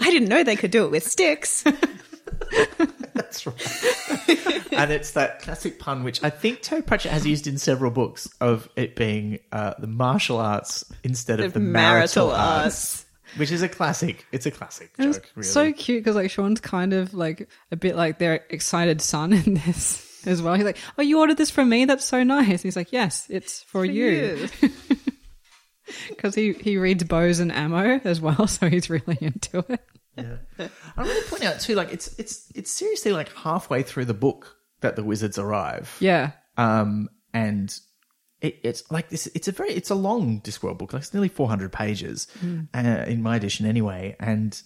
I 0.00 0.10
didn't 0.10 0.28
know 0.28 0.44
they 0.44 0.54
could 0.56 0.70
do 0.70 0.84
it 0.84 0.90
with 0.90 1.04
sticks. 1.06 1.64
That's 3.14 3.46
right. 3.46 4.72
and 4.72 4.92
it's 4.92 5.12
that 5.12 5.40
classic 5.42 5.78
pun, 5.78 6.04
which 6.04 6.22
I 6.22 6.30
think 6.30 6.60
Terry 6.62 6.82
Pratchett 6.82 7.12
has 7.12 7.26
used 7.26 7.46
in 7.46 7.58
several 7.58 7.90
books, 7.90 8.28
of 8.40 8.68
it 8.76 8.94
being 8.94 9.38
uh, 9.52 9.74
the 9.78 9.86
martial 9.86 10.38
arts 10.38 10.84
instead 11.02 11.40
of 11.40 11.52
the 11.54 11.60
marital, 11.60 12.26
marital 12.28 12.30
arts. 12.30 12.64
arts. 12.64 13.05
Which 13.36 13.50
is 13.50 13.62
a 13.62 13.68
classic. 13.68 14.24
It's 14.32 14.46
a 14.46 14.50
classic 14.50 14.90
And 14.98 15.12
joke, 15.12 15.22
it's 15.24 15.36
really. 15.36 15.46
so 15.48 15.72
cute 15.72 16.02
because 16.04 16.16
like 16.16 16.30
Sean's 16.30 16.60
kind 16.60 16.92
of 16.92 17.12
like 17.14 17.48
a 17.72 17.76
bit 17.76 17.96
like 17.96 18.18
their 18.18 18.44
excited 18.50 19.00
son 19.02 19.32
in 19.44 19.54
this 19.54 20.22
as 20.26 20.40
well. 20.42 20.54
He's 20.54 20.64
like, 20.64 20.78
"Oh, 20.98 21.02
you 21.02 21.18
ordered 21.18 21.36
this 21.36 21.50
from 21.50 21.68
me? 21.68 21.84
That's 21.84 22.04
so 22.04 22.22
nice." 22.22 22.62
He's 22.62 22.76
like, 22.76 22.92
"Yes, 22.92 23.26
it's 23.28 23.62
for, 23.64 23.84
you." 23.84 24.48
Because 26.08 26.34
he 26.36 26.52
he 26.52 26.76
reads 26.78 27.04
bows 27.04 27.38
and 27.40 27.52
ammo 27.52 28.00
as 28.04 28.20
well, 28.20 28.46
so 28.48 28.68
he's 28.68 28.88
really 28.90 29.18
into 29.20 29.64
it. 29.68 29.80
Yeah. 30.16 30.36
I 30.96 31.02
want 31.02 31.22
to 31.24 31.30
point 31.30 31.44
out 31.44 31.60
too, 31.60 31.74
like 31.74 31.92
it's 31.92 32.08
it's 32.18 32.50
it's 32.54 32.70
seriously 32.70 33.12
like 33.12 33.32
halfway 33.34 33.82
through 33.82 34.06
the 34.06 34.14
book 34.14 34.56
that 34.80 34.96
the 34.96 35.04
wizards 35.04 35.38
arrive. 35.38 35.94
Yeah, 36.00 36.32
Um, 36.56 37.08
and 37.34 37.76
it, 38.46 38.58
it's 38.62 38.90
like 38.90 39.08
this. 39.10 39.26
It's 39.34 39.48
a 39.48 39.52
very 39.52 39.72
it's 39.72 39.90
a 39.90 39.94
long 39.94 40.40
Discworld 40.40 40.78
book. 40.78 40.92
Like 40.92 41.02
it's 41.02 41.12
nearly 41.14 41.28
four 41.28 41.48
hundred 41.48 41.72
pages 41.72 42.26
uh, 42.74 43.04
in 43.06 43.22
my 43.22 43.36
edition, 43.36 43.66
anyway. 43.66 44.16
And 44.20 44.60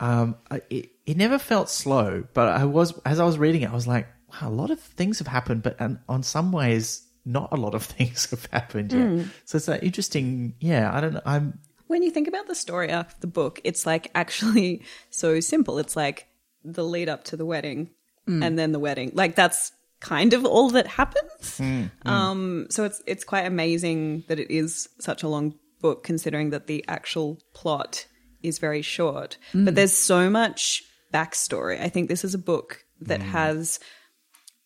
um, 0.00 0.36
I- 0.50 0.62
it 0.70 0.90
it 1.06 1.16
never 1.16 1.38
felt 1.38 1.68
slow, 1.68 2.24
but 2.34 2.48
I 2.48 2.64
was 2.64 2.98
as 3.04 3.18
I 3.20 3.24
was 3.24 3.38
reading 3.38 3.62
it, 3.62 3.70
I 3.70 3.74
was 3.74 3.86
like, 3.86 4.06
wow, 4.30 4.48
a 4.48 4.50
lot 4.62 4.70
of 4.70 4.78
things 4.80 5.18
have 5.18 5.28
happened, 5.28 5.62
but 5.62 5.76
and 5.80 5.98
on 6.08 6.22
some 6.22 6.52
ways, 6.52 7.02
not 7.24 7.48
a 7.52 7.56
lot 7.56 7.74
of 7.74 7.82
things 7.96 8.30
have 8.30 8.46
happened 8.52 8.92
yet. 8.92 9.26
So 9.44 9.56
it's 9.56 9.66
that 9.66 9.82
interesting. 9.82 10.54
Yeah, 10.60 10.90
I 10.94 11.00
don't. 11.00 11.14
know. 11.14 11.22
I'm 11.26 11.58
when 11.88 12.02
you 12.02 12.10
think 12.10 12.28
about 12.28 12.46
the 12.46 12.54
story 12.54 12.90
arc 12.92 13.08
of 13.12 13.20
the 13.20 13.26
book, 13.26 13.60
it's 13.64 13.84
like 13.86 14.10
actually 14.14 14.82
so 15.10 15.40
simple. 15.40 15.78
It's 15.78 15.96
like 15.96 16.26
the 16.64 16.84
lead 16.84 17.08
up 17.08 17.24
to 17.24 17.36
the 17.36 17.44
wedding 17.46 17.90
and 18.26 18.56
then 18.56 18.70
the 18.72 18.78
wedding. 18.78 19.10
Like 19.14 19.34
that's 19.34 19.72
kind 20.02 20.34
of 20.34 20.44
all 20.44 20.70
that 20.70 20.86
happens. 20.86 21.56
Hmm, 21.56 21.84
hmm. 22.02 22.08
Um, 22.08 22.66
so 22.68 22.84
it's 22.84 23.02
it's 23.06 23.24
quite 23.24 23.46
amazing 23.46 24.24
that 24.28 24.38
it 24.38 24.50
is 24.50 24.88
such 24.98 25.22
a 25.22 25.28
long 25.28 25.54
book, 25.80 26.04
considering 26.04 26.50
that 26.50 26.66
the 26.66 26.84
actual 26.88 27.38
plot 27.54 28.06
is 28.42 28.58
very 28.58 28.82
short. 28.82 29.38
But 29.52 29.60
hmm. 29.60 29.74
there's 29.74 29.96
so 29.96 30.28
much 30.28 30.82
backstory. 31.14 31.80
I 31.80 31.88
think 31.88 32.08
this 32.08 32.24
is 32.24 32.34
a 32.34 32.38
book 32.38 32.84
that 33.00 33.20
has 33.20 33.80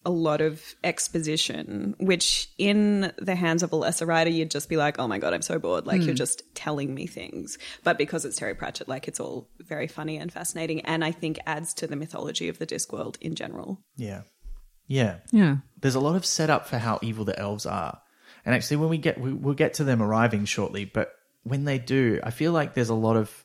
a 0.07 0.11
lot 0.11 0.41
of 0.41 0.63
exposition, 0.85 1.97
which 1.99 2.49
in 2.59 3.13
the 3.19 3.35
hands 3.35 3.65
of 3.65 3.73
a 3.73 3.77
lesser 3.77 4.07
writer, 4.07 4.31
you'd 4.31 4.53
just 4.53 4.69
be 4.69 4.77
like, 4.77 5.01
oh 5.01 5.09
my 5.09 5.19
God, 5.19 5.35
I'm 5.35 5.43
so 5.43 5.59
bored. 5.59 5.85
Like, 5.85 6.03
you're 6.03 6.15
just 6.15 6.43
telling 6.55 6.95
me 6.95 7.09
things. 7.09 7.59
But 7.83 7.99
because 7.99 8.25
it's 8.25 8.37
Terry 8.37 8.55
Pratchett, 8.55 8.89
like, 8.89 9.09
it's 9.09 9.19
all 9.19 9.51
very 9.59 9.89
funny 9.89 10.17
and 10.17 10.33
fascinating. 10.33 10.83
And 10.83 11.05
I 11.05 11.11
think 11.11 11.41
adds 11.45 11.75
to 11.75 11.89
the 11.89 11.97
mythology 11.97 12.49
of 12.49 12.61
the 12.61 12.67
Discworld 12.69 13.17
in 13.21 13.35
general. 13.35 13.81
yeah, 13.97 14.23
yeah. 14.87 15.17
yeah. 15.33 15.57
there's 15.81 15.95
a 15.95 16.01
lot 16.01 16.17
of 16.17 16.25
setup 16.27 16.67
for 16.67 16.79
how 16.79 16.99
evil 17.03 17.25
the 17.25 17.39
elves 17.39 17.67
are. 17.67 18.01
And 18.45 18.55
actually, 18.55 18.77
when 18.77 18.89
we 18.89 18.99
get, 18.99 19.21
we, 19.21 19.33
we'll 19.33 19.55
get 19.55 19.75
to 19.75 19.85
them 19.85 20.01
arriving 20.01 20.45
shortly, 20.45 20.85
but 20.85 21.13
when 21.43 21.65
they 21.65 21.79
do, 21.79 22.21
I 22.23 22.31
feel 22.31 22.53
like 22.53 22.75
there's 22.75 22.89
a 22.89 22.95
lot 22.95 23.17
of 23.17 23.45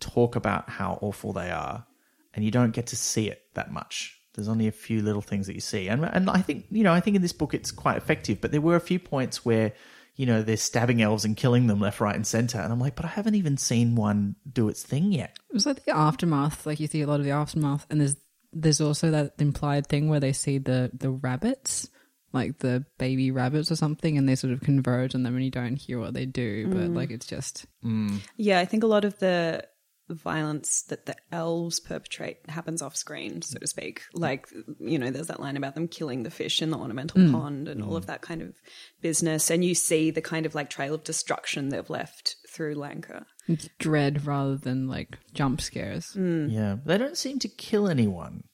talk 0.00 0.36
about 0.36 0.68
how 0.68 0.98
awful 1.00 1.32
they 1.32 1.50
are, 1.50 1.86
and 2.34 2.44
you 2.44 2.50
don't 2.50 2.72
get 2.72 2.88
to 2.88 2.96
see 2.96 3.28
it 3.28 3.42
that 3.54 3.72
much. 3.72 4.18
There's 4.34 4.48
only 4.48 4.68
a 4.68 4.72
few 4.72 5.02
little 5.02 5.22
things 5.22 5.46
that 5.46 5.54
you 5.54 5.60
see, 5.60 5.88
and 5.88 6.04
and 6.04 6.28
I 6.28 6.42
think 6.42 6.66
you 6.70 6.84
know, 6.84 6.92
I 6.92 7.00
think 7.00 7.16
in 7.16 7.22
this 7.22 7.32
book 7.32 7.54
it's 7.54 7.70
quite 7.70 7.96
effective. 7.96 8.40
But 8.40 8.52
there 8.52 8.60
were 8.60 8.76
a 8.76 8.80
few 8.80 8.98
points 8.98 9.44
where 9.44 9.72
you 10.14 10.26
know 10.26 10.42
they're 10.42 10.56
stabbing 10.56 11.02
elves 11.02 11.24
and 11.24 11.36
killing 11.36 11.66
them 11.66 11.80
left, 11.80 12.00
right, 12.00 12.14
and 12.14 12.26
center, 12.26 12.58
and 12.58 12.72
I'm 12.72 12.80
like, 12.80 12.96
but 12.96 13.04
I 13.04 13.08
haven't 13.08 13.36
even 13.36 13.56
seen 13.56 13.94
one 13.94 14.36
do 14.50 14.68
its 14.68 14.82
thing 14.82 15.12
yet. 15.12 15.38
It 15.48 15.54
was 15.54 15.66
like 15.66 15.84
the 15.84 15.96
aftermath. 15.96 16.66
Like 16.66 16.80
you 16.80 16.86
see 16.86 17.02
a 17.02 17.06
lot 17.06 17.20
of 17.20 17.24
the 17.24 17.32
aftermath, 17.32 17.86
and 17.90 18.00
there's 18.00 18.16
there's 18.60 18.80
also 18.80 19.10
that 19.10 19.34
implied 19.38 19.86
thing 19.86 20.08
where 20.08 20.20
they 20.20 20.32
see 20.32 20.58
the 20.58 20.90
the 20.94 21.10
rabbits, 21.10 21.88
like 22.32 22.58
the 22.58 22.84
baby 22.98 23.30
rabbits 23.30 23.70
or 23.70 23.76
something, 23.76 24.16
and 24.16 24.28
they 24.28 24.34
sort 24.34 24.52
of 24.52 24.60
converge 24.60 25.14
on 25.14 25.22
them, 25.22 25.34
and 25.34 25.44
you 25.44 25.50
don't 25.50 25.76
hear 25.76 26.00
what 26.00 26.14
they 26.14 26.26
do, 26.26 26.66
but 26.68 26.90
mm. 26.90 26.96
like 26.96 27.10
it's 27.10 27.26
just 27.26 27.66
mm. 27.84 28.18
Yeah, 28.36 28.58
I 28.58 28.64
think 28.64 28.82
a 28.82 28.88
lot 28.88 29.04
of 29.04 29.18
the 29.18 29.66
violence 30.08 30.82
that 30.82 31.06
the 31.06 31.16
elves 31.32 31.80
perpetrate 31.80 32.38
happens 32.48 32.80
off 32.80 32.96
screen, 32.96 33.42
so 33.42 33.58
to 33.58 33.66
speak. 33.66 34.02
Like, 34.14 34.48
you 34.78 34.98
know, 34.98 35.10
there's 35.10 35.26
that 35.26 35.40
line 35.40 35.56
about 35.56 35.74
them 35.74 35.88
killing 35.88 36.22
the 36.22 36.30
fish 36.30 36.62
in 36.62 36.70
the 36.70 36.78
ornamental 36.78 37.20
mm. 37.20 37.32
pond 37.32 37.68
and 37.68 37.82
all 37.82 37.96
of 37.96 38.06
that 38.06 38.22
kind 38.22 38.42
of 38.42 38.54
business. 39.00 39.50
And 39.50 39.64
you 39.64 39.74
see 39.74 40.10
the 40.10 40.22
kind 40.22 40.46
of 40.46 40.54
like 40.54 40.70
trail 40.70 40.94
of 40.94 41.04
destruction 41.04 41.68
they've 41.70 41.90
left 41.90 42.36
through 42.56 42.74
Lancre. 42.74 43.24
it's 43.46 43.68
dread 43.78 44.26
rather 44.26 44.56
than 44.56 44.88
like 44.88 45.18
jump 45.34 45.60
scares. 45.60 46.16
Yeah, 46.16 46.76
they 46.84 46.96
don't 46.96 47.16
seem 47.16 47.38
to 47.40 47.48
kill 47.48 47.88
anyone. 47.88 48.44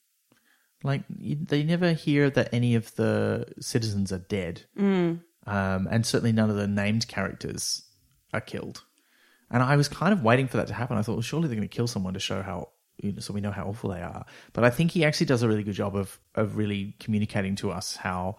Like 0.83 1.05
you, 1.17 1.37
they 1.41 1.63
never 1.63 1.93
hear 1.93 2.29
that 2.31 2.53
any 2.53 2.75
of 2.75 2.95
the 2.97 3.47
citizens 3.61 4.13
are 4.13 4.19
dead, 4.19 4.63
mm. 4.77 5.21
um, 5.47 5.89
and 5.91 6.05
certainly 6.05 6.33
none 6.33 6.51
of 6.51 6.57
the 6.57 6.67
named 6.67 7.07
characters 7.07 7.85
are 8.35 8.41
killed. 8.41 8.83
And 9.51 9.63
I 9.63 9.77
was 9.77 9.87
kind 9.87 10.13
of 10.13 10.25
waiting 10.25 10.49
for 10.49 10.57
that 10.57 10.67
to 10.69 10.75
happen. 10.75 10.97
I 10.97 11.03
thought, 11.03 11.13
well, 11.13 11.23
surely 11.23 11.47
they're 11.47 11.57
going 11.57 11.69
to 11.69 11.75
kill 11.75 11.87
someone 11.87 12.15
to 12.15 12.21
show 12.21 12.43
how, 12.43 12.71
you 12.97 13.13
know, 13.13 13.21
so 13.21 13.35
we 13.35 13.43
know 13.43 13.53
how 13.53 13.67
awful 13.67 13.91
they 13.91 14.01
are. 14.01 14.25
But 14.55 14.65
I 14.65 14.71
think 14.71 14.91
he 14.91 15.05
actually 15.05 15.27
does 15.27 15.43
a 15.43 15.49
really 15.49 15.63
good 15.63 15.75
job 15.75 15.95
of 15.95 16.19
of 16.35 16.57
really 16.57 16.97
communicating 16.99 17.55
to 17.57 17.71
us 17.71 17.95
how 17.95 18.39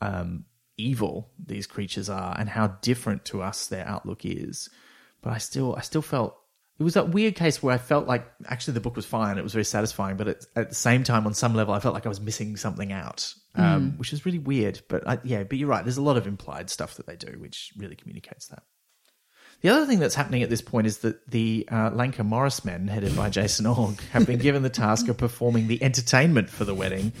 um, 0.00 0.46
evil 0.76 1.30
these 1.38 1.66
creatures 1.66 2.08
are 2.08 2.34
and 2.38 2.48
how 2.48 2.68
different 2.82 3.24
to 3.26 3.42
us 3.42 3.66
their 3.66 3.86
outlook 3.86 4.24
is. 4.24 4.68
But 5.22 5.32
I 5.32 5.38
still, 5.38 5.74
I 5.76 5.80
still 5.80 6.02
felt 6.02 6.38
it 6.78 6.84
was 6.84 6.94
that 6.94 7.08
weird 7.08 7.34
case 7.34 7.60
where 7.60 7.74
I 7.74 7.78
felt 7.78 8.06
like 8.06 8.24
actually 8.46 8.74
the 8.74 8.80
book 8.80 8.94
was 8.94 9.04
fine, 9.04 9.36
it 9.36 9.42
was 9.42 9.52
very 9.52 9.64
satisfying, 9.64 10.16
but 10.16 10.28
at, 10.28 10.46
at 10.54 10.68
the 10.68 10.74
same 10.76 11.02
time, 11.02 11.26
on 11.26 11.34
some 11.34 11.54
level, 11.54 11.74
I 11.74 11.80
felt 11.80 11.92
like 11.92 12.06
I 12.06 12.08
was 12.08 12.20
missing 12.20 12.56
something 12.56 12.92
out, 12.92 13.34
um, 13.56 13.94
which 13.96 14.12
is 14.12 14.24
really 14.24 14.38
weird. 14.38 14.80
But 14.88 15.06
I, 15.06 15.18
yeah, 15.24 15.42
but 15.42 15.58
you're 15.58 15.68
right. 15.68 15.84
There's 15.84 15.96
a 15.96 16.02
lot 16.02 16.16
of 16.16 16.28
implied 16.28 16.70
stuff 16.70 16.94
that 16.94 17.06
they 17.06 17.16
do, 17.16 17.36
which 17.38 17.72
really 17.76 17.96
communicates 17.96 18.46
that. 18.48 18.62
The 19.60 19.70
other 19.70 19.86
thing 19.86 19.98
that's 19.98 20.14
happening 20.14 20.44
at 20.44 20.50
this 20.50 20.62
point 20.62 20.86
is 20.86 20.98
that 20.98 21.28
the 21.28 21.66
uh, 21.68 21.90
Lancre 21.90 22.24
Morris 22.24 22.64
men, 22.64 22.86
headed 22.86 23.16
by 23.16 23.28
Jason 23.28 23.66
Ogg, 23.66 24.00
have 24.12 24.24
been 24.24 24.38
given 24.38 24.62
the 24.62 24.70
task 24.70 25.08
of 25.08 25.16
performing 25.16 25.66
the 25.66 25.82
entertainment 25.82 26.48
for 26.48 26.64
the 26.64 26.76
wedding 26.76 27.12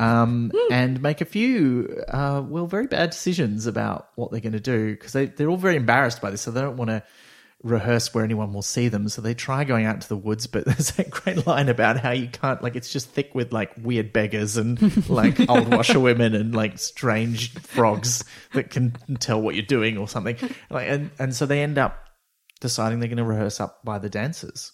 um, 0.00 0.50
and 0.72 1.00
make 1.00 1.20
a 1.20 1.24
few, 1.24 2.02
uh, 2.08 2.42
well, 2.44 2.66
very 2.66 2.88
bad 2.88 3.10
decisions 3.10 3.66
about 3.66 4.08
what 4.16 4.32
they're 4.32 4.40
going 4.40 4.52
to 4.52 4.58
do 4.58 4.90
because 4.90 5.12
they, 5.12 5.26
they're 5.26 5.48
all 5.48 5.56
very 5.56 5.76
embarrassed 5.76 6.20
by 6.20 6.28
this, 6.28 6.40
so 6.40 6.50
they 6.50 6.60
don't 6.60 6.76
want 6.76 6.90
to 6.90 7.04
rehearse 7.62 8.14
where 8.14 8.24
anyone 8.24 8.52
will 8.52 8.62
see 8.62 8.88
them. 8.88 9.08
So 9.08 9.22
they 9.22 9.34
try 9.34 9.64
going 9.64 9.86
out 9.86 9.96
into 9.96 10.08
the 10.08 10.16
woods, 10.16 10.46
but 10.46 10.64
there's 10.66 10.92
that 10.92 11.10
great 11.10 11.46
line 11.46 11.68
about 11.68 11.98
how 11.98 12.10
you 12.10 12.28
can't, 12.28 12.62
like, 12.62 12.76
it's 12.76 12.92
just 12.92 13.10
thick 13.10 13.34
with 13.34 13.52
like 13.52 13.72
weird 13.82 14.12
beggars 14.12 14.56
and 14.56 15.08
like 15.08 15.48
old 15.48 15.68
washerwomen 15.68 16.34
and 16.34 16.54
like 16.54 16.78
strange 16.78 17.52
frogs 17.54 18.24
that 18.52 18.70
can 18.70 18.92
tell 19.18 19.40
what 19.40 19.54
you're 19.54 19.64
doing 19.64 19.98
or 19.98 20.08
something. 20.08 20.36
Like, 20.70 20.88
and, 20.88 21.10
and 21.18 21.34
so 21.34 21.46
they 21.46 21.62
end 21.62 21.78
up 21.78 22.06
deciding 22.60 23.00
they're 23.00 23.08
going 23.08 23.18
to 23.18 23.24
rehearse 23.24 23.60
up 23.60 23.84
by 23.84 23.98
the 23.98 24.10
dancers, 24.10 24.72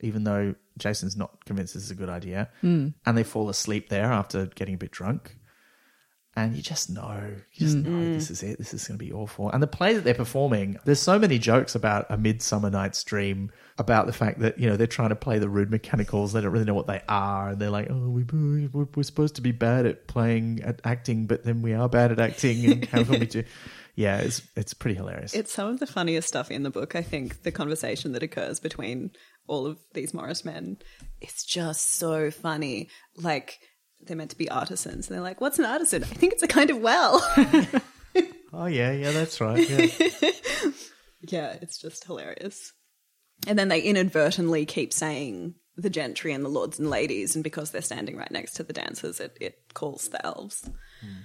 even 0.00 0.24
though 0.24 0.54
Jason's 0.78 1.16
not 1.16 1.44
convinced 1.44 1.74
this 1.74 1.84
is 1.84 1.90
a 1.90 1.96
good 1.96 2.08
idea. 2.08 2.48
Hmm. 2.60 2.88
And 3.04 3.16
they 3.16 3.24
fall 3.24 3.48
asleep 3.48 3.88
there 3.88 4.12
after 4.12 4.46
getting 4.46 4.74
a 4.74 4.78
bit 4.78 4.90
drunk. 4.90 5.36
And 6.38 6.54
you 6.54 6.62
just 6.62 6.88
know, 6.88 7.20
you 7.52 7.66
just 7.66 7.76
mm. 7.78 7.84
know 7.84 7.90
mm. 7.90 8.14
this 8.14 8.30
is 8.30 8.44
it. 8.44 8.58
This 8.58 8.72
is 8.72 8.86
going 8.86 8.96
to 8.96 9.04
be 9.04 9.12
awful. 9.12 9.50
And 9.50 9.60
the 9.60 9.66
play 9.66 9.94
that 9.94 10.04
they're 10.04 10.14
performing, 10.14 10.78
there's 10.84 11.00
so 11.00 11.18
many 11.18 11.36
jokes 11.36 11.74
about 11.74 12.06
a 12.10 12.16
Midsummer 12.16 12.70
Night's 12.70 13.02
Dream, 13.02 13.50
about 13.76 14.06
the 14.06 14.12
fact 14.12 14.38
that 14.38 14.56
you 14.56 14.68
know 14.68 14.76
they're 14.76 14.86
trying 14.86 15.08
to 15.08 15.16
play 15.16 15.40
the 15.40 15.48
rude 15.48 15.68
mechanicals. 15.68 16.32
They 16.32 16.40
don't 16.40 16.52
really 16.52 16.64
know 16.64 16.74
what 16.74 16.86
they 16.86 17.02
are, 17.08 17.50
and 17.50 17.60
they're 17.60 17.70
like, 17.70 17.88
"Oh, 17.90 18.08
we 18.08 18.22
we're, 18.22 18.86
we're 18.94 19.02
supposed 19.02 19.34
to 19.36 19.42
be 19.42 19.50
bad 19.50 19.84
at 19.84 20.06
playing 20.06 20.62
at 20.62 20.80
acting, 20.84 21.26
but 21.26 21.44
then 21.44 21.60
we 21.60 21.74
are 21.74 21.88
bad 21.88 22.12
at 22.12 22.20
acting, 22.20 22.64
and 22.64 22.84
how 22.84 23.02
can 23.02 23.18
we 23.18 23.26
do?" 23.26 23.42
Yeah, 23.98 24.18
it's 24.18 24.42
it's 24.54 24.74
pretty 24.74 24.94
hilarious. 24.94 25.34
It's 25.34 25.52
some 25.52 25.70
of 25.70 25.80
the 25.80 25.86
funniest 25.86 26.28
stuff 26.28 26.52
in 26.52 26.62
the 26.62 26.70
book, 26.70 26.94
I 26.94 27.02
think, 27.02 27.42
the 27.42 27.50
conversation 27.50 28.12
that 28.12 28.22
occurs 28.22 28.60
between 28.60 29.10
all 29.48 29.66
of 29.66 29.76
these 29.92 30.14
Morris 30.14 30.44
men. 30.44 30.78
It's 31.20 31.44
just 31.44 31.96
so 31.96 32.30
funny. 32.30 32.90
Like, 33.16 33.58
they're 34.02 34.16
meant 34.16 34.30
to 34.30 34.38
be 34.38 34.50
artisans. 34.50 35.08
And 35.08 35.14
they're 35.14 35.22
like, 35.22 35.40
what's 35.40 35.58
an 35.58 35.64
artisan? 35.64 36.02
I 36.04 36.06
think 36.06 36.32
it's 36.32 36.42
a 36.42 36.48
kind 36.48 36.70
of 36.70 36.80
well. 36.80 37.20
oh 38.52 38.66
yeah, 38.66 38.92
yeah, 38.92 39.10
that's 39.12 39.40
right. 39.40 39.68
Yeah. 39.68 40.30
yeah, 41.22 41.56
it's 41.60 41.78
just 41.78 42.04
hilarious. 42.04 42.72
And 43.46 43.58
then 43.58 43.68
they 43.68 43.80
inadvertently 43.80 44.66
keep 44.66 44.92
saying 44.92 45.54
the 45.76 45.90
gentry 45.90 46.32
and 46.32 46.44
the 46.44 46.48
lords 46.48 46.78
and 46.78 46.90
ladies, 46.90 47.36
and 47.36 47.44
because 47.44 47.70
they're 47.70 47.82
standing 47.82 48.16
right 48.16 48.30
next 48.32 48.54
to 48.54 48.64
the 48.64 48.72
dancers, 48.72 49.20
it, 49.20 49.36
it 49.40 49.74
calls 49.74 50.08
the 50.08 50.24
elves. 50.26 50.68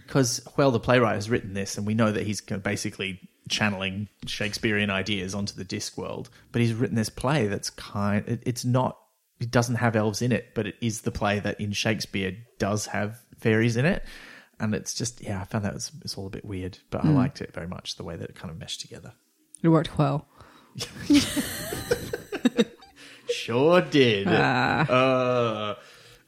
because 0.06 0.42
well 0.58 0.72
the 0.72 0.80
playwright 0.80 1.16
has 1.16 1.30
written 1.30 1.54
this 1.54 1.78
and 1.78 1.88
we 1.88 1.94
know 1.94 2.12
that 2.12 2.26
he's 2.26 2.42
basically 2.42 3.20
channeling 3.50 4.08
shakespearean 4.26 4.90
ideas 4.90 5.36
onto 5.36 5.54
the 5.56 5.64
disc 5.64 5.98
world 5.98 6.30
but 6.52 6.62
he's 6.62 6.74
written 6.74 6.96
this 6.96 7.10
play 7.10 7.48
that's 7.48 7.70
kind 7.72 8.28
it, 8.28 8.42
it's 8.46 8.64
not 8.64 8.98
it 9.40 9.52
doesn't 9.52 9.76
have 9.76 9.96
elves 9.96 10.22
in 10.22 10.32
it 10.32 10.54
but 10.56 10.66
it 10.68 10.76
is 10.82 11.02
the 11.02 11.12
play 11.12 11.40
that 11.40 11.60
in 11.60 11.72
shakespeare 11.72 12.36
does 12.60 12.88
have 12.88 13.20
fairies 13.40 13.76
in 13.78 13.86
it 13.86 14.04
and 14.60 14.74
it's 14.76 14.94
just 14.94 15.22
yeah 15.22 15.42
i 15.42 15.44
found 15.44 15.66
that 15.66 15.74
was 15.74 15.92
it's 16.04 16.18
all 16.18 16.28
a 16.28 16.30
bit 16.30 16.46
weird 16.46 16.78
but 16.90 17.04
i 17.04 17.10
liked 17.10 17.42
it 17.42 17.54
very 17.54 17.68
much 17.68 17.96
the 17.98 18.04
way 18.04 18.16
that 18.16 18.30
it 18.30 18.36
kind 18.36 18.52
of 18.52 18.58
meshed 18.58 18.82
together 18.82 19.14
It 19.62 19.70
worked 19.70 19.98
well. 19.98 20.28
sure 23.30 23.82
did 23.82 24.28
uh, 24.28 25.76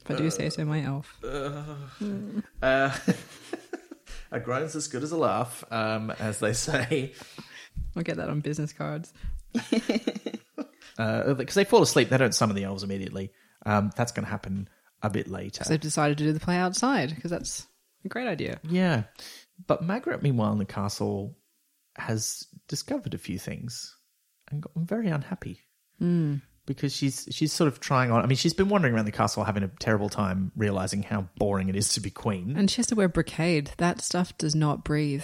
If 0.01 0.11
I 0.11 0.15
do 0.15 0.29
say 0.29 0.49
so, 0.49 0.63
my 0.65 0.83
elf. 0.83 1.17
Uh, 1.23 1.63
a 4.31 4.39
groan's 4.39 4.75
as 4.75 4.87
good 4.87 5.01
as 5.03 5.11
a 5.11 5.17
laugh, 5.17 5.63
um, 5.71 6.11
as 6.19 6.39
they 6.39 6.53
say. 6.53 7.13
I'll 7.95 8.03
get 8.03 8.17
that 8.17 8.29
on 8.29 8.41
business 8.41 8.71
cards. 8.73 9.13
Uh, 10.97 11.33
because 11.33 11.55
they 11.55 11.63
fall 11.63 11.81
asleep, 11.81 12.09
they 12.09 12.17
don't 12.17 12.33
summon 12.35 12.55
the 12.55 12.63
elves 12.63 12.83
immediately. 12.83 13.31
Um, 13.65 13.91
that's 13.95 14.11
going 14.11 14.25
to 14.25 14.31
happen 14.31 14.69
a 15.01 15.09
bit 15.09 15.27
later. 15.27 15.63
So 15.63 15.69
they've 15.69 15.79
decided 15.79 16.17
to 16.19 16.23
do 16.23 16.33
the 16.33 16.39
play 16.39 16.57
outside 16.57 17.13
because 17.13 17.31
that's 17.31 17.67
a 18.03 18.07
great 18.07 18.27
idea. 18.27 18.59
yeah. 18.63 19.03
But 19.67 19.83
Magrat, 19.83 20.21
meanwhile, 20.21 20.51
in 20.51 20.57
the 20.57 20.65
castle, 20.65 21.37
has 21.97 22.45
discovered 22.67 23.13
a 23.13 23.17
few 23.17 23.39
things 23.39 23.95
and 24.51 24.61
gotten 24.61 24.85
very 24.85 25.07
unhappy. 25.07 25.61
Hmm. 25.99 26.35
Because 26.65 26.93
she's 26.93 27.27
she's 27.31 27.53
sort 27.53 27.67
of 27.67 27.79
trying 27.79 28.11
on. 28.11 28.23
I 28.23 28.25
mean, 28.25 28.37
she's 28.37 28.53
been 28.53 28.69
wandering 28.69 28.95
around 28.95 29.05
the 29.05 29.11
castle 29.11 29.43
having 29.43 29.63
a 29.63 29.67
terrible 29.79 30.09
time 30.09 30.51
realizing 30.55 31.03
how 31.03 31.29
boring 31.37 31.69
it 31.69 31.75
is 31.75 31.93
to 31.93 32.01
be 32.01 32.09
queen. 32.09 32.55
And 32.57 32.69
she 32.69 32.77
has 32.77 32.87
to 32.87 32.95
wear 32.95 33.07
brocade. 33.07 33.71
That 33.77 34.01
stuff 34.01 34.37
does 34.37 34.55
not 34.55 34.83
breathe. 34.83 35.23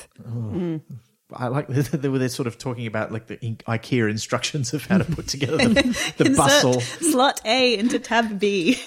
I 1.34 1.48
like 1.48 1.68
they 1.68 2.10
were 2.10 2.28
sort 2.30 2.48
of 2.48 2.58
talking 2.58 2.88
about 2.88 3.12
like 3.12 3.28
the 3.28 3.38
IKEA 3.38 4.10
instructions 4.10 4.74
of 4.74 4.86
how 4.86 4.98
to 4.98 5.06
put 5.06 5.28
together 5.28 5.58
the, 5.58 6.14
the 6.18 6.30
bustle. 6.32 6.82
slot 6.82 7.42
A 7.46 7.78
into 7.78 8.00
tab 8.00 8.40
B. 8.40 8.80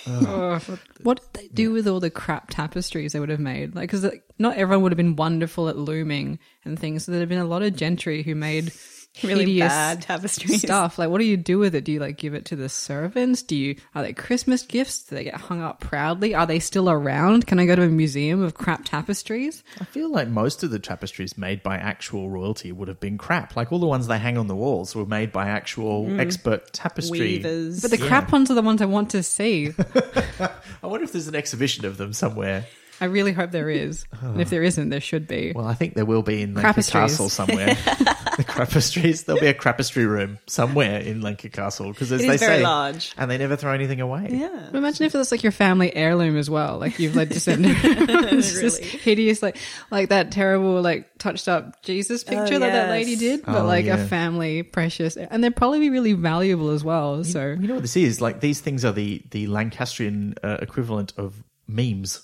What 1.03 1.21
did 1.21 1.43
they 1.43 1.49
do 1.49 1.73
with 1.73 1.87
all 1.87 2.01
the 2.01 2.11
crap 2.11 2.51
tapestries 2.51 3.13
they 3.13 3.21
would 3.21 3.29
have 3.29 3.41
made? 3.41 3.75
Like, 3.75 3.91
because 3.91 4.11
not 4.39 4.57
everyone 4.57 4.83
would 4.83 4.93
have 4.93 4.97
been 4.97 5.17
wonderful 5.17 5.69
at 5.69 5.77
looming 5.77 6.39
and 6.65 6.79
things. 6.79 7.05
So 7.05 7.13
there'd 7.13 7.21
have 7.21 7.29
been 7.29 7.39
a 7.39 7.45
lot 7.45 7.63
of 7.63 7.77
gentry 7.77 8.23
who 8.23 8.35
made 8.35 8.73
Really 9.23 9.45
hideous 9.45 9.69
bad 9.69 10.03
tapestries. 10.03 10.63
stuff. 10.63 10.99
Like, 10.99 11.09
what 11.09 11.19
do 11.19 11.25
you 11.25 11.37
do 11.37 11.59
with 11.59 11.75
it? 11.75 11.85
Do 11.85 11.93
you 11.93 12.01
like 12.01 12.17
give 12.17 12.35
it 12.35 12.47
to 12.47 12.57
the 12.57 12.69
servants? 12.69 13.43
Do 13.43 13.55
you 13.57 13.77
are 13.95 14.03
they 14.03 14.13
Christmas 14.13 14.63
gifts? 14.63 15.05
Do 15.05 15.15
they 15.15 15.25
get 15.25 15.35
hung 15.37 15.63
up 15.63 15.81
proudly? 15.81 16.35
Are 16.35 16.47
they 16.47 16.59
still 16.59 16.91
around? 16.91 17.47
Can 17.47 17.61
I 17.61 17.67
go 17.67 17.77
to 17.77 17.83
a 17.83 17.89
museum 17.89 18.43
of 18.43 18.55
crap 18.55 18.85
tapestries? 18.85 19.63
I 19.81 19.85
feel 19.85 20.11
like 20.11 20.29
most 20.29 20.65
of 20.65 20.71
the 20.71 20.81
tapestries 20.81 21.39
made 21.39 21.63
by 21.63 21.77
actual 21.77 22.29
royalty 22.29 22.73
would 22.73 22.89
have 22.89 22.99
been 22.99 23.17
crap. 23.17 23.55
Like 23.55 23.71
all 23.71 23.79
the 23.79 23.87
ones 23.87 24.09
they 24.09 24.19
hang 24.19 24.37
on 24.37 24.49
the 24.49 24.57
walls 24.57 24.97
were 24.97 25.07
made 25.07 25.31
by 25.31 25.49
actual 25.49 26.07
mm. 26.07 26.19
expert 26.19 26.73
tapestry. 26.73 27.21
Weavers. 27.21 27.83
But 27.83 27.93
the 27.93 27.99
crap 27.99 28.33
ones 28.33 28.51
are 28.51 28.55
the 28.55 28.63
ones 28.63 28.83
I 28.83 28.87
want 28.87 29.11
to 29.11 29.23
see. 29.23 29.73
I 30.83 30.87
wonder 30.87 31.05
if 31.05 31.13
there's 31.13 31.29
an 31.29 31.37
exhibition 31.37 31.85
of 31.85 31.99
them 31.99 32.13
somewhere. 32.13 32.67
I 33.01 33.07
really 33.07 33.33
hope 33.33 33.51
there 33.51 33.69
is. 33.71 34.05
And 34.21 34.41
if 34.41 34.51
there 34.51 34.63
isn't, 34.63 34.89
there 34.89 35.01
should 35.01 35.27
be. 35.27 35.53
Well, 35.55 35.67
I 35.67 35.75
think 35.75 35.95
there 35.95 36.05
will 36.05 36.23
be 36.23 36.43
in 36.43 36.55
Lancre 36.55 36.75
Crapestries. 36.75 36.91
Castle 36.93 37.29
somewhere. 37.29 37.67
the 38.37 38.45
crapestries. 38.45 39.25
There'll 39.25 39.41
be 39.41 39.47
a 39.49 39.55
crapestry 39.55 40.07
room 40.09 40.39
somewhere 40.47 41.01
in 41.01 41.21
Lancre 41.21 41.53
Castle 41.53 41.89
because 41.93 42.11
as 42.13 42.23
It 42.23 42.27
they 42.29 42.35
is 42.35 42.41
very 42.41 42.59
say, 42.59 42.63
large. 42.63 43.13
and 43.17 43.31
they 43.31 43.39
never 43.39 43.57
throw 43.57 43.73
anything 43.73 44.01
away. 44.01 44.29
yeah. 44.31 44.69
But 44.73 44.79
imagine 44.79 45.07
if 45.07 45.13
that's 45.13 45.31
like 45.33 45.43
your 45.43 45.53
family 45.53 45.95
heirloom 45.95 46.37
as 46.37 46.49
well. 46.51 46.79
Like 46.79 46.99
you've 46.99 47.17
like 47.17 47.29
descended. 47.31 47.77
it's 47.83 48.61
just 48.61 48.81
hideous, 48.83 49.43
like 49.43 49.57
like 49.91 50.09
that 50.11 50.31
terrible, 50.33 50.81
like 50.81 51.09
touched 51.19 51.49
up 51.49 51.83
Jesus 51.83 52.25
picture 52.25 52.59
that 52.59 52.73
that 52.73 52.91
lady 52.91 53.17
did, 53.17 53.45
but 53.45 53.63
Oh, 53.63 53.67
like 53.67 53.87
yeah. 53.87 53.97
a 53.97 54.07
family 54.07 54.63
precious, 54.63 55.17
and 55.17 55.43
they'd 55.43 55.57
probably 55.57 55.81
be 55.81 55.91
really 55.91 56.13
valuable 56.13 56.71
as 56.71 56.83
well. 56.85 57.23
So 57.25 57.51
You 57.59 57.69
know 57.69 57.75
what 57.75 57.83
this 57.83 57.97
is? 57.97 58.21
Like 58.21 58.41
these 58.41 58.61
things 58.61 58.85
are 58.85 58.93
the 58.93 59.23
the 59.31 59.47
Lancastrian 59.47 60.35
uh, 60.43 60.59
equivalent 60.61 61.13
of 61.17 61.43
memes. 61.67 62.21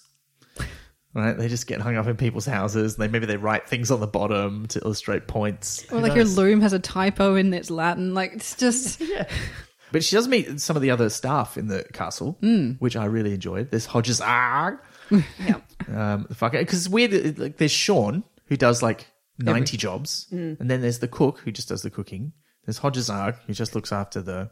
Right, 1.13 1.37
they 1.37 1.49
just 1.49 1.67
get 1.67 1.81
hung 1.81 1.97
up 1.97 2.07
in 2.07 2.17
people's 2.17 2.47
houses. 2.47 2.95
They 2.97 3.09
maybe 3.09 3.27
they 3.27 3.37
write 3.37 3.69
things 3.69 3.91
on 3.91 3.99
the 3.99 4.07
bottom 4.07 4.67
to 4.69 4.81
illustrate 4.85 5.27
points. 5.27 5.83
or 5.91 5.97
Who 5.97 6.01
like 6.03 6.15
your 6.15 6.25
loom 6.25 6.61
has 6.61 6.73
a 6.73 6.79
typo 6.79 7.35
in 7.35 7.53
its 7.53 7.69
Latin. 7.69 8.15
Like 8.15 8.33
it's 8.35 8.55
just 8.55 9.01
yeah. 9.01 9.29
But 9.93 10.05
she 10.05 10.15
does 10.15 10.29
meet 10.29 10.61
some 10.61 10.77
of 10.77 10.83
the 10.83 10.93
other 10.93 11.09
staff 11.11 11.59
in 11.59 11.67
the 11.67 11.83
castle, 11.93 12.39
which 12.79 12.95
I 12.95 13.07
really 13.07 13.35
enjoyed. 13.35 13.73
There's 13.73 13.87
Hodges, 13.87 14.21
ah, 14.23 14.77
Yeah. 15.11 15.57
um, 15.89 16.27
the 16.29 16.37
fuck, 16.37 16.53
because 16.53 16.79
it's 16.87 16.89
weird. 16.89 17.41
Like, 17.41 17.57
there's 17.57 17.73
Shawn 17.73 18.23
who 18.47 18.57
does 18.57 18.81
like 18.81 19.09
ninety 19.37 19.77
jobs, 19.77 20.29
and 20.31 20.57
then 20.71 20.81
there's 20.81 21.01
the 21.01 21.09
cook 21.09 21.41
who 21.41 21.51
just 21.51 21.69
does 21.71 21.83
the 21.83 21.91
cooking. 21.91 22.33
There's 22.67 22.79
Hodges, 22.79 23.11
ah, 23.11 23.33
who 23.49 23.53
just 23.53 23.75
looks 23.75 23.91
after 23.91 24.23
the, 24.23 24.51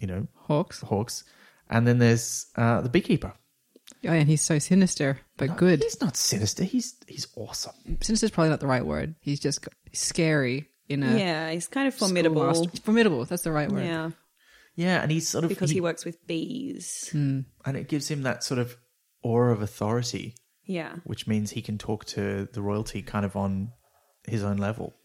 you 0.00 0.08
know, 0.08 0.26
hawks. 0.34 0.80
hawks, 0.80 1.22
and 1.70 1.86
then 1.86 1.98
there's 1.98 2.46
uh, 2.56 2.80
the 2.80 2.88
beekeeper. 2.88 3.34
Oh, 4.04 4.10
and 4.12 4.28
he's 4.28 4.42
so 4.42 4.58
sinister, 4.58 5.20
but 5.36 5.56
good. 5.56 5.82
He's 5.82 6.00
not 6.00 6.16
sinister. 6.16 6.64
He's 6.64 6.94
he's 7.06 7.28
awesome. 7.36 7.72
Sinister 8.00 8.26
is 8.26 8.30
probably 8.32 8.50
not 8.50 8.60
the 8.60 8.66
right 8.66 8.84
word. 8.84 9.14
He's 9.20 9.38
just 9.40 9.66
scary 9.92 10.68
in 10.88 11.02
a 11.02 11.16
Yeah, 11.18 11.50
he's 11.50 11.68
kind 11.68 11.86
of 11.88 11.94
formidable. 11.94 12.42
schoolmaster- 12.54 12.82
Formidable. 12.82 13.24
That's 13.24 13.42
the 13.44 13.52
right 13.52 13.70
word. 13.70 13.84
Yeah, 13.84 14.10
Yeah, 14.74 15.02
and 15.02 15.12
he's 15.12 15.28
sort 15.28 15.44
of 15.44 15.48
because 15.50 15.70
he 15.70 15.80
works 15.80 16.04
with 16.04 16.26
bees. 16.26 17.08
Hmm. 17.12 17.40
and 17.64 17.76
it 17.76 17.88
gives 17.88 18.10
him 18.10 18.22
that 18.22 18.42
sort 18.42 18.58
of 18.58 18.76
aura 19.22 19.52
of 19.52 19.62
authority, 19.62 20.34
Yeah. 20.66 20.96
which 21.04 21.26
means 21.28 21.52
he 21.52 21.62
can 21.62 21.78
talk 21.78 22.04
to 22.06 22.48
the 22.52 22.60
royalty 22.62 23.02
kind 23.02 23.24
of 23.24 23.36
on 23.36 23.70
his 24.26 24.42
own 24.42 24.56
level. 24.56 24.96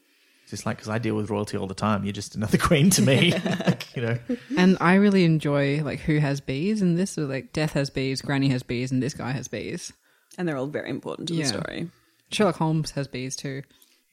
It's 0.48 0.52
just 0.52 0.66
like 0.66 0.78
because 0.78 0.88
I 0.88 0.98
deal 0.98 1.14
with 1.16 1.30
royalty 1.30 1.58
all 1.58 1.68
the 1.68 1.74
time. 1.74 2.06
You're 2.06 2.14
just 2.14 2.34
another 2.36 2.58
queen 2.70 2.90
to 2.92 3.02
me, 3.02 3.32
like, 3.66 3.94
you 3.98 4.02
know. 4.02 4.18
And 4.58 4.78
I 4.80 4.94
really 4.96 5.26
enjoy 5.26 5.84
like 5.84 6.00
who 6.00 6.20
has 6.20 6.40
bees 6.40 6.82
in 6.82 6.96
this. 6.96 7.12
So 7.12 7.24
like 7.26 7.52
Death 7.52 7.74
has 7.74 7.90
bees, 7.90 8.22
Granny 8.22 8.48
has 8.48 8.64
bees, 8.64 8.90
and 8.90 9.04
this 9.04 9.14
guy 9.14 9.32
has 9.32 9.50
bees. 9.50 9.92
And 10.38 10.48
they're 10.48 10.56
all 10.56 10.68
very 10.68 10.90
important 10.90 11.28
to 11.28 11.34
Yeah. 11.34 11.44
the 11.44 11.50
story. 11.50 11.92
Sherlock 12.32 12.56
Holmes 12.56 12.92
has 12.92 13.10
bees 13.10 13.36
too. 13.36 13.64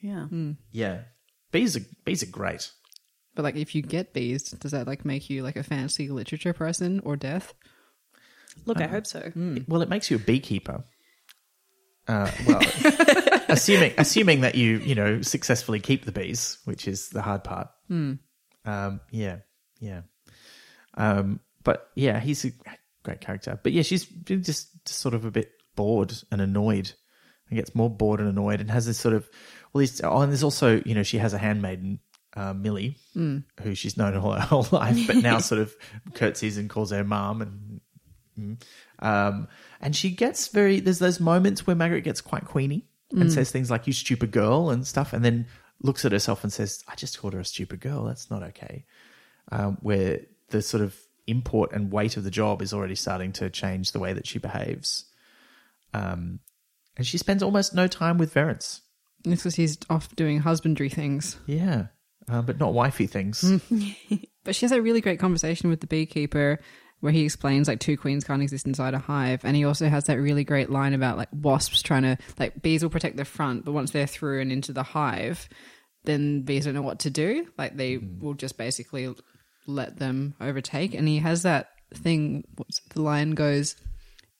Yeah. 0.01 0.27
Yeah, 0.73 1.03
bees 1.53 1.77
are 1.77 1.85
bees 2.03 2.21
are 2.21 2.25
great. 2.25 2.69
But 3.33 3.43
like 3.43 3.55
if 3.55 3.73
you 3.73 3.81
get 3.81 4.11
bees, 4.11 4.51
does 4.51 4.71
that 4.71 4.87
like 4.87 5.05
make 5.05 5.29
you 5.29 5.41
like 5.41 5.55
a 5.55 5.63
fancy 5.63 6.09
literature 6.09 6.51
person 6.51 6.99
or 7.05 7.15
death? 7.15 7.53
Look, 8.65 8.81
I 8.81 8.87
hope 8.87 9.07
so. 9.07 9.21
Hmm. 9.29 9.59
Well, 9.69 9.81
it 9.81 9.87
makes 9.89 10.11
you 10.11 10.17
a 10.17 10.19
beekeeper. 10.19 10.83
Uh, 12.07 12.29
well, 12.47 12.61
assuming 13.49 13.93
assuming 13.97 14.41
that 14.41 14.55
you 14.55 14.77
you 14.77 14.95
know 14.95 15.21
successfully 15.21 15.79
keep 15.79 16.05
the 16.05 16.11
bees, 16.11 16.59
which 16.65 16.87
is 16.87 17.09
the 17.09 17.21
hard 17.21 17.43
part. 17.43 17.69
Um, 18.65 18.99
yeah, 19.11 19.37
yeah. 19.79 20.01
Um, 20.95 21.39
but 21.63 21.89
yeah, 21.95 22.19
he's 22.19 22.45
a 22.45 22.51
great 23.03 23.21
character. 23.21 23.59
But 23.61 23.71
yeah, 23.73 23.81
she's 23.81 24.05
just, 24.05 24.39
just 24.45 24.87
sort 24.87 25.13
of 25.15 25.25
a 25.25 25.31
bit 25.31 25.51
bored 25.75 26.13
and 26.31 26.41
annoyed, 26.41 26.91
and 27.49 27.57
gets 27.57 27.73
more 27.75 27.89
bored 27.89 28.19
and 28.19 28.29
annoyed, 28.29 28.61
and 28.61 28.69
has 28.71 28.85
this 28.85 28.97
sort 28.99 29.15
of 29.15 29.27
well, 29.73 29.81
he's, 29.81 30.01
oh, 30.03 30.21
and 30.21 30.31
there's 30.31 30.43
also 30.43 30.81
you 30.85 30.95
know 30.95 31.03
she 31.03 31.17
has 31.17 31.33
a 31.33 31.37
handmaiden. 31.37 31.99
Uh, 32.37 32.53
Millie, 32.53 32.97
who 33.63 33.75
she's 33.75 33.95
known 33.95 34.13
all 34.17 34.33
her 34.33 34.39
whole 34.41 34.67
life, 34.73 35.07
but 35.07 35.15
now 35.15 35.37
sort 35.39 35.61
of 35.61 35.73
curtsies 36.15 36.57
and 36.57 36.69
calls 36.69 36.91
her 36.91 37.05
mom, 37.05 37.41
and 37.41 37.79
um, 38.99 39.47
and 39.81 39.95
she 39.95 40.11
gets 40.11 40.47
very 40.47 40.79
there's 40.79 40.99
those 40.99 41.19
moments 41.19 41.65
where 41.65 41.75
Magrat 41.75 42.03
gets 42.03 42.21
quite 42.21 42.45
queenie 42.45 42.85
and 43.11 43.31
says 43.31 43.51
things 43.51 43.71
like 43.71 43.87
"you 43.87 43.93
stupid 43.93 44.31
girl" 44.31 44.69
and 44.69 44.85
stuff, 44.85 45.13
and 45.13 45.23
then 45.23 45.47
looks 45.81 46.03
at 46.05 46.11
herself 46.11 46.43
and 46.43 46.51
says, 46.51 46.83
"I 46.87 46.95
just 46.95 47.19
called 47.19 47.33
her 47.33 47.39
a 47.39 47.45
stupid 47.45 47.79
girl. 47.79 48.03
That's 48.03 48.29
not 48.29 48.43
okay." 48.43 48.85
Um, 49.51 49.77
where 49.81 50.21
the 50.49 50.61
sort 50.61 50.83
of 50.83 50.97
import 51.27 51.71
and 51.71 51.91
weight 51.91 52.17
of 52.17 52.23
the 52.23 52.31
job 52.31 52.61
is 52.61 52.73
already 52.73 52.95
starting 52.95 53.31
to 53.33 53.49
change 53.49 53.91
the 53.91 53.99
way 53.99 54.13
that 54.13 54.27
she 54.27 54.39
behaves. 54.39 55.05
Um, 55.93 56.39
and 56.97 57.05
she 57.05 57.17
spends 57.17 57.41
almost 57.41 57.73
no 57.73 57.87
time 57.87 58.17
with 58.17 58.33
Verence. 58.33 58.81
It's 59.23 59.43
because 59.43 59.55
he's 59.55 59.77
off 59.89 60.15
doing 60.15 60.39
husbandry 60.39 60.89
things. 60.89 61.37
Yeah, 61.45 61.87
uh, 62.27 62.41
but 62.41 62.59
not 62.59 62.73
wifey 62.73 63.07
things. 63.07 63.43
But 64.45 64.55
she 64.55 64.63
has 64.63 64.71
a 64.71 64.81
really 64.81 65.01
great 65.01 65.19
conversation 65.19 65.71
with 65.71 65.81
the 65.81 65.87
beekeeper 65.87 66.59
where 66.99 67.11
he 67.11 67.23
explains 67.23 67.67
like 67.67 67.79
two 67.79 67.97
queens 67.97 68.23
can't 68.23 68.41
exist 68.41 68.65
inside 68.65 68.93
a 68.93 68.99
hive. 68.99 69.43
And 69.43 69.55
he 69.55 69.65
also 69.65 69.87
has 69.87 70.05
that 70.05 70.19
really 70.19 70.43
great 70.43 70.69
line 70.69 70.93
about 70.93 71.17
like 71.17 71.29
wasps 71.31 71.81
trying 71.81 72.03
to, 72.03 72.17
like 72.39 72.61
bees 72.61 72.83
will 72.83 72.89
protect 72.89 73.17
the 73.17 73.25
front, 73.25 73.65
but 73.65 73.73
once 73.73 73.91
they're 73.91 74.07
through 74.07 74.41
and 74.41 74.51
into 74.51 74.73
the 74.73 74.83
hive, 74.83 75.47
then 76.05 76.41
bees 76.41 76.65
don't 76.65 76.73
know 76.73 76.81
what 76.81 76.99
to 76.99 77.09
do. 77.09 77.47
Like 77.57 77.75
they 77.75 77.95
mm-hmm. 77.95 78.25
will 78.25 78.33
just 78.33 78.57
basically 78.57 79.13
let 79.67 79.97
them 79.97 80.35
overtake. 80.39 80.93
And 80.93 81.07
he 81.07 81.19
has 81.19 81.43
that 81.43 81.69
thing, 81.93 82.43
the 82.93 83.01
line 83.01 83.31
goes, 83.31 83.75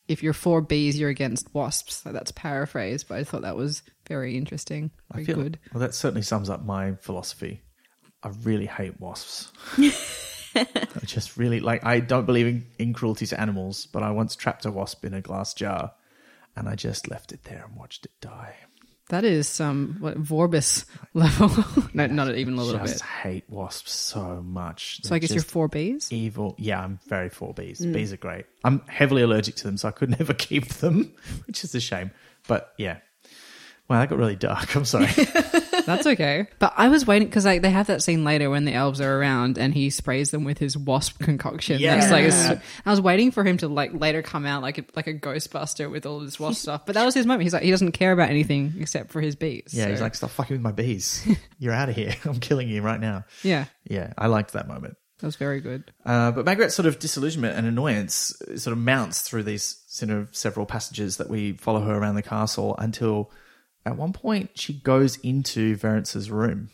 if 0.08 0.22
you're 0.22 0.34
for 0.34 0.62
bees, 0.62 1.00
you're 1.00 1.10
against 1.10 1.54
wasps. 1.54 2.06
Like 2.06 2.14
that's 2.14 2.32
paraphrased, 2.32 3.08
but 3.08 3.18
I 3.18 3.24
thought 3.24 3.42
that 3.42 3.56
was 3.56 3.84
very 4.08 4.38
interesting. 4.38 4.92
Very 5.12 5.24
I 5.24 5.26
feel 5.26 5.36
good. 5.36 5.60
well. 5.74 5.82
That 5.82 5.96
certainly 5.96 6.22
sums 6.22 6.50
up 6.50 6.64
my 6.64 6.94
philosophy. 7.02 7.62
I 8.24 8.30
really 8.44 8.66
hate 8.66 9.00
wasps. 9.00 9.52
I 10.56 11.06
just 11.06 11.38
really 11.38 11.60
like. 11.60 11.86
I 11.86 12.00
don't 12.00 12.26
believe 12.26 12.48
in, 12.48 12.66
in 12.80 12.94
cruelty 12.94 13.26
to 13.28 13.40
animals, 13.40 13.88
but 13.88 14.04
I 14.04 14.12
once 14.12 14.36
trapped 14.36 14.66
a 14.66 14.72
wasp 14.72 15.06
in 15.06 15.14
a 15.14 15.22
glass 15.22 15.54
jar, 15.54 15.92
and 16.56 16.70
I 16.70 16.76
just 16.76 17.10
left 17.10 17.32
it 17.32 17.44
there 17.44 17.66
and 17.68 17.76
watched 17.76 18.06
it 18.06 18.12
die. 18.22 18.56
That 19.10 19.24
is 19.24 19.48
some 19.48 19.98
what 20.00 20.18
Vorbis 20.22 20.86
level. 21.14 21.52
no, 21.94 22.08
not 22.08 22.34
even 22.36 22.56
a 22.58 22.64
little 22.64 22.80
just 22.80 22.96
bit. 22.96 23.02
hate 23.04 23.44
wasps 23.50 23.92
so 23.92 24.42
much. 24.42 25.02
So 25.04 25.14
I 25.14 25.20
guess 25.20 25.30
you're 25.32 25.44
four 25.44 25.70
Bs. 25.70 26.12
evil. 26.12 26.56
Yeah, 26.58 26.82
I'm 26.82 27.00
very 27.08 27.30
four 27.30 27.54
bees. 27.54 27.82
Mm. 27.82 27.94
Bees 27.94 28.12
are 28.14 28.18
great. 28.18 28.46
I'm 28.64 28.82
heavily 28.88 29.22
allergic 29.22 29.56
to 29.58 29.64
them, 29.66 29.78
so 29.78 29.88
I 29.90 29.92
could 29.92 30.10
never 30.20 30.34
keep 30.34 30.68
them, 30.70 31.14
which 31.46 31.64
is 31.64 31.76
a 31.76 31.80
shame. 31.80 32.12
But 32.48 32.74
yeah. 32.78 32.98
Wow, 33.88 34.00
that 34.00 34.10
got 34.10 34.18
really 34.18 34.36
dark. 34.36 34.76
I'm 34.76 34.86
sorry. 34.86 35.06
That's 35.86 36.06
okay. 36.08 36.48
But 36.60 36.74
I 36.78 36.90
was 36.90 37.06
waiting 37.06 37.28
because 37.28 37.46
like 37.46 37.62
they 37.62 37.70
have 37.70 37.88
that 37.88 38.02
scene 38.04 38.24
later 38.24 38.50
when 38.50 38.66
the 38.66 38.74
elves 38.74 39.02
are 39.02 39.20
around 39.20 39.58
and 39.58 39.74
he 39.74 39.90
sprays 39.90 40.32
them 40.32 40.44
with 40.44 40.58
his 40.58 40.78
wasp 40.78 41.20
concoction. 41.20 41.82
That's 41.82 42.12
like 42.12 42.26
a 42.26 42.28
Yeah. 42.28 42.52
s- 42.54 42.62
I 42.86 42.90
was 42.92 43.02
waiting 43.02 43.32
for 43.32 43.44
him 43.44 43.58
to 43.58 43.68
like 43.68 43.94
later 43.94 44.22
come 44.22 44.46
out 44.46 44.62
like 44.62 44.78
a, 44.78 44.86
like 44.96 45.08
a 45.08 45.14
Ghostbuster 45.14 45.90
with 45.92 46.06
all 46.06 46.20
this 46.20 46.40
wasp 46.40 46.62
stuff. 46.62 46.86
But 46.86 46.96
that 46.96 47.06
was 47.06 47.14
his 47.14 47.26
moment. 47.26 47.44
He's 47.44 47.54
like 47.54 47.64
he 47.64 47.72
doesn't 47.72 47.92
care 47.92 48.12
about 48.12 48.30
anything 48.30 48.74
except 48.80 49.12
for 49.12 49.22
his 49.22 49.36
bees. 49.36 49.70
yeah, 49.72 49.88
he's 49.90 50.00
So, 50.00 50.04
like, 50.04 50.16
stop 50.16 50.32
fucking 50.32 50.56
with 50.56 50.62
my 50.62 50.72
bees. 50.72 51.26
You're 51.60 51.74
out 51.74 51.90
of 51.90 51.96
here. 51.96 52.16
I'm 52.26 52.40
killing 52.40 52.68
you 52.70 52.82
right 52.82 53.00
now. 53.00 53.26
yeah, 53.44 53.66
Yeah, 53.90 54.14
I 54.18 54.28
liked 54.28 54.54
that 54.54 54.68
moment. 54.68 54.96
that 55.20 55.26
was 55.28 55.36
very 55.36 55.62
good. 55.62 55.92
Uh, 56.06 56.32
but 56.32 56.46
Margaret's 56.46 56.76
sort 56.76 56.86
of 56.88 57.00
disillusionment 57.00 57.58
and 57.58 57.68
annoyance 57.68 58.34
sort 58.56 58.74
of 58.74 58.78
mounts 58.80 59.22
through 59.22 59.44
these 59.44 59.82
sort 59.88 60.10
of 60.12 60.36
several 60.36 60.66
passages 60.66 61.18
that 61.18 61.30
we 61.30 61.54
follow 61.54 61.82
her 61.82 61.96
around 61.96 62.16
the 62.16 62.22
castle 62.24 62.76
until 62.80 63.32
at 63.86 63.98
one 63.98 64.14
point 64.14 64.52
she 64.56 64.74
goes 64.74 65.18
into 65.18 65.76
Verence's 65.76 66.32
room 66.32 66.70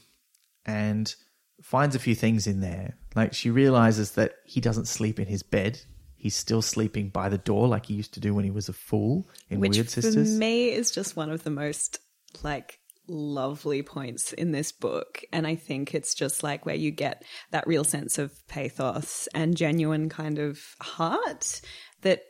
and 0.65 1.13
finds 1.61 1.95
a 1.95 1.99
few 1.99 2.15
things 2.15 2.47
in 2.47 2.61
there. 2.61 2.97
Like 3.15 3.33
she 3.33 3.49
realizes 3.49 4.11
that 4.11 4.35
he 4.45 4.61
doesn't 4.61 4.87
sleep 4.87 5.19
in 5.19 5.27
his 5.27 5.43
bed. 5.43 5.81
He's 6.15 6.35
still 6.35 6.61
sleeping 6.61 7.09
by 7.09 7.29
the 7.29 7.37
door 7.37 7.67
like 7.67 7.87
he 7.87 7.95
used 7.95 8.13
to 8.13 8.19
do 8.19 8.33
when 8.33 8.45
he 8.45 8.51
was 8.51 8.69
a 8.69 8.73
fool 8.73 9.27
in 9.49 9.59
Which 9.59 9.75
Weird 9.75 9.89
for 9.89 10.11
me 10.11 10.71
is 10.71 10.91
just 10.91 11.15
one 11.15 11.31
of 11.31 11.43
the 11.43 11.49
most 11.49 11.99
like 12.43 12.79
lovely 13.07 13.81
points 13.81 14.31
in 14.33 14.51
this 14.51 14.71
book. 14.71 15.23
And 15.33 15.45
I 15.45 15.55
think 15.55 15.93
it's 15.93 16.13
just 16.13 16.43
like 16.43 16.65
where 16.65 16.75
you 16.75 16.91
get 16.91 17.23
that 17.51 17.67
real 17.67 17.83
sense 17.83 18.17
of 18.17 18.31
pathos 18.47 19.27
and 19.33 19.57
genuine 19.57 20.09
kind 20.09 20.39
of 20.39 20.59
heart 20.79 21.61
that 22.01 22.23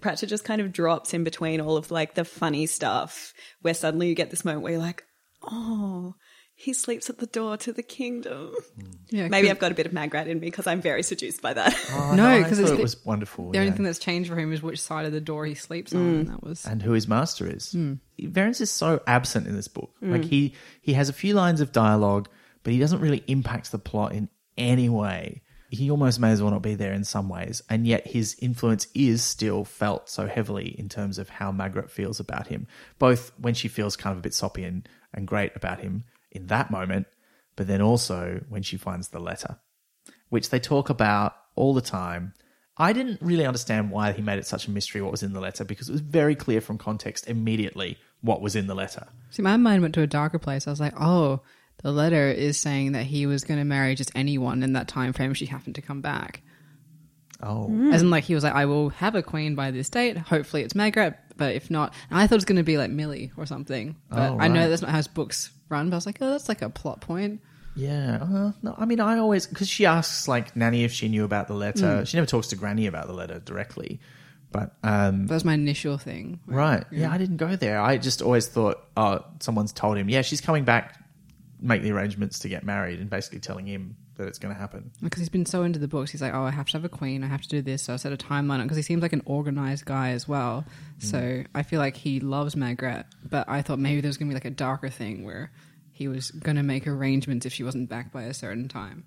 Pratchett 0.00 0.28
just 0.28 0.44
kind 0.44 0.60
of 0.60 0.72
drops 0.72 1.14
in 1.14 1.24
between 1.24 1.60
all 1.60 1.76
of 1.76 1.90
like 1.90 2.14
the 2.14 2.24
funny 2.24 2.66
stuff 2.66 3.32
where 3.62 3.74
suddenly 3.74 4.08
you 4.08 4.14
get 4.14 4.30
this 4.30 4.44
moment 4.44 4.62
where 4.62 4.72
you're 4.72 4.80
like, 4.82 5.04
oh, 5.50 6.14
he 6.54 6.74
sleeps 6.74 7.08
at 7.08 7.16
the 7.18 7.26
door 7.26 7.56
to 7.56 7.72
the 7.72 7.82
kingdom. 7.82 8.52
Yeah, 9.08 9.28
Maybe 9.28 9.46
'cause 9.48 9.52
I've 9.52 9.58
got 9.60 9.72
a 9.72 9.74
bit 9.74 9.86
of 9.86 9.94
Magrat 9.94 10.28
in 10.28 10.40
me 10.40 10.48
because 10.48 10.66
I'm 10.66 10.82
very 10.82 11.02
seduced 11.02 11.40
by 11.40 11.54
that. 11.54 11.74
Oh, 11.92 12.12
No, 12.14 12.36
because 12.42 12.58
thought 12.58 12.64
it's- 12.64 12.78
it 12.78 12.82
was 12.82 13.04
wonderful. 13.06 13.50
the 13.50 13.58
only 13.58 13.72
thing 13.72 13.84
that's 13.84 13.98
changed 13.98 14.28
for 14.28 14.36
him 14.36 14.52
is 14.52 14.62
which 14.62 14.78
side 14.80 15.06
of 15.06 15.12
the 15.12 15.22
door 15.22 15.46
he 15.46 15.54
sleeps 15.54 15.94
on. 15.94 16.00
Mm. 16.00 16.20
And 16.20 16.28
that 16.28 16.42
was 16.42 16.66
and 16.66 16.82
who 16.82 16.92
his 16.92 17.08
master 17.08 17.46
is. 17.50 17.72
Hmm. 17.72 17.94
Verence 18.20 18.60
is 18.60 18.70
so 18.70 19.00
absent 19.06 19.46
in 19.46 19.56
this 19.56 19.68
book. 19.68 19.90
Mm. 20.02 20.12
Like 20.12 20.24
he 20.24 20.54
he 20.82 20.92
has 20.92 21.08
a 21.08 21.14
few 21.14 21.32
lines 21.32 21.62
of 21.62 21.72
dialogue, 21.72 22.28
but 22.62 22.74
he 22.74 22.78
doesn't 22.78 23.00
really 23.00 23.24
impact 23.26 23.72
the 23.72 23.78
plot 23.78 24.12
in 24.12 24.28
any 24.58 24.90
way. 24.90 25.40
He 25.70 25.90
almost 25.90 26.18
may 26.20 26.32
as 26.32 26.42
well 26.42 26.50
not 26.50 26.62
be 26.62 26.74
there 26.74 26.92
in 26.92 27.04
some 27.04 27.28
ways, 27.28 27.62
and 27.70 27.86
yet 27.86 28.08
his 28.08 28.36
influence 28.40 28.88
is 28.94 29.22
still 29.22 29.64
felt 29.64 30.08
so 30.08 30.26
heavily 30.26 30.78
in 30.78 30.88
terms 30.88 31.18
of 31.18 31.28
how 31.28 31.52
Magrat 31.52 31.90
feels 31.90 32.18
about 32.18 32.48
him, 32.48 32.66
both 32.98 33.32
when 33.38 33.54
she 33.54 33.68
feels 33.68 33.96
kind 33.96 34.12
of 34.12 34.18
a 34.18 34.22
bit 34.22 34.34
soppy 34.34 34.64
and, 34.64 34.88
and 35.14 35.26
great 35.26 35.54
about 35.54 35.80
him 35.80 36.04
in 36.32 36.48
that 36.48 36.70
moment, 36.70 37.06
but 37.54 37.66
then 37.66 37.80
also 37.80 38.40
when 38.48 38.62
she 38.62 38.76
finds 38.76 39.08
the 39.08 39.20
letter 39.20 39.58
which 40.30 40.48
they 40.48 40.58
talk 40.58 40.88
about 40.88 41.34
all 41.54 41.74
the 41.74 41.82
time. 41.82 42.32
I 42.78 42.94
didn't 42.94 43.20
really 43.20 43.44
understand 43.44 43.90
why 43.90 44.12
he 44.12 44.22
made 44.22 44.38
it 44.38 44.46
such 44.46 44.66
a 44.66 44.70
mystery 44.70 45.02
what 45.02 45.10
was 45.10 45.22
in 45.22 45.34
the 45.34 45.40
letter 45.40 45.64
because 45.64 45.90
it 45.90 45.92
was 45.92 46.00
very 46.00 46.34
clear 46.34 46.62
from 46.62 46.78
context 46.78 47.28
immediately 47.28 47.98
what 48.22 48.40
was 48.40 48.56
in 48.56 48.68
the 48.68 48.74
letter. 48.74 49.06
See, 49.28 49.42
my 49.42 49.58
mind 49.58 49.82
went 49.82 49.94
to 49.96 50.02
a 50.02 50.06
darker 50.06 50.38
place. 50.38 50.66
I 50.66 50.70
was 50.70 50.80
like, 50.80 50.94
oh, 50.98 51.42
the 51.82 51.92
letter 51.92 52.28
is 52.30 52.58
saying 52.58 52.92
that 52.92 53.04
he 53.04 53.26
was 53.26 53.44
going 53.44 53.58
to 53.58 53.64
marry 53.64 53.94
just 53.94 54.10
anyone 54.14 54.62
in 54.62 54.72
that 54.74 54.88
time 54.88 55.12
frame. 55.12 55.30
If 55.32 55.36
she 55.36 55.46
happened 55.46 55.74
to 55.76 55.82
come 55.82 56.00
back. 56.00 56.42
Oh, 57.42 57.70
As 57.90 58.02
in, 58.02 58.10
like, 58.10 58.24
he 58.24 58.34
was 58.34 58.44
like, 58.44 58.52
I 58.52 58.66
will 58.66 58.90
have 58.90 59.14
a 59.14 59.22
queen 59.22 59.54
by 59.54 59.70
this 59.70 59.88
date. 59.88 60.18
Hopefully 60.18 60.62
it's 60.62 60.74
Magrat, 60.74 61.24
but 61.38 61.54
if 61.54 61.70
not, 61.70 61.94
and 62.10 62.18
I 62.18 62.26
thought 62.26 62.34
it 62.34 62.36
was 62.36 62.44
going 62.44 62.58
to 62.58 62.62
be 62.62 62.76
like 62.76 62.90
Millie 62.90 63.32
or 63.38 63.46
something. 63.46 63.96
But 64.10 64.32
Oh, 64.32 64.38
I 64.38 64.48
know 64.48 64.68
that's 64.68 64.82
not 64.82 64.90
how 64.90 64.98
his 64.98 65.08
books 65.08 65.50
run, 65.70 65.88
but 65.88 65.94
I 65.94 65.98
was 65.98 66.04
like, 66.06 66.18
oh, 66.20 66.30
that's 66.32 66.50
like 66.50 66.60
a 66.60 66.68
plot 66.68 67.00
point. 67.00 67.40
yeah. 67.74 68.18
Uh, 68.20 68.52
no, 68.62 68.74
I 68.76 68.84
mean, 68.84 69.00
I 69.00 69.16
always 69.18 69.46
because 69.46 69.70
she 69.70 69.86
asks 69.86 70.28
like 70.28 70.54
Nanny 70.54 70.84
if 70.84 70.92
she 70.92 71.08
knew 71.08 71.24
about 71.24 71.48
the 71.48 71.54
letter. 71.54 72.04
She 72.04 72.18
never 72.18 72.26
talks 72.26 72.48
to 72.48 72.56
Granny 72.56 72.86
about 72.86 73.06
the 73.06 73.14
letter 73.14 73.38
directly, 73.38 74.00
but 74.52 74.74
um, 74.82 75.26
That 75.26 75.32
was 75.34 75.44
my 75.46 75.54
initial 75.54 75.96
thing. 75.96 76.40
right, 76.46 76.84
yeah. 76.90 77.10
I 77.10 77.16
didn't 77.16 77.38
go 77.38 77.56
there. 77.56 77.80
I 77.80 77.96
just 77.96 78.20
always 78.20 78.48
thought, 78.48 78.84
oh, 78.98 79.24
someone's 79.38 79.72
told 79.72 79.96
him, 79.96 80.10
yeah, 80.10 80.20
she's 80.20 80.42
coming 80.42 80.64
back, 80.64 81.02
make 81.60 81.82
the 81.82 81.92
arrangements 81.92 82.38
to 82.40 82.48
get 82.48 82.64
married, 82.64 83.00
and 83.00 83.10
basically 83.10 83.40
telling 83.40 83.66
him 83.66 83.96
that 84.16 84.26
it's 84.28 84.38
going 84.38 84.54
to 84.54 84.60
happen. 84.60 84.90
Because 85.02 85.20
he's 85.20 85.28
been 85.28 85.46
so 85.46 85.62
into 85.62 85.78
the 85.78 85.88
books. 85.88 86.10
He's 86.10 86.22
like, 86.22 86.34
oh, 86.34 86.44
I 86.44 86.50
have 86.50 86.66
to 86.68 86.72
have 86.74 86.84
a 86.84 86.88
queen. 86.88 87.24
I 87.24 87.26
have 87.26 87.42
to 87.42 87.48
do 87.48 87.62
this. 87.62 87.84
So 87.84 87.94
I 87.94 87.96
set 87.96 88.12
a 88.12 88.16
timeline 88.16 88.58
on 88.58 88.62
because 88.62 88.76
he 88.76 88.82
seems 88.82 89.02
like 89.02 89.12
an 89.12 89.22
organized 89.24 89.84
guy 89.84 90.10
as 90.10 90.28
well. 90.28 90.64
So 90.98 91.44
I 91.54 91.62
feel 91.62 91.78
like 91.78 91.96
he 91.96 92.20
loves 92.20 92.54
Magrat. 92.56 93.06
But 93.28 93.48
I 93.48 93.62
thought 93.62 93.78
maybe 93.78 94.00
there 94.00 94.08
was 94.08 94.18
going 94.18 94.28
to 94.28 94.34
be 94.34 94.36
like 94.36 94.44
a 94.44 94.50
darker 94.50 94.90
thing 94.90 95.24
where 95.24 95.50
he 95.90 96.08
was 96.08 96.30
going 96.30 96.56
to 96.56 96.62
make 96.62 96.86
arrangements 96.86 97.44
if 97.44 97.52
she 97.52 97.62
wasn't 97.62 97.88
back 97.88 98.12
by 98.12 98.22
a 98.22 98.34
certain 98.34 98.68
time. 98.68 99.04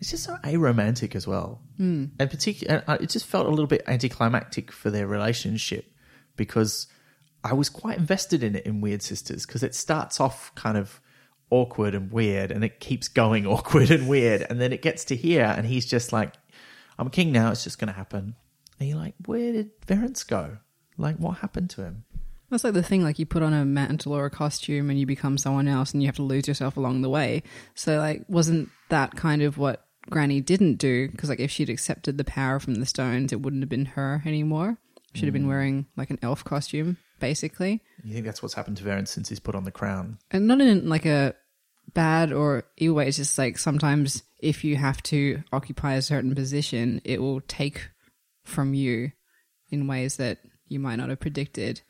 It's 0.00 0.10
just 0.10 0.24
so 0.24 0.36
aromantic 0.44 1.14
as 1.14 1.26
well, 1.26 1.60
mm. 1.78 2.08
and 2.18 2.30
particularly, 2.30 2.82
it 3.00 3.10
just 3.10 3.26
felt 3.26 3.46
a 3.46 3.50
little 3.50 3.66
bit 3.66 3.82
anticlimactic 3.86 4.72
for 4.72 4.90
their 4.90 5.06
relationship 5.06 5.92
because 6.36 6.86
I 7.44 7.52
was 7.52 7.68
quite 7.68 7.98
invested 7.98 8.42
in 8.42 8.56
it 8.56 8.64
in 8.64 8.80
Wyrd 8.80 9.02
Sisters 9.02 9.44
because 9.44 9.62
it 9.62 9.74
starts 9.74 10.18
off 10.18 10.54
kind 10.54 10.78
of 10.78 11.02
awkward 11.50 11.94
and 11.94 12.10
weird, 12.10 12.50
and 12.50 12.64
it 12.64 12.80
keeps 12.80 13.08
going 13.08 13.46
awkward 13.54 13.90
and 13.90 14.08
weird, 14.08 14.46
and 14.48 14.60
then 14.60 14.72
it 14.72 14.82
gets 14.82 15.04
to 15.06 15.16
here, 15.16 15.52
and 15.56 15.66
he's 15.66 15.86
just 15.86 16.12
like, 16.12 16.34
"I'm 16.98 17.10
king 17.10 17.32
now; 17.32 17.50
it's 17.50 17.64
just 17.64 17.78
going 17.78 17.88
to 17.88 17.94
happen." 17.94 18.34
And 18.78 18.88
you're 18.88 18.98
like, 18.98 19.14
"Where 19.26 19.52
did 19.52 19.80
Verence 19.86 20.26
go? 20.26 20.58
Like, 20.96 21.16
what 21.16 21.38
happened 21.38 21.70
to 21.70 21.82
him?" 21.82 22.04
That's 22.50 22.64
like 22.64 22.74
the 22.74 22.82
thing, 22.82 23.04
like 23.04 23.18
you 23.18 23.26
put 23.26 23.42
on 23.42 23.52
a 23.52 23.64
mantle 23.64 24.12
or 24.12 24.26
a 24.26 24.30
costume 24.30 24.90
and 24.90 24.98
you 24.98 25.06
become 25.06 25.38
someone 25.38 25.68
else 25.68 25.92
and 25.92 26.02
you 26.02 26.08
have 26.08 26.16
to 26.16 26.22
lose 26.22 26.48
yourself 26.48 26.76
along 26.76 27.02
the 27.02 27.08
way. 27.08 27.44
So, 27.74 27.98
like, 27.98 28.24
wasn't 28.28 28.70
that 28.88 29.14
kind 29.14 29.42
of 29.42 29.56
what 29.56 29.86
Granny 30.10 30.40
didn't 30.40 30.74
do? 30.74 31.08
Because, 31.08 31.28
like, 31.28 31.38
if 31.38 31.50
she'd 31.50 31.70
accepted 31.70 32.18
the 32.18 32.24
power 32.24 32.58
from 32.58 32.74
the 32.74 32.86
stones, 32.86 33.32
it 33.32 33.40
wouldn't 33.40 33.62
have 33.62 33.68
been 33.68 33.86
her 33.86 34.22
anymore. 34.26 34.78
She'd 35.14 35.26
have 35.26 35.32
been 35.32 35.48
wearing 35.48 35.86
like 35.96 36.10
an 36.10 36.18
elf 36.22 36.44
costume, 36.44 36.96
basically. 37.18 37.82
You 38.04 38.14
think 38.14 38.26
that's 38.26 38.42
what's 38.42 38.54
happened 38.54 38.76
to 38.76 38.84
Verence 38.84 39.08
since 39.08 39.28
he's 39.28 39.40
put 39.40 39.54
on 39.54 39.64
the 39.64 39.72
crown? 39.72 40.18
And 40.30 40.46
not 40.46 40.60
in 40.60 40.88
like 40.88 41.06
a 41.06 41.34
bad 41.94 42.32
or 42.32 42.64
evil 42.76 42.96
way. 42.96 43.08
It's 43.08 43.16
just 43.16 43.36
like 43.36 43.58
sometimes 43.58 44.22
if 44.38 44.64
you 44.64 44.76
have 44.76 45.02
to 45.04 45.42
occupy 45.52 45.94
a 45.94 46.02
certain 46.02 46.34
position, 46.34 47.00
it 47.04 47.20
will 47.20 47.40
take 47.42 47.88
from 48.44 48.74
you 48.74 49.12
in 49.70 49.86
ways 49.86 50.16
that 50.16 50.38
you 50.68 50.78
might 50.78 50.96
not 50.96 51.08
have 51.08 51.20
predicted. 51.20 51.80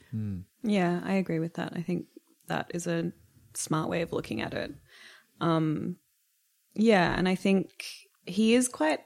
Yeah, 0.63 1.01
I 1.05 1.15
agree 1.15 1.39
with 1.39 1.55
that. 1.55 1.75
I 1.77 1.83
think 1.83 2.07
that 2.49 2.71
is 2.75 2.87
a 2.87 3.13
smart 3.55 3.89
way 3.89 4.03
of 4.03 4.13
looking 4.13 4.41
at 4.41 4.55
it. 4.55 4.73
Um, 5.41 5.97
yeah, 6.75 7.15
and 7.17 7.29
I 7.29 7.35
think 7.35 7.85
he 8.27 8.55
is 8.55 8.69
quite 8.69 9.01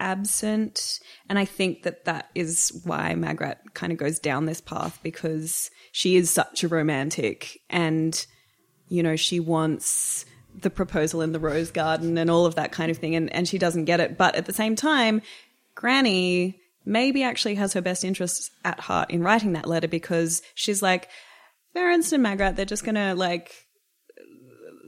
absent, 0.00 1.00
and 1.28 1.38
I 1.38 1.44
think 1.44 1.82
that 1.82 2.04
that 2.04 2.30
is 2.34 2.80
why 2.84 3.14
Magrat 3.14 3.74
kind 3.74 3.92
of 3.92 3.98
goes 3.98 4.18
down 4.18 4.46
this 4.46 4.60
path 4.60 4.98
because 5.02 5.70
she 5.92 6.16
is 6.16 6.30
such 6.30 6.64
a 6.64 6.68
romantic, 6.68 7.60
and 7.70 8.26
you 8.88 9.02
know 9.02 9.16
she 9.16 9.40
wants 9.40 10.24
the 10.58 10.70
proposal 10.70 11.20
in 11.20 11.32
the 11.32 11.40
rose 11.40 11.70
garden 11.70 12.16
and 12.16 12.30
all 12.30 12.46
of 12.46 12.54
that 12.54 12.72
kind 12.72 12.90
of 12.90 12.98
thing, 12.98 13.14
and 13.14 13.32
and 13.32 13.48
she 13.48 13.58
doesn't 13.58 13.84
get 13.84 14.00
it. 14.00 14.16
But 14.16 14.34
at 14.36 14.46
the 14.46 14.52
same 14.52 14.76
time, 14.76 15.22
Granny 15.74 16.60
maybe 16.84 17.22
actually 17.22 17.56
has 17.56 17.72
her 17.72 17.82
best 17.82 18.04
interests 18.04 18.50
at 18.64 18.80
heart 18.80 19.10
in 19.10 19.22
writing 19.22 19.52
that 19.52 19.66
letter 19.66 19.88
because 19.88 20.40
she's 20.54 20.82
like, 20.82 21.08
Verence 21.74 22.12
and 22.12 22.22
Magrat, 22.22 22.56
they're 22.56 22.64
just 22.64 22.84
gonna 22.84 23.14
like 23.14 23.65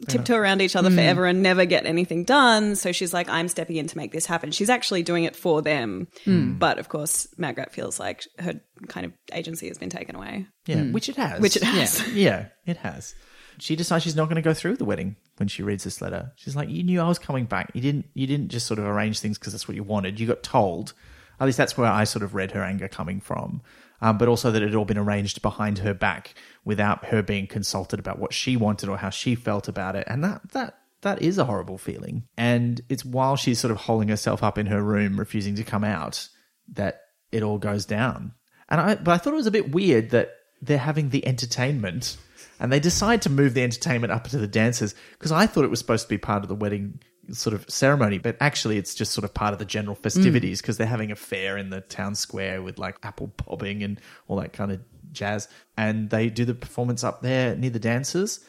tiptoe 0.06 0.36
around 0.36 0.62
each 0.62 0.76
other 0.76 0.90
mm. 0.90 0.94
forever 0.94 1.26
and 1.26 1.42
never 1.42 1.64
get 1.64 1.86
anything 1.86 2.24
done. 2.24 2.76
So 2.76 2.92
she's 2.92 3.12
like, 3.12 3.28
I'm 3.28 3.48
stepping 3.48 3.76
in 3.76 3.86
to 3.88 3.96
make 3.96 4.12
this 4.12 4.26
happen. 4.26 4.50
She's 4.50 4.70
actually 4.70 5.02
doing 5.02 5.24
it 5.24 5.34
for 5.34 5.62
them. 5.62 6.08
Mm. 6.26 6.58
But 6.58 6.78
of 6.78 6.88
course, 6.88 7.28
Magrat 7.36 7.72
feels 7.72 7.98
like 7.98 8.26
her 8.38 8.60
kind 8.88 9.06
of 9.06 9.12
agency 9.32 9.68
has 9.68 9.78
been 9.78 9.90
taken 9.90 10.16
away. 10.16 10.46
Yeah, 10.66 10.76
mm. 10.76 10.92
which 10.92 11.08
it 11.08 11.16
has. 11.16 11.40
Which 11.40 11.56
it 11.56 11.62
has. 11.62 12.06
Yeah, 12.18 12.46
it 12.66 12.78
has. 12.78 13.14
She 13.58 13.76
decides 13.76 14.04
she's 14.04 14.16
not 14.16 14.26
going 14.26 14.36
to 14.36 14.42
go 14.42 14.54
through 14.54 14.76
the 14.76 14.84
wedding 14.84 15.16
when 15.36 15.48
she 15.48 15.62
reads 15.62 15.84
this 15.84 16.00
letter. 16.00 16.32
She's 16.36 16.56
like, 16.56 16.68
"You 16.68 16.82
knew 16.84 17.00
I 17.00 17.08
was 17.08 17.18
coming 17.18 17.44
back. 17.44 17.70
You 17.74 17.80
didn't. 17.80 18.06
You 18.14 18.26
didn't 18.26 18.48
just 18.48 18.66
sort 18.66 18.78
of 18.78 18.86
arrange 18.86 19.20
things 19.20 19.38
because 19.38 19.52
that's 19.52 19.66
what 19.66 19.76
you 19.76 19.82
wanted. 19.82 20.20
You 20.20 20.26
got 20.26 20.42
told. 20.42 20.94
At 21.40 21.46
least 21.46 21.58
that's 21.58 21.76
where 21.76 21.90
I 21.90 22.04
sort 22.04 22.22
of 22.22 22.34
read 22.34 22.52
her 22.52 22.62
anger 22.62 22.88
coming 22.88 23.20
from. 23.20 23.62
Um, 24.00 24.16
but 24.16 24.28
also 24.28 24.52
that 24.52 24.62
it 24.62 24.66
had 24.66 24.74
all 24.76 24.84
been 24.84 24.96
arranged 24.96 25.42
behind 25.42 25.78
her 25.78 25.92
back 25.92 26.34
without 26.64 27.06
her 27.06 27.20
being 27.20 27.48
consulted 27.48 27.98
about 27.98 28.20
what 28.20 28.32
she 28.32 28.56
wanted 28.56 28.88
or 28.88 28.98
how 28.98 29.10
she 29.10 29.34
felt 29.34 29.66
about 29.66 29.96
it. 29.96 30.04
And 30.06 30.22
that 30.22 30.52
that 30.52 30.78
that 31.02 31.22
is 31.22 31.38
a 31.38 31.44
horrible 31.44 31.78
feeling. 31.78 32.24
And 32.36 32.80
it's 32.88 33.04
while 33.04 33.36
she's 33.36 33.58
sort 33.58 33.72
of 33.72 33.78
holding 33.78 34.08
herself 34.08 34.42
up 34.42 34.58
in 34.58 34.66
her 34.66 34.82
room, 34.82 35.18
refusing 35.18 35.54
to 35.56 35.64
come 35.64 35.84
out, 35.84 36.28
that 36.74 37.00
it 37.32 37.42
all 37.42 37.58
goes 37.58 37.86
down. 37.86 38.32
And 38.68 38.80
I, 38.80 38.94
but 38.96 39.12
I 39.12 39.18
thought 39.18 39.32
it 39.32 39.36
was 39.36 39.46
a 39.46 39.52
bit 39.52 39.72
weird 39.72 40.10
that 40.10 40.30
they're 40.60 40.78
having 40.78 41.10
the 41.10 41.26
entertainment 41.26 42.16
and 42.60 42.72
they 42.72 42.80
decide 42.80 43.22
to 43.22 43.30
move 43.30 43.54
the 43.54 43.62
entertainment 43.62 44.12
up 44.12 44.24
to 44.28 44.38
the 44.38 44.48
dancers 44.48 44.94
because 45.12 45.32
I 45.32 45.46
thought 45.46 45.64
it 45.64 45.70
was 45.70 45.78
supposed 45.78 46.04
to 46.04 46.08
be 46.08 46.18
part 46.18 46.42
of 46.42 46.48
the 46.48 46.54
wedding 46.54 47.00
sort 47.30 47.54
of 47.54 47.68
ceremony, 47.68 48.18
but 48.18 48.36
actually 48.40 48.78
it's 48.78 48.94
just 48.94 49.12
sort 49.12 49.24
of 49.24 49.34
part 49.34 49.52
of 49.52 49.58
the 49.58 49.64
general 49.64 49.96
mm. 49.96 50.00
festivities 50.00 50.60
because 50.60 50.78
they're 50.78 50.86
having 50.86 51.10
a 51.10 51.16
fair 51.16 51.56
in 51.56 51.70
the 51.70 51.80
town 51.82 52.14
square 52.14 52.62
with 52.62 52.78
like 52.78 52.96
apple 53.02 53.32
bobbing 53.44 53.82
and 53.82 54.00
all 54.26 54.36
that 54.38 54.52
kind 54.52 54.72
of 54.72 54.80
jazz. 55.12 55.48
And 55.76 56.10
they 56.10 56.30
do 56.30 56.44
the 56.44 56.54
performance 56.54 57.04
up 57.04 57.22
there 57.22 57.56
near 57.56 57.70
the 57.70 57.78
dancers. 57.78 58.40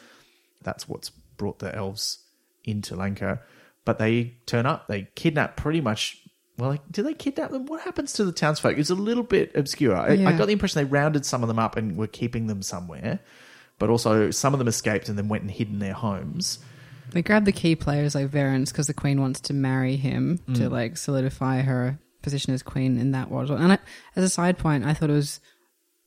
That's 0.62 0.88
what's 0.88 1.10
brought 1.10 1.58
the 1.58 1.74
elves 1.74 2.18
into 2.64 2.94
Lancre. 2.94 3.40
But 3.84 3.98
they 3.98 4.34
turn 4.46 4.66
up, 4.66 4.88
they 4.88 5.08
kidnap 5.14 5.56
pretty 5.56 5.80
much. 5.80 6.18
Well, 6.58 6.70
like, 6.70 6.82
do 6.90 7.02
they 7.02 7.14
kidnap 7.14 7.50
them? 7.50 7.64
What 7.64 7.80
happens 7.80 8.12
to 8.14 8.24
the 8.24 8.32
townsfolk? 8.32 8.76
It's 8.76 8.90
a 8.90 8.94
little 8.94 9.22
bit 9.22 9.52
obscure. 9.54 9.96
I, 9.96 10.26
I 10.26 10.32
got 10.32 10.46
the 10.46 10.52
impression 10.52 10.78
they 10.78 10.90
rounded 10.90 11.24
some 11.24 11.42
of 11.42 11.48
them 11.48 11.58
up 11.58 11.78
and 11.78 11.96
were 11.96 12.06
keeping 12.06 12.48
them 12.48 12.60
somewhere, 12.60 13.20
but 13.78 13.88
also 13.88 14.30
some 14.30 14.52
of 14.52 14.58
them 14.58 14.68
escaped 14.68 15.08
and 15.08 15.16
then 15.16 15.28
went 15.28 15.42
and 15.42 15.50
hid 15.50 15.68
in 15.68 15.78
their 15.78 15.94
homes. 15.94 16.58
They 17.12 17.22
grab 17.22 17.44
the 17.44 17.52
key 17.52 17.76
players 17.76 18.14
like 18.14 18.28
Verence 18.30 18.70
because 18.72 18.86
the 18.86 18.94
queen 18.94 19.20
wants 19.20 19.40
to 19.42 19.54
marry 19.54 19.96
him 19.96 20.38
to 20.54 20.68
like 20.68 20.96
solidify 20.96 21.62
her 21.62 21.98
position 22.22 22.52
as 22.54 22.62
queen 22.62 22.98
in 22.98 23.12
that 23.12 23.30
world. 23.30 23.50
And 23.50 23.72
I, 23.72 23.78
as 24.16 24.24
a 24.24 24.28
side 24.28 24.58
point, 24.58 24.84
I 24.84 24.94
thought 24.94 25.10
it 25.10 25.14
was 25.14 25.40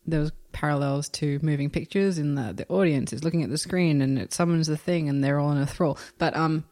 there 0.05 0.19
was 0.19 0.31
parallels 0.51 1.09
to 1.09 1.39
moving 1.41 1.69
pictures 1.69 2.17
in 2.19 2.35
the 2.35 2.53
the 2.53 2.67
audience 2.67 3.13
is 3.13 3.23
looking 3.23 3.41
at 3.43 3.49
the 3.49 3.57
screen 3.57 4.01
and 4.01 4.19
it 4.19 4.33
summons 4.33 4.67
the 4.67 4.77
thing 4.77 5.09
and 5.09 5.23
they're 5.23 5.39
all 5.39 5.51
in 5.51 5.57
a 5.57 5.65
thrall. 5.65 5.97
But 6.19 6.35
um, 6.35 6.65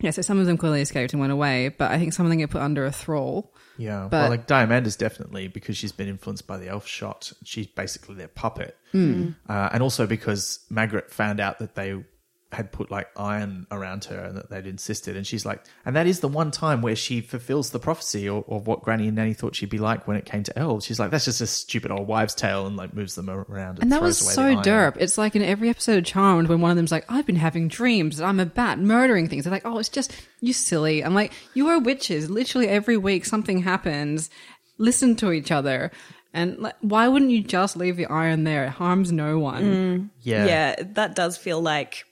yeah, 0.00 0.10
so 0.12 0.22
some 0.22 0.38
of 0.38 0.46
them 0.46 0.56
clearly 0.56 0.80
escaped 0.80 1.12
and 1.12 1.20
went 1.20 1.32
away, 1.32 1.68
but 1.70 1.90
I 1.90 1.98
think 1.98 2.12
some 2.12 2.24
of 2.24 2.30
them 2.30 2.38
get 2.38 2.50
put 2.50 2.62
under 2.62 2.86
a 2.86 2.92
thrall. 2.92 3.52
Yeah, 3.76 4.06
But- 4.10 4.20
well, 4.22 4.30
like 4.30 4.46
Diamanda's 4.46 4.96
definitely 4.96 5.48
because 5.48 5.76
she's 5.76 5.92
been 5.92 6.08
influenced 6.08 6.46
by 6.46 6.56
the 6.56 6.68
elf 6.68 6.86
shot. 6.86 7.32
She's 7.44 7.66
basically 7.66 8.14
their 8.14 8.28
puppet, 8.28 8.76
uh, 8.94 9.68
and 9.72 9.82
also 9.82 10.06
because 10.06 10.60
Magrat 10.70 11.10
found 11.10 11.40
out 11.40 11.58
that 11.58 11.74
they 11.74 12.02
had 12.50 12.72
put 12.72 12.90
like 12.90 13.08
iron 13.14 13.66
around 13.70 14.04
her 14.04 14.18
and 14.18 14.36
that 14.38 14.48
they'd 14.48 14.66
insisted, 14.66 15.16
and 15.16 15.26
she's 15.26 15.44
like, 15.44 15.62
and 15.84 15.94
that 15.96 16.06
is 16.06 16.20
the 16.20 16.28
one 16.28 16.50
time 16.50 16.80
where 16.80 16.96
she 16.96 17.20
fulfills 17.20 17.70
the 17.70 17.78
prophecy 17.78 18.26
of, 18.26 18.44
of 18.48 18.66
what 18.66 18.82
Granny 18.82 19.08
and 19.08 19.16
Nanny 19.16 19.34
thought 19.34 19.54
she'd 19.54 19.68
be 19.68 19.78
like 19.78 20.08
when 20.08 20.16
it 20.16 20.24
came 20.24 20.42
to 20.44 20.58
elves. 20.58 20.86
She's 20.86 20.98
like, 20.98 21.10
that's 21.10 21.26
just 21.26 21.42
a 21.42 21.46
stupid 21.46 21.90
old 21.90 22.08
wives' 22.08 22.34
tale, 22.34 22.66
and 22.66 22.76
like 22.76 22.94
moves 22.94 23.14
them 23.16 23.28
around. 23.28 23.76
And, 23.76 23.82
And 23.84 23.92
that 23.92 23.98
throws 23.98 24.20
was 24.20 24.38
away 24.38 24.54
so 24.56 24.62
derp. 24.62 24.96
It's 24.98 25.18
like 25.18 25.36
in 25.36 25.42
every 25.42 25.68
episode 25.68 25.98
of 25.98 26.04
Charmed 26.04 26.48
when 26.48 26.60
one 26.62 26.70
of 26.70 26.76
them's 26.78 26.92
like, 26.92 27.04
I've 27.08 27.26
been 27.26 27.36
having 27.36 27.68
dreams 27.68 28.16
that 28.16 28.24
I'm 28.24 28.40
a 28.40 28.46
bat 28.46 28.78
murdering 28.78 29.28
things. 29.28 29.44
They're 29.44 29.52
like, 29.52 29.66
oh, 29.66 29.78
it's 29.78 29.90
just, 29.90 30.12
you 30.40 30.54
silly. 30.54 31.04
I'm 31.04 31.14
like, 31.14 31.32
you 31.52 31.68
are 31.68 31.78
witches. 31.78 32.30
Literally 32.30 32.68
every 32.68 32.96
week 32.96 33.26
something 33.26 33.62
happens. 33.62 34.30
Listen 34.78 35.16
to 35.16 35.32
each 35.32 35.50
other. 35.50 35.90
And 36.32 36.58
like, 36.58 36.76
why 36.80 37.08
wouldn't 37.08 37.30
you 37.30 37.42
just 37.42 37.76
leave 37.76 37.96
the 37.96 38.06
iron 38.06 38.44
there? 38.44 38.64
It 38.64 38.70
harms 38.70 39.12
no 39.12 39.38
one. 39.38 39.62
Mm. 39.64 40.10
Yeah, 40.22 40.46
yeah, 40.46 40.74
that 40.94 41.14
does 41.14 41.36
feel 41.36 41.60
like 41.60 42.04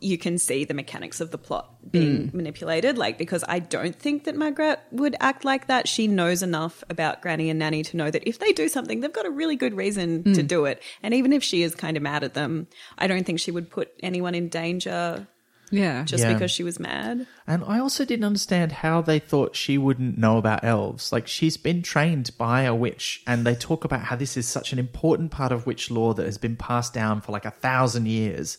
you 0.00 0.18
can 0.18 0.38
see 0.38 0.64
the 0.64 0.74
mechanics 0.74 1.20
of 1.20 1.30
the 1.30 1.38
plot 1.38 1.90
being 1.90 2.28
mm. 2.28 2.34
manipulated. 2.34 2.98
Like, 2.98 3.18
because 3.18 3.44
I 3.48 3.58
don't 3.58 3.94
think 3.94 4.24
that 4.24 4.36
Magrat 4.36 4.86
would 4.90 5.16
act 5.20 5.44
like 5.44 5.66
that. 5.66 5.88
She 5.88 6.06
knows 6.06 6.42
enough 6.42 6.82
about 6.90 7.22
Granny 7.22 7.50
and 7.50 7.58
Nanny 7.58 7.82
to 7.84 7.96
know 7.96 8.10
that 8.10 8.28
if 8.28 8.38
they 8.38 8.52
do 8.52 8.68
something, 8.68 9.00
they've 9.00 9.12
got 9.12 9.26
a 9.26 9.30
really 9.30 9.56
good 9.56 9.74
reason 9.74 10.24
to 10.24 10.42
mm. 10.42 10.46
do 10.46 10.64
it. 10.64 10.82
And 11.02 11.14
even 11.14 11.32
if 11.32 11.42
she 11.42 11.62
is 11.62 11.74
kind 11.74 11.96
of 11.96 12.02
mad 12.02 12.24
at 12.24 12.34
them, 12.34 12.66
I 12.98 13.06
don't 13.06 13.24
think 13.24 13.40
she 13.40 13.50
would 13.50 13.70
put 13.70 13.92
anyone 14.02 14.34
in 14.34 14.48
danger 14.48 15.26
Yeah. 15.70 16.04
just 16.04 16.22
Yeah. 16.22 16.32
because 16.32 16.50
she 16.50 16.62
was 16.62 16.78
mad. 16.78 17.26
And 17.46 17.64
I 17.66 17.78
also 17.78 18.04
didn't 18.04 18.24
understand 18.24 18.72
how 18.72 19.00
they 19.02 19.18
thought 19.18 19.56
she 19.56 19.78
wouldn't 19.78 20.16
know 20.18 20.38
about 20.38 20.62
elves. 20.64 21.12
Like, 21.12 21.26
she's 21.26 21.56
been 21.56 21.82
trained 21.82 22.30
by 22.38 22.62
a 22.62 22.74
witch, 22.74 23.22
and 23.26 23.44
they 23.44 23.54
talk 23.54 23.84
about 23.84 24.02
how 24.02 24.16
this 24.16 24.36
is 24.36 24.46
such 24.46 24.72
an 24.72 24.78
important 24.78 25.30
part 25.32 25.52
of 25.52 25.66
witch 25.66 25.90
lore 25.90 26.14
that 26.14 26.26
has 26.26 26.38
been 26.38 26.56
passed 26.56 26.94
down 26.94 27.20
for 27.20 27.32
like 27.32 27.44
a 27.44 27.50
thousand 27.50 28.06
years. 28.06 28.58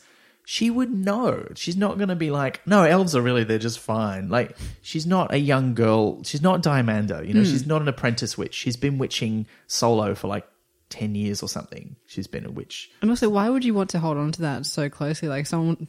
She 0.50 0.70
would 0.70 0.94
know. 0.94 1.46
She's 1.56 1.76
not 1.76 1.98
going 1.98 2.08
to 2.08 2.16
be 2.16 2.32
like, 2.32 2.66
no, 2.66 2.84
elves 2.84 3.18
are 3.18 3.22
really, 3.22 3.44
they're 3.44 3.60
just 3.60 3.80
fine. 3.80 4.30
Like, 4.30 4.56
she's 4.82 5.06
not 5.06 5.34
a 5.34 5.38
young 5.38 5.74
girl. 5.74 6.24
She's 6.24 6.42
not 6.42 6.64
Diamanda. 6.64 7.28
You 7.28 7.34
know, 7.34 7.42
hmm. 7.42 7.50
she's 7.52 7.68
not 7.68 7.82
an 7.82 7.90
apprentice 7.90 8.38
witch. 8.38 8.54
She's 8.54 8.78
been 8.78 8.98
witching 8.98 9.46
solo 9.68 10.16
for 10.16 10.30
like 10.30 10.48
10 10.90 11.16
years 11.16 11.44
or 11.44 11.50
something. 11.50 11.96
She's 12.06 12.28
been 12.28 12.46
a 12.46 12.52
witch. 12.52 12.90
And 13.02 13.10
also, 13.10 13.30
why 13.30 13.50
would 13.50 13.66
you 13.66 13.74
want 13.74 13.90
to 13.92 14.00
hold 14.00 14.18
on 14.18 14.32
to 14.34 14.42
that 14.44 14.66
so 14.66 14.90
closely? 14.90 15.28
Like, 15.28 15.46
someone 15.46 15.88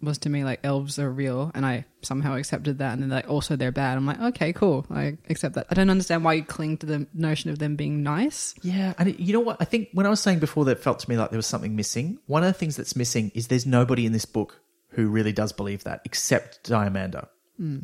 was 0.00 0.18
to 0.18 0.28
me 0.28 0.44
like, 0.44 0.60
elves 0.64 0.98
are 0.98 1.10
real, 1.10 1.52
and 1.54 1.64
I 1.64 1.84
somehow 2.02 2.36
accepted 2.36 2.78
that. 2.78 2.92
And 2.92 3.02
then, 3.02 3.10
like, 3.10 3.28
also 3.28 3.56
they're 3.56 3.72
bad. 3.72 3.96
I'm 3.96 4.06
like, 4.06 4.20
okay, 4.20 4.52
cool. 4.52 4.86
I 4.90 5.16
accept 5.28 5.54
that. 5.54 5.66
I 5.70 5.74
don't 5.74 5.90
understand 5.90 6.24
why 6.24 6.34
you 6.34 6.44
cling 6.44 6.78
to 6.78 6.86
the 6.86 7.06
notion 7.14 7.50
of 7.50 7.58
them 7.58 7.76
being 7.76 8.02
nice. 8.02 8.54
Yeah, 8.62 8.94
and 8.98 9.18
you 9.18 9.32
know 9.32 9.40
what? 9.40 9.58
I 9.60 9.64
think 9.64 9.88
when 9.92 10.06
I 10.06 10.10
was 10.10 10.20
saying 10.20 10.40
before 10.40 10.64
that 10.64 10.78
it 10.78 10.82
felt 10.82 10.98
to 11.00 11.10
me 11.10 11.16
like 11.16 11.30
there 11.30 11.38
was 11.38 11.46
something 11.46 11.76
missing. 11.76 12.18
One 12.26 12.42
of 12.42 12.48
the 12.48 12.58
things 12.58 12.76
that's 12.76 12.96
missing 12.96 13.30
is 13.34 13.48
there's 13.48 13.66
nobody 13.66 14.06
in 14.06 14.12
this 14.12 14.24
book 14.24 14.60
who 14.90 15.08
really 15.08 15.32
does 15.32 15.52
believe 15.52 15.84
that, 15.84 16.02
except 16.04 16.68
Diamanda. 16.68 17.28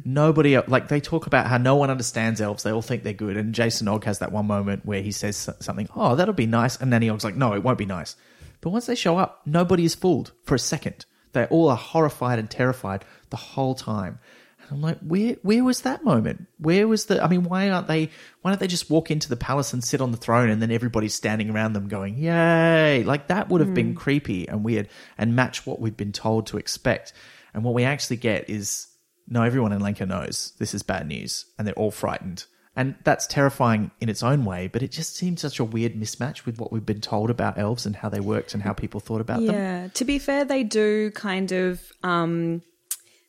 Nobody 0.04 0.58
like 0.58 0.88
they 0.88 1.00
talk 1.00 1.26
about 1.26 1.46
how 1.46 1.56
no 1.56 1.76
one 1.76 1.90
understands 1.90 2.40
elves. 2.40 2.64
They 2.64 2.72
all 2.72 2.82
think 2.82 3.04
they're 3.04 3.12
good. 3.12 3.36
And 3.36 3.54
Jason 3.54 3.86
Ogg 3.86 4.04
has 4.04 4.18
that 4.18 4.32
one 4.32 4.46
moment 4.46 4.84
where 4.84 5.02
he 5.02 5.12
says 5.12 5.48
something, 5.60 5.88
"Oh, 5.94 6.16
that'll 6.16 6.34
be 6.34 6.46
nice," 6.46 6.76
and 6.76 6.90
Nanny 6.90 7.08
Ogg's 7.08 7.24
like, 7.24 7.36
"No, 7.36 7.54
it 7.54 7.62
won't 7.62 7.78
be 7.78 7.86
nice." 7.86 8.16
But 8.60 8.70
once 8.70 8.86
they 8.86 8.94
show 8.94 9.18
up, 9.18 9.42
nobody 9.46 9.84
is 9.84 9.94
fooled 9.94 10.32
for 10.42 10.54
a 10.54 10.58
second. 10.58 11.06
They 11.32 11.44
all 11.46 11.68
are 11.68 11.76
horrified 11.76 12.38
and 12.38 12.50
terrified 12.50 13.04
the 13.30 13.36
whole 13.36 13.74
time. 13.74 14.18
And 14.62 14.72
I'm 14.72 14.82
like, 14.82 14.98
where 14.98 15.36
where 15.42 15.62
was 15.62 15.82
that 15.82 16.04
moment? 16.04 16.46
Where 16.58 16.88
was 16.88 17.06
the 17.06 17.22
I 17.22 17.28
mean, 17.28 17.44
why 17.44 17.70
aren't 17.70 17.86
they 17.86 18.10
why 18.42 18.50
don't 18.50 18.58
they 18.60 18.66
just 18.66 18.90
walk 18.90 19.10
into 19.10 19.28
the 19.28 19.36
palace 19.36 19.72
and 19.72 19.84
sit 19.84 20.00
on 20.00 20.10
the 20.10 20.16
throne 20.16 20.50
and 20.50 20.60
then 20.60 20.72
everybody's 20.72 21.14
standing 21.14 21.50
around 21.50 21.74
them 21.74 21.88
going, 21.88 22.18
Yay! 22.18 23.04
Like 23.04 23.28
that 23.28 23.48
would 23.48 23.60
have 23.60 23.74
been 23.74 23.92
hmm. 23.92 23.98
creepy 23.98 24.48
and 24.48 24.64
weird 24.64 24.88
and 25.16 25.36
match 25.36 25.66
what 25.66 25.80
we've 25.80 25.96
been 25.96 26.12
told 26.12 26.48
to 26.48 26.58
expect. 26.58 27.12
And 27.54 27.62
what 27.62 27.74
we 27.74 27.84
actually 27.84 28.16
get 28.16 28.50
is 28.50 28.88
no, 29.28 29.42
everyone 29.42 29.72
in 29.72 29.80
Lancre 29.80 30.06
knows 30.08 30.52
this 30.58 30.74
is 30.74 30.82
bad 30.82 31.06
news 31.06 31.44
and 31.58 31.66
they're 31.66 31.74
all 31.74 31.90
frightened. 31.90 32.44
And 32.76 32.94
that's 33.02 33.26
terrifying 33.26 33.90
in 34.00 34.08
its 34.08 34.22
own 34.22 34.44
way, 34.44 34.68
but 34.68 34.84
it 34.84 34.92
just 34.92 35.16
seems 35.16 35.40
such 35.40 35.58
a 35.58 35.64
weird 35.64 35.94
mismatch 35.94 36.46
with 36.46 36.58
what 36.60 36.70
we've 36.70 36.86
been 36.86 37.00
told 37.00 37.28
about 37.28 37.58
elves 37.58 37.86
and 37.86 37.96
how 37.96 38.08
they 38.08 38.20
worked 38.20 38.54
and 38.54 38.62
how 38.62 38.72
people 38.72 39.00
thought 39.00 39.20
about 39.20 39.40
them. 39.44 39.54
Yeah. 39.54 39.88
To 39.94 40.04
be 40.04 40.20
fair, 40.20 40.44
they 40.44 40.62
do 40.62 41.10
kind 41.10 41.50
of 41.50 41.82
um, 42.04 42.62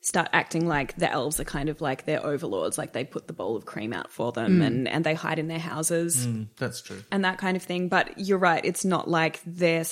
start 0.02 0.28
acting 0.32 0.68
like 0.68 0.94
the 0.98 1.10
elves 1.10 1.40
are 1.40 1.44
kind 1.44 1.68
of 1.68 1.80
like 1.80 2.04
their 2.04 2.24
overlords. 2.24 2.78
Like 2.78 2.92
they 2.92 3.02
put 3.02 3.26
the 3.26 3.32
bowl 3.32 3.56
of 3.56 3.66
cream 3.66 3.92
out 3.92 4.12
for 4.12 4.30
them 4.30 4.62
and, 4.62 4.86
and 4.86 5.04
they 5.04 5.14
hide 5.14 5.40
in 5.40 5.48
their 5.48 5.58
houses 5.58 6.28
Mm, 6.28 6.46
that's 6.56 6.80
true. 6.80 7.02
and 7.10 7.24
that 7.24 7.38
kind 7.38 7.56
of 7.56 7.62
thing. 7.64 7.88
But 7.88 8.20
you're 8.20 8.38
right. 8.38 8.64
It's 8.64 8.84
not 8.84 9.08
like 9.10 9.40
they're 9.44 9.82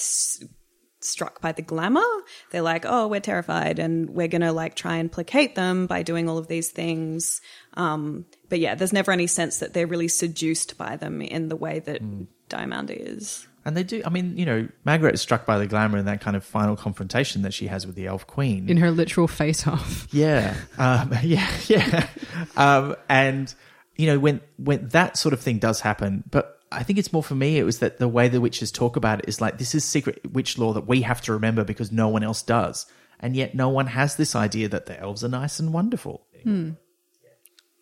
struck 1.00 1.40
by 1.40 1.52
the 1.52 1.62
glamour. 1.62 2.04
They're 2.50 2.62
like, 2.62 2.84
oh, 2.86 3.08
we're 3.08 3.20
terrified 3.20 3.78
and 3.78 4.10
we're 4.10 4.28
going 4.28 4.42
to 4.42 4.52
like 4.52 4.74
try 4.74 4.96
and 4.96 5.10
placate 5.10 5.54
them 5.54 5.86
by 5.86 6.02
doing 6.02 6.28
all 6.28 6.38
of 6.38 6.48
these 6.48 6.70
things. 6.70 7.40
Um, 7.74 8.26
but 8.48 8.58
yeah, 8.58 8.74
there's 8.74 8.92
never 8.92 9.12
any 9.12 9.26
sense 9.26 9.58
that 9.58 9.74
they're 9.74 9.86
really 9.86 10.08
seduced 10.08 10.76
by 10.76 10.96
them 10.96 11.22
in 11.22 11.48
the 11.48 11.56
way 11.56 11.78
that 11.80 12.02
Diamanda 12.48 12.96
is. 12.96 13.46
And 13.64 13.76
they 13.76 13.82
do. 13.82 14.00
I 14.04 14.08
mean, 14.08 14.38
you 14.38 14.46
know, 14.46 14.66
Magrat 14.84 15.12
is 15.12 15.20
struck 15.20 15.44
by 15.44 15.58
the 15.58 15.66
glamour 15.66 15.98
in 15.98 16.06
that 16.06 16.22
kind 16.22 16.36
of 16.36 16.44
final 16.44 16.74
confrontation 16.74 17.42
that 17.42 17.52
she 17.52 17.66
has 17.66 17.86
with 17.86 17.96
the 17.96 18.06
Elf 18.06 18.26
Queen. 18.26 18.68
In 18.68 18.78
her 18.78 18.90
literal 18.90 19.28
face 19.28 19.66
off. 19.66 20.08
yeah, 20.10 20.54
um, 20.78 21.12
yeah, 21.22 21.50
yeah. 21.66 22.08
Um, 22.56 22.96
and 23.10 23.54
you 23.96 24.06
know, 24.06 24.18
when 24.18 24.40
when 24.56 24.88
that 24.88 25.18
sort 25.18 25.34
of 25.34 25.40
thing 25.40 25.58
does 25.58 25.80
happen, 25.80 26.24
but 26.30 26.57
I 26.70 26.82
think 26.82 26.98
it's 26.98 27.12
more 27.12 27.22
for 27.22 27.34
me. 27.34 27.58
It 27.58 27.64
was 27.64 27.78
that 27.78 27.98
the 27.98 28.08
way 28.08 28.28
the 28.28 28.40
witches 28.40 28.70
talk 28.70 28.96
about 28.96 29.20
it 29.20 29.24
is 29.28 29.40
like 29.40 29.58
this 29.58 29.74
is 29.74 29.84
secret 29.84 30.20
witch 30.32 30.58
law 30.58 30.72
that 30.74 30.86
we 30.86 31.02
have 31.02 31.20
to 31.22 31.32
remember 31.32 31.64
because 31.64 31.90
no 31.90 32.08
one 32.08 32.22
else 32.22 32.42
does, 32.42 32.86
and 33.20 33.36
yet 33.36 33.54
no 33.54 33.68
one 33.68 33.86
has 33.86 34.16
this 34.16 34.34
idea 34.36 34.68
that 34.68 34.86
the 34.86 34.98
elves 34.98 35.24
are 35.24 35.28
nice 35.28 35.58
and 35.58 35.72
wonderful. 35.72 36.26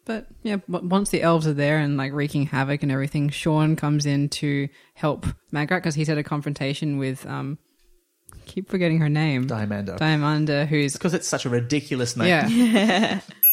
But 0.04 0.28
yeah, 0.44 0.58
once 0.68 1.10
the 1.10 1.20
elves 1.22 1.48
are 1.48 1.52
there 1.52 1.78
and 1.78 1.96
like 1.96 2.12
wreaking 2.12 2.46
havoc 2.46 2.84
and 2.84 2.92
everything, 2.92 3.28
Shawn 3.28 3.74
comes 3.74 4.06
in 4.06 4.28
to 4.30 4.68
help 4.94 5.26
Magrat 5.50 5.82
because 5.82 5.96
he's 5.96 6.06
had 6.06 6.16
a 6.16 6.22
confrontation 6.22 6.98
with 6.98 7.26
um, 7.26 7.58
keep 8.44 8.70
forgetting 8.70 9.00
her 9.00 9.08
name, 9.08 9.48
Diamanda, 9.48 9.98
Diamanda, 9.98 10.66
who's 10.66 10.92
because 10.92 11.12
it's 11.12 11.26
such 11.26 11.44
a 11.44 11.48
ridiculous 11.48 12.16
name. 12.16 12.28
yeah. 12.28 13.20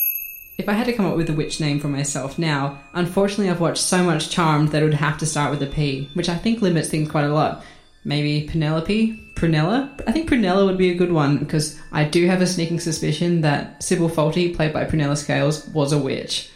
if 0.57 0.69
I 0.69 0.73
had 0.73 0.85
to 0.85 0.93
come 0.93 1.05
up 1.05 1.17
with 1.17 1.29
a 1.29 1.33
witch 1.33 1.59
name 1.59 1.79
for 1.79 1.87
myself 1.87 2.37
now, 2.37 2.79
unfortunately, 2.93 3.49
I've 3.49 3.59
watched 3.59 3.81
so 3.81 4.03
much 4.03 4.29
Charmed 4.29 4.69
that 4.69 4.81
it 4.81 4.85
would 4.85 4.93
have 4.93 5.17
to 5.19 5.25
start 5.25 5.51
with 5.51 5.63
a 5.63 5.67
P, 5.67 6.09
which 6.13 6.29
I 6.29 6.35
think 6.35 6.61
limits 6.61 6.89
things 6.89 7.09
quite 7.09 7.25
a 7.25 7.33
lot. 7.33 7.63
Maybe 8.05 8.47
Penelope, 8.47 9.31
Prunella. 9.35 9.89
I 10.05 10.11
think 10.11 10.29
Prunella 10.29 10.65
would 10.65 10.77
be 10.77 10.91
a 10.91 10.95
good 10.95 11.11
one 11.11 11.37
because 11.37 11.79
I 11.91 12.03
do 12.03 12.27
have 12.27 12.41
a 12.41 12.47
sneaking 12.47 12.81
suspicion 12.81 13.41
that 13.41 13.81
Sybil 13.81 14.09
Fawlty, 14.09 14.55
played 14.55 14.73
by 14.73 14.85
Prunella 14.85 15.17
Scales, 15.17 15.67
was 15.69 15.91
a 15.91 15.97
witch. 15.97 16.49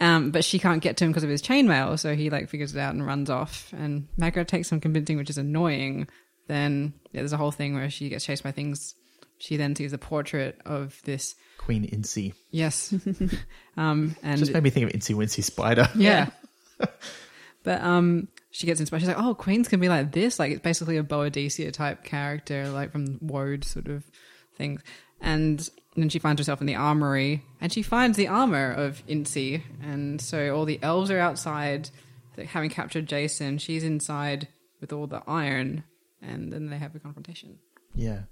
Um, 0.00 0.30
but 0.30 0.44
she 0.44 0.58
can't 0.58 0.82
get 0.82 0.96
to 0.98 1.04
him 1.04 1.10
because 1.10 1.24
of 1.24 1.30
his 1.30 1.42
chainmail, 1.42 1.98
so 1.98 2.14
he 2.14 2.28
like 2.28 2.48
figures 2.48 2.74
it 2.74 2.80
out 2.80 2.94
and 2.94 3.06
runs 3.06 3.30
off. 3.30 3.72
And 3.76 4.08
Magrat 4.16 4.48
takes 4.48 4.68
some 4.68 4.80
convincing, 4.80 5.16
which 5.16 5.30
is 5.30 5.38
annoying. 5.38 6.08
Then 6.48 6.92
yeah, 7.12 7.20
there's 7.20 7.32
a 7.32 7.38
whole 7.38 7.52
thing 7.52 7.74
where 7.74 7.88
she 7.88 8.08
gets 8.08 8.24
chased 8.24 8.42
by 8.42 8.52
things 8.52 8.94
she 9.38 9.56
then 9.56 9.74
sees 9.76 9.92
a 9.92 9.98
portrait 9.98 10.60
of 10.64 11.00
this. 11.04 11.34
Queen 11.58 11.86
Ynci. 11.88 12.32
Yes. 12.50 12.94
um, 13.76 14.16
and 14.22 14.38
Just 14.38 14.52
made 14.52 14.62
me 14.62 14.70
think 14.70 14.92
of 14.92 14.98
Incy 14.98 15.14
Wincy 15.14 15.42
Spider. 15.42 15.88
yeah. 15.96 16.30
but 17.62 17.80
um, 17.82 18.28
she 18.50 18.66
gets 18.66 18.80
inspired. 18.80 19.00
She's 19.00 19.08
like, 19.08 19.18
"Oh, 19.18 19.34
queens 19.34 19.68
can 19.68 19.80
be 19.80 19.88
like 19.88 20.12
this. 20.12 20.38
Like 20.38 20.52
it's 20.52 20.60
basically 20.60 20.96
a 20.96 21.02
Boadicea 21.02 21.72
type 21.72 22.04
character, 22.04 22.68
like 22.68 22.92
from 22.92 23.18
Woad 23.18 23.64
sort 23.64 23.88
of 23.88 24.04
things." 24.56 24.82
And 25.20 25.68
then 25.96 26.08
she 26.08 26.18
finds 26.18 26.40
herself 26.40 26.60
in 26.60 26.66
the 26.66 26.74
armory, 26.74 27.42
and 27.60 27.72
she 27.72 27.82
finds 27.82 28.16
the 28.16 28.28
armor 28.28 28.70
of 28.70 29.04
Ynci, 29.06 29.62
and 29.82 30.20
so 30.20 30.54
all 30.54 30.66
the 30.66 30.78
elves 30.82 31.10
are 31.10 31.18
outside, 31.18 31.88
like, 32.36 32.48
having 32.48 32.68
captured 32.68 33.06
Jason. 33.06 33.56
She's 33.56 33.82
inside 33.82 34.48
with 34.80 34.92
all 34.92 35.06
the 35.06 35.22
iron, 35.26 35.84
and 36.20 36.52
then 36.52 36.68
they 36.68 36.76
have 36.76 36.94
a 36.94 36.98
confrontation. 36.98 37.58
Yeah. 37.94 38.22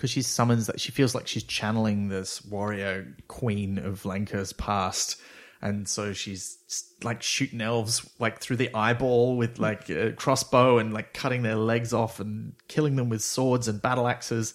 Because 0.00 0.10
she 0.10 0.22
summons 0.22 0.66
that, 0.66 0.80
she 0.80 0.92
feels 0.92 1.14
like 1.14 1.26
she's 1.28 1.42
channeling 1.42 2.08
this 2.08 2.42
warrior 2.42 3.14
queen 3.28 3.76
of 3.76 4.06
Lancre's 4.06 4.54
past. 4.54 5.20
And 5.60 5.86
so 5.86 6.14
she's 6.14 6.56
like 7.02 7.22
shooting 7.22 7.60
elves 7.60 8.08
like 8.18 8.40
through 8.40 8.56
the 8.56 8.74
eyeball 8.74 9.36
with 9.36 9.58
like 9.58 9.90
a 9.90 10.12
crossbow 10.12 10.78
and 10.78 10.94
like 10.94 11.12
cutting 11.12 11.42
their 11.42 11.56
legs 11.56 11.92
off 11.92 12.18
and 12.18 12.54
killing 12.66 12.96
them 12.96 13.10
with 13.10 13.20
swords 13.20 13.68
and 13.68 13.82
battle 13.82 14.08
axes. 14.08 14.54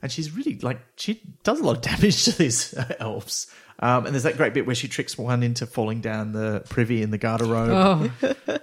And 0.00 0.10
she's 0.10 0.34
really 0.34 0.58
like, 0.60 0.80
she 0.96 1.20
does 1.44 1.60
a 1.60 1.62
lot 1.62 1.76
of 1.76 1.82
damage 1.98 2.24
to 2.24 2.32
these 2.32 2.74
elves. 2.98 3.48
Um, 3.80 4.06
and 4.06 4.14
there's 4.14 4.22
that 4.22 4.38
great 4.38 4.54
bit 4.54 4.64
where 4.64 4.74
she 4.74 4.88
tricks 4.88 5.18
one 5.18 5.42
into 5.42 5.66
falling 5.66 6.00
down 6.00 6.32
the 6.32 6.62
privy 6.70 7.02
in 7.02 7.10
the 7.10 7.18
garderobe. 7.18 8.10
Oh, 8.24 8.54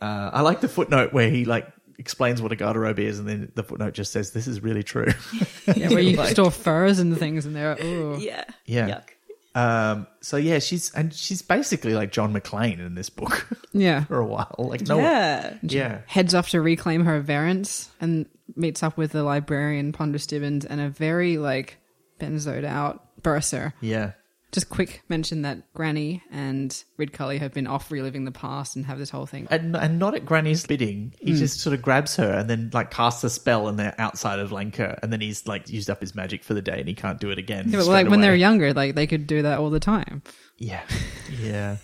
Uh, 0.00 0.30
I 0.32 0.42
like 0.42 0.60
the 0.60 0.68
footnote 0.68 1.12
where 1.12 1.28
he 1.28 1.44
like 1.44 1.66
explains 2.00 2.42
what 2.42 2.50
a 2.50 2.56
garderobe 2.56 2.98
is, 2.98 3.20
and 3.20 3.28
then 3.28 3.52
the 3.54 3.62
footnote 3.62 3.92
just 3.94 4.10
says, 4.12 4.32
"This 4.32 4.48
is 4.48 4.60
really 4.60 4.82
true." 4.82 5.06
yeah, 5.76 5.90
where 5.90 6.00
you 6.00 6.16
Like- 6.16 6.30
store 6.30 6.50
furs 6.50 6.98
and 6.98 7.16
things, 7.16 7.46
and 7.46 7.54
they're 7.54 7.76
oh, 7.80 8.16
Yeah. 8.18 8.44
Yeah. 8.64 8.88
Yuck. 8.88 9.04
Um, 9.52 10.06
so 10.20 10.36
yeah, 10.36 10.60
she's 10.60 10.92
and 10.94 11.12
she's 11.12 11.42
basically 11.42 11.94
like 11.94 12.12
John 12.12 12.32
McClane 12.32 12.78
in 12.78 12.94
this 12.94 13.10
book 13.10 13.48
yeah. 13.72 14.04
for 14.04 14.18
a 14.18 14.24
while. 14.26 14.54
Like 14.58 14.82
no, 14.88 14.98
Yeah. 14.98 15.54
yeah, 15.62 16.00
heads 16.06 16.34
off 16.34 16.50
to 16.50 16.60
reclaim 16.60 17.04
her 17.04 17.20
Verence 17.20 17.88
and 18.00 18.26
meets 18.56 18.82
up 18.84 18.96
with 18.96 19.10
the 19.12 19.22
librarian 19.24 19.92
Ponder 19.92 20.18
Stibbons 20.18 20.64
and 20.64 20.80
a 20.80 20.88
very 20.88 21.36
like 21.36 21.78
benzoed 22.20 22.64
out 22.64 23.04
Bursar. 23.22 23.72
yeah, 23.80 24.12
Just 24.52 24.68
quick 24.68 25.02
mention 25.08 25.42
that 25.42 25.72
Granny 25.74 26.22
and 26.32 26.70
Ridcully 26.98 27.38
have 27.38 27.52
been 27.54 27.68
off 27.68 27.90
reliving 27.92 28.24
the 28.24 28.32
past 28.32 28.74
and 28.74 28.84
have 28.86 28.98
this 28.98 29.08
whole 29.10 29.26
thing. 29.26 29.46
and 29.50 29.76
and 29.76 29.98
not 30.00 30.14
at 30.16 30.24
Granny's 30.26 30.66
bidding. 30.66 31.14
He 31.20 31.34
just 31.34 31.60
sort 31.60 31.72
of 31.72 31.82
grabs 31.82 32.16
her 32.16 32.32
and 32.32 32.50
then 32.50 32.70
like 32.72 32.90
casts 32.90 33.22
a 33.22 33.30
spell, 33.30 33.68
and 33.68 33.78
they're 33.78 33.94
outside 33.98 34.40
of 34.40 34.50
Lancre, 34.50 34.98
and 35.02 35.12
then 35.12 35.20
he's 35.20 35.46
like 35.46 35.68
used 35.70 35.88
up 35.88 36.00
his 36.00 36.14
magic 36.16 36.42
for 36.42 36.54
the 36.54 36.62
day, 36.62 36.80
and 36.80 36.88
he 36.88 36.94
can't 36.94 37.20
do 37.20 37.30
it 37.30 37.38
again. 37.38 37.68
Yeah, 37.68 37.78
but 37.78 37.86
like 37.86 38.08
when 38.08 38.20
they're 38.22 38.34
younger, 38.34 38.72
like 38.74 38.94
they 38.96 39.06
could 39.06 39.26
do 39.28 39.42
that 39.42 39.58
all 39.60 39.70
the 39.70 39.78
time. 39.80 40.22
yeah, 40.58 40.82
yeah, 41.40 41.76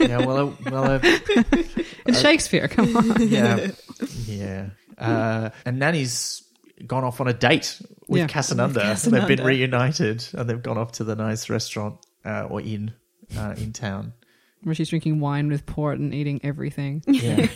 yeah. 0.00 0.18
Well, 0.26 0.48
uh, 0.48 0.70
well, 0.70 0.90
uh, 0.90 0.98
It's 2.04 2.20
Shakespeare, 2.20 2.66
come 2.66 2.96
on. 2.96 3.14
yeah, 3.28 3.68
yeah. 4.26 4.70
Uh, 4.98 5.50
and 5.64 5.78
Nanny's 5.78 6.42
gone 6.84 7.04
off 7.04 7.20
on 7.20 7.28
a 7.28 7.32
date 7.32 7.80
with 8.12 8.20
Yeah. 8.20 8.26
Casanunda. 8.28 8.90
With 8.90 9.02
They've 9.12 9.36
been 9.36 9.44
reunited, 9.44 10.24
and 10.34 10.48
they've 10.48 10.62
gone 10.62 10.78
off 10.78 10.92
to 10.92 11.04
the 11.04 11.16
nice 11.16 11.50
restaurant 11.50 11.96
uh, 12.24 12.44
or 12.48 12.60
inn 12.60 12.92
uh, 13.36 13.54
in 13.56 13.72
town. 13.72 14.12
Where 14.62 14.74
she's 14.76 14.90
drinking 14.90 15.18
wine 15.18 15.48
with 15.48 15.66
port 15.66 15.98
and 15.98 16.14
eating 16.14 16.40
everything. 16.44 17.02
Yeah. 17.08 17.48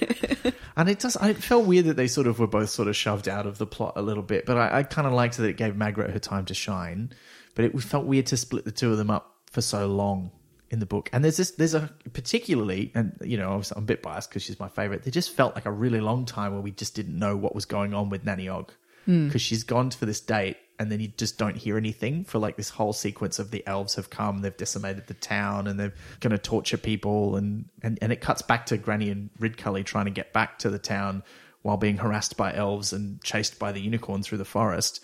and 0.76 0.88
it 0.88 0.98
does. 0.98 1.16
It 1.22 1.36
felt 1.36 1.66
weird 1.66 1.84
that 1.86 1.96
they 1.96 2.08
sort 2.08 2.26
of 2.26 2.38
were 2.38 2.46
both 2.48 2.70
sort 2.70 2.88
of 2.88 2.96
shoved 2.96 3.28
out 3.28 3.46
of 3.46 3.58
the 3.58 3.66
plot 3.66 3.92
a 3.96 4.02
little 4.02 4.22
bit, 4.24 4.44
but 4.46 4.56
I, 4.56 4.78
I 4.78 4.82
kind 4.82 5.06
of 5.06 5.12
liked 5.12 5.36
that 5.38 5.46
it 5.48 5.56
gave 5.56 5.76
Magrat 5.76 6.10
her 6.10 6.18
time 6.18 6.44
to 6.46 6.54
shine. 6.54 7.12
But 7.54 7.64
it 7.66 7.80
felt 7.82 8.04
weird 8.06 8.26
to 8.26 8.36
split 8.36 8.64
the 8.64 8.72
two 8.72 8.90
of 8.92 8.98
them 8.98 9.10
up 9.10 9.36
for 9.50 9.60
so 9.62 9.86
long 9.86 10.30
in 10.70 10.78
the 10.80 10.84
book. 10.86 11.08
And 11.12 11.24
there's 11.24 11.36
this, 11.38 11.52
there's 11.52 11.72
a 11.74 11.90
particularly, 12.12 12.90
and 12.94 13.16
you 13.24 13.36
know, 13.38 13.52
I'm 13.52 13.62
a 13.76 13.80
bit 13.80 14.02
biased 14.02 14.28
because 14.28 14.42
she's 14.42 14.58
my 14.60 14.68
favorite. 14.68 15.04
They 15.04 15.10
just 15.10 15.30
felt 15.30 15.54
like 15.54 15.64
a 15.64 15.70
really 15.70 16.00
long 16.00 16.26
time 16.26 16.52
where 16.52 16.60
we 16.60 16.70
just 16.72 16.94
didn't 16.94 17.18
know 17.18 17.36
what 17.36 17.54
was 17.54 17.64
going 17.64 17.94
on 17.94 18.10
with 18.10 18.24
Nanny 18.24 18.48
Ogg 18.48 18.72
Hmm. 19.06 19.28
because 19.28 19.42
she's 19.42 19.64
gone 19.64 19.90
for 19.90 20.06
this 20.06 20.20
date. 20.20 20.58
And 20.78 20.92
then 20.92 21.00
you 21.00 21.08
just 21.08 21.38
don't 21.38 21.56
hear 21.56 21.78
anything 21.78 22.24
for 22.24 22.38
like 22.38 22.56
this 22.58 22.68
whole 22.68 22.92
sequence 22.92 23.38
of 23.38 23.50
the 23.50 23.66
elves 23.66 23.94
have 23.94 24.10
come, 24.10 24.40
they've 24.40 24.54
decimated 24.54 25.06
the 25.06 25.14
town, 25.14 25.68
and 25.68 25.80
they're 25.80 25.94
going 26.20 26.32
to 26.32 26.38
torture 26.38 26.76
people, 26.76 27.36
and, 27.36 27.64
and 27.82 27.98
and 28.02 28.12
it 28.12 28.20
cuts 28.20 28.42
back 28.42 28.66
to 28.66 28.76
Granny 28.76 29.08
and 29.08 29.30
Ridcully 29.40 29.86
trying 29.86 30.04
to 30.04 30.10
get 30.10 30.34
back 30.34 30.58
to 30.58 30.68
the 30.68 30.78
town 30.78 31.22
while 31.62 31.78
being 31.78 31.96
harassed 31.96 32.36
by 32.36 32.52
elves 32.52 32.92
and 32.92 33.22
chased 33.24 33.58
by 33.58 33.72
the 33.72 33.80
unicorn 33.80 34.22
through 34.22 34.36
the 34.36 34.44
forest. 34.44 35.02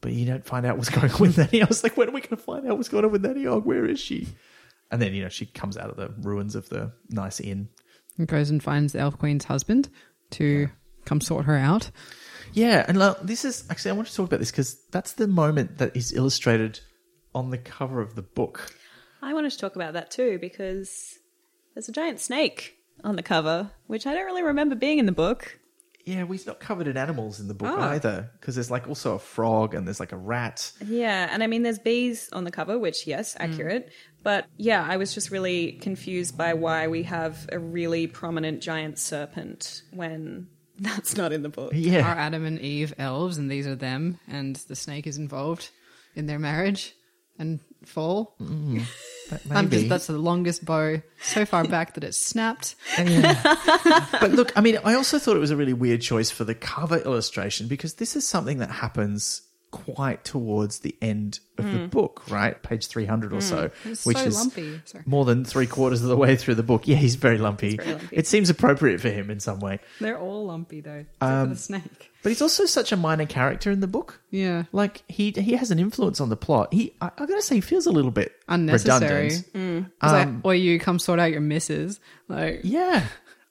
But 0.00 0.12
you 0.12 0.24
don't 0.24 0.44
find 0.46 0.64
out 0.64 0.76
what's 0.76 0.88
going 0.90 1.10
on 1.10 1.20
with 1.20 1.36
Nanny. 1.36 1.62
I 1.62 1.66
was 1.66 1.82
like, 1.82 1.96
when 1.96 2.08
are 2.08 2.12
we 2.12 2.20
going 2.20 2.36
to 2.36 2.36
find 2.36 2.64
out 2.68 2.76
what's 2.76 2.88
going 2.88 3.04
on 3.04 3.10
with 3.10 3.24
Nanny 3.24 3.44
Ogg? 3.44 3.64
Where 3.64 3.86
is 3.86 3.98
she? 3.98 4.28
And 4.90 5.02
then 5.02 5.14
you 5.14 5.22
know 5.22 5.28
she 5.28 5.46
comes 5.46 5.76
out 5.76 5.90
of 5.90 5.96
the 5.96 6.14
ruins 6.20 6.54
of 6.54 6.68
the 6.68 6.92
nice 7.10 7.40
inn. 7.40 7.70
And 8.16 8.28
goes 8.28 8.50
and 8.50 8.62
finds 8.62 8.92
the 8.92 9.00
Elf 9.00 9.18
Queen's 9.18 9.44
husband 9.46 9.88
to 10.30 10.68
come 11.04 11.20
sort 11.20 11.46
her 11.46 11.56
out. 11.56 11.90
Yeah, 12.52 12.84
and 12.88 12.98
like, 12.98 13.20
this 13.22 13.44
is 13.44 13.64
actually 13.70 13.90
I 13.92 13.94
want 13.94 14.08
to 14.08 14.14
talk 14.14 14.26
about 14.26 14.40
this 14.40 14.50
because 14.50 14.76
that's 14.90 15.12
the 15.12 15.28
moment 15.28 15.78
that 15.78 15.96
is 15.96 16.12
illustrated 16.12 16.80
on 17.34 17.50
the 17.50 17.58
cover 17.58 18.00
of 18.00 18.14
the 18.14 18.22
book. 18.22 18.74
I 19.22 19.34
wanted 19.34 19.50
to 19.52 19.58
talk 19.58 19.76
about 19.76 19.94
that 19.94 20.10
too 20.10 20.38
because 20.40 21.18
there's 21.74 21.88
a 21.88 21.92
giant 21.92 22.20
snake 22.20 22.74
on 23.04 23.16
the 23.16 23.22
cover, 23.22 23.70
which 23.86 24.06
I 24.06 24.14
don't 24.14 24.26
really 24.26 24.42
remember 24.42 24.74
being 24.74 24.98
in 24.98 25.06
the 25.06 25.12
book. 25.12 25.58
Yeah, 26.04 26.22
we're 26.22 26.38
not 26.46 26.58
covered 26.58 26.88
in 26.88 26.96
animals 26.96 27.38
in 27.38 27.48
the 27.48 27.54
book 27.54 27.74
Ah. 27.76 27.90
either 27.90 28.30
because 28.40 28.54
there's 28.54 28.70
like 28.70 28.88
also 28.88 29.14
a 29.14 29.18
frog 29.18 29.74
and 29.74 29.86
there's 29.86 30.00
like 30.00 30.12
a 30.12 30.16
rat. 30.16 30.72
Yeah, 30.86 31.28
and 31.30 31.42
I 31.42 31.46
mean, 31.46 31.62
there's 31.64 31.78
bees 31.78 32.30
on 32.32 32.44
the 32.44 32.50
cover, 32.50 32.78
which, 32.78 33.06
yes, 33.06 33.36
accurate. 33.38 33.90
But 34.22 34.46
yeah, 34.56 34.86
I 34.88 34.96
was 34.96 35.12
just 35.12 35.30
really 35.30 35.72
confused 35.72 36.38
by 36.38 36.54
why 36.54 36.88
we 36.88 37.02
have 37.02 37.46
a 37.52 37.58
really 37.58 38.06
prominent 38.06 38.62
giant 38.62 38.98
serpent 38.98 39.82
when 39.92 40.48
that's 40.80 41.16
not 41.16 41.32
in 41.32 41.42
the 41.42 41.48
book. 41.48 41.72
Yeah, 41.74 42.08
Are 42.08 42.16
Adam 42.16 42.44
and 42.44 42.60
Eve 42.60 42.94
elves 42.98 43.38
and 43.38 43.50
these 43.50 43.66
are 43.66 43.74
them 43.74 44.18
and 44.28 44.56
the 44.56 44.76
snake 44.76 45.06
is 45.06 45.18
involved 45.18 45.70
in 46.14 46.26
their 46.26 46.38
marriage 46.38 46.94
and 47.38 47.60
fall? 47.84 48.36
Mm, 48.40 48.82
but 49.30 49.40
I'm 49.50 49.64
maybe. 49.64 49.76
just, 49.76 49.88
that's 49.88 50.06
the 50.06 50.18
longest 50.18 50.64
bow 50.64 51.02
so 51.20 51.44
far 51.44 51.64
back 51.64 51.94
that 51.94 52.04
it's 52.04 52.24
snapped. 52.24 52.76
but 52.96 54.30
look, 54.30 54.56
I 54.56 54.60
mean, 54.60 54.78
I 54.84 54.94
also 54.94 55.18
thought 55.18 55.36
it 55.36 55.40
was 55.40 55.50
a 55.50 55.56
really 55.56 55.72
weird 55.72 56.00
choice 56.00 56.30
for 56.30 56.44
the 56.44 56.54
cover 56.54 56.98
illustration 56.98 57.66
because 57.66 57.94
this 57.94 58.14
is 58.14 58.26
something 58.26 58.58
that 58.58 58.70
happens 58.70 59.42
quite 59.70 60.24
towards 60.24 60.78
the 60.80 60.96
end 61.02 61.40
of 61.58 61.70
the 61.70 61.86
book, 61.88 62.22
right? 62.30 62.62
Page 62.62 62.86
300 62.86 63.32
or 63.32 63.40
so, 63.40 63.70
which 64.04 64.16
so 64.16 64.24
is 64.24 64.34
lumpy. 64.34 64.80
Sorry. 64.84 65.04
more 65.06 65.24
than 65.24 65.44
three 65.44 65.66
quarters 65.66 66.02
of 66.02 66.08
the 66.08 66.16
way 66.16 66.36
through 66.36 66.54
the 66.54 66.62
book. 66.62 66.86
Yeah, 66.88 66.96
he's 66.96 67.16
very 67.16 67.36
lumpy. 67.38 67.76
very 67.76 67.92
lumpy. 67.94 68.08
It 68.16 68.26
seems 68.26 68.48
appropriate 68.48 69.00
for 69.00 69.10
him 69.10 69.30
in 69.30 69.40
some 69.40 69.60
way. 69.60 69.80
They're 70.00 70.18
all 70.18 70.46
lumpy 70.46 70.80
though, 70.80 71.04
except 71.04 71.22
Um, 71.22 71.48
for 71.48 71.54
the 71.54 71.60
snake. 71.60 72.10
But 72.22 72.30
he's 72.30 72.42
also 72.42 72.64
such 72.66 72.90
a 72.92 72.96
minor 72.96 73.26
character 73.26 73.70
in 73.70 73.80
the 73.80 73.86
book. 73.86 74.20
Yeah. 74.30 74.64
Like 74.72 75.02
he 75.08 75.30
he 75.32 75.52
has 75.52 75.70
an 75.70 75.78
influence 75.78 76.20
on 76.20 76.28
the 76.30 76.36
plot. 76.36 76.72
He 76.72 76.94
I, 77.00 77.06
I 77.18 77.26
gotta 77.26 77.42
say 77.42 77.56
he 77.56 77.60
feels 77.60 77.86
a 77.86 77.92
little 77.92 78.10
bit 78.10 78.32
Unnecessary. 78.48 79.24
redundant. 79.54 79.92
Like, 80.02 80.26
Um, 80.26 80.40
or 80.44 80.54
you 80.54 80.78
come 80.80 80.98
sort 80.98 81.20
out 81.20 81.30
your 81.30 81.40
misses. 81.40 82.00
Like, 82.28 82.60
Yeah, 82.64 83.04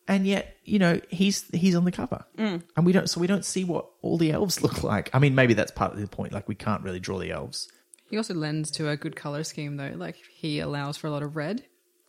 and 0.08 0.26
yet 0.26 0.56
you 0.64 0.80
know 0.80 1.00
he's 1.10 1.44
he's 1.54 1.76
on 1.76 1.86
the 1.86 1.92
cover, 1.92 2.26
mm. 2.38 2.62
and 2.76 2.86
we 2.86 2.92
don't 2.92 3.10
so 3.10 3.20
we 3.20 3.28
don't 3.28 3.46
see 3.46 3.64
what 3.64 3.86
all 4.02 4.18
the 4.18 4.32
elves 4.32 4.62
look 4.64 4.84
like. 4.84 5.10
I 5.14 5.20
mean, 5.20 5.36
maybe 5.36 5.54
that's 5.54 5.72
part 5.72 5.94
of 5.94 6.00
the 6.00 6.08
point. 6.08 6.34
Like 6.34 6.48
we 6.48 6.56
can't 6.56 6.84
really 6.84 7.00
draw 7.00 7.20
the 7.20 7.32
elves. 7.32 7.70
he 8.10 8.18
also 8.18 8.34
lends 8.34 8.72
to 8.72 8.90
a 8.90 8.98
good 8.98 9.16
color 9.16 9.44
scheme 9.44 9.78
though. 9.78 9.94
Like, 9.96 10.16
he 10.32 10.60
allows 10.60 10.98
for 10.98 11.08
a 11.08 11.12
lot 11.12 11.24
of 11.24 11.36
red. 11.36 11.64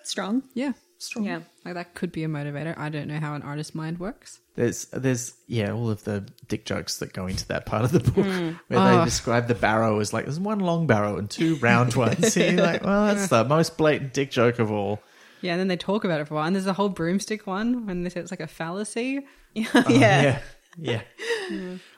Strong. 0.05 0.43
Yeah. 0.55 0.73
Strong. 1.01 1.27
Yeah. 1.27 1.41
Like, 1.65 1.75
that 1.75 1.95
could 1.95 2.11
be 2.11 2.25
a 2.25 2.29
motivator. 2.29 2.77
I 2.77 2.89
don't 2.89 3.07
know 3.07 3.21
how 3.21 3.35
an 3.35 3.43
artist's 3.43 3.75
mind 3.75 4.01
works. 4.01 4.41
There's 4.57 4.87
there's 4.87 5.35
yeah 5.47 5.71
all 5.73 5.91
of 5.91 6.03
the 6.05 6.27
dick 6.49 6.65
jokes 6.65 6.99
that 6.99 7.13
go 7.13 7.27
into 7.29 7.47
that 7.49 7.67
part 7.67 7.85
of 7.85 7.93
the 7.93 8.01
book 8.11 8.25
mm. 8.27 8.59
where 8.69 8.81
Oh. 8.81 8.99
they 8.99 9.05
describe 9.05 9.47
the 9.47 9.55
barrow 9.55 10.01
as 10.01 10.13
like 10.13 10.25
there's 10.25 10.41
one 10.41 10.59
long 10.61 10.87
barrow 10.89 11.17
and 11.19 11.31
two 11.31 11.55
round 11.57 11.95
ones. 12.07 12.37
and 12.37 12.57
you're 12.59 12.67
like, 12.67 12.83
well, 12.85 13.07
that's 13.15 13.29
the 13.29 13.45
most 13.45 13.77
blatant 13.77 14.13
dick 14.13 14.31
joke 14.33 14.59
of 14.59 14.73
all. 14.73 15.01
Yeah, 15.41 15.53
and 15.53 15.61
then 15.61 15.69
they 15.69 15.77
talk 15.77 16.05
about 16.05 16.21
it 16.21 16.27
for 16.27 16.35
a 16.35 16.37
while. 16.37 16.47
And 16.47 16.55
there's 16.55 16.67
a 16.67 16.73
whole 16.73 16.89
broomstick 16.89 17.47
one 17.47 17.87
when 17.87 18.03
they 18.03 18.11
say 18.11 18.21
it's 18.21 18.31
like 18.31 18.41
a 18.41 18.47
fallacy. 18.47 19.27
yeah. 19.55 19.89
yeah. 19.89 20.39
Yeah. 20.81 21.03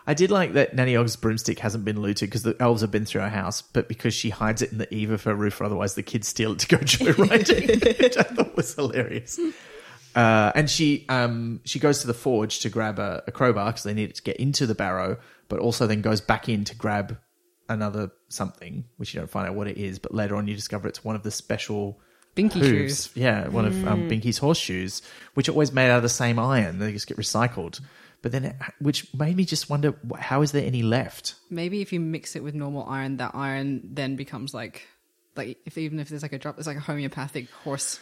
I 0.07 0.15
did 0.15 0.31
like 0.31 0.55
that 0.55 0.75
Nanny 0.75 0.97
Ogg's 0.97 1.17
broomstick 1.17 1.59
hasn't 1.59 1.85
been 1.85 2.01
looted 2.01 2.31
because 2.31 2.43
the 2.43 2.57
elves 2.61 2.81
have 2.81 2.91
been 2.91 3.05
through 3.05 3.21
her 3.21 3.29
house, 3.29 3.61
but 3.61 3.89
because 3.89 4.15
she 4.15 4.31
hides 4.31 4.63
it 4.63 4.73
in 4.73 4.79
the 4.79 4.93
eave 4.93 5.11
of 5.11 5.23
her 5.25 5.35
roof, 5.35 5.61
otherwise 5.61 5.95
the 5.95 6.03
kids 6.03 6.29
steal 6.29 6.53
it 6.53 6.61
to 6.61 6.69
go 6.69 6.77
joyriding, 6.79 7.99
which 8.01 8.17
I 8.17 8.23
thought 8.23 8.57
was 8.57 8.75
hilarious. 8.75 9.39
Uh, 10.15 10.51
and 10.55 10.69
she 10.69 11.05
um, 11.09 11.61
she 11.65 11.79
goes 11.79 12.01
to 12.01 12.07
the 12.07 12.15
forge 12.15 12.61
to 12.61 12.71
grab 12.71 12.99
a, 12.99 13.23
a 13.27 13.33
crowbar 13.33 13.67
because 13.67 13.85
they 13.85 13.95
need 13.95 14.11
it 14.11 14.17
to 14.17 14.23
get 14.23 14.37
into 14.37 14.67
the 14.67 14.75
barrow, 14.75 15.19
but 15.49 15.61
also 15.61 15.87
then 15.87 16.01
goes 16.01 16.21
back 16.21 16.49
in 16.49 16.65
to 16.65 16.75
grab 16.75 17.19
another 17.69 18.11
something, 18.29 18.85
which 18.97 19.15
you 19.15 19.21
don't 19.21 19.31
find 19.31 19.47
out 19.47 19.55
what 19.55 19.69
it 19.69 19.77
is. 19.77 19.99
But 19.99 20.15
later 20.15 20.37
on, 20.37 20.49
you 20.49 20.55
discover 20.55 20.89
it's 20.89 21.05
one 21.05 21.17
of 21.17 21.23
the 21.23 21.31
special 21.31 22.01
Binky 22.49 22.61
hooves. 22.61 23.05
shoes. 23.07 23.11
Yeah, 23.15 23.49
one 23.49 23.65
of 23.67 23.87
um, 23.87 24.09
Binky's 24.09 24.39
horseshoes, 24.39 25.03
which 25.35 25.49
are 25.49 25.53
always 25.53 25.73
made 25.73 25.91
out 25.91 25.99
of 25.99 26.03
the 26.03 26.09
same 26.09 26.39
iron. 26.39 26.79
They 26.79 26.93
just 26.93 27.07
get 27.07 27.17
recycled. 27.17 27.81
But 28.23 28.33
then, 28.33 28.45
it, 28.45 28.57
which 28.81 29.13
made 29.15 29.37
me 29.37 29.45
just 29.45 29.71
wonder, 29.71 29.95
how 30.19 30.43
is 30.43 30.53
there 30.53 30.65
any 30.67 30.83
left? 30.83 31.35
Maybe 31.49 31.81
if 31.81 31.93
you 31.93 32.01
mix 32.01 32.37
it 32.37 32.43
with 32.43 32.55
normal 32.55 32.85
iron, 32.87 33.17
that 33.17 33.31
iron 33.35 33.81
then 33.95 34.17
becomes 34.17 34.53
like, 34.53 34.87
like 35.37 35.59
if 35.65 35.79
even 35.79 35.99
if 36.01 36.09
there's 36.11 36.23
like 36.23 36.35
a 36.35 36.39
drop, 36.39 36.59
it's 36.59 36.67
like 36.67 36.77
a 36.77 36.81
homeopathic 36.81 37.51
horse. 37.65 37.99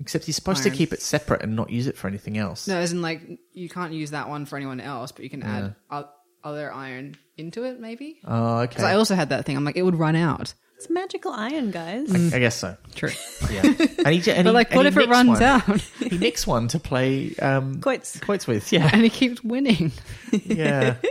Except 0.00 0.24
he's 0.24 0.36
supposed 0.36 0.62
to 0.62 0.70
Iron. 0.70 0.78
keep 0.78 0.92
it 0.92 1.02
separate 1.02 1.42
and 1.42 1.54
not 1.56 1.68
use 1.68 1.86
it 1.86 1.96
for 1.98 2.08
anything 2.08 2.38
else. 2.38 2.66
No, 2.66 2.76
as 2.76 2.92
in 2.92 3.02
like 3.02 3.20
you 3.52 3.68
can't 3.68 3.92
use 3.92 4.12
that 4.12 4.28
one 4.28 4.46
for 4.46 4.56
anyone 4.56 4.80
else, 4.80 5.12
but 5.12 5.24
you 5.24 5.30
can 5.30 5.42
add 5.42 5.74
o- 5.90 6.08
other 6.42 6.72
iron 6.72 7.16
into 7.36 7.64
it. 7.64 7.80
Maybe 7.80 8.18
Oh, 8.24 8.58
okay. 8.60 8.68
because 8.68 8.84
I 8.84 8.94
also 8.94 9.14
had 9.14 9.28
that 9.30 9.44
thing. 9.44 9.56
I'm 9.56 9.64
like, 9.64 9.76
it 9.76 9.82
would 9.82 9.96
run 9.98 10.16
out. 10.16 10.54
It's 10.80 10.88
magical 10.88 11.30
iron, 11.32 11.70
guys. 11.70 12.10
I 12.32 12.38
guess 12.38 12.56
so. 12.56 12.74
True, 12.94 13.10
Yeah. 13.50 13.60
And 13.66 13.76
he, 14.14 14.30
and 14.32 14.44
but 14.44 14.46
he- 14.46 14.50
like, 14.50 14.70
and 14.70 14.76
what 14.78 14.86
he 14.86 14.88
if 14.88 14.96
it 14.96 15.00
nicks 15.00 15.10
runs 15.10 15.28
one. 15.28 15.42
out 15.42 15.80
He 16.00 16.16
nicks 16.16 16.46
one 16.46 16.68
to 16.68 16.80
play 16.80 17.34
um, 17.36 17.82
Quoits. 17.82 18.18
quoits 18.20 18.46
with. 18.46 18.72
Yeah. 18.72 18.88
and 18.90 19.02
he 19.02 19.10
keeps 19.10 19.44
winning? 19.44 19.92
Yeah. 20.32 20.96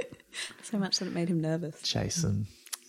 So 0.63 0.77
much 0.77 0.99
that 0.99 1.07
it 1.07 1.13
made 1.15 1.29
him 1.29 1.41
nervous. 1.41 1.81
Jason. 1.81 2.45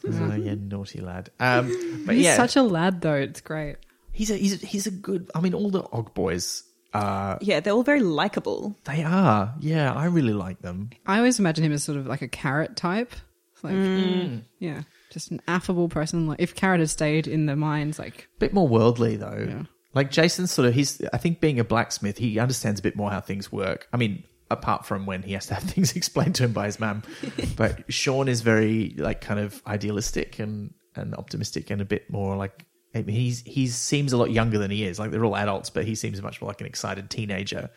Oh, 0.07 0.35
yeah, 0.35 0.55
naughty 0.59 1.01
lad. 1.01 1.31
Um, 1.40 2.05
but 2.07 2.15
He's 2.15 2.24
yeah, 2.24 2.36
such 2.36 2.57
a 2.57 2.62
lad, 2.62 3.01
though. 3.01 3.15
It's 3.15 3.40
great. 3.40 3.77
he's 4.12 4.31
a 4.31 4.36
he's 4.36 4.62
a, 4.62 4.66
he's 4.66 4.86
a 4.86 4.90
good. 4.90 5.31
I 5.35 5.40
mean, 5.40 5.55
all 5.55 5.70
the 5.70 5.82
Ogg 5.93 6.12
boys. 6.15 6.62
Uh, 6.93 7.39
Yeah, 7.40 7.61
they're 7.61 7.73
all 7.73 7.82
very 7.82 8.02
likable. 8.02 8.77
they 8.85 9.02
are. 9.02 9.55
Yeah, 9.61 9.93
I 9.94 10.07
really 10.07 10.35
like 10.35 10.61
them. 10.61 10.90
I 11.07 11.16
always 11.19 11.39
imagine 11.39 11.65
him 11.65 11.73
as 11.73 11.82
sort 11.85 11.97
of 11.98 12.07
like 12.07 12.20
a 12.23 12.28
carrot 12.28 12.77
type. 12.77 13.12
It's 13.55 13.65
Like, 13.65 13.74
Mm. 13.74 14.43
yeah, 14.59 14.82
just 15.11 15.31
an 15.31 15.41
affable 15.47 15.89
person. 15.89 16.27
Like 16.27 16.41
if 16.41 16.55
carrot 16.55 16.81
had 16.81 16.91
stayed 16.91 17.27
in 17.27 17.47
the 17.47 17.57
mines, 17.57 17.99
like 17.99 18.28
a 18.37 18.39
bit 18.39 18.53
more 18.53 18.69
worldly 18.69 19.16
though. 19.16 19.47
Yeah. 19.49 19.62
Like 19.93 20.11
Jason's 20.11 20.51
sort 20.53 20.69
of 20.69 20.74
he's 20.74 21.03
I 21.12 21.19
think 21.19 21.41
being 21.41 21.61
a 21.61 21.65
blacksmith, 21.65 22.19
he 22.19 22.39
understands 22.39 22.81
a 22.81 22.82
bit 22.82 22.97
more 22.97 23.11
how 23.11 23.20
things 23.20 23.51
work. 23.51 23.89
I 23.93 23.97
mean, 23.97 24.24
apart 24.51 24.87
from 24.87 25.07
when 25.07 25.23
he 25.23 25.32
has 25.35 25.47
to 25.47 25.55
have 25.55 25.62
things 25.70 25.95
explained 25.97 26.37
to 26.37 26.45
him 26.45 26.53
by 26.53 26.66
his 26.66 26.81
mum. 26.81 27.03
but 27.57 27.93
Shawn 27.93 28.28
is 28.28 28.41
very 28.41 28.95
like 28.97 29.20
kind 29.20 29.41
of 29.41 29.62
idealistic 29.66 30.39
and 30.39 30.74
and 30.97 31.15
optimistic 31.15 31.70
and 31.70 31.81
a 31.81 31.85
bit 31.85 32.11
more 32.11 32.37
like 32.37 32.66
I 32.95 33.03
mean, 33.03 33.15
he's 33.15 33.41
he 33.43 33.69
seems 33.69 34.12
a 34.12 34.16
lot 34.16 34.31
younger 34.31 34.59
than 34.59 34.70
he 34.70 34.85
is. 34.85 34.99
Like 34.99 35.11
they're 35.11 35.24
all 35.24 35.37
adults, 35.37 35.70
but 35.70 35.85
he 35.85 35.95
seems 35.95 36.20
much 36.23 36.41
more 36.41 36.49
like 36.49 36.61
an 36.61 36.66
excited 36.66 37.09
teenager, 37.09 37.70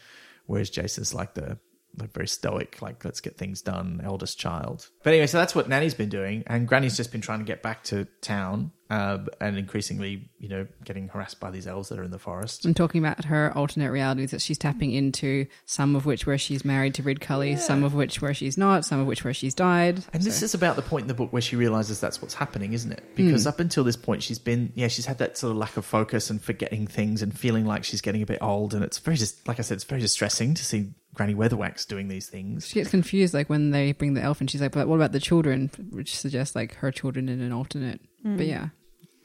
whereas 0.48 0.70
Jason's 0.70 1.14
like 1.14 1.36
the 1.36 1.58
like 1.98 2.14
very 2.14 2.28
stoic, 2.28 2.82
like 2.82 3.03
let's 3.06 3.22
get 3.22 3.38
things 3.38 3.61
done, 3.61 4.02
eldest 4.03 4.40
child. 4.40 4.90
But 5.03 5.14
anyway, 5.14 5.28
so 5.28 5.38
that's 5.38 5.56
what 5.56 5.70
Nanny's 5.70 5.94
been 5.94 6.10
doing, 6.10 6.44
and 6.48 6.68
Granny's 6.68 6.98
just 6.98 7.11
been 7.11 7.22
trying 7.22 7.40
to 7.40 7.45
get 7.45 7.61
back 7.61 7.84
to 7.86 8.07
town, 8.22 8.72
uh, 8.94 9.18
and 9.41 9.57
increasingly, 9.57 10.30
you 10.38 10.48
know, 10.48 10.68
getting 10.84 11.07
harassed 11.07 11.40
by 11.40 11.49
these 11.49 11.65
elves 11.65 11.90
that 11.90 11.98
are 11.98 12.03
in 12.03 12.11
the 12.11 12.20
forest. 12.20 12.64
I'm 12.64 12.76
talking 12.76 13.03
about 13.03 13.26
her 13.26 13.52
alternate 13.56 13.90
realities 13.90 14.30
that 14.30 14.41
she's 14.41 14.60
tapping 14.60 14.91
into. 14.91 15.48
Some 15.65 15.95
of 15.95 16.06
which 16.06 16.28
where 16.28 16.38
she's 16.38 16.64
married 16.64 16.94
to 16.95 17.03
Ridcully, 17.03 17.57
some 17.57 17.84
of 17.84 17.95
which 17.95 18.22
where 18.22 18.36
she's 18.36 18.56
not, 18.56 18.86
some 18.86 18.99
of 18.99 19.07
which 19.07 19.24
where 19.24 19.34
she's 19.34 19.56
died. 19.56 20.03
And 20.14 20.22
this 20.22 20.44
is 20.44 20.53
about 20.53 20.76
the 20.76 20.84
point 20.84 21.03
in 21.03 21.07
the 21.07 21.15
book 21.15 21.34
where 21.34 21.41
she 21.41 21.56
realizes 21.56 21.99
that's 21.99 22.22
what's 22.22 22.36
happening, 22.36 22.74
isn't 22.74 22.91
it? 22.91 23.03
Because 23.15 23.48
up 23.48 23.60
until 23.60 23.84
this 23.84 23.95
point, 23.95 24.22
she's 24.22 24.38
been, 24.38 24.72
yeah, 24.76 24.90
she's 24.90 25.07
had 25.07 25.18
that 25.18 25.40
sort 25.40 25.49
of 25.49 25.57
lack 25.57 25.76
of 25.76 25.86
focus 25.86 26.30
and 26.30 26.40
forgetting 26.40 26.86
things 26.86 27.24
and 27.24 27.36
feeling 27.36 27.65
like 27.65 27.84
she's 27.84 28.02
getting 28.02 28.22
a 28.22 28.28
bit 28.28 28.44
old. 28.44 28.76
And 28.76 28.84
it's 28.84 28.99
very, 28.99 29.18
just 29.18 29.48
like 29.48 29.57
I 29.57 29.64
said, 29.64 29.76
it's 29.76 29.86
very 29.86 30.02
distressing 30.02 30.53
to 30.53 30.64
see 30.64 30.94
Granny 31.15 31.34
Weatherwax 31.34 31.88
doing 31.88 32.10
these 32.10 32.30
things. 32.30 32.68
She 32.68 32.76
gets 32.76 32.91
confused, 32.91 33.34
like 33.34 33.49
when 33.49 33.72
they 33.72 33.91
bring 33.94 34.14
the 34.14 34.22
elf, 34.22 34.40
and 34.40 34.49
she's 34.49 34.61
like, 34.61 34.72
"But 34.72 34.88
what 34.88 34.95
about 34.95 35.11
the 35.11 35.20
children?" 35.20 35.70
Which 35.91 36.15
suggests 36.15 36.56
like 36.56 36.74
her 36.76 36.91
children 36.91 37.30
in 37.30 37.40
an 37.40 37.52
alternate. 37.52 38.02
But 38.26 38.45
yeah, 38.45 38.70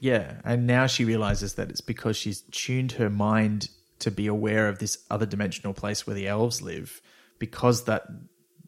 Yeah. 0.01 0.41
And 0.45 0.67
now 0.67 0.87
she 0.87 1.05
realizes 1.05 1.55
that 1.55 1.71
it's 1.71 1.81
because 1.81 2.17
she's 2.17 2.43
tuned 2.51 2.93
her 2.93 3.11
mind 3.11 3.71
to 4.01 4.11
be 4.11 4.27
aware 4.27 4.69
of 4.69 4.79
this 4.79 4.99
other 5.11 5.27
dimensional 5.27 5.75
place 5.75 6.07
where 6.07 6.15
the 6.15 6.29
elves 6.29 6.63
live 6.63 7.01
because 7.39 7.85
that 7.85 8.05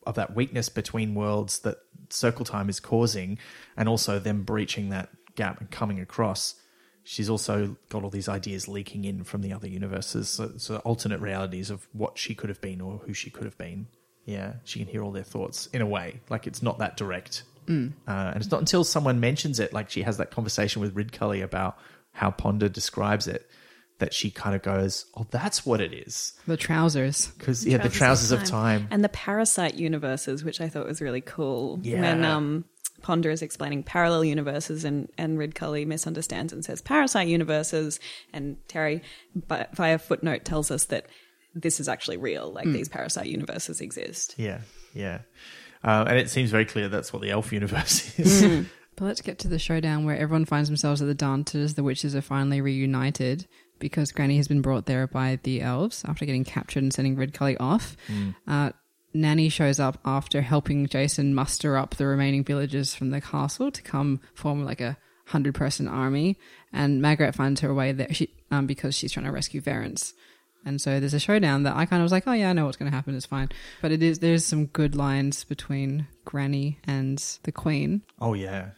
of 0.06 0.14
that 0.16 0.34
weakness 0.34 0.68
between 0.68 1.14
worlds 1.14 1.60
that 1.60 1.76
circle 2.08 2.44
time 2.44 2.68
is 2.68 2.80
causing 2.80 3.38
and 3.76 3.88
also 3.88 4.18
them 4.18 4.42
breaching 4.42 4.88
that 4.88 5.10
gap 5.36 5.60
and 5.60 5.70
coming 5.70 6.00
across. 6.00 6.54
She's 7.04 7.30
also 7.30 7.76
got 7.88 8.02
all 8.02 8.10
these 8.10 8.28
ideas 8.28 8.66
leaking 8.66 9.04
in 9.04 9.24
from 9.24 9.42
the 9.42 9.52
other 9.52 9.68
universes 9.68 10.28
so, 10.28 10.52
so 10.56 10.76
alternate 10.78 11.20
realities 11.20 11.70
of 11.70 11.86
what 11.92 12.18
she 12.18 12.34
could 12.34 12.48
have 12.48 12.60
been 12.60 12.80
or 12.80 12.98
who 12.98 13.12
she 13.12 13.30
could 13.30 13.44
have 13.44 13.58
been. 13.58 13.86
Yeah. 14.24 14.54
She 14.64 14.78
can 14.80 14.88
hear 14.88 15.02
all 15.02 15.12
their 15.12 15.22
thoughts 15.22 15.66
in 15.66 15.82
a 15.82 15.86
way. 15.86 16.20
Like 16.28 16.46
it's 16.46 16.62
not 16.62 16.78
that 16.78 16.96
direct 16.96 17.44
uh, 17.68 18.10
and 18.10 18.36
it's 18.36 18.50
not 18.50 18.60
until 18.60 18.84
someone 18.84 19.20
mentions 19.20 19.60
it 19.60 19.72
like 19.72 19.90
she 19.90 20.02
has 20.02 20.16
that 20.16 20.30
conversation 20.30 20.82
with 20.82 20.94
Ridcully 20.94 21.42
about 21.42 21.78
how 22.12 22.30
ponder 22.30 22.68
describes 22.68 23.26
it 23.26 23.48
that 23.98 24.14
she 24.14 24.30
kind 24.30 24.56
of 24.56 24.62
goes 24.62 25.04
oh 25.16 25.26
that's 25.30 25.64
what 25.66 25.80
it 25.80 25.92
is 25.92 26.32
the 26.46 26.56
trousers. 26.56 27.28
because 27.38 27.66
yeah 27.66 27.76
the 27.76 27.88
trousers 27.88 28.32
of 28.32 28.42
time 28.44 28.88
and 28.90 29.04
the 29.04 29.08
parasite 29.10 29.74
universes, 29.74 30.42
which 30.42 30.60
I 30.60 30.68
thought 30.68 30.86
was 30.86 31.00
really 31.00 31.20
cool. 31.20 31.78
Yeah. 31.82 32.00
When 32.00 32.24
um, 32.24 32.64
Ponder 33.02 33.30
is 33.30 33.42
explaining 33.42 33.82
parallel 33.82 34.24
universes, 34.24 34.84
and 34.84 35.08
and 35.16 35.38
Ridcully 35.38 35.86
misunderstands 35.86 36.52
and 36.52 36.64
says 36.64 36.82
parasite 36.82 37.28
universes, 37.28 38.00
and 38.32 38.56
Terry 38.68 39.02
by, 39.34 39.66
via 39.74 39.98
footnote 39.98 40.44
tells 40.44 40.70
us 40.70 40.84
that 40.86 41.06
this 41.54 41.80
is 41.80 41.88
actually 41.88 42.16
real. 42.16 42.52
Like 42.52 42.66
these 42.66 42.88
parasite 42.88 43.26
universes 43.26 43.80
exist. 43.80 44.34
Yeah, 44.36 44.60
yeah. 44.94 45.20
Uh, 45.82 46.04
and 46.08 46.18
it 46.18 46.30
seems 46.30 46.50
very 46.50 46.64
clear 46.64 46.88
that's 46.88 47.12
what 47.12 47.22
the 47.22 47.30
elf 47.30 47.52
universe 47.52 48.18
is. 48.18 48.66
But 48.96 49.04
let's 49.06 49.22
get 49.22 49.38
to 49.40 49.48
the 49.48 49.58
showdown 49.58 50.04
where 50.04 50.16
everyone 50.16 50.44
finds 50.44 50.68
themselves 50.68 51.00
at 51.00 51.08
the 51.08 51.14
dances. 51.14 51.74
The 51.74 51.82
witches 51.82 52.14
are 52.14 52.20
finally 52.20 52.60
reunited 52.60 53.46
because 53.78 54.12
Granny 54.12 54.36
has 54.36 54.46
been 54.46 54.60
brought 54.60 54.84
there 54.84 55.06
by 55.06 55.38
the 55.42 55.62
elves 55.62 56.04
after 56.06 56.26
getting 56.26 56.44
captured 56.44 56.82
and 56.82 56.92
sending 56.92 57.16
Ridcully 57.16 57.56
off. 57.58 57.96
Uh, 58.46 58.72
Nanny 59.14 59.48
shows 59.48 59.80
up 59.80 59.98
after 60.04 60.42
helping 60.42 60.86
Jason 60.86 61.34
muster 61.34 61.76
up 61.76 61.96
the 61.96 62.06
remaining 62.06 62.44
villagers 62.44 62.94
from 62.94 63.10
the 63.10 63.20
castle 63.20 63.70
to 63.70 63.82
come 63.82 64.20
form 64.34 64.64
like 64.64 64.80
a 64.80 64.98
hundred 65.26 65.54
person 65.54 65.88
army. 65.88 66.38
And 66.72 67.00
Magrat 67.00 67.34
finds 67.34 67.60
her 67.62 67.72
way 67.72 67.92
there 67.92 68.12
she, 68.12 68.28
um, 68.50 68.66
because 68.66 68.94
she's 68.94 69.12
trying 69.12 69.26
to 69.26 69.32
rescue 69.32 69.60
Verence. 69.60 70.12
And 70.64 70.80
so 70.80 71.00
there's 71.00 71.14
a 71.14 71.20
showdown 71.20 71.62
that 71.62 71.76
I 71.76 71.86
kind 71.86 72.00
of 72.00 72.04
was 72.04 72.12
like, 72.12 72.26
oh 72.26 72.32
yeah, 72.32 72.50
I 72.50 72.52
know 72.52 72.66
what's 72.66 72.76
going 72.76 72.90
to 72.90 72.94
happen. 72.94 73.14
It's 73.14 73.26
fine. 73.26 73.48
But 73.80 73.92
it 73.92 74.02
is 74.02 74.18
there's 74.18 74.44
some 74.44 74.66
good 74.66 74.94
lines 74.94 75.44
between 75.44 76.06
Granny 76.24 76.78
and 76.84 77.18
the 77.44 77.52
Queen. 77.52 78.02
oh 78.20 78.34
yeah, 78.34 78.70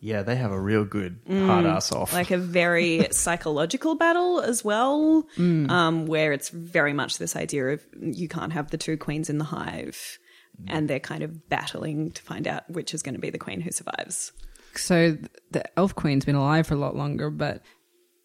yeah. 0.00 0.22
They 0.22 0.36
have 0.36 0.50
a 0.50 0.60
real 0.60 0.84
good 0.84 1.20
hard 1.28 1.64
mm, 1.64 1.74
ass 1.76 1.92
off. 1.92 2.12
like 2.12 2.30
a 2.30 2.38
very 2.38 3.08
psychological 3.12 3.94
battle 3.94 4.40
as 4.40 4.64
well, 4.64 5.26
mm. 5.36 5.70
um, 5.70 6.06
where 6.06 6.32
it's 6.32 6.48
very 6.48 6.92
much 6.92 7.18
this 7.18 7.36
idea 7.36 7.68
of 7.68 7.86
you 8.00 8.28
can't 8.28 8.52
have 8.52 8.70
the 8.70 8.78
two 8.78 8.96
queens 8.96 9.30
in 9.30 9.38
the 9.38 9.44
hive, 9.44 10.18
mm. 10.60 10.66
and 10.68 10.90
they're 10.90 11.00
kind 11.00 11.22
of 11.22 11.48
battling 11.48 12.10
to 12.12 12.22
find 12.22 12.48
out 12.48 12.68
which 12.68 12.92
is 12.92 13.02
going 13.02 13.14
to 13.14 13.20
be 13.20 13.30
the 13.30 13.38
queen 13.38 13.60
who 13.60 13.70
survives. 13.70 14.32
So 14.74 15.16
the 15.50 15.78
elf 15.78 15.94
queen's 15.94 16.24
been 16.24 16.36
alive 16.36 16.66
for 16.66 16.74
a 16.74 16.78
lot 16.78 16.96
longer, 16.96 17.30
but 17.30 17.62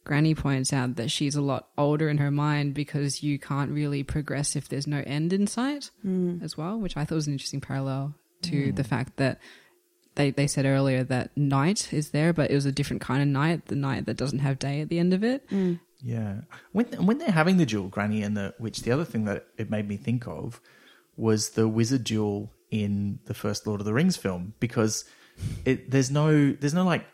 Granny 0.06 0.36
points 0.36 0.72
out 0.72 0.96
that 0.96 1.12
she's 1.12 1.36
a 1.36 1.42
lot 1.42 1.68
older 1.78 2.08
in 2.10 2.20
her 2.20 2.32
mind 2.32 2.74
because 2.74 3.24
you 3.24 3.38
can't 3.38 3.72
really 3.72 4.04
progress 4.04 4.56
if 4.56 4.70
there's 4.70 4.88
no 4.88 5.04
end 5.06 5.34
in 5.34 5.48
sight 5.48 5.90
mm. 6.06 6.42
as 6.42 6.56
well, 6.56 6.80
which 6.80 6.96
I 6.96 7.04
thought 7.04 7.16
was 7.16 7.28
an 7.28 7.34
interesting 7.34 7.60
parallel 7.60 8.14
to 8.44 8.72
the 8.72 8.84
fact 8.84 9.18
that 9.18 9.40
they, 10.14 10.30
they 10.30 10.46
said 10.46 10.66
earlier 10.66 11.04
that 11.04 11.36
night 11.36 11.92
is 11.92 12.12
there, 12.12 12.34
but 12.34 12.52
it 12.52 12.54
was 12.54 12.68
a 12.68 12.72
different 12.72 13.02
kind 13.02 13.24
of 13.24 13.28
night, 13.28 13.66
the 13.66 13.76
night 13.76 14.06
that 14.06 14.18
doesn't 14.18 14.40
have 14.40 14.60
day 14.60 14.80
at 14.82 14.90
the 14.90 15.00
end 15.00 15.14
of 15.14 15.24
it. 15.24 15.50
Mm. 15.50 15.80
yeah. 16.02 16.42
When 16.72 16.86
when 17.06 17.18
they're 17.18 17.32
having 17.32 17.58
the 17.58 17.66
duel, 17.66 17.88
Granny 17.88 18.22
and 18.22 18.38
the 18.38 18.54
witch, 18.60 18.82
the 18.82 18.92
other 18.92 19.06
thing 19.06 19.26
that 19.26 19.48
it 19.58 19.72
made 19.72 19.88
me 19.88 19.98
think 19.98 20.28
of 20.28 20.62
was 21.18 21.52
the 21.52 21.68
wizard 21.68 22.04
duel 22.04 22.52
in 22.70 23.20
the 23.26 23.34
first 23.34 23.66
Lord 23.66 23.82
of 23.82 23.86
the 23.86 23.94
Rings 23.94 24.18
film 24.18 24.54
because 24.60 25.06
it 25.66 25.90
there's 25.92 26.12
no 26.12 26.52
there's 26.52 26.74
no 26.74 26.86
like 26.86 27.06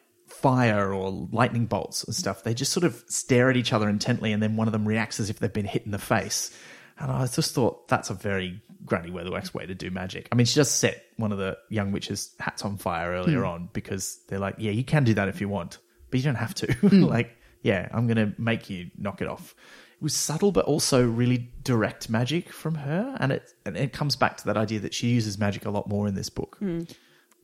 fire 0.41 0.93
or 0.93 1.27
lightning 1.31 1.65
bolts 1.65 2.03
and 2.03 2.15
stuff. 2.15 2.43
They 2.43 2.53
just 2.53 2.72
sort 2.72 2.84
of 2.84 3.03
stare 3.07 3.49
at 3.49 3.57
each 3.57 3.73
other 3.73 3.88
intently, 3.88 4.31
and 4.31 4.41
then 4.41 4.55
one 4.55 4.68
of 4.68 4.72
them 4.72 4.88
reacts 4.88 5.19
as 5.19 5.30
if 5.30 5.39
they've 5.39 5.51
been 5.51 5.65
hit 5.65 5.85
in 5.85 5.91
the 5.91 5.99
face. 5.99 6.55
And 6.97 7.11
I 7.11 7.26
just 7.27 7.53
thought 7.53 7.88
that's 7.88 8.09
a 8.09 8.13
very 8.13 8.61
Granny 8.85 9.11
Weatherwax 9.11 9.53
way 9.53 9.65
to 9.65 9.76
do 9.76 9.91
magic. 9.91 10.27
I 10.31 10.35
mean, 10.35 10.45
she 10.45 10.55
just 10.55 10.77
set 10.77 11.03
one 11.18 11.31
of 11.31 11.38
the 11.38 11.57
young 11.69 11.91
witches' 11.91 12.34
hats 12.39 12.63
on 12.63 12.77
fire 12.77 13.11
earlier 13.11 13.41
hmm. 13.41 13.47
on 13.47 13.69
because 13.73 14.19
they're 14.27 14.39
like, 14.39 14.55
yeah, 14.57 14.72
you 14.72 14.84
can 14.84 15.03
do 15.03 15.13
that 15.15 15.27
if 15.27 15.41
you 15.41 15.49
want, 15.49 15.77
but 16.09 16.19
you 16.19 16.23
don't 16.23 16.35
have 16.35 16.53
to. 16.55 16.72
Hmm. 16.73 17.03
like, 17.03 17.38
yeah, 17.61 17.88
I'm 17.91 18.07
going 18.07 18.18
to 18.18 18.39
make 18.41 18.69
you 18.69 18.89
knock 18.97 19.22
it 19.22 19.27
off. 19.27 19.55
It 19.95 20.03
was 20.03 20.15
subtle, 20.15 20.51
but 20.51 20.65
also 20.65 21.05
really 21.05 21.51
direct 21.63 22.09
magic 22.09 22.51
from 22.51 22.76
her. 22.76 23.15
And 23.19 23.31
it, 23.31 23.51
and 23.65 23.77
it 23.77 23.93
comes 23.93 24.15
back 24.15 24.38
to 24.38 24.45
that 24.45 24.57
idea 24.57 24.80
that 24.80 24.93
she 24.93 25.09
uses 25.09 25.38
magic 25.38 25.65
a 25.65 25.69
lot 25.69 25.88
more 25.88 26.07
in 26.07 26.15
this 26.15 26.30
book. 26.30 26.57
Hmm. 26.57 26.81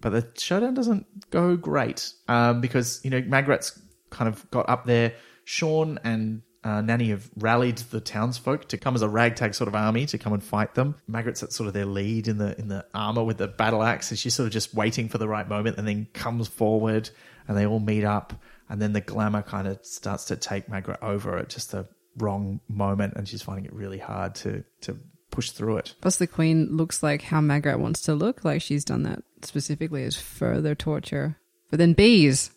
But 0.02 0.10
the 0.12 0.28
showdown 0.38 0.74
doesn't 0.74 1.06
go 1.32 1.56
great 1.56 2.14
um, 2.28 2.62
because, 2.62 3.02
you 3.04 3.10
know, 3.10 3.22
Magrat's 3.22 3.82
kind 4.10 4.28
of 4.28 4.50
got 4.52 4.70
up 4.70 4.86
there. 4.86 5.14
Shawn 5.44 6.00
and 6.04 6.42
uh, 6.64 6.82
Nanny 6.82 7.10
have 7.10 7.30
rallied 7.38 7.78
the 7.78 8.02
townsfolk 8.02 8.68
to 8.70 8.78
come 8.78 8.94
as 8.96 9.02
a 9.02 9.08
ragtag 9.08 9.56
sort 9.56 9.68
of 9.68 9.76
army 9.76 10.06
to 10.08 10.18
come 10.18 10.34
and 10.34 10.44
fight 10.44 10.76
them. 10.76 10.96
Magrat's 11.08 11.42
at 11.42 11.54
sort 11.54 11.68
of 11.68 11.74
their 11.74 11.86
lead 11.86 12.28
in 12.28 12.38
the 12.38 12.60
in 12.60 12.68
the 12.68 12.86
armor 12.94 13.24
with 13.24 13.38
the 13.38 13.48
battle 13.48 13.82
axe, 13.82 14.12
and 14.12 14.20
she's 14.20 14.36
sort 14.36 14.48
of 14.48 14.54
just 14.54 14.74
waiting 14.74 15.08
for 15.08 15.18
the 15.18 15.28
right 15.28 15.48
moment, 15.48 15.78
and 15.78 15.88
then 15.88 16.08
comes 16.14 16.48
forward, 16.48 17.10
and 17.48 17.58
they 17.58 17.66
all 17.66 17.80
meet 17.80 18.04
up, 18.04 18.34
and 18.70 18.82
then 18.82 18.92
the 18.94 19.02
glamour 19.02 19.42
kind 19.42 19.68
of 19.68 19.80
starts 19.86 20.26
to 20.26 20.36
take 20.36 20.68
Magrat 20.68 21.02
over 21.02 21.38
at 21.38 21.50
just 21.50 21.72
the 21.72 21.88
wrong 22.18 22.60
moment, 22.68 23.14
and 23.16 23.28
she's 23.28 23.42
finding 23.42 23.66
it 23.66 23.74
really 23.74 24.00
hard 24.00 24.36
to 24.36 24.66
to 24.82 24.98
push 25.32 25.52
through 25.52 25.78
it. 25.78 25.94
Plus, 26.02 26.18
the 26.18 26.28
queen 26.28 26.76
looks 26.76 27.02
like 27.02 27.22
how 27.22 27.40
Magrat 27.40 27.80
wants 27.80 28.02
to 28.02 28.14
look. 28.14 28.44
Like 28.44 28.62
she's 28.62 28.84
done 28.84 29.04
that 29.04 29.24
specifically 29.44 30.04
as 30.04 30.16
further 30.16 30.76
torture. 30.76 31.38
But 31.70 31.80
then 31.80 31.94
bees. 31.94 32.52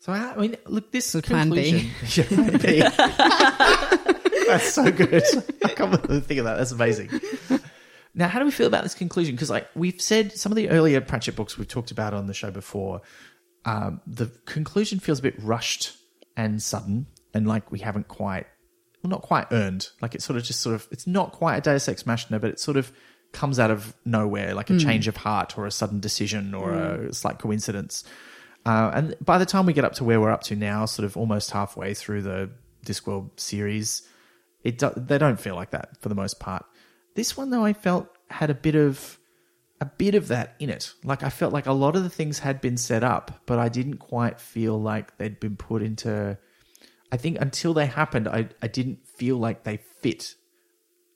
So 0.00 0.12
I 0.12 0.36
mean, 0.36 0.56
look, 0.66 0.92
this 0.92 1.06
So 1.06 1.20
plan 1.20 1.50
B. 1.50 1.90
Yeah, 2.14 2.24
plan 2.24 2.58
B. 2.58 2.80
That's 4.46 4.72
so 4.72 4.90
good. 4.90 5.22
I 5.64 5.68
can't 5.68 6.02
believe 6.02 6.24
think 6.24 6.38
of 6.38 6.44
that. 6.44 6.56
That's 6.56 6.72
amazing. 6.72 7.10
Now, 8.14 8.28
how 8.28 8.38
do 8.38 8.44
we 8.44 8.50
feel 8.50 8.66
about 8.66 8.82
this 8.82 8.94
conclusion? 8.94 9.34
Because, 9.34 9.50
like 9.50 9.68
we've 9.74 10.00
said, 10.00 10.32
some 10.32 10.50
of 10.50 10.56
the 10.56 10.70
earlier 10.70 11.00
Pratchett 11.00 11.36
books 11.36 11.56
we've 11.58 11.68
talked 11.68 11.90
about 11.90 12.14
on 12.14 12.26
the 12.26 12.34
show 12.34 12.50
before, 12.50 13.02
um, 13.64 14.00
the 14.06 14.26
conclusion 14.46 14.98
feels 14.98 15.18
a 15.18 15.22
bit 15.22 15.34
rushed 15.38 15.96
and 16.36 16.60
sudden, 16.62 17.06
and 17.34 17.46
like 17.46 17.70
we 17.70 17.78
haven't 17.80 18.08
quite, 18.08 18.46
well, 19.02 19.10
not 19.10 19.22
quite 19.22 19.46
earned. 19.52 19.88
Like 20.00 20.14
it's 20.14 20.24
sort 20.24 20.36
of 20.36 20.42
just 20.42 20.60
sort 20.60 20.74
of, 20.74 20.88
it's 20.90 21.06
not 21.06 21.32
quite 21.32 21.56
a 21.56 21.60
Deus 21.60 21.88
Ex 21.88 22.06
Machina, 22.06 22.40
but 22.40 22.50
it's 22.50 22.62
sort 22.62 22.76
of 22.76 22.90
comes 23.32 23.58
out 23.58 23.70
of 23.70 23.94
nowhere, 24.04 24.54
like 24.54 24.70
a 24.70 24.78
change 24.78 25.06
of 25.08 25.16
heart 25.16 25.58
or 25.58 25.66
a 25.66 25.70
sudden 25.70 26.00
decision 26.00 26.54
or 26.54 26.72
a 27.08 27.12
slight 27.12 27.38
coincidence. 27.38 28.04
Uh, 28.66 28.90
and 28.94 29.14
by 29.20 29.38
the 29.38 29.46
time 29.46 29.66
we 29.66 29.72
get 29.72 29.84
up 29.84 29.94
to 29.94 30.04
where 30.04 30.20
we're 30.20 30.30
up 30.30 30.42
to 30.42 30.56
now, 30.56 30.84
sort 30.86 31.04
of 31.04 31.16
almost 31.16 31.50
halfway 31.50 31.94
through 31.94 32.22
the 32.22 32.50
Discworld 32.84 33.38
series, 33.38 34.02
it 34.64 34.78
do- 34.78 34.92
they 34.96 35.18
don't 35.18 35.38
feel 35.40 35.54
like 35.54 35.70
that 35.70 36.00
for 36.00 36.08
the 36.08 36.14
most 36.14 36.40
part. 36.40 36.64
This 37.14 37.36
one 37.36 37.50
though, 37.50 37.64
I 37.64 37.72
felt 37.72 38.08
had 38.30 38.50
a 38.50 38.54
bit 38.54 38.74
of 38.74 39.18
a 39.80 39.86
bit 39.86 40.14
of 40.14 40.28
that 40.28 40.56
in 40.58 40.70
it. 40.70 40.92
Like 41.04 41.22
I 41.22 41.30
felt 41.30 41.52
like 41.52 41.66
a 41.66 41.72
lot 41.72 41.96
of 41.96 42.02
the 42.02 42.10
things 42.10 42.40
had 42.40 42.60
been 42.60 42.76
set 42.76 43.04
up, 43.04 43.42
but 43.46 43.58
I 43.58 43.68
didn't 43.68 43.98
quite 43.98 44.40
feel 44.40 44.80
like 44.80 45.16
they'd 45.18 45.38
been 45.38 45.56
put 45.56 45.82
into. 45.82 46.36
I 47.10 47.16
think 47.16 47.40
until 47.40 47.74
they 47.74 47.86
happened, 47.86 48.28
I 48.28 48.48
I 48.62 48.68
didn't 48.68 49.06
feel 49.06 49.36
like 49.36 49.64
they 49.64 49.78
fit, 50.00 50.34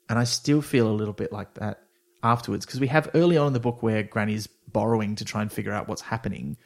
and 0.09 0.19
I 0.19 0.25
still 0.25 0.63
feel 0.63 0.89
a 0.89 0.93
little 0.95 1.15
bit 1.15 1.33
like 1.33 1.55
that 1.55 1.83
afterwards 2.23 2.65
because 2.65 2.81
we 2.81 2.87
have 2.89 3.11
early 3.15 3.37
on 3.37 3.49
in 3.49 3.53
the 3.53 3.61
book 3.61 3.83
where 3.83 4.03
Granny's 4.03 4.47
borrowing 4.47 5.17
to 5.17 5.25
try 5.25 5.43
and 5.43 5.53
figure 5.53 5.73
out 5.73 5.89
what's 5.89 6.03
happening. 6.03 6.57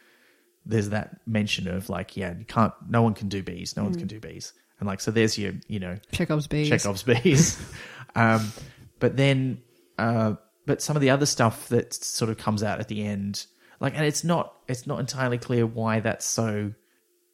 There's 0.64 0.90
that 0.90 1.20
mention 1.26 1.68
of 1.68 1.88
like, 1.88 2.16
yeah, 2.16 2.34
you 2.36 2.44
can't, 2.44 2.72
no 2.88 3.02
one 3.02 3.14
can 3.14 3.28
do 3.28 3.42
bees, 3.42 3.76
no 3.76 3.84
one 3.84 3.94
can 3.94 4.08
do 4.08 4.18
bees, 4.18 4.52
and 4.78 4.86
like, 4.86 5.00
so 5.00 5.10
there's 5.10 5.38
your, 5.38 5.52
you 5.68 5.78
know, 5.78 5.96
Chekhov's 6.12 6.46
bees. 6.46 6.68
Chekhov's 6.68 7.02
bees. 7.02 7.58
um, 8.14 8.52
but 8.98 9.16
then, 9.16 9.62
uh, 9.98 10.34
but 10.66 10.82
some 10.82 10.96
of 10.96 11.02
the 11.02 11.10
other 11.10 11.26
stuff 11.26 11.68
that 11.68 11.94
sort 11.94 12.30
of 12.30 12.36
comes 12.36 12.62
out 12.62 12.80
at 12.80 12.88
the 12.88 13.04
end, 13.04 13.46
like, 13.80 13.94
and 13.94 14.04
it's 14.04 14.24
not, 14.24 14.54
it's 14.68 14.86
not 14.86 15.00
entirely 15.00 15.38
clear 15.38 15.66
why 15.66 16.00
that's 16.00 16.26
so 16.26 16.72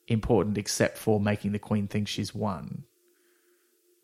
important, 0.09 0.59
except 0.59 0.99
for 0.99 1.19
making 1.19 1.53
the 1.53 1.59
queen 1.59 1.89
think 1.89 2.09
she's 2.09 2.35
won. 2.35 2.85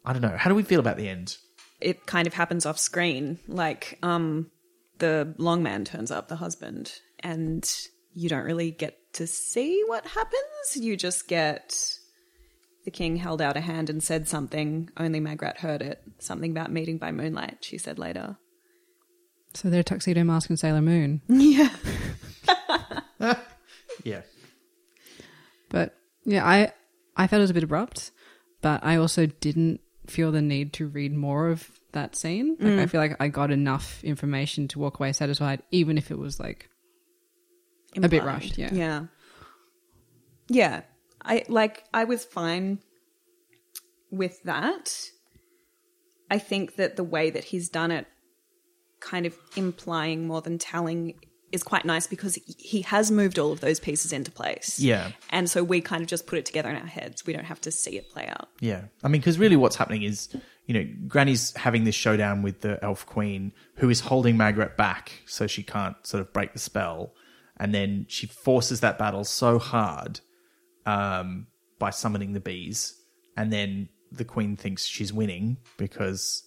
I 0.05 0.13
don't 0.13 0.23
know. 0.23 0.37
How 0.37 0.49
do 0.49 0.57
we 0.57 0.63
feel 0.63 0.81
about 0.81 0.97
the 0.97 1.09
end? 1.09 1.37
It 1.81 2.07
kind 2.07 2.27
of 2.27 2.35
happens 2.35 2.67
off 2.67 2.79
screen. 2.79 3.39
Like, 3.47 3.99
um, 4.03 4.51
the 4.99 5.35
long 5.39 5.63
man 5.63 5.85
turns 5.85 6.11
up, 6.11 6.29
the 6.29 6.37
husband, 6.37 6.93
and 7.21 7.71
you 8.15 8.29
don't 8.29 8.45
really 8.45 8.71
get 8.71 8.97
to 9.15 9.27
see 9.27 9.83
what 9.87 10.07
happens. 10.07 10.77
You 10.77 10.97
just 10.97 11.29
get 11.29 11.99
the 12.85 12.91
king 12.91 13.17
held 13.17 13.41
out 13.41 13.57
a 13.57 13.61
hand 13.61 13.91
and 13.91 14.03
said 14.03 14.29
something. 14.29 14.91
Only 14.97 15.21
Magrat 15.21 15.59
heard 15.59 15.83
it. 15.83 16.03
Something 16.19 16.51
about 16.51 16.73
meeting 16.73 16.99
by 16.99 17.13
moonlight, 17.13 17.59
she 17.61 17.79
said 17.79 17.99
later. 17.99 18.39
So 19.55 19.71
they're 19.71 19.83
Tuxedo 19.83 20.25
Mask 20.25 20.51
and 20.51 20.59
Sailor 20.59 20.83
Moon. 20.83 21.23
Yeah. 21.29 21.71
Yeah. 24.05 24.23
But 25.69 25.95
yeah, 26.25 26.47
I 26.47 26.73
I 27.17 27.27
felt 27.27 27.41
it 27.41 27.43
was 27.43 27.51
a 27.51 27.55
bit 27.55 27.65
abrupt, 27.65 28.11
but 28.63 28.85
I 28.85 28.97
also 28.97 29.27
didn't 29.27 29.81
feel 30.11 30.33
the 30.33 30.43
need 30.43 30.73
to 30.75 30.87
read 30.87 31.15
more 31.15 31.49
of 31.49 31.69
that 31.93 32.17
scene. 32.17 32.57
Like 32.61 32.73
I 32.73 32.85
mm. 32.85 32.91
feel 32.91 33.01
like 33.01 33.17
I 33.21 33.29
got 33.29 33.51
enough 33.51 34.03
information 34.05 34.69
to 34.69 34.79
walk 34.79 34.99
away 34.99 35.13
satisfied, 35.13 35.63
even 35.71 35.99
if 35.99 36.11
it 36.11 36.19
was 36.19 36.39
like 36.39 36.69
A 37.97 38.09
bit 38.09 38.25
rushed, 38.25 38.59
yeah. 38.59 38.71
Yeah. 38.73 39.05
Yeah. 40.49 40.83
I 41.23 41.45
like 41.49 41.85
I 41.93 42.05
was 42.05 42.25
fine 42.25 42.79
with 44.11 44.43
that. 44.45 45.11
I 46.31 46.39
think 46.39 46.77
that 46.77 46.97
the 46.97 47.05
way 47.05 47.31
that 47.31 47.45
he's 47.45 47.69
done 47.69 47.91
it 47.91 48.07
kind 49.01 49.27
of 49.27 49.37
implying 49.57 50.27
more 50.27 50.43
than 50.43 50.59
telling 50.59 51.15
is 51.53 51.63
quite 51.63 51.85
nice 51.85 52.07
because 52.07 52.39
he 52.59 52.83
has 52.83 53.11
moved 53.11 53.39
all 53.39 53.53
of 53.53 53.61
those 53.61 53.81
pieces 53.81 54.13
into 54.13 54.31
place. 54.31 54.79
Yeah. 54.79 55.13
And 55.31 55.49
so 55.49 55.65
we 55.65 55.81
kind 55.81 56.03
of 56.03 56.09
just 56.09 56.27
put 56.27 56.39
it 56.39 56.45
together 56.45 56.69
in 56.69 56.77
our 56.77 56.87
heads. 56.87 57.27
We 57.27 57.33
don't 57.33 57.45
have 57.45 57.61
to 57.63 57.71
see 57.71 57.97
it 57.97 58.11
play 58.11 58.27
out. 58.27 58.49
Yeah. 58.61 58.85
I 59.03 59.09
mean, 59.09 59.21
because 59.21 59.39
really 59.39 59.57
what's 59.57 59.77
happening 59.77 60.03
is, 60.03 60.29
you 60.67 60.75
know, 60.75 60.87
Granny's 61.07 61.55
having 61.57 61.85
this 61.85 61.95
showdown 61.95 62.43
with 62.43 62.61
the 62.61 62.83
elf 62.85 63.07
queen 63.07 63.53
who 63.77 63.89
is 63.89 64.01
holding 64.01 64.37
Margaret 64.37 64.77
back 64.77 65.23
so 65.27 65.47
she 65.47 65.63
can't 65.63 65.97
sort 66.07 66.21
of 66.21 66.33
break 66.33 66.53
the 66.53 66.59
spell. 66.59 67.15
And 67.59 67.75
then 67.75 68.07
she 68.09 68.27
forces 68.27 68.81
that 68.81 68.99
battle 68.99 69.25
so 69.25 69.59
hard 69.59 70.21
um, 70.87 71.47
by 71.79 71.91
summoning 71.91 72.35
the 72.35 72.41
bees. 72.41 72.95
And 73.37 73.53
then 73.53 73.89
the 74.13 74.25
queen 74.25 74.57
thinks 74.57 74.85
she's 74.85 75.13
winning 75.13 75.59
because, 75.77 76.43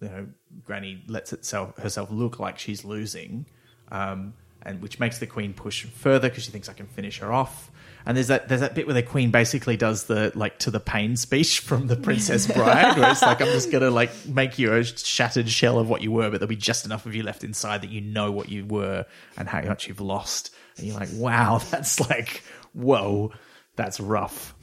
you 0.00 0.08
know, 0.08 0.26
Granny 0.62 1.02
lets 1.08 1.32
itself 1.32 1.76
herself 1.78 2.10
look 2.10 2.38
like 2.38 2.58
she's 2.58 2.84
losing. 2.84 3.46
Um, 3.92 4.34
and 4.64 4.80
which 4.80 4.98
makes 5.00 5.18
the 5.18 5.26
queen 5.26 5.52
push 5.52 5.84
further 5.84 6.28
because 6.28 6.44
she 6.44 6.50
thinks 6.50 6.68
I 6.68 6.72
can 6.72 6.86
finish 6.86 7.18
her 7.18 7.32
off. 7.32 7.70
And 8.04 8.16
there's 8.16 8.28
that 8.28 8.48
there's 8.48 8.62
that 8.62 8.74
bit 8.74 8.86
where 8.86 8.94
the 8.94 9.02
queen 9.02 9.30
basically 9.30 9.76
does 9.76 10.04
the 10.04 10.32
like 10.34 10.58
to 10.60 10.70
the 10.70 10.80
pain 10.80 11.16
speech 11.16 11.60
from 11.68 11.86
the 11.86 11.96
Princess 11.96 12.46
Bride, 12.52 12.98
where 12.98 13.10
it's 13.10 13.22
like 13.22 13.40
I'm 13.40 13.48
just 13.48 13.70
gonna 13.70 13.90
like 13.90 14.10
make 14.26 14.58
you 14.58 14.72
a 14.72 14.84
shattered 14.84 15.48
shell 15.48 15.78
of 15.78 15.88
what 15.88 16.02
you 16.02 16.10
were, 16.10 16.30
but 16.30 16.40
there'll 16.40 16.48
be 16.48 16.56
just 16.56 16.84
enough 16.84 17.06
of 17.06 17.14
you 17.14 17.22
left 17.22 17.44
inside 17.44 17.82
that 17.82 17.90
you 17.90 18.00
know 18.00 18.32
what 18.32 18.48
you 18.48 18.64
were 18.64 19.06
and 19.36 19.48
how 19.48 19.62
much 19.62 19.86
you've 19.88 20.00
lost. 20.00 20.52
And 20.76 20.86
you're 20.86 20.98
like, 20.98 21.10
wow, 21.14 21.60
that's 21.70 22.00
like 22.08 22.42
whoa, 22.72 23.32
that's 23.76 24.00
rough. 24.00 24.54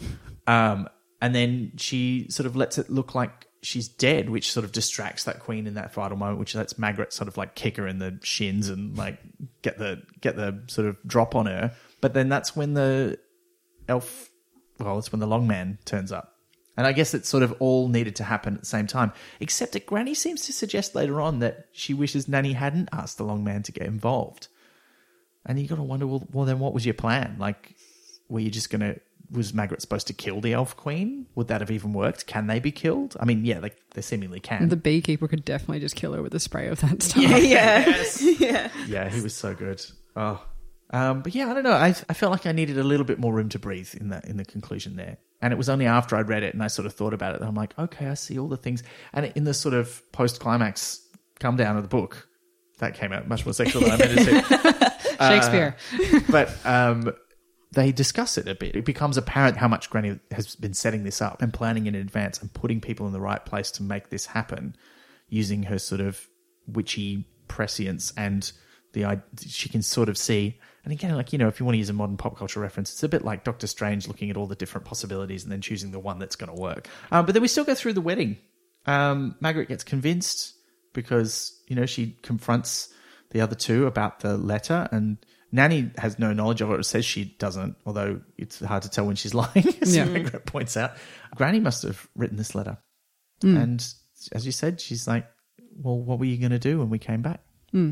Um, 0.48 0.90
and 1.22 1.36
then 1.36 1.74
she 1.78 2.28
sort 2.30 2.48
of 2.48 2.56
lets 2.56 2.78
it 2.78 2.90
look 2.90 3.16
like 3.16 3.49
she's 3.62 3.88
dead, 3.88 4.30
which 4.30 4.52
sort 4.52 4.64
of 4.64 4.72
distracts 4.72 5.24
that 5.26 5.40
queen 5.40 5.68
in 5.68 5.74
that 5.76 5.94
final 5.94 6.18
moment, 6.18 6.40
which 6.40 6.56
lets 6.56 6.78
Margaret 6.78 7.14
sort 7.14 7.28
of 7.28 7.38
like 7.38 7.56
kick 7.56 7.78
her 7.78 7.88
in 7.88 8.00
the 8.00 8.20
shins 8.24 8.70
and 8.70 8.98
like 8.98 9.20
get 9.62 9.78
the 9.78 10.02
get 10.22 10.36
the 10.36 10.62
sort 10.68 10.88
of 10.88 10.98
drop 11.06 11.36
on 11.36 11.46
her. 11.46 11.74
But 12.02 12.14
then 12.14 12.30
that's 12.30 12.56
when 12.56 12.74
the 12.74 13.20
elf, 13.88 14.30
well, 14.80 14.98
it's 14.98 15.12
when 15.12 15.20
the 15.20 15.28
long 15.28 15.48
man 15.48 15.80
turns 15.86 16.12
up. 16.12 16.36
And 16.78 16.88
I 16.88 16.94
guess 16.94 17.14
it 17.14 17.26
sort 17.26 17.44
of 17.44 17.54
all 17.60 17.90
needed 17.90 18.16
to 18.18 18.24
happen 18.24 18.54
at 18.54 18.62
the 18.62 18.66
same 18.66 18.88
time. 18.88 19.12
Except 19.42 19.74
that 19.74 19.86
Granny 19.86 20.14
seems 20.14 20.46
to 20.46 20.54
suggest 20.54 20.96
later 20.96 21.20
on 21.20 21.40
that 21.40 21.66
she 21.74 21.94
wishes 21.94 22.30
Nanny 22.30 22.54
hadn't 22.54 22.88
asked 22.94 23.18
the 23.18 23.26
long 23.26 23.44
man 23.44 23.64
to 23.64 23.74
get 23.74 23.86
involved. 23.86 24.48
And 25.46 25.60
you 25.60 25.68
got 25.68 25.76
to 25.76 25.84
wonder, 25.84 26.08
well, 26.08 26.26
well, 26.32 26.46
then 26.46 26.60
what 26.60 26.74
was 26.74 26.86
your 26.86 26.94
plan? 26.94 27.36
Like, 27.38 27.76
were 28.30 28.40
you 28.40 28.50
just 28.50 28.70
going 28.70 28.82
to, 28.82 29.00
was 29.32 29.54
Margaret 29.54 29.82
supposed 29.82 30.08
to 30.08 30.14
kill 30.14 30.42
the 30.42 30.54
elf 30.54 30.76
queen? 30.76 31.28
Would 31.36 31.48
that 31.50 31.62
have 31.62 31.72
even 31.72 31.94
worked? 31.94 32.26
Can 32.26 32.48
they 32.48 32.60
be 32.60 32.72
killed? 32.72 33.16
I 33.20 33.26
mean, 33.26 33.46
yeah, 33.46 33.60
they, 33.60 33.72
they 33.94 34.02
seemingly 34.02 34.40
can. 34.40 34.70
The 34.70 34.76
beekeeper 34.76 35.28
could 35.28 35.46
definitely 35.46 35.80
just 35.80 35.96
kill 35.96 36.14
her 36.14 36.22
with 36.22 36.34
a 36.34 36.40
spray 36.40 36.68
of 36.68 36.80
that 36.82 37.04
stuff. 37.04 37.24
Yeah. 37.44 38.04
yeah. 38.40 38.70
yeah, 38.88 39.10
he 39.10 39.22
was 39.22 39.36
so 39.36 39.54
good. 39.54 39.84
Oh, 40.16 40.44
um, 40.92 41.22
but 41.22 41.36
yeah, 41.36 41.50
I 41.50 41.54
don't 41.54 41.64
know. 41.64 41.74
I 41.74 41.90
I 42.10 42.14
felt 42.14 42.32
like 42.32 42.46
I 42.48 42.52
needed 42.52 42.78
a 42.80 42.84
little 42.84 43.06
bit 43.06 43.20
more 43.20 43.34
room 43.34 43.50
to 43.50 43.60
breathe 43.60 43.94
in 43.96 44.10
that 44.10 44.26
in 44.26 44.38
the 44.38 44.46
conclusion 44.46 44.96
there. 44.96 45.18
And 45.42 45.54
it 45.54 45.58
was 45.58 45.70
only 45.70 45.86
after 45.86 46.16
I'd 46.16 46.28
read 46.28 46.44
it 46.44 46.54
and 46.54 46.62
I 46.64 46.68
sort 46.68 46.86
of 46.86 46.94
thought 46.94 47.14
about 47.14 47.36
it 47.36 47.40
that 47.40 47.48
I'm 47.48 47.56
like, 47.56 47.78
okay, 47.80 48.08
I 48.08 48.16
see 48.16 48.38
all 48.38 48.48
the 48.50 48.58
things. 48.58 48.84
And 49.14 49.32
in 49.36 49.46
the 49.46 49.54
sort 49.54 49.74
of 49.74 50.02
post 50.12 50.40
climax 50.42 51.02
come 51.40 51.56
down 51.56 51.78
of 51.78 51.84
the 51.84 51.88
book, 51.90 52.28
that 52.80 52.96
came 52.96 53.14
out 53.14 53.28
much 53.28 53.46
more 53.46 53.54
sexual 53.54 53.84
than 53.84 53.92
I 53.92 53.98
meant 53.98 54.12
it 54.18 54.46
to. 54.46 55.00
Shakespeare. 55.20 55.76
but 56.30 56.50
um, 56.66 57.14
they 57.72 57.92
discuss 57.92 58.38
it 58.38 58.48
a 58.48 58.56
bit. 58.56 58.76
It 58.76 58.86
becomes 58.86 59.18
apparent 59.18 59.58
how 59.58 59.68
much 59.68 59.90
Granny 59.90 60.20
has 60.32 60.56
been 60.56 60.74
setting 60.74 61.04
this 61.04 61.22
up 61.22 61.42
and 61.42 61.54
planning 61.54 61.86
in 61.86 61.96
advance 61.96 62.42
and 62.42 62.52
putting 62.54 62.82
people 62.82 63.06
in 63.06 63.14
the 63.14 63.22
right 63.22 63.46
place 63.46 63.70
to 63.72 63.84
make 63.84 64.10
this 64.10 64.26
happen, 64.26 64.76
using 65.28 65.64
her 65.64 65.78
sort 65.78 66.02
of 66.02 66.28
witchy 66.68 67.28
prescience 67.48 68.14
and 68.18 68.52
the 68.94 69.22
she 69.46 69.70
can 69.70 69.82
sort 69.82 70.10
of 70.10 70.18
see. 70.18 70.60
And 70.84 70.94
again, 70.94 71.16
like 71.16 71.32
you 71.32 71.38
know, 71.38 71.48
if 71.48 71.60
you 71.60 71.66
want 71.66 71.76
to 71.76 71.80
use 71.80 71.90
a 71.90 71.94
modern 71.94 72.18
pop 72.18 72.38
culture 72.38 72.60
reference, 72.60 72.92
it's 72.92 73.04
a 73.04 73.10
bit 73.10 73.24
like 73.24 73.44
Doctor 73.44 73.68
Strange 73.68 74.08
looking 74.08 74.30
at 74.30 74.38
all 74.38 74.48
the 74.48 74.56
different 74.56 74.86
possibilities 74.86 75.44
and 75.44 75.52
then 75.52 75.62
choosing 75.62 75.92
the 75.92 76.00
one 76.00 76.18
that's 76.18 76.36
going 76.36 76.54
to 76.54 76.60
work. 76.60 76.88
Um, 77.12 77.26
but 77.26 77.34
then 77.34 77.42
we 77.42 77.48
still 77.48 77.66
go 77.66 77.76
through 77.76 77.94
the 77.94 78.02
wedding. 78.02 78.38
Um, 78.86 79.36
Margaret 79.40 79.68
gets 79.68 79.84
convinced 79.84 80.56
because 80.94 81.62
you 81.68 81.76
know 81.76 81.86
she 81.86 82.18
confronts 82.24 82.92
the 83.30 83.42
other 83.42 83.56
two 83.56 83.86
about 83.86 84.22
the 84.22 84.38
letter, 84.38 84.88
and 84.92 85.18
Nanny 85.52 85.92
has 85.98 86.20
no 86.20 86.34
knowledge 86.34 86.62
of 86.62 86.70
it. 86.72 86.80
Or 86.80 86.84
says 86.84 87.06
she 87.06 87.36
doesn't, 87.40 87.76
although 87.86 88.22
it's 88.38 88.60
hard 88.60 88.84
to 88.84 88.90
tell 88.90 89.06
when 89.06 89.16
she's 89.16 89.34
lying. 89.34 89.68
as 89.82 89.96
Yeah. 89.96 90.06
Margaret 90.06 90.46
mm. 90.46 90.46
points 90.46 90.78
out, 90.78 90.94
Granny 91.36 91.60
must 91.60 91.84
have 91.84 92.08
written 92.16 92.38
this 92.38 92.56
letter, 92.56 92.78
hmm. 93.42 93.58
and 93.58 93.94
as 94.32 94.46
you 94.46 94.52
said, 94.52 94.82
she's 94.82 95.08
like, 95.08 95.28
"Well, 95.76 96.00
what 96.00 96.20
were 96.20 96.26
you 96.26 96.38
going 96.38 96.52
to 96.52 96.60
do 96.60 96.80
when 96.80 96.90
we 96.90 97.00
came 97.00 97.22
back?" 97.22 97.42
Hmm. 97.72 97.92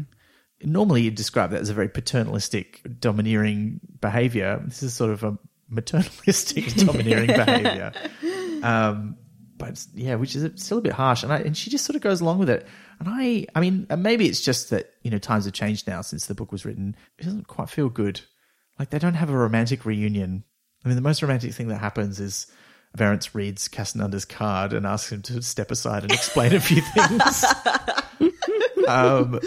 Normally, 0.64 1.04
you'd 1.04 1.16
describe 1.16 1.52
that 1.52 1.62
as 1.62 1.70
a 1.70 1.74
very 1.74 1.90
paternalistic, 1.90 2.82
domineering 3.00 3.80
behavior. 4.02 4.60
This 4.66 4.82
is 4.82 4.94
sort 4.94 5.12
of 5.12 5.24
a 5.24 5.38
maternalistic, 5.72 6.86
domineering 6.86 7.28
behavior. 7.28 7.94
Um, 8.64 9.18
but 9.58 9.86
yeah, 9.94 10.16
which 10.16 10.36
is 10.36 10.50
still 10.56 10.80
a 10.80 10.82
bit 10.82 10.94
harsh. 10.94 11.22
And 11.22 11.32
I, 11.32 11.38
and 11.38 11.56
she 11.56 11.70
just 11.70 11.86
sort 11.86 11.96
of 11.96 12.02
goes 12.02 12.22
along 12.22 12.40
with 12.40 12.50
it. 12.50 12.68
And 12.99 13.10
I, 13.10 13.45
I 13.53 13.60
mean, 13.60 13.86
maybe 13.98 14.28
it's 14.28 14.41
just 14.41 14.69
that 14.72 14.94
you 15.03 15.11
know 15.11 15.18
times 15.18 15.45
have 15.45 15.53
changed 15.53 15.88
now 15.88 16.02
since 16.02 16.26
the 16.26 16.36
book 16.36 16.52
was 16.52 16.65
written. 16.65 16.95
It 17.18 17.24
doesn't 17.24 17.48
quite 17.48 17.69
feel 17.69 17.90
good. 17.90 18.22
Like 18.80 18.90
they 18.90 18.99
don't 18.99 19.15
have 19.15 19.30
a 19.30 19.38
romantic 19.38 19.86
reunion. 19.86 20.44
I 20.84 20.88
mean, 20.88 20.95
the 20.95 21.02
most 21.02 21.22
romantic 21.22 21.53
thing 21.53 21.68
that 21.69 21.80
happens 21.80 22.19
is 22.19 22.48
Verence 22.95 23.34
reads 23.34 23.68
Casanunda's 23.68 24.26
card 24.26 24.74
and 24.74 24.86
asks 24.86 25.11
him 25.11 25.22
to 25.24 25.41
step 25.41 25.72
aside 25.72 26.03
and 26.03 26.11
explain 26.11 26.53
a 26.53 26.60
few 26.60 26.82
things. 26.82 27.45
um, 28.88 29.40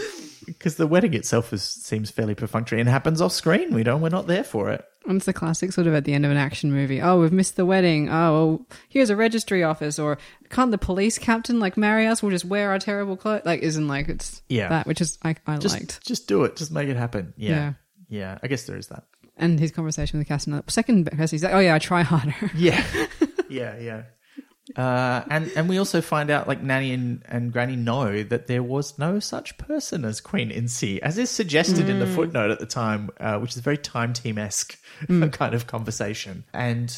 because 0.46 0.76
the 0.76 0.86
wedding 0.86 1.14
itself 1.14 1.52
is, 1.52 1.62
seems 1.62 2.10
fairly 2.10 2.34
perfunctory 2.34 2.80
and 2.80 2.88
happens 2.88 3.20
off 3.20 3.32
screen. 3.32 3.72
We 3.72 3.82
don't, 3.82 4.00
we're 4.00 4.08
not 4.08 4.26
there 4.26 4.44
for 4.44 4.70
it. 4.70 4.84
It's 5.06 5.24
the 5.24 5.32
classic 5.32 5.72
sort 5.72 5.86
of 5.86 5.94
at 5.94 6.04
the 6.04 6.12
end 6.12 6.24
of 6.24 6.30
an 6.30 6.36
action 6.36 6.70
movie. 6.72 7.00
Oh, 7.00 7.20
we've 7.20 7.32
missed 7.32 7.56
the 7.56 7.64
wedding. 7.64 8.08
Oh, 8.10 8.12
well, 8.32 8.66
here's 8.88 9.08
a 9.10 9.16
registry 9.16 9.62
office. 9.64 9.98
Or 9.98 10.18
can't 10.50 10.70
the 10.70 10.78
police 10.78 11.18
captain 11.18 11.58
like 11.58 11.76
marry 11.76 12.06
us? 12.06 12.22
We'll 12.22 12.30
just 12.32 12.44
wear 12.44 12.70
our 12.70 12.78
terrible 12.78 13.16
clothes. 13.16 13.42
Like, 13.44 13.60
isn't 13.62 13.88
like 13.88 14.08
it's 14.08 14.42
Yeah. 14.48 14.68
that, 14.68 14.86
which 14.86 15.00
is 15.00 15.18
I, 15.24 15.36
I 15.46 15.56
Just, 15.56 15.74
liked. 15.74 16.06
just 16.06 16.28
do 16.28 16.44
it. 16.44 16.56
Just 16.56 16.70
make 16.70 16.88
it 16.88 16.96
happen. 16.96 17.32
Yeah. 17.36 17.50
Yeah. 17.50 17.72
yeah. 18.08 18.38
I 18.42 18.46
guess 18.46 18.64
there 18.64 18.76
is 18.76 18.88
that. 18.88 19.04
And 19.36 19.58
his 19.58 19.72
conversation 19.72 20.18
with 20.18 20.28
Casanova. 20.28 20.70
Second, 20.70 21.04
because 21.04 21.30
he's 21.30 21.42
like, 21.42 21.54
oh 21.54 21.60
yeah, 21.60 21.74
I 21.74 21.78
try 21.78 22.02
harder. 22.02 22.34
Yeah, 22.54 22.84
yeah, 23.48 23.78
yeah. 23.78 24.02
Uh, 24.76 25.24
and 25.30 25.50
and 25.56 25.68
we 25.68 25.78
also 25.78 26.00
find 26.00 26.30
out 26.30 26.46
like 26.46 26.62
Nanny 26.62 26.92
and, 26.92 27.22
and 27.26 27.52
Granny 27.52 27.76
know 27.76 28.22
that 28.22 28.46
there 28.46 28.62
was 28.62 28.98
no 28.98 29.18
such 29.18 29.58
person 29.58 30.04
as 30.04 30.20
Queen 30.20 30.50
Ynci, 30.50 30.98
as 31.00 31.18
is 31.18 31.30
suggested 31.30 31.88
in 31.88 31.98
the 31.98 32.06
footnote 32.06 32.50
at 32.50 32.58
the 32.60 32.66
time, 32.66 33.10
uh, 33.18 33.38
which 33.38 33.52
is 33.52 33.56
a 33.56 33.62
very 33.62 33.78
time 33.78 34.12
team 34.12 34.38
esque 34.38 34.78
kind 35.32 35.54
of 35.54 35.66
conversation. 35.66 36.44
And 36.52 36.88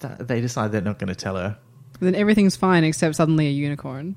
th- 0.00 0.18
they 0.20 0.40
decide 0.40 0.72
they're 0.72 0.80
not 0.80 0.98
going 0.98 1.08
to 1.08 1.14
tell 1.14 1.36
her. 1.36 1.58
then 2.00 2.14
everything's 2.14 2.56
fine 2.56 2.84
except 2.84 3.16
suddenly 3.16 3.46
a 3.46 3.50
unicorn. 3.50 4.16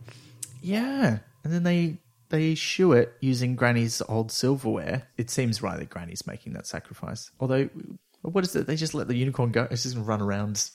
Yeah, 0.62 1.20
and 1.44 1.54
then 1.54 1.64
they 1.64 2.00
they 2.30 2.56
shoe 2.56 2.94
it 2.94 3.14
using 3.20 3.56
Granny's 3.56 4.02
old 4.08 4.32
silverware. 4.32 5.08
It 5.18 5.30
seems 5.30 5.62
right 5.62 5.78
that 5.78 5.90
Granny's 5.90 6.26
making 6.26 6.54
that 6.54 6.66
sacrifice. 6.66 7.30
Although, 7.40 7.70
what 8.22 8.44
is 8.44 8.56
it? 8.56 8.68
They 8.68 8.76
just 8.76 8.94
let 8.94 9.08
the 9.08 9.16
unicorn 9.16 9.52
go. 9.52 9.68
It's 9.70 9.84
just 9.84 9.98
run 9.98 10.22
around 10.22 10.70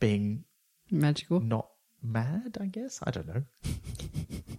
being 0.00 0.44
Magical. 0.90 1.40
not 1.40 1.68
mad, 2.02 2.56
I 2.60 2.66
guess. 2.66 3.00
I 3.02 3.10
don't 3.10 3.26
know. 3.26 3.42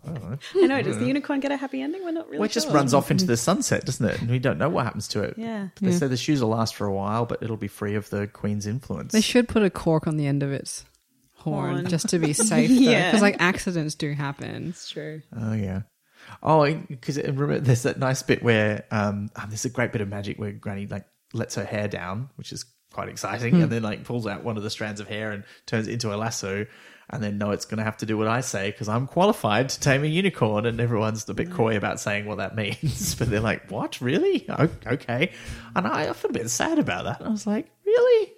I 0.06 0.11
don't 0.11 0.30
know. 0.30 0.38
I 0.56 0.65
know. 0.68 0.81
Does 0.81 0.97
the 0.97 1.06
unicorn 1.06 1.39
get 1.39 1.51
a 1.51 1.57
happy 1.57 1.81
ending? 1.81 2.03
We're 2.03 2.11
not 2.11 2.27
really. 2.27 2.39
Well, 2.39 2.45
it 2.45 2.51
just 2.51 2.69
runs 2.69 2.93
off 2.93 3.11
into 3.11 3.26
the 3.26 3.38
sunset, 3.49 3.85
doesn't 3.85 4.06
it? 4.06 4.22
And 4.22 4.30
we 4.30 4.39
don't 4.39 4.57
know 4.57 4.69
what 4.69 4.85
happens 4.85 5.07
to 5.10 5.22
it. 5.23 5.35
Yeah. 5.38 5.69
They 5.81 5.91
Yeah. 5.91 5.97
say 5.97 6.07
the 6.07 6.18
shoes 6.18 6.41
will 6.41 6.49
last 6.49 6.76
for 6.76 6.85
a 6.88 6.93
while, 6.93 7.26
but 7.26 7.41
it'll 7.43 7.57
be 7.57 7.68
free 7.68 7.95
of 7.95 8.10
the 8.10 8.27
queen's 8.27 8.65
influence. 8.65 9.11
They 9.14 9.22
should 9.22 9.47
put 9.47 9.64
a 9.64 9.69
cork 9.69 10.07
on 10.07 10.18
the 10.18 10.26
end 10.27 10.41
of 10.43 10.51
its 10.51 10.85
horn, 11.35 11.72
Horn. 11.76 11.88
just 11.88 12.10
to 12.10 12.19
be 12.19 12.34
safe. 12.34 12.69
Yeah. 12.69 13.10
Because 13.10 13.22
like 13.22 13.38
accidents 13.39 13.95
do 13.95 14.14
happen. 14.14 14.69
It's 14.69 14.89
true. 14.89 15.22
Oh 15.35 15.53
yeah. 15.53 15.81
Oh, 16.43 16.65
because 16.73 17.18
remember, 17.18 17.60
there's 17.60 17.84
that 17.84 17.97
nice 17.97 18.22
bit 18.23 18.43
where 18.43 18.85
um, 18.91 19.30
oh, 19.38 19.45
there's 19.47 19.65
a 19.65 19.69
great 19.69 19.91
bit 19.91 20.01
of 20.01 20.07
magic 20.10 20.38
where 20.38 20.51
Granny 20.51 20.85
like 20.88 21.06
lets 21.34 21.56
her 21.56 21.64
hair 21.64 21.88
down, 21.88 22.30
which 22.35 22.51
is 22.51 22.65
quite 22.91 23.10
exciting, 23.10 23.56
hmm. 23.56 23.61
and 23.64 23.72
then 23.72 23.84
like 23.84 24.03
pulls 24.03 24.28
out 24.28 24.44
one 24.44 24.57
of 24.57 24.64
the 24.64 24.70
strands 24.70 24.99
of 24.99 25.07
hair 25.07 25.32
and 25.32 25.44
turns 25.66 25.88
it 25.88 25.94
into 25.94 26.14
a 26.14 26.18
lasso. 26.18 26.66
And 27.11 27.24
then 27.24 27.40
no, 27.40 27.49
it's 27.52 27.66
going 27.66 27.80
to 27.80 27.84
have 27.84 27.98
to 27.98 28.06
do 28.06 28.20
what 28.20 28.28
I 28.28 28.41
say 28.41 28.70
because 28.70 28.88
I'm 28.88 29.07
qualified 29.07 29.70
to 29.70 29.80
tame 29.80 30.03
a 30.03 30.07
unicorn, 30.07 30.66
and 30.66 30.80
everyone's 30.80 31.28
a 31.28 31.34
bit 31.34 31.48
hmm. 31.48 31.56
coy 31.56 31.78
about 31.78 31.99
saying 31.99 32.26
what 32.26 32.38
that 32.38 32.56
means. 32.57 33.16
but 33.16 33.30
they're 33.30 33.40
like, 33.40 33.72
"What, 33.72 33.99
really? 34.02 34.48
Okay." 34.49 35.32
And 35.76 35.88
I, 35.88 36.03
I 36.03 36.14
felt 36.14 36.36
a 36.36 36.40
bit 36.40 36.49
sad 36.49 36.80
about 36.80 37.06
that. 37.06 37.26
I 37.26 37.30
was 37.30 37.48
like, 37.48 37.72
"Really, 37.86 38.34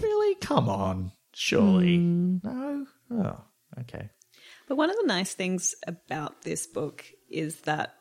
really? 0.00 0.34
Come 0.36 0.68
on, 0.68 1.12
surely 1.34 1.96
hmm. 1.96 2.36
no? 2.42 2.86
Oh, 3.10 3.44
okay." 3.80 4.10
But 4.68 4.76
one 4.76 4.90
of 4.90 4.96
the 4.96 5.06
nice 5.06 5.32
things 5.32 5.74
about 5.86 6.42
this 6.42 6.66
book 6.66 7.04
is 7.30 7.62
that 7.62 7.94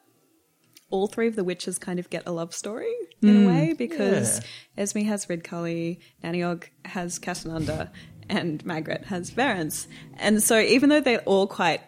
all 0.89 1.07
three 1.07 1.27
of 1.27 1.35
the 1.35 1.43
witches 1.43 1.77
kind 1.77 1.99
of 1.99 2.09
get 2.09 2.23
a 2.26 2.31
love 2.31 2.53
story 2.53 2.93
in 3.22 3.30
a 3.30 3.39
hmm. 3.39 3.47
way 3.47 3.73
because 3.73 4.41
Esme 4.77 4.99
has 4.99 5.26
Ridcully, 5.26 5.99
Nanny 6.23 6.43
Ogg 6.43 6.69
has 6.85 7.19
Casanunda, 7.19 7.89
and 8.30 8.65
Margaret 8.65 9.05
has 9.05 9.30
Verence. 9.31 9.88
And 10.18 10.41
so 10.41 10.59
even 10.59 10.89
though 10.89 11.01
they're 11.01 11.19
all 11.22 11.47
quite 11.47 11.81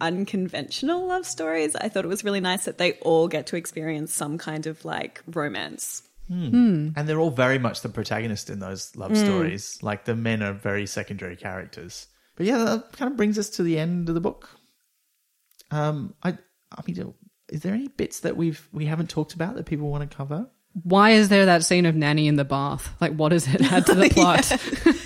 unconventional 0.00 1.06
love 1.06 1.26
stories, 1.26 1.74
I 1.76 1.88
thought 1.88 2.04
it 2.04 2.08
was 2.08 2.24
really 2.24 2.40
nice 2.40 2.64
that 2.66 2.78
they 2.78 2.92
all 2.94 3.28
get 3.28 3.46
to 3.48 3.56
experience 3.56 4.12
some 4.12 4.38
kind 4.38 4.66
of 4.66 4.84
like 4.84 5.22
romance. 5.26 6.02
Hmm. 6.28 6.48
Hmm. 6.48 6.88
And 6.96 7.08
they're 7.08 7.20
all 7.20 7.30
very 7.30 7.58
much 7.58 7.82
the 7.82 7.88
protagonist 7.88 8.50
in 8.50 8.58
those 8.58 8.94
love 8.96 9.16
stories. 9.16 9.78
Like 9.82 10.04
the 10.04 10.16
men 10.16 10.42
are 10.42 10.52
very 10.52 10.86
secondary 10.86 11.36
characters. 11.36 12.06
But 12.36 12.46
yeah, 12.46 12.58
that 12.58 12.92
kind 12.92 13.10
of 13.10 13.16
brings 13.16 13.38
us 13.38 13.50
to 13.50 13.62
the 13.62 13.78
end 13.78 14.08
of 14.08 14.14
the 14.14 14.20
book. 14.20 14.48
Um, 15.70 16.14
I, 16.22 16.30
I 16.72 16.82
mean, 16.86 17.14
is 17.48 17.60
there 17.62 17.74
any 17.74 17.88
bits 17.88 18.20
that 18.20 18.36
we've 18.36 18.68
we 18.72 18.86
haven't 18.86 19.10
talked 19.10 19.34
about 19.34 19.54
that 19.56 19.66
people 19.66 19.90
want 19.90 20.08
to 20.08 20.16
cover? 20.16 20.48
Why 20.82 21.10
is 21.10 21.28
there 21.28 21.46
that 21.46 21.62
scene 21.62 21.86
of 21.86 21.94
Nanny 21.94 22.26
in 22.26 22.34
the 22.34 22.44
bath? 22.44 22.92
Like, 23.00 23.14
what 23.14 23.28
does 23.28 23.46
it 23.46 23.62
add 23.62 23.86
to 23.86 23.94
the 23.94 24.08
plot? 24.12 24.50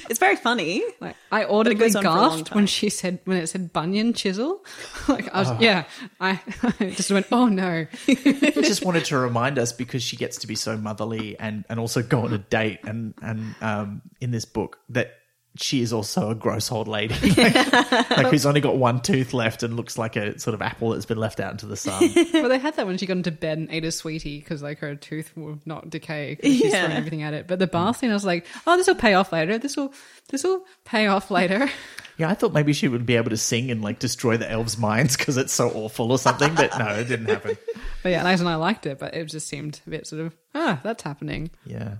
It's 0.08 0.18
very 0.18 0.36
funny. 0.36 0.82
Like, 0.98 1.14
I 1.30 1.44
audibly 1.44 1.74
goes 1.74 1.94
on 1.94 2.04
for 2.04 2.08
a 2.08 2.12
long 2.14 2.38
gasped 2.38 2.54
when 2.54 2.66
she 2.66 2.88
said 2.88 3.18
when 3.26 3.36
it 3.36 3.48
said 3.48 3.70
bunion 3.70 4.14
chisel. 4.14 4.64
like, 5.08 5.28
I 5.34 5.40
was, 5.40 5.60
yeah, 5.60 5.84
I, 6.20 6.40
I 6.80 6.90
just 6.90 7.10
went, 7.10 7.26
oh 7.32 7.48
no. 7.48 7.86
Just 8.06 8.82
wanted 8.82 9.04
to 9.06 9.18
remind 9.18 9.58
us 9.58 9.72
because 9.72 10.02
she 10.02 10.16
gets 10.16 10.38
to 10.38 10.46
be 10.46 10.54
so 10.54 10.78
motherly 10.78 11.38
and 11.38 11.66
and 11.68 11.78
also 11.78 12.02
go 12.02 12.22
on 12.22 12.32
a 12.32 12.38
date 12.38 12.80
and 12.84 13.12
and 13.20 13.54
um 13.60 14.00
in 14.22 14.30
this 14.30 14.46
book 14.46 14.78
that 14.88 15.17
she 15.60 15.82
is 15.82 15.92
also 15.92 16.30
a 16.30 16.34
gross 16.34 16.70
old 16.72 16.88
lady, 16.88 17.14
like, 17.36 17.54
like 18.10 18.26
who's 18.28 18.46
only 18.46 18.60
got 18.60 18.76
one 18.76 19.00
tooth 19.00 19.32
left 19.34 19.62
and 19.62 19.76
looks 19.76 19.98
like 19.98 20.16
a 20.16 20.38
sort 20.38 20.54
of 20.54 20.62
apple 20.62 20.90
that's 20.90 21.06
been 21.06 21.18
left 21.18 21.40
out 21.40 21.52
into 21.52 21.66
the 21.66 21.76
sun. 21.76 22.10
well, 22.32 22.48
they 22.48 22.58
had 22.58 22.76
that 22.76 22.86
when 22.86 22.96
she 22.98 23.06
got 23.06 23.16
into 23.16 23.30
bed 23.32 23.58
and 23.58 23.68
ate 23.70 23.84
a 23.84 23.92
sweetie 23.92 24.38
because 24.38 24.62
like 24.62 24.78
her 24.78 24.94
tooth 24.94 25.32
will 25.36 25.58
not 25.66 25.90
decay 25.90 26.34
because 26.36 26.52
she's 26.56 26.72
Yeah. 26.72 26.86
thrown 26.86 26.96
everything 26.96 27.22
at 27.22 27.34
it. 27.34 27.46
But 27.46 27.58
the 27.58 27.66
bath 27.66 27.98
scene, 27.98 28.10
I 28.10 28.14
was 28.14 28.24
like, 28.24 28.46
oh, 28.66 28.76
this 28.76 28.86
will 28.86 28.94
pay 28.94 29.14
off 29.14 29.32
later. 29.32 29.58
This 29.58 29.76
will 29.76 29.92
this 30.30 30.44
will 30.44 30.64
pay 30.84 31.06
off 31.06 31.30
later. 31.30 31.68
Yeah, 32.18 32.28
I 32.28 32.34
thought 32.34 32.52
maybe 32.52 32.72
she 32.72 32.88
would 32.88 33.06
be 33.06 33.14
able 33.14 33.30
to 33.30 33.36
sing 33.36 33.70
and 33.70 33.80
like 33.80 34.00
destroy 34.00 34.36
the 34.36 34.50
elves' 34.50 34.76
minds 34.76 35.16
because 35.16 35.36
it's 35.36 35.52
so 35.52 35.70
awful 35.70 36.10
or 36.10 36.18
something, 36.18 36.52
but 36.56 36.76
no, 36.76 36.86
it 36.88 37.04
didn't 37.04 37.28
happen. 37.28 37.56
But 38.02 38.08
yeah, 38.08 38.28
Liza 38.28 38.42
and 38.42 38.48
I 38.48 38.56
liked 38.56 38.86
it, 38.86 38.98
but 38.98 39.14
it 39.14 39.24
just 39.26 39.46
seemed 39.46 39.80
a 39.86 39.90
bit 39.90 40.04
sort 40.08 40.22
of 40.22 40.36
ah, 40.52 40.80
that's 40.82 41.04
happening. 41.04 41.50
Yeah. 41.64 41.98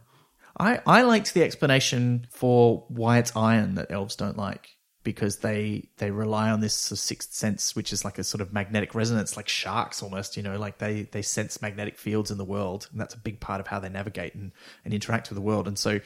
I, 0.58 0.80
I 0.86 1.02
liked 1.02 1.34
the 1.34 1.42
explanation 1.42 2.26
for 2.30 2.84
why 2.88 3.18
it's 3.18 3.34
iron 3.36 3.74
that 3.76 3.90
elves 3.90 4.16
don't 4.16 4.36
like 4.36 4.68
because 5.04 5.38
they 5.38 5.88
they 5.96 6.10
rely 6.10 6.50
on 6.50 6.60
this 6.60 6.74
sort 6.74 6.98
of 6.98 6.98
sixth 6.98 7.32
sense, 7.32 7.74
which 7.74 7.92
is 7.92 8.04
like 8.04 8.18
a 8.18 8.24
sort 8.24 8.40
of 8.40 8.52
magnetic 8.52 8.94
resonance, 8.94 9.36
like 9.36 9.48
sharks 9.48 10.02
almost. 10.02 10.36
You 10.36 10.42
know, 10.42 10.58
like 10.58 10.78
they 10.78 11.02
they 11.12 11.22
sense 11.22 11.62
magnetic 11.62 11.98
fields 11.98 12.30
in 12.30 12.38
the 12.38 12.44
world, 12.44 12.88
and 12.92 13.00
that's 13.00 13.14
a 13.14 13.18
big 13.18 13.40
part 13.40 13.60
of 13.60 13.66
how 13.66 13.78
they 13.80 13.88
navigate 13.88 14.34
and, 14.34 14.52
and 14.84 14.92
interact 14.92 15.30
with 15.30 15.36
the 15.36 15.42
world. 15.42 15.66
And 15.66 15.78
so, 15.78 16.00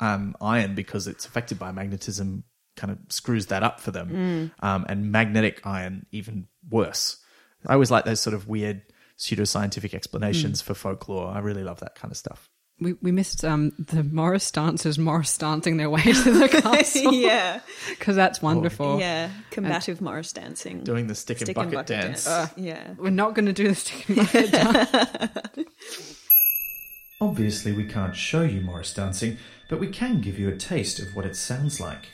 um, 0.00 0.34
iron 0.40 0.74
because 0.74 1.06
it's 1.06 1.26
affected 1.26 1.58
by 1.58 1.70
magnetism 1.72 2.44
kind 2.76 2.90
of 2.92 2.98
screws 3.10 3.46
that 3.46 3.62
up 3.62 3.80
for 3.80 3.90
them, 3.90 4.50
um, 4.60 4.86
and 4.88 5.12
magnetic 5.12 5.64
iron 5.64 6.06
even 6.10 6.48
worse. 6.68 7.18
I 7.66 7.74
always 7.74 7.90
like 7.90 8.04
those 8.06 8.20
sort 8.20 8.34
of 8.34 8.48
weird 8.48 8.82
pseudoscientific 9.18 9.94
explanations 9.94 10.60
for 10.60 10.74
folklore. 10.74 11.28
I 11.28 11.40
really 11.40 11.64
love 11.64 11.80
that 11.80 11.96
kind 11.96 12.10
of 12.10 12.16
stuff. 12.16 12.48
We 12.80 12.92
we 13.02 13.10
missed 13.12 13.44
um 13.44 13.72
the 13.78 14.04
Morris 14.04 14.50
dancers 14.50 14.98
Morris 14.98 15.36
dancing 15.36 15.76
their 15.78 15.90
way 15.90 16.02
to 16.02 16.32
the 16.32 16.48
castle 16.62 17.12
yeah. 17.12 17.60
because 17.90 18.14
that's 18.16 18.40
wonderful. 18.40 19.00
Yeah. 19.00 19.30
Combative 19.50 20.00
Morris 20.00 20.32
dancing. 20.32 20.84
doing 20.84 21.06
the 21.08 21.14
stick, 21.14 21.38
Stick 21.38 21.56
and 21.58 21.70
bucket, 21.72 21.86
dance. 21.88 22.28
yeah. 22.56 22.94
We're 22.96 23.10
not 23.10 23.34
going 23.34 23.46
to 23.46 23.52
do 23.52 23.68
the 23.68 23.74
stick 23.74 24.08
and 24.08 24.16
bucket 24.18 24.50
dance. 25.54 26.14
Obviously, 27.20 27.72
we 27.72 27.84
can't 27.84 28.14
show 28.14 28.42
you 28.42 28.60
Morris 28.60 28.94
dancing, 28.94 29.38
but 29.68 29.80
we 29.80 29.88
can 29.88 30.20
give 30.20 30.38
you 30.38 30.48
a 30.48 30.56
taste 30.56 31.00
of 31.00 31.16
what 31.16 31.26
it 31.26 31.34
sounds 31.34 31.80
like. 31.80 32.06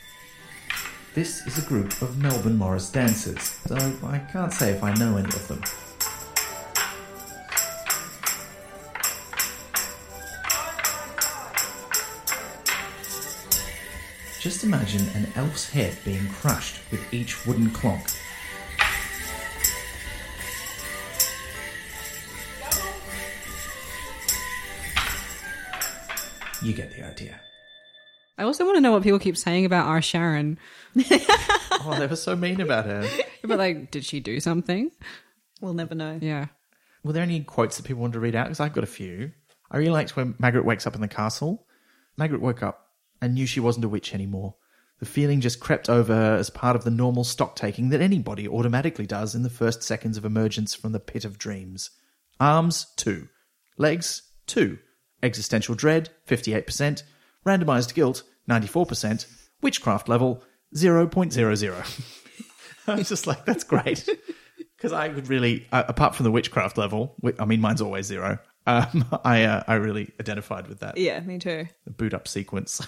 This 1.15 1.47
is 1.47 1.59
a 1.59 1.69
group 1.69 2.01
of 2.01 2.16
Melbourne 2.19 2.57
Morris 2.57 2.91
dancers, 2.91 3.59
though 3.66 3.93
I 4.03 4.19
can't 4.32 4.53
say 4.53 4.70
if 4.70 4.82
I 4.82 4.95
know 4.95 5.16
any 5.19 5.28
of 5.28 5.47
them. 5.47 5.62
Just 14.45 14.62
imagine 14.62 15.09
an 15.15 15.33
elf's 15.37 15.71
head 15.71 15.97
being 16.05 16.29
crushed 16.29 16.79
with 16.91 17.15
each 17.15 17.47
wooden 17.47 17.71
clonk. 17.71 18.15
You 26.62 26.75
get 26.75 26.95
the 26.95 27.07
idea. 27.07 27.41
I 28.37 28.43
also 28.43 28.66
want 28.66 28.77
to 28.77 28.83
know 28.83 28.93
what 28.93 29.03
people 29.03 29.19
keep 29.19 29.39
saying 29.39 29.65
about 29.65 29.87
our 29.87 30.03
Sharon. 30.03 30.59
Oh, 31.87 31.99
they 31.99 32.07
were 32.07 32.16
so 32.16 32.35
mean 32.37 32.61
about 32.62 32.85
her. 32.87 33.07
But 33.43 33.59
like, 33.59 33.91
did 33.91 34.05
she 34.07 34.21
do 34.21 34.41
something? 34.41 34.91
We'll 35.61 35.75
never 35.75 35.95
know. 35.95 36.19
Yeah. 36.21 36.47
Were 37.03 37.12
there 37.12 37.23
any 37.23 37.41
quotes 37.41 37.77
that 37.77 37.85
people 37.85 38.01
wanted 38.01 38.15
to 38.15 38.21
read 38.21 38.35
out? 38.35 38.47
Because 38.47 38.61
I've 38.61 38.73
got 38.73 38.85
a 38.85 38.87
few. 38.87 39.33
I 39.71 39.79
really 39.79 39.91
liked 39.91 40.16
when 40.16 40.35
Margaret 40.39 40.65
wakes 40.65 40.87
up 40.87 40.95
in 40.95 41.03
the 41.03 41.09
castle. 41.09 41.66
Margaret 42.16 42.41
woke 42.41 42.62
up 42.62 42.84
and 43.20 43.35
knew 43.35 43.47
she 43.47 43.61
wasn't 43.61 43.85
a 43.85 43.89
witch 43.89 44.15
anymore. 44.15 44.57
The 45.01 45.07
feeling 45.07 45.41
just 45.41 45.61
crept 45.61 45.91
over 45.91 46.15
her 46.15 46.36
as 46.36 46.51
part 46.51 46.77
of 46.77 46.85
the 46.85 46.91
normal 46.91 47.24
stock 47.24 47.57
taking 47.57 47.89
that 47.91 48.01
anybody 48.01 48.49
automatically 48.49 49.07
does 49.07 49.35
in 49.35 49.43
the 49.43 49.51
first 49.51 49.82
seconds 49.82 50.16
of 50.16 50.24
emergence 50.24 50.74
from 50.74 50.93
the 50.93 51.01
pit 51.01 51.24
of 51.24 51.39
dreams. 51.39 51.91
Arms, 52.39 52.86
2. 52.97 53.28
Legs, 53.77 54.23
2. 54.47 54.78
Existential 55.23 55.74
dread, 55.74 56.11
58%. 56.28 57.03
Randomized 57.45 57.95
guilt, 57.95 58.23
94%. 58.49 59.27
Witchcraft 59.62 60.09
level, 60.09 60.43
0.00. 60.74 62.19
I 62.86 62.95
was 62.95 63.09
just 63.11 63.27
like, 63.27 63.45
that's 63.45 63.65
great. 63.65 64.09
Because 64.77 64.93
I 64.93 65.09
would 65.09 65.28
really, 65.28 65.66
uh, 65.73 65.85
apart 65.89 66.15
from 66.15 66.24
the 66.24 66.31
witchcraft 66.31 66.77
level, 66.77 67.16
I 67.39 67.47
mean, 67.47 67.62
mine's 67.62 67.81
always 67.81 68.05
zero. 68.05 68.39
Um, 68.66 69.07
I 69.24 69.45
uh, 69.45 69.62
I 69.66 69.74
really 69.74 70.12
identified 70.20 70.66
with 70.69 70.81
that. 70.81 70.99
Yeah, 70.99 71.20
me 71.20 71.39
too. 71.39 71.66
The 71.86 71.91
boot 71.91 72.12
up 72.12 72.28
sequence. 72.28 72.86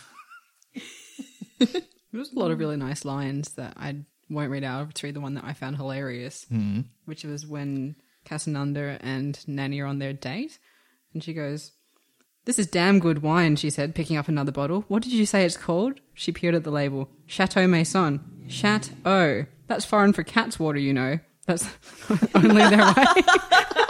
There 2.12 2.20
was 2.20 2.33
a 2.33 2.39
lot 2.39 2.51
of 2.51 2.59
really 2.59 2.77
nice 2.77 3.05
lines 3.05 3.51
that 3.55 3.74
I 3.77 3.97
won't 4.31 4.51
read 4.51 4.65
out. 4.65 4.78
I'll 4.78 4.87
just 4.87 5.03
read 5.03 5.15
the 5.15 5.20
one 5.20 5.35
that 5.35 5.45
I 5.45 5.53
found 5.53 5.77
hilarious, 5.77 6.47
mm. 6.51 6.85
which 7.05 7.24
was 7.24 7.47
when 7.47 7.97
Casanunda 8.24 8.97
and 9.01 9.39
Nanny 9.47 9.81
are 9.81 9.87
on 9.87 9.99
their 9.99 10.15
date, 10.15 10.59
and 11.12 11.23
she 11.23 11.35
goes, 11.35 11.73
"This 12.45 12.59
is 12.59 12.69
damn 12.69 13.01
good 13.01 13.23
wine," 13.23 13.57
she 13.57 13.69
said, 13.69 13.95
picking 13.95 14.16
up 14.16 14.28
another 14.28 14.53
bottle. 14.53 14.87
"What 14.89 15.03
did 15.03 15.12
you 15.12 15.27
say 15.27 15.45
it's 15.45 15.57
called?" 15.57 16.01
She 16.15 16.33
peered 16.33 16.55
at 16.55 16.65
the 16.65 16.70
label. 16.70 17.11
Chateau 17.27 17.66
Maison. 17.66 18.47
Chateau. 18.49 19.47
That's 19.66 19.85
foreign 19.85 20.12
for 20.12 20.23
cat's 20.23 20.59
water, 20.59 20.78
you 20.78 20.95
know. 20.95 21.19
That's 21.47 21.69
only 22.35 22.69
their 22.69 22.95
way. 22.95 23.05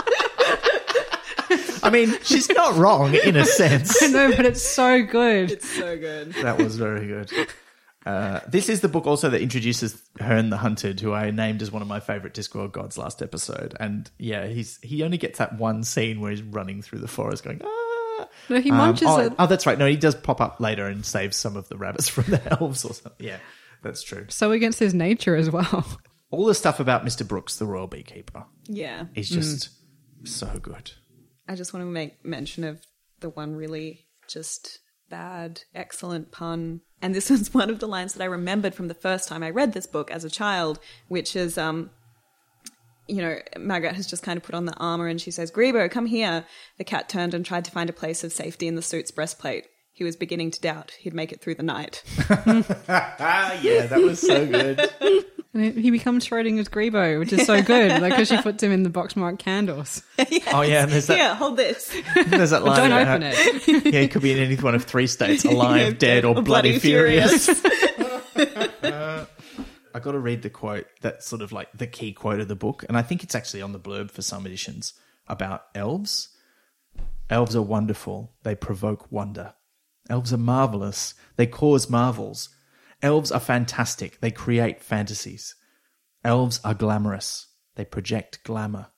I 1.86 1.90
mean, 1.90 2.14
she's 2.22 2.48
not 2.48 2.76
wrong 2.76 3.14
in 3.14 3.36
a 3.36 3.44
sense. 3.44 4.02
I 4.02 4.08
know, 4.08 4.36
but 4.36 4.44
it's 4.46 4.62
so 4.62 5.04
good. 5.04 5.50
It's 5.50 5.68
so 5.68 5.96
good. 5.96 6.32
that 6.34 6.58
was 6.58 6.76
very 6.76 7.06
good. 7.06 7.30
Uh, 8.04 8.40
this 8.46 8.68
is 8.68 8.82
the 8.82 8.88
book 8.88 9.06
also 9.06 9.28
that 9.30 9.40
introduces 9.40 10.00
Hern 10.20 10.50
the 10.50 10.56
Hunted, 10.56 11.00
who 11.00 11.12
I 11.12 11.30
named 11.32 11.60
as 11.60 11.72
one 11.72 11.82
of 11.82 11.88
my 11.88 11.98
favorite 11.98 12.34
Discworld 12.34 12.70
gods 12.72 12.96
last 12.96 13.20
episode. 13.20 13.74
And 13.80 14.08
yeah, 14.18 14.46
he's 14.46 14.78
he 14.82 15.02
only 15.02 15.18
gets 15.18 15.38
that 15.38 15.58
one 15.58 15.82
scene 15.82 16.20
where 16.20 16.30
he's 16.30 16.42
running 16.42 16.82
through 16.82 17.00
the 17.00 17.08
forest 17.08 17.42
going, 17.42 17.60
ah. 17.64 18.28
No, 18.48 18.60
he 18.60 18.70
Um, 18.70 18.76
munches 18.76 19.08
oh, 19.08 19.18
it. 19.20 19.32
oh, 19.38 19.46
that's 19.46 19.66
right. 19.66 19.76
No, 19.78 19.86
he 19.86 19.96
does 19.96 20.14
pop 20.14 20.40
up 20.40 20.60
later 20.60 20.86
and 20.86 21.04
saves 21.04 21.36
some 21.36 21.56
of 21.56 21.68
the 21.68 21.76
rabbits 21.76 22.08
from 22.10 22.24
the 22.24 22.40
elves 22.60 22.84
or 22.84 22.94
something. 22.94 23.26
Yeah, 23.26 23.38
that's 23.82 24.02
true. 24.04 24.26
So 24.28 24.52
against 24.52 24.78
his 24.78 24.94
nature 24.94 25.34
as 25.34 25.50
well. 25.50 25.84
All 26.30 26.44
the 26.46 26.54
stuff 26.54 26.78
about 26.80 27.04
Mr. 27.04 27.26
Brooks, 27.26 27.56
the 27.56 27.66
royal 27.66 27.86
beekeeper, 27.88 28.44
Yeah. 28.68 29.06
is 29.14 29.28
just 29.28 29.70
so 30.24 30.46
good. 30.62 30.92
I 31.48 31.54
just 31.54 31.72
want 31.72 31.82
to 31.84 31.90
make 31.90 32.24
mention 32.24 32.64
of 32.64 32.80
the 33.20 33.30
one 33.30 33.54
really 33.54 34.06
just 34.28 34.80
bad, 35.08 35.62
excellent 35.74 36.32
pun. 36.32 36.80
And 37.00 37.14
this 37.14 37.30
was 37.30 37.52
one 37.54 37.70
of 37.70 37.78
the 37.78 37.88
lines 37.88 38.14
that 38.14 38.22
I 38.22 38.26
remembered 38.26 38.74
from 38.74 38.88
the 38.88 38.94
first 38.94 39.28
time 39.28 39.42
I 39.42 39.50
read 39.50 39.72
this 39.72 39.86
book 39.86 40.10
as 40.10 40.24
a 40.24 40.30
child, 40.30 40.78
which 41.08 41.36
is, 41.36 41.56
um, 41.56 41.90
you 43.06 43.22
know, 43.22 43.38
Margaret 43.58 43.94
has 43.94 44.06
just 44.06 44.22
kind 44.22 44.36
of 44.36 44.42
put 44.42 44.54
on 44.54 44.64
the 44.64 44.76
armor 44.76 45.06
and 45.06 45.20
she 45.20 45.30
says, 45.30 45.50
Grebo, 45.50 45.90
come 45.90 46.06
here. 46.06 46.44
The 46.78 46.84
cat 46.84 47.08
turned 47.08 47.34
and 47.34 47.44
tried 47.44 47.64
to 47.66 47.70
find 47.70 47.88
a 47.88 47.94
place 47.94 48.24
of 48.24 48.32
safety 48.32 48.66
in 48.66 48.74
the 48.74 48.82
suit's 48.82 49.10
breastplate. 49.10 49.66
He 49.92 50.04
was 50.04 50.16
beginning 50.16 50.50
to 50.50 50.60
doubt 50.60 50.90
he'd 51.00 51.14
make 51.14 51.32
it 51.32 51.40
through 51.40 51.54
the 51.54 51.62
night. 51.62 52.02
Ah, 52.28 53.58
yeah, 53.62 53.86
that 53.86 54.02
was 54.02 54.20
so 54.20 54.46
good. 54.46 55.26
And 55.56 55.64
he- 55.74 55.82
he 55.82 55.90
becomes 55.90 56.26
Schrodinger's 56.28 56.68
Grebo, 56.68 57.18
which 57.18 57.32
is 57.32 57.46
so 57.46 57.62
good, 57.62 57.90
like 58.02 58.12
because 58.12 58.28
she 58.28 58.36
puts 58.42 58.62
him 58.62 58.72
in 58.72 58.82
the 58.82 58.90
box 58.90 59.16
marked 59.16 59.38
candles. 59.38 60.02
Oh 60.52 60.60
yeah, 60.60 60.82
and 60.82 60.92
there's 60.92 61.06
that. 61.06 61.16
Here, 61.16 61.34
hold 61.34 61.56
this. 61.56 61.88
There's 62.26 62.50
that 62.50 62.62
line. 62.62 62.76
Don't 62.90 62.92
about 62.92 63.22
open 63.22 63.22
it. 63.34 63.84
Yeah, 63.94 64.00
he 64.02 64.08
could 64.08 64.20
be 64.22 64.32
in 64.32 64.38
any 64.38 64.56
one 64.56 64.74
of 64.74 64.84
three 64.84 65.06
states: 65.06 65.44
alive, 65.46 65.98
dead, 65.98 66.24
or 66.26 66.40
bloody, 66.42 66.78
furious. 66.78 67.48
Uh, 67.48 69.24
I 69.94 69.98
got 69.98 70.12
to 70.12 70.18
read 70.18 70.42
the 70.42 70.50
quote 70.50 70.86
that's 71.00 71.26
sort 71.26 71.40
of 71.42 71.52
like 71.52 71.68
the 71.72 71.86
key 71.86 72.12
quote 72.12 72.40
of 72.40 72.48
the 72.48 72.54
book, 72.56 72.84
and 72.88 72.96
I 72.98 73.02
think 73.02 73.22
it's 73.24 73.34
actually 73.34 73.62
on 73.62 73.72
the 73.72 73.78
blurb 73.80 74.10
for 74.10 74.22
some 74.22 74.44
editions 74.46 74.92
about 75.26 75.64
elves. 75.74 76.28
Elves 77.30 77.56
are 77.56 77.62
wonderful; 77.62 78.32
they 78.42 78.54
provoke 78.54 79.10
wonder. 79.10 79.54
Elves 80.10 80.32
are 80.32 80.38
marvelous; 80.38 81.14
they 81.36 81.46
cause 81.46 81.88
marvels. 81.90 82.50
Elves 83.02 83.30
are 83.30 83.40
fantastic; 83.40 84.20
they 84.20 84.30
create 84.30 84.82
fantasies. 84.82 85.54
Elves 86.24 86.60
are 86.64 86.74
glamorous; 86.74 87.48
they 87.74 87.84
project 87.84 88.42
glamour. 88.42 88.88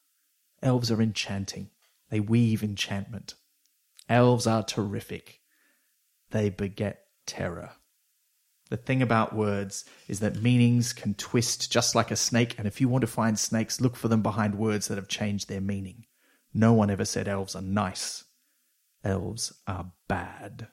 Elves 0.63 0.91
are 0.91 1.03
enchanting; 1.03 1.71
they 2.11 2.21
weave 2.21 2.63
enchantment. 2.63 3.35
Elves 4.09 4.47
are 4.47 4.63
terrific; 4.63 5.41
they 6.31 6.49
beget 6.49 7.07
terror. 7.27 7.73
The 8.71 8.77
thing 8.77 9.03
about 9.03 9.35
words 9.35 9.85
is 10.09 10.21
that 10.21 10.43
meanings 10.43 10.93
can 10.93 11.15
twist 11.15 11.73
just 11.73 11.95
like 11.95 12.11
a 12.11 12.17
snake, 12.17 12.55
and 12.59 12.67
if 12.67 12.81
you 12.81 12.89
want 12.89 13.03
to 13.03 13.09
find 13.09 13.39
snakes, 13.39 13.81
look 13.81 13.97
for 13.97 14.09
them 14.09 14.23
behind 14.23 14.55
words 14.55 14.89
that 14.89 14.99
have 14.99 15.09
changed 15.09 15.49
their 15.49 15.61
meaning. 15.61 16.05
No 16.53 16.73
one 16.73 16.91
ever 16.91 17.05
said 17.05 17.29
elves 17.29 17.57
are 17.57 17.63
nice. 17.63 18.25
Elves 19.03 19.53
are 19.67 19.93
bad. 20.07 20.69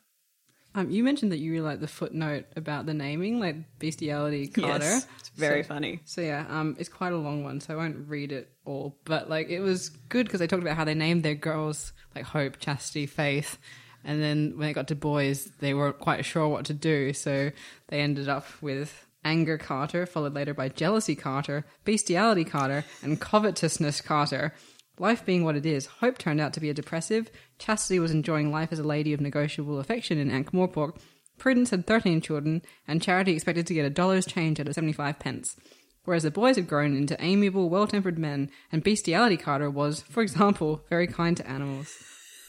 Um, 0.76 0.92
you 0.92 1.04
mentioned 1.04 1.32
that 1.32 1.38
you 1.40 1.52
really 1.54 1.64
like 1.66 1.80
the 1.80 1.88
footnote 1.88 2.46
about 2.58 2.86
the 2.86 2.94
naming, 2.94 3.40
like 3.40 3.56
bestiality 3.80 4.48
Carter. 4.48 4.84
Yes, 4.84 5.08
it's 5.20 5.30
very 5.30 5.64
So- 5.64 5.70
funny. 5.70 6.02
So 6.06 6.22
yeah, 6.22 6.46
um, 6.50 6.76
it's 6.78 6.90
quite 6.90 7.14
a 7.14 7.18
long 7.18 7.44
one, 7.44 7.62
so 7.62 7.74
I 7.74 7.78
won't 7.78 8.10
read 8.10 8.32
it 8.32 8.52
all. 8.66 8.98
But 9.06 9.30
like, 9.30 9.50
it 9.50 9.62
was 9.62 9.90
good 10.10 10.26
because 10.26 10.40
they 10.42 10.48
talked 10.48 10.62
about 10.64 10.76
how 10.76 10.84
they 10.84 10.94
named 10.94 11.24
their 11.24 11.36
girls 11.36 11.94
like 12.14 12.26
Hope, 12.26 12.60
Chastity, 12.60 13.06
Faith, 13.06 13.58
and 14.04 14.22
then 14.22 14.58
when 14.58 14.68
they 14.68 14.74
got 14.74 14.90
to 14.90 14.96
boys, 14.96 15.46
they 15.62 15.74
weren't 15.74 16.00
quite 16.00 16.26
sure 16.26 16.48
what 16.48 16.66
to 16.66 16.74
do, 16.74 17.14
so 17.14 17.52
they 17.88 18.00
ended 18.02 18.28
up 18.28 18.46
with 18.62 19.08
Anger 19.24 19.58
Carter, 19.58 20.06
followed 20.06 20.34
later 20.36 20.54
by 20.54 20.70
Jealousy 20.70 21.16
Carter, 21.16 21.66
Bestiality 21.86 22.44
Carter, 22.44 22.84
and 23.02 23.20
Covetousness 23.20 24.02
Carter. 24.02 24.54
Life 24.98 25.26
being 25.26 25.44
what 25.44 25.56
it 25.56 25.66
is, 25.66 25.88
Hope 25.88 26.18
turned 26.18 26.40
out 26.40 26.54
to 26.54 26.60
be 26.60 26.70
a 26.70 26.74
depressive. 26.74 27.30
Chastity 27.60 28.00
was 28.00 28.12
enjoying 28.12 28.52
life 28.52 28.72
as 28.72 28.80
a 28.80 28.84
lady 28.84 29.14
of 29.14 29.20
negotiable 29.20 29.80
affection 29.80 30.18
in 30.18 30.32
Ankh 30.32 30.52
Morpork. 30.52 30.98
Prudence 31.38 31.72
had 31.72 31.86
13 31.86 32.22
children, 32.22 32.62
and 32.88 33.02
Charity 33.02 33.34
expected 33.34 33.68
to 33.68 33.74
get 33.74 33.86
a 33.86 33.90
dollar's 33.90 34.26
change 34.26 34.60
out 34.60 34.68
of 34.68 34.74
75 34.74 35.20
pence. 35.20 35.58
Whereas 36.06 36.24
the 36.24 36.32
boys 36.32 36.56
had 36.56 36.68
grown 36.68 36.96
into 36.96 37.22
amiable, 37.22 37.68
well 37.70 37.88
tempered 37.88 38.18
men, 38.18 38.50
and 38.72 38.84
Bestiality 38.84 39.38
Carter 39.38 39.70
was, 39.70 40.02
for 40.02 40.22
example, 40.22 40.86
very 40.90 41.08
kind 41.08 41.36
to 41.38 41.48
animals. 41.48 41.94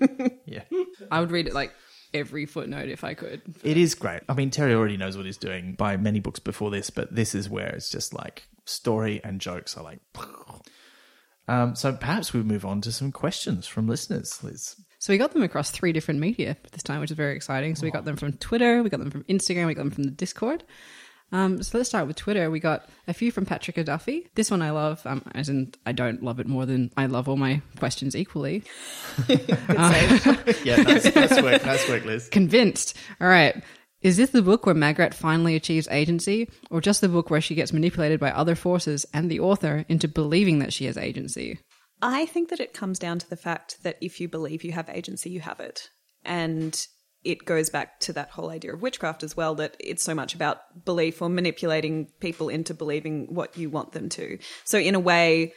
Yeah. 0.45 0.63
I 1.11 1.19
would 1.19 1.31
read 1.31 1.47
it 1.47 1.53
like 1.53 1.73
every 2.13 2.45
footnote 2.45 2.87
if 2.89 3.03
I 3.03 3.15
could. 3.15 3.41
It 3.63 3.75
is 3.75 3.95
great. 3.95 4.21
I 4.29 4.33
mean, 4.33 4.49
Terry 4.49 4.73
already 4.73 4.97
knows 4.97 5.17
what 5.17 5.25
he's 5.25 5.35
doing 5.37 5.73
by 5.73 5.97
many 5.97 6.19
books 6.19 6.39
before 6.39 6.69
this, 6.71 6.89
but 6.89 7.13
this 7.13 7.33
is 7.35 7.49
where 7.49 7.69
it's 7.69 7.89
just 7.89 8.13
like 8.13 8.43
story 8.65 9.19
and 9.23 9.41
jokes 9.41 9.75
are 9.75 9.83
like. 9.83 9.99
Um, 11.47 11.75
so 11.75 11.93
perhaps 11.93 12.33
we 12.33 12.41
move 12.41 12.65
on 12.65 12.81
to 12.81 12.91
some 12.91 13.11
questions 13.11 13.67
from 13.67 13.87
listeners, 13.87 14.41
Liz. 14.43 14.75
So 14.99 15.11
we 15.11 15.17
got 15.17 15.33
them 15.33 15.43
across 15.43 15.69
three 15.71 15.91
different 15.91 16.21
media 16.21 16.55
this 16.71 16.83
time, 16.83 17.01
which 17.01 17.11
is 17.11 17.17
very 17.17 17.35
exciting. 17.35 17.75
So 17.75 17.83
we 17.83 17.91
got 17.91 18.05
them 18.05 18.15
from 18.15 18.33
Twitter, 18.33 18.81
we 18.81 18.89
got 18.89 19.01
them 19.01 19.11
from 19.11 19.23
Instagram, 19.25 19.67
we 19.67 19.73
got 19.73 19.81
them 19.83 19.91
from 19.91 20.03
the 20.05 20.11
Discord. 20.11 20.63
Um, 21.33 21.63
so 21.63 21.77
let's 21.77 21.89
start 21.89 22.05
with 22.05 22.15
Twitter. 22.15 22.51
We 22.51 22.59
got 22.59 22.87
a 23.07 23.13
few 23.13 23.31
from 23.31 23.45
Patrick 23.45 23.83
Duffy. 23.83 24.29
This 24.35 24.51
one 24.51 24.61
I 24.61 24.69
love, 24.69 25.01
um, 25.05 25.23
as 25.33 25.49
in 25.49 25.73
I 25.83 25.91
don't 25.91 26.21
love 26.23 26.39
it 26.39 26.47
more 26.47 26.65
than 26.67 26.91
I 26.95 27.07
love 27.07 27.27
all 27.27 27.37
my 27.37 27.61
questions 27.79 28.15
equally. 28.15 28.63
Yeah, 30.63 30.77
nice, 30.77 31.15
nice 31.15 31.41
work, 31.41 31.65
nice 31.65 31.89
work, 31.89 32.05
Liz. 32.05 32.29
Convinced. 32.29 32.95
All 33.19 33.27
right. 33.27 33.61
Is 34.03 34.17
this 34.17 34.31
the 34.31 34.41
book 34.41 34.65
where 34.65 34.75
Magrat 34.75 35.13
finally 35.13 35.55
achieves 35.55 35.87
agency, 35.89 36.49
or 36.69 36.81
just 36.81 36.99
the 36.99 37.07
book 37.07 37.29
where 37.29 37.39
she 37.39 37.55
gets 37.55 37.71
manipulated 37.71 38.19
by 38.19 38.31
other 38.31 38.53
forces 38.53 39.05
and 39.13 39.31
the 39.31 39.39
author 39.39 39.85
into 39.87 40.09
believing 40.09 40.59
that 40.59 40.73
she 40.73 40.85
has 40.85 40.97
agency? 40.97 41.59
I 42.01 42.25
think 42.25 42.49
that 42.49 42.59
it 42.59 42.73
comes 42.73 42.99
down 42.99 43.19
to 43.19 43.29
the 43.29 43.37
fact 43.37 43.81
that 43.83 43.97
if 44.01 44.19
you 44.19 44.27
believe 44.27 44.65
you 44.65 44.73
have 44.73 44.89
agency, 44.89 45.29
you 45.29 45.39
have 45.39 45.61
it. 45.61 45.89
And 46.25 46.85
it 47.23 47.45
goes 47.45 47.69
back 47.69 48.01
to 48.01 48.11
that 48.11 48.31
whole 48.31 48.49
idea 48.49 48.73
of 48.73 48.81
witchcraft 48.81 49.23
as 49.23 49.37
well 49.37 49.55
that 49.55 49.77
it's 49.79 50.03
so 50.03 50.13
much 50.13 50.35
about 50.35 50.83
belief 50.83 51.21
or 51.21 51.29
manipulating 51.29 52.09
people 52.19 52.49
into 52.49 52.73
believing 52.73 53.33
what 53.33 53.57
you 53.57 53.69
want 53.69 53.93
them 53.93 54.09
to. 54.09 54.37
So, 54.65 54.77
in 54.77 54.95
a 54.95 54.99
way, 54.99 55.53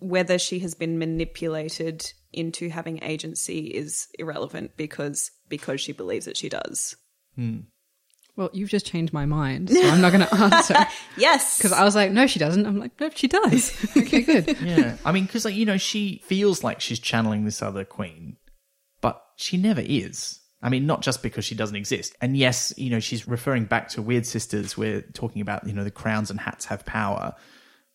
whether 0.00 0.38
she 0.38 0.60
has 0.60 0.74
been 0.74 0.98
manipulated 0.98 2.12
into 2.32 2.68
having 2.68 3.02
agency 3.02 3.66
is 3.66 4.08
irrelevant 4.18 4.76
because 4.76 5.30
because 5.48 5.80
she 5.80 5.92
believes 5.92 6.26
that 6.26 6.36
she 6.36 6.48
does. 6.48 6.96
Hmm. 7.34 7.60
Well, 8.36 8.50
you've 8.52 8.70
just 8.70 8.86
changed 8.86 9.12
my 9.12 9.26
mind, 9.26 9.68
so 9.68 9.88
I'm 9.88 10.00
not 10.00 10.12
going 10.12 10.24
to 10.28 10.34
answer. 10.34 10.76
Yes, 11.16 11.58
Because 11.58 11.72
I 11.72 11.82
was 11.82 11.96
like, 11.96 12.12
no, 12.12 12.28
she 12.28 12.38
doesn't. 12.38 12.66
I'm 12.66 12.78
like, 12.78 12.92
no, 13.00 13.10
she 13.12 13.26
does. 13.26 13.76
okay, 13.96 14.20
good. 14.20 14.56
Yeah, 14.60 14.96
I 15.04 15.10
mean, 15.10 15.24
because 15.26 15.44
like 15.44 15.56
you 15.56 15.66
know, 15.66 15.76
she 15.76 16.22
feels 16.24 16.62
like 16.62 16.80
she's 16.80 17.00
channeling 17.00 17.44
this 17.44 17.62
other 17.62 17.84
queen, 17.84 18.36
but 19.00 19.24
she 19.36 19.56
never 19.56 19.82
is. 19.84 20.38
I 20.62 20.68
mean, 20.68 20.86
not 20.86 21.02
just 21.02 21.22
because 21.22 21.44
she 21.44 21.54
doesn't 21.54 21.76
exist. 21.76 22.16
And 22.20 22.36
yes, 22.36 22.72
you 22.76 22.90
know, 22.90 23.00
she's 23.00 23.26
referring 23.28 23.64
back 23.64 23.88
to 23.90 24.02
Wyrd 24.02 24.26
Sisters, 24.26 24.76
where 24.76 25.02
talking 25.02 25.42
about 25.42 25.66
you 25.66 25.72
know 25.72 25.84
the 25.84 25.90
crowns 25.90 26.30
and 26.30 26.38
hats 26.38 26.66
have 26.66 26.84
power, 26.86 27.34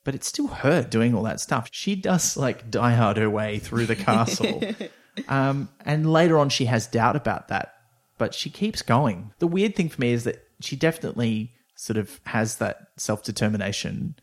but 0.03 0.15
it's 0.15 0.27
still 0.27 0.47
her 0.47 0.83
doing 0.83 1.15
all 1.15 1.23
that 1.23 1.39
stuff. 1.39 1.69
She 1.71 1.95
does 1.95 2.37
like 2.37 2.69
die 2.69 2.93
hard 2.93 3.17
her 3.17 3.29
way 3.29 3.59
through 3.59 3.85
the 3.85 3.95
castle, 3.95 4.63
um, 5.27 5.69
and 5.85 6.11
later 6.11 6.37
on 6.37 6.49
she 6.49 6.65
has 6.65 6.87
doubt 6.87 7.15
about 7.15 7.47
that, 7.49 7.73
but 8.17 8.33
she 8.33 8.49
keeps 8.49 8.81
going. 8.81 9.33
The 9.39 9.47
weird 9.47 9.75
thing 9.75 9.89
for 9.89 10.01
me 10.01 10.11
is 10.13 10.23
that 10.25 10.47
she 10.59 10.75
definitely 10.75 11.53
sort 11.75 11.97
of 11.97 12.19
has 12.25 12.57
that 12.57 12.87
self 12.97 13.23
determination. 13.23 14.15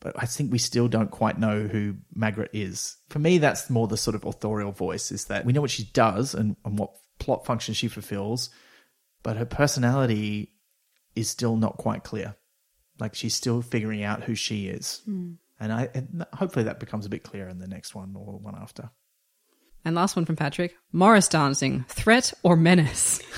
But 0.00 0.14
I 0.16 0.26
think 0.26 0.52
we 0.52 0.58
still 0.58 0.86
don't 0.86 1.10
quite 1.10 1.40
know 1.40 1.66
who 1.66 1.96
Margaret 2.14 2.50
is. 2.52 2.96
For 3.08 3.18
me, 3.18 3.38
that's 3.38 3.68
more 3.68 3.88
the 3.88 3.96
sort 3.96 4.14
of 4.14 4.24
authorial 4.24 4.70
voice 4.70 5.10
is 5.10 5.24
that 5.24 5.44
we 5.44 5.52
know 5.52 5.60
what 5.60 5.72
she 5.72 5.90
does 5.92 6.34
and, 6.34 6.54
and 6.64 6.78
what 6.78 6.92
plot 7.18 7.44
function 7.44 7.74
she 7.74 7.88
fulfills, 7.88 8.50
but 9.24 9.36
her 9.36 9.44
personality 9.44 10.52
is 11.16 11.28
still 11.28 11.56
not 11.56 11.78
quite 11.78 12.04
clear. 12.04 12.36
Like 12.98 13.14
she's 13.14 13.34
still 13.34 13.62
figuring 13.62 14.02
out 14.02 14.24
who 14.24 14.34
she 14.34 14.68
is. 14.68 15.02
And 15.06 15.72
I 15.72 15.88
and 15.94 16.26
hopefully 16.32 16.64
that 16.64 16.80
becomes 16.80 17.06
a 17.06 17.08
bit 17.08 17.22
clearer 17.22 17.48
in 17.48 17.58
the 17.58 17.68
next 17.68 17.94
one 17.94 18.14
or 18.16 18.32
the 18.32 18.38
one 18.38 18.54
after. 18.60 18.90
And 19.84 19.94
last 19.94 20.16
one 20.16 20.24
from 20.24 20.36
Patrick 20.36 20.76
Morris 20.92 21.28
dancing, 21.28 21.84
threat 21.88 22.32
or 22.42 22.56
menace? 22.56 23.22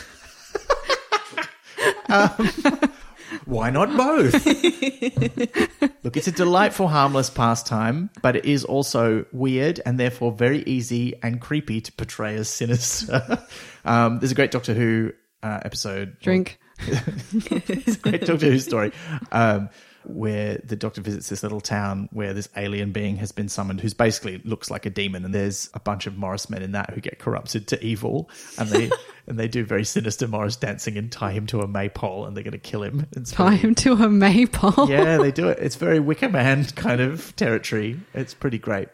Why 3.45 3.70
not 3.70 3.97
both? 3.97 4.35
Look, 6.03 6.16
it's 6.16 6.27
a 6.27 6.32
delightful, 6.32 6.89
harmless 6.89 7.31
pastime, 7.31 8.11
but 8.23 8.37
it 8.37 8.45
is 8.45 8.65
also 8.65 9.24
weird 9.32 9.81
and 9.87 9.99
therefore 9.99 10.32
very 10.32 10.62
easy 10.65 11.15
and 11.23 11.41
creepy 11.41 11.81
to 11.81 11.93
portray 11.93 12.37
as 12.37 12.49
sinister. 12.49 13.45
um, 13.85 14.19
there's 14.19 14.32
a 14.32 14.35
great 14.35 14.51
Doctor 14.51 14.74
Who 14.74 15.12
uh, 15.43 15.61
episode. 15.65 16.19
Drink. 16.20 16.59
It's 16.86 17.97
a 17.97 18.01
great 18.01 18.27
Doctor 18.27 18.51
Who 18.51 18.59
story 18.59 18.93
um, 19.32 19.69
where 20.05 20.59
the 20.65 20.77
Doctor 20.77 21.01
visits 21.02 21.28
this 21.28 21.43
little 21.43 21.61
town 21.61 22.09
where 22.12 22.32
this 22.32 22.48
alien 22.57 22.93
being 22.93 23.16
has 23.16 23.32
been 23.32 23.48
summoned, 23.48 23.81
who's 23.81 23.94
basically 23.94 24.39
looks 24.44 24.70
like 24.70 24.86
a 24.86 24.90
demon, 24.90 25.24
and 25.24 25.35
there's 25.35 25.69
a 25.74 25.81
bunch 25.81 26.07
of 26.07 26.16
Morris 26.16 26.48
men 26.48 26.62
in 26.62 26.73
that 26.73 26.90
who 26.90 27.01
get 27.01 27.19
corrupted 27.19 27.66
to 27.69 27.85
evil, 27.85 28.31
and 28.59 28.69
they 28.70 28.90
and 29.27 29.39
they 29.39 29.48
do 29.48 29.65
very 29.65 29.85
sinister 29.85 30.27
Morris 30.27 30.57
dancing 30.57 30.97
and 30.97 31.12
tie 31.12 31.32
him 31.32 31.47
to 31.48 31.61
a 31.61 31.69
maypole, 31.69 32.24
and 32.27 32.36
they're 32.36 32.44
going 32.44 32.52
to 32.52 32.59
kill 32.59 32.82
him. 32.82 33.07
It's 33.12 33.31
Tie 33.32 33.57
him 33.57 33.74
to 33.77 33.93
a 33.93 34.09
maypole. 34.09 34.89
yeah, 34.89 35.19
they 35.19 35.32
do 35.32 35.48
it. 35.48 35.59
It's 35.61 35.77
very 35.77 36.01
Wicker 36.01 36.28
Man 36.28 36.65
kind 36.65 37.01
of 37.01 37.35
territory. 37.36 38.01
It's 38.15 38.35
pretty 38.35 38.59
great. 38.59 38.89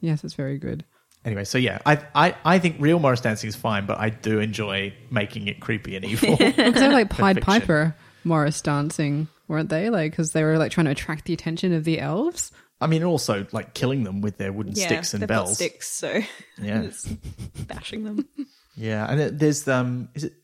Yes, 0.00 0.24
it's 0.24 0.34
very 0.34 0.58
good. 0.58 0.84
Anyway, 1.24 1.44
so 1.44 1.58
yeah, 1.58 1.78
I 1.84 1.98
I, 2.14 2.34
I 2.44 2.58
think 2.58 2.76
real 2.78 2.98
Morris 2.98 3.20
dancing 3.20 3.48
is 3.48 3.56
fine, 3.56 3.86
but 3.86 3.98
I 3.98 4.10
do 4.10 4.38
enjoy 4.40 4.94
making 5.10 5.48
it 5.48 5.60
creepy 5.60 5.96
and 5.96 6.04
evil. 6.04 6.36
Because 6.36 6.74
they 6.74 6.88
were 6.88 6.94
like 6.94 7.10
Pied 7.10 7.36
Perfection. 7.36 7.42
Piper 7.60 7.96
Morris 8.24 8.60
dancing, 8.62 9.28
weren't 9.48 9.68
they? 9.68 9.90
Like, 9.90 10.12
because 10.12 10.32
they 10.32 10.44
were 10.44 10.58
like 10.58 10.70
trying 10.72 10.86
to 10.86 10.92
attract 10.92 11.24
the 11.26 11.32
attention 11.34 11.72
of 11.74 11.84
the 11.84 12.00
elves. 12.00 12.52
I 12.80 12.86
mean, 12.86 13.02
also 13.02 13.46
like 13.52 13.74
killing 13.74 14.04
them 14.04 14.20
with 14.20 14.38
their 14.38 14.52
wooden 14.52 14.72
Yeah, 14.76 14.86
sticks 14.86 15.12
and 15.12 15.20
they've 15.22 15.28
got 15.28 15.44
bells. 15.46 15.56
sticks, 15.56 15.88
so 15.90 16.20
Yeah. 16.62 16.82
just 16.82 17.08
bashing 17.66 18.04
them. 18.04 18.26
Yeah, 18.76 19.04
and 19.10 19.20
it, 19.20 19.38
there's 19.40 19.66
um, 19.66 20.08
is 20.14 20.22
it 20.24 20.34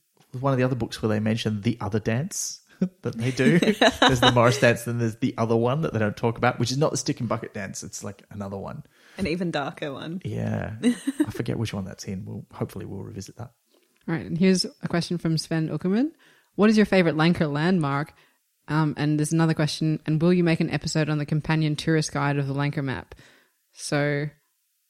one 0.41 0.53
of 0.53 0.59
the 0.59 0.65
other 0.65 0.75
books 0.75 1.01
where 1.01 1.09
they 1.09 1.21
mention 1.21 1.61
the 1.63 1.79
other 1.81 2.01
dance 2.01 2.61
that 3.03 3.17
they 3.17 3.31
do? 3.31 3.61
there's 3.61 4.19
the 4.21 4.33
Morris 4.35 4.59
dance, 4.59 4.83
then 4.83 4.99
there's 4.99 5.15
the 5.17 5.33
other 5.39 5.55
one 5.57 5.83
that 5.83 5.93
they 5.93 6.01
don't 6.01 6.17
talk 6.17 6.37
about, 6.37 6.59
which 6.59 6.73
is 6.73 6.77
not 6.79 6.91
the 6.91 6.97
stick 6.97 7.21
and 7.21 7.29
bucket 7.29 7.55
dance. 7.55 7.85
It's 7.85 8.03
like 8.03 8.25
another 8.31 8.57
one. 8.59 8.83
An 9.17 9.27
even 9.27 9.51
darker 9.51 9.93
one. 9.93 10.21
Yeah, 10.25 10.75
I 10.83 11.31
forget 11.31 11.59
which 11.59 11.73
one 11.73 11.85
that's 11.85 12.05
in. 12.05 12.25
We'll 12.25 12.47
hopefully 12.53 12.85
we'll 12.85 13.03
revisit 13.03 13.37
that. 13.37 13.53
All 14.07 14.15
right, 14.15 14.27
and 14.27 14.37
here's 14.37 14.65
a 14.83 14.89
question 14.89 15.19
from 15.19 15.39
Sven 15.39 15.69
Uckerman. 15.69 16.11
What 16.57 16.71
is 16.71 16.77
your 16.77 16.87
favorite 16.87 17.17
Lancre 17.17 17.51
landmark? 17.51 18.13
Um, 18.69 18.95
and 18.97 19.19
there's 19.19 19.33
another 19.33 19.55
question. 19.55 20.01
And 20.07 20.21
will 20.21 20.33
you 20.33 20.45
make 20.45 20.61
an 20.61 20.71
episode 20.71 21.09
on 21.09 21.19
the 21.19 21.27
companion 21.27 21.77
tourist 21.77 22.13
guide 22.13 22.39
of 22.39 22.47
the 22.47 22.55
Lancre 22.55 22.85
map? 22.85 23.15
So, 23.73 24.29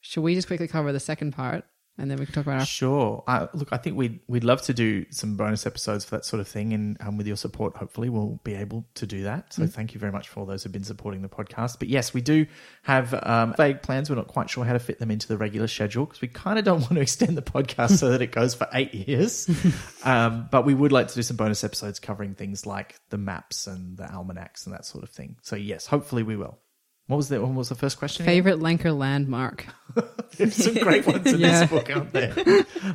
should 0.00 0.22
we 0.22 0.34
just 0.34 0.46
quickly 0.46 0.68
cover 0.68 0.92
the 0.92 1.00
second 1.00 1.32
part, 1.32 1.64
and 1.96 2.10
then 2.10 2.18
we 2.18 2.26
can 2.26 2.34
talk 2.34 2.46
about 2.46 2.60
our 2.60 2.66
Sure. 2.66 3.22
Uh, 3.26 3.46
look, 3.54 3.68
I 3.72 3.76
think 3.76 3.96
we'd 3.96 4.18
we'd 4.26 4.42
love 4.42 4.62
to 4.62 4.74
do 4.74 5.06
some 5.10 5.36
bonus 5.36 5.64
episodes 5.64 6.04
for 6.04 6.16
that 6.16 6.24
sort 6.24 6.40
of 6.40 6.48
thing, 6.48 6.72
and 6.72 6.96
um, 7.00 7.16
with 7.16 7.26
your 7.26 7.36
support, 7.36 7.76
hopefully, 7.76 8.08
we'll 8.08 8.40
be 8.42 8.54
able 8.54 8.84
to 8.94 9.06
do 9.06 9.22
that. 9.24 9.52
So, 9.52 9.66
thank 9.66 9.94
you 9.94 10.00
very 10.00 10.10
much 10.10 10.28
for 10.28 10.40
all 10.40 10.46
those 10.46 10.64
who've 10.64 10.72
been 10.72 10.82
supporting 10.82 11.22
the 11.22 11.28
podcast. 11.28 11.78
But 11.78 11.88
yes, 11.88 12.12
we 12.12 12.20
do 12.20 12.46
have 12.82 13.14
um, 13.24 13.54
vague 13.56 13.82
plans. 13.82 14.10
We're 14.10 14.16
not 14.16 14.26
quite 14.26 14.50
sure 14.50 14.64
how 14.64 14.72
to 14.72 14.80
fit 14.80 14.98
them 14.98 15.10
into 15.10 15.28
the 15.28 15.36
regular 15.36 15.68
schedule 15.68 16.06
because 16.06 16.20
we 16.20 16.28
kind 16.28 16.58
of 16.58 16.64
don't 16.64 16.80
want 16.80 16.94
to 16.94 17.00
extend 17.00 17.36
the 17.36 17.42
podcast 17.42 17.98
so 17.98 18.10
that 18.10 18.20
it 18.20 18.32
goes 18.32 18.54
for 18.54 18.66
eight 18.72 18.92
years. 18.92 19.48
um, 20.04 20.48
but 20.50 20.64
we 20.64 20.74
would 20.74 20.90
like 20.90 21.08
to 21.08 21.14
do 21.14 21.22
some 21.22 21.36
bonus 21.36 21.62
episodes 21.62 22.00
covering 22.00 22.34
things 22.34 22.66
like 22.66 22.96
the 23.10 23.18
maps 23.18 23.68
and 23.68 23.96
the 23.98 24.12
almanacs 24.12 24.66
and 24.66 24.74
that 24.74 24.84
sort 24.84 25.04
of 25.04 25.10
thing. 25.10 25.36
So, 25.42 25.54
yes, 25.54 25.86
hopefully, 25.86 26.24
we 26.24 26.36
will. 26.36 26.58
What 27.06 27.16
was 27.18 27.28
the 27.28 27.40
what 27.40 27.52
was 27.54 27.68
the 27.68 27.74
first 27.74 27.98
question? 27.98 28.24
again? 28.24 28.34
favorite 28.34 28.58
Lancre 28.60 28.96
landmark. 28.96 29.66
There's 30.38 30.54
some 30.56 30.74
great 30.74 31.06
ones 31.06 31.26
in 31.32 31.38
Yeah. 31.40 31.60
this 31.60 31.70
book, 31.70 31.94
aren't 31.94 32.12
there? 32.12 32.34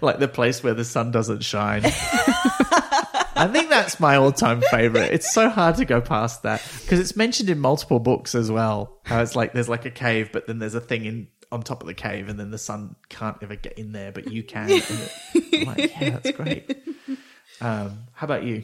like 0.01 0.19
the 0.19 0.27
place 0.27 0.63
where 0.63 0.73
the 0.73 0.83
sun 0.85 1.11
doesn't 1.11 1.43
shine. 1.43 1.81
I 1.85 3.47
think 3.51 3.69
that's 3.69 3.99
my 3.99 4.15
all-time 4.15 4.61
favorite. 4.71 5.13
It's 5.13 5.31
so 5.33 5.47
hard 5.49 5.75
to 5.77 5.85
go 5.85 6.01
past 6.01 6.43
that 6.43 6.61
because 6.81 6.99
it's 6.99 7.15
mentioned 7.15 7.49
in 7.49 7.59
multiple 7.59 7.99
books 7.99 8.35
as 8.35 8.51
well. 8.51 8.99
How 9.05 9.21
it's 9.21 9.35
like 9.35 9.53
there's 9.53 9.69
like 9.69 9.85
a 9.85 9.91
cave, 9.91 10.31
but 10.33 10.47
then 10.47 10.59
there's 10.59 10.75
a 10.75 10.81
thing 10.81 11.05
in 11.05 11.27
on 11.51 11.61
top 11.63 11.81
of 11.81 11.87
the 11.87 11.93
cave, 11.93 12.29
and 12.29 12.39
then 12.39 12.51
the 12.51 12.57
sun 12.57 12.95
can't 13.09 13.37
ever 13.41 13.55
get 13.55 13.73
in 13.79 13.91
there, 13.91 14.11
but 14.11 14.31
you 14.31 14.43
can. 14.43 14.69
And 14.71 14.81
it- 14.81 15.11
I'm 15.53 15.65
like, 15.65 15.99
yeah, 16.01 16.09
that's 16.11 16.31
great. 16.31 16.77
Um, 17.61 18.05
how 18.13 18.25
about 18.25 18.43
you? 18.43 18.63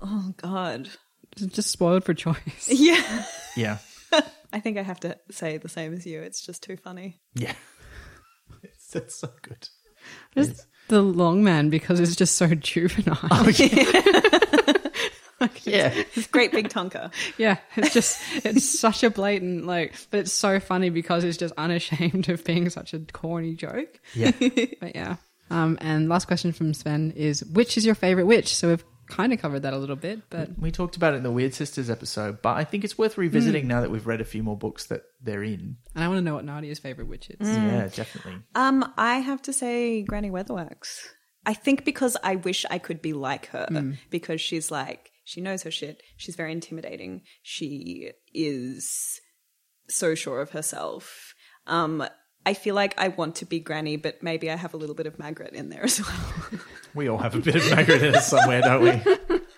Oh 0.00 0.32
God. 0.38 0.88
Just 1.36 1.70
spoiled 1.70 2.04
for 2.04 2.14
choice. 2.14 2.68
Yeah. 2.68 3.24
Yeah, 3.56 3.78
I 4.56 4.60
think 4.60 4.78
I 4.78 4.82
have 4.82 5.00
to 5.00 5.18
say 5.30 5.58
the 5.58 5.68
same 5.68 5.92
as 5.92 6.06
you. 6.06 6.22
It's 6.22 6.40
just 6.40 6.62
too 6.62 6.78
funny. 6.78 7.20
yeah, 7.34 7.52
it's, 8.62 8.96
it's 8.96 9.16
so 9.16 9.28
good. 9.42 9.68
Just 10.34 10.66
the 10.88 11.02
long 11.02 11.44
man 11.44 11.68
because 11.68 12.00
it's 12.00 12.16
just 12.16 12.36
so 12.36 12.46
juvenile. 12.54 13.18
Yeah, 15.66 15.92
It's 16.16 16.26
great 16.28 16.52
big 16.52 16.70
Tonka. 16.70 17.12
Yeah, 17.36 17.58
it's 17.76 17.92
just 17.92 18.18
it's 18.46 18.80
such 18.80 19.02
a 19.02 19.10
blatant 19.10 19.66
like, 19.66 19.94
but 20.10 20.20
it's 20.20 20.32
so 20.32 20.58
funny 20.58 20.88
because 20.88 21.22
it's 21.22 21.36
just 21.36 21.52
unashamed 21.58 22.30
of 22.30 22.42
being 22.44 22.70
such 22.70 22.94
a 22.94 23.00
corny 23.00 23.54
joke. 23.54 24.00
yeah. 24.14 24.30
But 24.80 24.94
yeah. 24.94 25.16
Um, 25.50 25.76
and 25.82 26.08
last 26.08 26.26
question 26.26 26.52
from 26.52 26.72
Sven 26.72 27.12
is, 27.14 27.44
which 27.44 27.76
is 27.76 27.84
your 27.84 27.94
favorite 27.94 28.24
witch? 28.26 28.54
So 28.56 28.68
we've 28.68 28.84
kind 29.08 29.32
of 29.32 29.40
covered 29.40 29.60
that 29.60 29.72
a 29.72 29.78
little 29.78 29.96
bit, 29.96 30.22
but 30.30 30.50
We 30.58 30.70
talked 30.70 30.96
about 30.96 31.14
it 31.14 31.18
in 31.18 31.22
the 31.22 31.32
Wyrd 31.32 31.52
Sisters 31.54 31.88
episode, 31.90 32.42
but 32.42 32.56
I 32.56 32.64
think 32.64 32.84
it's 32.84 32.96
worth 32.98 33.16
revisiting 33.18 33.62
Hmm. 33.62 33.68
now 33.68 33.80
that 33.80 33.90
we've 33.90 34.06
read 34.06 34.20
a 34.20 34.24
few 34.24 34.42
more 34.42 34.56
books 34.56 34.86
that 34.86 35.02
they're 35.22 35.42
in. 35.42 35.76
and 35.94 36.04
I 36.04 36.08
want 36.08 36.18
to 36.18 36.22
know 36.24 36.34
what 36.34 36.44
Nadia's 36.44 36.78
favorite 36.78 37.08
witch 37.08 37.30
is. 37.30 37.48
Yeah, 37.48 37.88
definitely. 37.88 38.36
Um, 38.54 38.92
I 38.96 39.18
have 39.18 39.42
to 39.42 39.52
say 39.52 40.02
Granny 40.02 40.30
Weatherwax. 40.30 40.98
I 41.44 41.54
think 41.54 41.84
because 41.84 42.16
I 42.24 42.36
wish 42.36 42.64
I 42.70 42.78
could 42.78 43.00
be 43.00 43.12
like 43.12 43.46
her 43.46 43.94
because 44.10 44.40
she's 44.40 44.70
like 44.70 45.10
she 45.24 45.40
knows 45.40 45.62
her 45.64 45.70
shit. 45.70 46.02
She's 46.16 46.36
very 46.36 46.52
intimidating. 46.52 47.22
She 47.42 48.10
is 48.34 49.20
so 49.88 50.14
sure 50.14 50.40
of 50.40 50.50
herself. 50.50 51.34
Um, 51.66 52.04
I 52.46 52.54
feel 52.54 52.74
like 52.74 52.94
I 52.96 53.08
want 53.08 53.34
to 53.36 53.44
be 53.44 53.60
Granny, 53.60 53.96
but 53.96 54.22
maybe 54.22 54.50
I 54.50 54.56
have 54.56 54.72
a 54.72 54.76
little 54.76 54.94
bit 54.94 55.06
of 55.06 55.18
Margaret 55.18 55.52
in 55.52 55.68
there 55.68 55.84
as 55.84 56.00
well. 56.00 56.60
We 56.94 57.08
all 57.08 57.18
have 57.18 57.34
a 57.34 57.40
bit 57.40 57.56
of 57.56 57.70
Margaret 57.70 58.02
in 58.02 58.14
us 58.14 58.28
somewhere, 58.28 58.62
don't 58.62 58.82
we? 58.82 59.38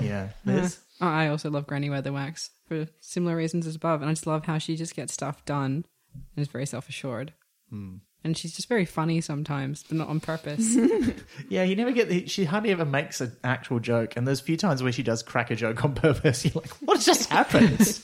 Yeah. 0.00 0.28
Uh-huh. 0.46 0.60
Liz? 0.60 0.78
Oh, 1.00 1.06
I 1.06 1.28
also 1.28 1.50
love 1.50 1.66
Granny 1.66 1.88
Weatherwax 1.88 2.50
for 2.66 2.86
similar 3.00 3.36
reasons 3.36 3.66
as 3.66 3.74
above, 3.76 4.00
and 4.02 4.10
I 4.10 4.12
just 4.12 4.26
love 4.26 4.44
how 4.44 4.58
she 4.58 4.76
just 4.76 4.94
gets 4.94 5.14
stuff 5.14 5.44
done 5.44 5.86
and 6.14 6.42
is 6.42 6.48
very 6.48 6.66
self 6.66 6.88
assured. 6.88 7.32
Hmm. 7.70 7.96
And 8.24 8.36
she's 8.36 8.54
just 8.54 8.68
very 8.68 8.84
funny 8.84 9.20
sometimes, 9.20 9.84
but 9.84 9.96
not 9.96 10.08
on 10.08 10.20
purpose. 10.20 10.76
Yeah, 11.48 11.62
you 11.62 11.76
never 11.76 11.92
get 11.92 12.08
the. 12.10 12.26
She 12.26 12.44
hardly 12.44 12.70
ever 12.70 12.84
makes 12.84 13.20
an 13.22 13.34
actual 13.42 13.80
joke, 13.80 14.16
and 14.16 14.26
there's 14.26 14.40
a 14.40 14.44
few 14.44 14.56
times 14.58 14.82
where 14.82 14.92
she 14.92 15.02
does 15.02 15.22
crack 15.22 15.50
a 15.50 15.56
joke 15.56 15.82
on 15.84 15.94
purpose. 15.94 16.44
You're 16.44 16.60
like, 16.60 16.70
what 16.82 17.00
just 17.00 17.30
happened? 17.30 18.00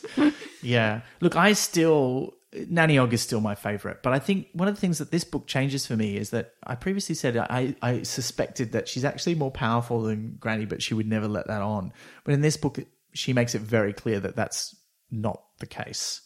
yeah. 0.63 1.03
Look, 1.21 1.37
I 1.37 1.53
still. 1.53 2.35
Nanny 2.69 2.99
Ogg 2.99 3.13
is 3.13 3.23
still 3.23 3.41
my 3.41 3.55
favorite, 3.55 4.03
but 4.03 4.13
I 4.13 4.19
think 4.19 4.49
one 4.53 4.69
of 4.69 4.75
the 4.75 4.81
things 4.81 4.99
that 4.99 5.11
this 5.11 5.25
book 5.25 5.47
changes 5.47 5.87
for 5.87 5.97
me 5.97 6.17
is 6.17 6.31
that 6.31 6.55
I 6.65 6.75
previously 6.75 7.15
said 7.15 7.37
I, 7.37 7.75
I 7.83 8.03
suspected 8.03 8.73
that 8.73 8.89
she's 8.89 9.05
actually 9.05 9.35
more 9.35 9.51
powerful 9.51 10.03
than 10.03 10.37
Granny, 10.39 10.65
but 10.65 10.83
she 10.83 10.95
would 10.95 11.09
never 11.09 11.27
let 11.29 11.49
that 11.49 11.63
on. 11.63 11.93
But 12.25 12.35
in 12.35 12.41
this 12.41 12.57
book, 12.57 12.79
she 13.13 13.33
makes 13.33 13.55
it 13.55 13.63
very 13.63 13.93
clear 13.93 14.21
that 14.21 14.37
that's 14.37 14.77
not 15.11 15.43
the 15.59 15.67
case 15.67 16.21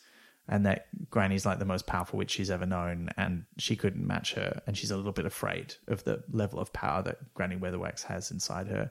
and 0.48 0.64
that 0.64 0.86
Granny's 1.10 1.44
like 1.44 1.58
the 1.58 1.64
most 1.64 1.86
powerful 1.86 2.18
witch 2.18 2.30
she's 2.30 2.50
ever 2.50 2.64
known, 2.64 3.10
and 3.18 3.44
she 3.58 3.76
couldn't 3.76 4.06
match 4.06 4.32
her, 4.32 4.62
and 4.66 4.76
she's 4.76 4.90
a 4.90 4.96
little 4.96 5.12
bit 5.12 5.26
afraid 5.26 5.74
of 5.88 6.04
the 6.04 6.24
level 6.32 6.58
of 6.58 6.72
power 6.72 7.02
that 7.02 7.34
Granny 7.34 7.56
Weatherwax 7.56 8.02
has 8.04 8.30
inside 8.30 8.66
her. 8.68 8.90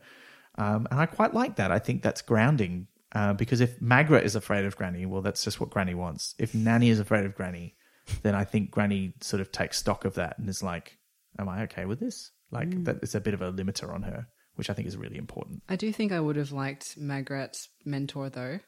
Um, 0.59 0.87
and 0.91 0.99
I 0.99 1.07
quite 1.07 1.33
like 1.33 1.55
that. 1.55 1.71
I 1.71 1.79
think 1.79 2.03
that's 2.03 2.21
grounding 2.21 2.87
uh, 3.13 3.33
because 3.33 3.61
if 3.61 3.81
Magrat 3.81 4.23
is 4.23 4.35
afraid 4.35 4.65
of 4.65 4.75
Granny, 4.77 5.05
well, 5.05 5.21
that's 5.21 5.43
just 5.43 5.59
what 5.59 5.69
Granny 5.69 5.95
wants. 5.95 6.35
If 6.37 6.53
Nanny 6.53 6.89
is 6.89 6.99
afraid 6.99 7.25
of 7.25 7.35
Granny, 7.35 7.75
then 8.23 8.35
I 8.35 8.43
think 8.43 8.71
Granny 8.71 9.13
sort 9.21 9.41
of 9.41 9.51
takes 9.51 9.77
stock 9.77 10.05
of 10.05 10.15
that 10.15 10.37
and 10.37 10.47
is 10.49 10.61
like, 10.63 10.97
"Am 11.39 11.47
I 11.49 11.63
okay 11.63 11.85
with 11.85 11.99
this?" 11.99 12.31
Like 12.51 12.83
that, 12.85 12.99
it's 13.01 13.15
a 13.15 13.19
bit 13.19 13.33
of 13.33 13.41
a 13.41 13.51
limiter 13.51 13.93
on 13.93 14.03
her, 14.03 14.27
which 14.55 14.69
I 14.69 14.73
think 14.73 14.87
is 14.87 14.95
really 14.97 15.17
important. 15.17 15.63
I 15.67 15.75
do 15.75 15.91
think 15.91 16.11
I 16.13 16.19
would 16.19 16.35
have 16.37 16.51
liked 16.53 16.97
Magrat's 16.97 17.69
mentor 17.85 18.29
though. 18.29 18.59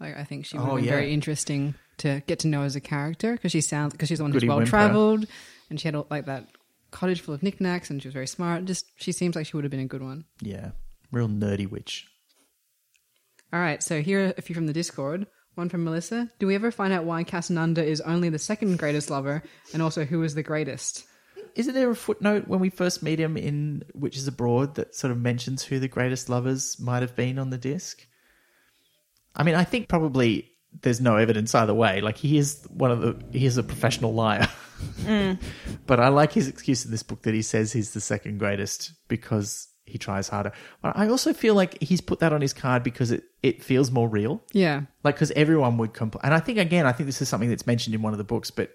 Like 0.00 0.16
I 0.16 0.24
think 0.24 0.46
she 0.46 0.56
would 0.56 0.64
have 0.64 0.72
Oh, 0.72 0.76
been 0.76 0.84
yeah. 0.84 0.90
very 0.92 1.12
interesting 1.12 1.74
to 1.98 2.22
get 2.26 2.40
to 2.40 2.48
know 2.48 2.62
as 2.62 2.74
a 2.76 2.80
character 2.80 3.32
because 3.32 3.52
she 3.52 3.60
sounds 3.60 3.92
because 3.92 4.08
she's 4.08 4.18
the 4.18 4.24
one 4.24 4.32
who's 4.32 4.44
well 4.44 4.64
traveled 4.64 5.26
and 5.70 5.80
she 5.80 5.86
had 5.88 5.94
all, 5.94 6.06
like 6.10 6.26
that 6.26 6.48
cottage 6.90 7.20
full 7.20 7.34
of 7.34 7.42
knickknacks 7.42 7.90
and 7.90 8.00
she 8.02 8.08
was 8.08 8.12
very 8.14 8.26
smart. 8.26 8.64
Just 8.64 8.86
she 8.96 9.12
seems 9.12 9.34
like 9.36 9.46
she 9.46 9.56
would 9.56 9.64
have 9.64 9.70
been 9.70 9.80
a 9.80 9.86
good 9.86 10.02
one. 10.02 10.24
Yeah. 10.40 10.70
Real 11.10 11.28
nerdy 11.28 11.68
witch. 11.70 12.06
All 13.52 13.60
right, 13.60 13.82
so 13.82 14.00
here 14.00 14.28
are 14.28 14.34
a 14.38 14.42
few 14.42 14.54
from 14.54 14.66
the 14.66 14.72
Discord. 14.72 15.26
One 15.54 15.68
from 15.68 15.84
Melissa. 15.84 16.30
Do 16.38 16.46
we 16.46 16.54
ever 16.54 16.70
find 16.70 16.92
out 16.92 17.04
why 17.04 17.24
Casanunda 17.24 17.84
is 17.84 18.00
only 18.00 18.30
the 18.30 18.38
second 18.38 18.78
greatest 18.78 19.10
lover, 19.10 19.42
and 19.74 19.82
also 19.82 20.04
who 20.04 20.22
is 20.22 20.34
the 20.34 20.42
greatest? 20.42 21.04
Isn't 21.54 21.74
there 21.74 21.90
a 21.90 21.94
footnote 21.94 22.48
when 22.48 22.60
we 22.60 22.70
first 22.70 23.02
meet 23.02 23.20
him 23.20 23.36
in 23.36 23.82
Witches 23.92 24.26
Abroad 24.26 24.76
that 24.76 24.94
sort 24.94 25.10
of 25.10 25.18
mentions 25.18 25.62
who 25.62 25.78
the 25.78 25.88
greatest 25.88 26.30
lovers 26.30 26.80
might 26.80 27.02
have 27.02 27.14
been 27.14 27.38
on 27.38 27.50
the 27.50 27.58
disc? 27.58 28.06
I 29.36 29.42
mean, 29.42 29.54
I 29.54 29.64
think 29.64 29.88
probably 29.88 30.50
there's 30.80 31.02
no 31.02 31.16
evidence 31.16 31.54
either 31.54 31.74
way. 31.74 32.00
Like 32.00 32.16
he 32.16 32.38
is 32.38 32.66
one 32.70 32.90
of 32.90 33.00
the 33.02 33.38
he 33.38 33.44
is 33.44 33.58
a 33.58 33.62
professional 33.62 34.14
liar. 34.14 34.48
Mm. 35.02 35.38
but 35.86 36.00
I 36.00 36.08
like 36.08 36.32
his 36.32 36.48
excuse 36.48 36.86
in 36.86 36.90
this 36.90 37.02
book 37.02 37.22
that 37.22 37.34
he 37.34 37.42
says 37.42 37.72
he's 37.72 37.92
the 37.92 38.00
second 38.00 38.38
greatest 38.38 38.92
because 39.08 39.68
he 39.92 39.98
tries 39.98 40.28
harder. 40.28 40.50
But 40.82 40.96
I 40.96 41.08
also 41.08 41.32
feel 41.32 41.54
like 41.54 41.80
he's 41.82 42.00
put 42.00 42.18
that 42.20 42.32
on 42.32 42.40
his 42.40 42.52
card 42.52 42.82
because 42.82 43.10
it, 43.12 43.24
it 43.42 43.62
feels 43.62 43.90
more 43.90 44.08
real. 44.08 44.42
Yeah, 44.52 44.82
Like, 45.04 45.14
because 45.14 45.30
everyone 45.32 45.76
would 45.78 45.92
complain. 45.92 46.22
And 46.24 46.34
I 46.34 46.40
think, 46.40 46.58
again, 46.58 46.86
I 46.86 46.92
think 46.92 47.06
this 47.06 47.22
is 47.22 47.28
something 47.28 47.48
that's 47.50 47.66
mentioned 47.66 47.94
in 47.94 48.02
one 48.02 48.12
of 48.12 48.18
the 48.18 48.24
books, 48.24 48.50
but 48.50 48.74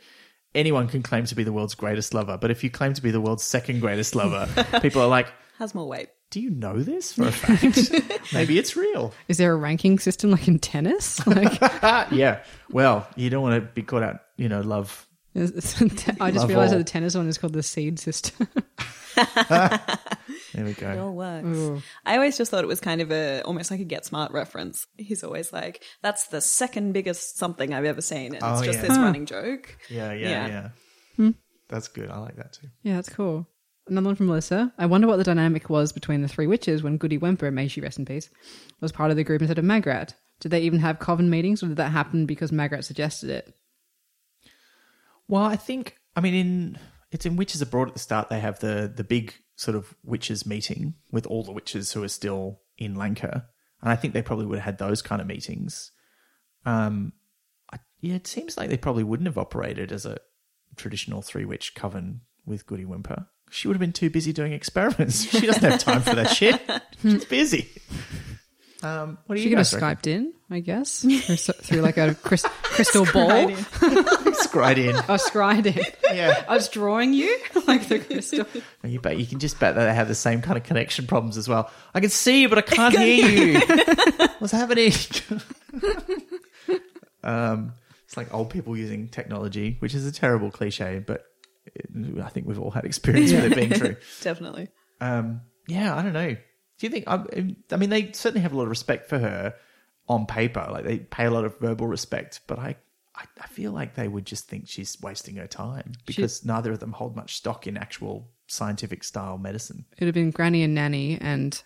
anyone 0.55 0.87
can 0.87 1.03
claim 1.03 1.25
to 1.25 1.35
be 1.35 1.43
the 1.43 1.51
world's 1.51 1.75
greatest 1.75 2.13
lover. 2.13 2.37
But 2.37 2.51
if 2.51 2.63
you 2.63 2.69
claim 2.69 2.93
to 2.93 3.01
be 3.01 3.11
the 3.11 3.19
world's 3.21 3.43
second 3.43 3.79
greatest 3.81 4.15
lover, 4.15 4.47
people 4.81 5.01
are 5.01 5.07
like, 5.07 5.27
Has 5.57 5.75
more 5.75 5.87
weight. 5.87 6.09
do 6.31 6.39
you 6.39 6.49
know 6.49 6.81
this 6.81 7.13
for 7.13 7.27
a 7.27 7.31
fact? 7.31 7.91
Maybe 8.33 8.57
it's 8.57 8.75
real. 8.75 9.13
is 9.27 9.37
there 9.37 9.53
a 9.53 9.55
ranking 9.57 9.99
system 9.99 10.31
like 10.31 10.47
in 10.47 10.59
tennis? 10.59 11.25
Like, 11.27 11.57
Ah, 11.61 12.07
yeah. 12.11 12.43
Well, 12.71 13.07
you 13.15 13.29
don't 13.29 13.41
want 13.43 13.55
to 13.55 13.61
be 13.73 13.81
caught 13.83 14.03
out, 14.03 14.21
you 14.37 14.49
know, 14.49 14.61
love. 14.61 15.05
Is- 15.37 15.81
I 16.19 16.31
just 16.31 16.41
Love 16.41 16.49
realized 16.49 16.73
that 16.73 16.77
the 16.79 16.83
tennis 16.83 17.15
one 17.15 17.27
is 17.27 17.37
called 17.37 17.53
the 17.53 17.63
seed 17.63 17.99
system. 17.99 18.47
There 20.53 20.65
we 20.65 20.73
go. 20.73 20.91
It 20.91 20.97
all 20.99 21.13
works. 21.13 21.45
Ooh. 21.47 21.81
I 22.05 22.15
always 22.15 22.37
just 22.37 22.49
thought 22.51 22.63
it 22.63 22.67
was 22.67 22.79
kind 22.79 23.01
of 23.01 23.11
a 23.11 23.41
almost 23.41 23.69
like 23.69 23.79
a 23.79 23.83
Get 23.83 24.05
Smart 24.05 24.31
reference. 24.31 24.87
He's 24.97 25.23
always 25.23 25.51
like, 25.53 25.83
"That's 26.01 26.27
the 26.27 26.41
second 26.41 26.93
biggest 26.93 27.37
something 27.37 27.73
I've 27.73 27.85
ever 27.85 28.01
seen," 28.01 28.27
and 28.27 28.35
it's 28.35 28.43
Oh, 28.61 28.63
just 28.63 28.79
yeah. 28.79 28.87
this 28.87 28.97
running 28.97 29.25
joke. 29.25 29.77
Yeah, 29.89 30.13
yeah, 30.13 30.29
Yeah. 30.29 30.47
yeah. 30.47 30.69
Hmm. 31.15 31.29
That's 31.69 31.87
good. 31.87 32.09
I 32.09 32.17
like 32.19 32.35
that 32.37 32.53
too. 32.53 32.67
yeah, 32.83 32.95
that's 32.95 33.09
cool. 33.09 33.47
Another 33.87 34.07
one 34.07 34.15
from 34.15 34.27
Melissa. 34.27 34.73
I 34.77 34.85
wonder 34.85 35.07
what 35.07 35.17
the 35.17 35.23
dynamic 35.23 35.69
was 35.69 35.91
between 35.91 36.21
the 36.21 36.27
three 36.27 36.47
witches 36.47 36.81
when 36.83 36.97
Goody 36.97 37.17
Whemper, 37.17 37.51
may 37.51 37.67
she 37.67 37.81
rest 37.81 37.99
in 37.99 38.05
peace, 38.05 38.29
was 38.81 38.91
part 38.91 39.11
of 39.11 39.17
the 39.17 39.23
group 39.23 39.41
instead 39.41 39.57
of 39.59 39.65
Magrat. 39.65 40.13
Did 40.39 40.49
they 40.51 40.61
even 40.61 40.79
have 40.79 40.99
coven 40.99 41.29
meetings, 41.29 41.61
or 41.63 41.67
did 41.67 41.77
that 41.77 41.91
happen 41.91 42.25
because 42.25 42.51
Magrat 42.51 42.85
suggested 42.85 43.29
it? 43.29 43.53
Well, 45.27 45.43
I 45.43 45.55
think 45.55 45.97
I 46.15 46.21
mean 46.21 46.33
in 46.33 46.79
it's 47.11 47.25
in 47.25 47.35
Witches 47.35 47.61
Abroad 47.61 47.87
at 47.87 47.93
the 47.93 47.99
start 47.99 48.29
they 48.29 48.39
have 48.39 48.59
the 48.59 48.91
the 48.93 49.03
big 49.03 49.33
sort 49.55 49.75
of 49.75 49.93
witches 50.03 50.45
meeting 50.45 50.93
with 51.11 51.25
all 51.25 51.43
the 51.43 51.51
witches 51.51 51.91
who 51.93 52.03
are 52.03 52.07
still 52.09 52.59
in 52.77 52.95
Lancre, 52.95 53.43
and 53.81 53.89
I 53.91 53.95
think 53.95 54.13
they 54.13 54.21
probably 54.21 54.45
would 54.45 54.59
have 54.59 54.65
had 54.65 54.77
those 54.77 55.01
kind 55.01 55.19
of 55.21 55.27
meetings. 55.27 55.91
Um, 56.65 57.13
I, 57.73 57.79
yeah, 58.01 58.15
it 58.15 58.27
seems 58.27 58.57
like 58.57 58.69
they 58.69 58.77
probably 58.77 59.03
wouldn't 59.03 59.27
have 59.27 59.37
operated 59.37 59.91
as 59.91 60.05
a 60.05 60.17
traditional 60.75 61.21
three 61.21 61.45
witch 61.45 61.73
coven 61.75 62.21
with 62.45 62.65
Goody 62.67 62.85
Whemper. 62.85 63.27
She 63.49 63.67
would 63.67 63.75
have 63.75 63.79
been 63.81 63.93
too 63.93 64.09
busy 64.09 64.33
doing 64.33 64.51
experiments. 64.51 65.23
She 65.23 65.47
doesn't 65.47 65.63
have 65.63 65.79
time 65.79 66.01
for 66.01 66.13
that 66.15 66.29
shit. 66.29 66.61
She's 67.01 67.23
busy. 67.29 67.69
Um, 68.83 69.17
what 69.25 69.37
do 69.37 69.41
She 69.41 69.49
you 69.49 69.55
could 69.55 69.65
have? 69.65 69.67
Skyped 69.67 70.05
in, 70.05 70.33
I 70.51 70.59
guess, 70.59 71.01
through, 71.63 71.79
like 71.81 71.97
a 71.97 72.13
crystal 72.15 73.05
ball. 73.13 73.51
Scried 74.37 74.77
in. 74.77 74.95
I 74.95 75.17
scried 75.17 75.65
it. 75.67 75.99
Yeah. 76.13 76.45
I 76.47 76.55
was 76.55 76.69
drawing 76.69 77.13
you 77.13 77.37
like 77.67 77.87
the 77.87 77.99
crystal. 77.99 78.45
And 78.83 78.91
you 78.91 78.99
bet 78.99 79.17
you 79.17 79.25
can 79.25 79.39
just 79.39 79.59
bet 79.59 79.75
that 79.75 79.85
they 79.85 79.93
have 79.93 80.07
the 80.07 80.15
same 80.15 80.41
kind 80.41 80.57
of 80.57 80.63
connection 80.63 81.07
problems 81.07 81.37
as 81.37 81.47
well. 81.47 81.69
I 81.93 81.99
can 81.99 82.09
see 82.09 82.41
you, 82.41 82.49
but 82.49 82.57
I 82.57 82.61
can't 82.61 82.97
hear 82.97 83.27
you. 83.27 83.59
What's 84.39 84.53
happening? 84.53 84.91
um, 87.23 87.73
it's 88.05 88.17
like 88.17 88.33
old 88.33 88.49
people 88.49 88.77
using 88.77 89.09
technology, 89.09 89.77
which 89.79 89.93
is 89.93 90.05
a 90.05 90.11
terrible 90.11 90.51
cliche, 90.51 91.03
but 91.05 91.25
it, 91.65 91.87
I 92.21 92.29
think 92.29 92.47
we've 92.47 92.59
all 92.59 92.71
had 92.71 92.85
experience 92.85 93.31
with 93.31 93.51
it 93.51 93.55
being 93.55 93.71
true. 93.71 93.95
Definitely. 94.21 94.69
Um, 95.01 95.41
yeah, 95.67 95.95
I 95.95 96.01
don't 96.01 96.13
know. 96.13 96.35
Do 96.79 96.85
you 96.85 96.89
think? 96.89 97.05
I, 97.07 97.23
I 97.71 97.75
mean, 97.75 97.89
they 97.89 98.11
certainly 98.11 98.41
have 98.41 98.53
a 98.53 98.57
lot 98.57 98.63
of 98.63 98.69
respect 98.69 99.09
for 99.09 99.17
her 99.17 99.55
on 100.07 100.25
paper. 100.25 100.67
Like 100.71 100.85
they 100.85 100.99
pay 100.99 101.25
a 101.25 101.31
lot 101.31 101.45
of 101.45 101.59
verbal 101.59 101.87
respect, 101.87 102.41
but 102.47 102.59
I, 102.59 102.75
I, 103.17 103.25
I 103.41 103.47
feel 103.47 103.71
like 103.71 103.95
they 103.95 104.07
would 104.07 104.25
just 104.25 104.47
think 104.47 104.67
she's 104.67 104.97
wasting 105.01 105.35
her 105.37 105.47
time 105.47 105.93
because 106.05 106.45
neither 106.45 106.73
of 106.73 106.79
them 106.79 106.93
hold 106.93 107.15
much 107.15 107.35
stock 107.35 107.65
in 107.65 107.77
actual 107.77 108.29
scientific 108.47 109.03
style 109.03 109.37
medicine. 109.37 109.85
It'd 109.97 110.07
have 110.07 110.15
been 110.15 110.31
Granny 110.31 110.63
and 110.63 110.75
Nanny 110.75 111.17
and 111.19 111.61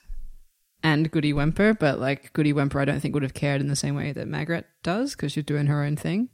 and 0.83 1.11
Goody 1.11 1.33
Whemper, 1.33 1.73
but 1.73 1.99
like 1.99 2.33
Goody 2.33 2.53
Whemper, 2.53 2.79
I 2.79 2.85
don't 2.85 2.99
think 2.99 3.13
would 3.13 3.23
have 3.23 3.33
cared 3.33 3.61
in 3.61 3.67
the 3.67 3.75
same 3.75 3.95
way 3.95 4.13
that 4.13 4.27
Margaret 4.27 4.65
does 4.81 5.11
because 5.11 5.33
she's 5.33 5.43
doing 5.43 5.67
her 5.67 5.83
own 5.83 5.95
thing. 5.95 6.29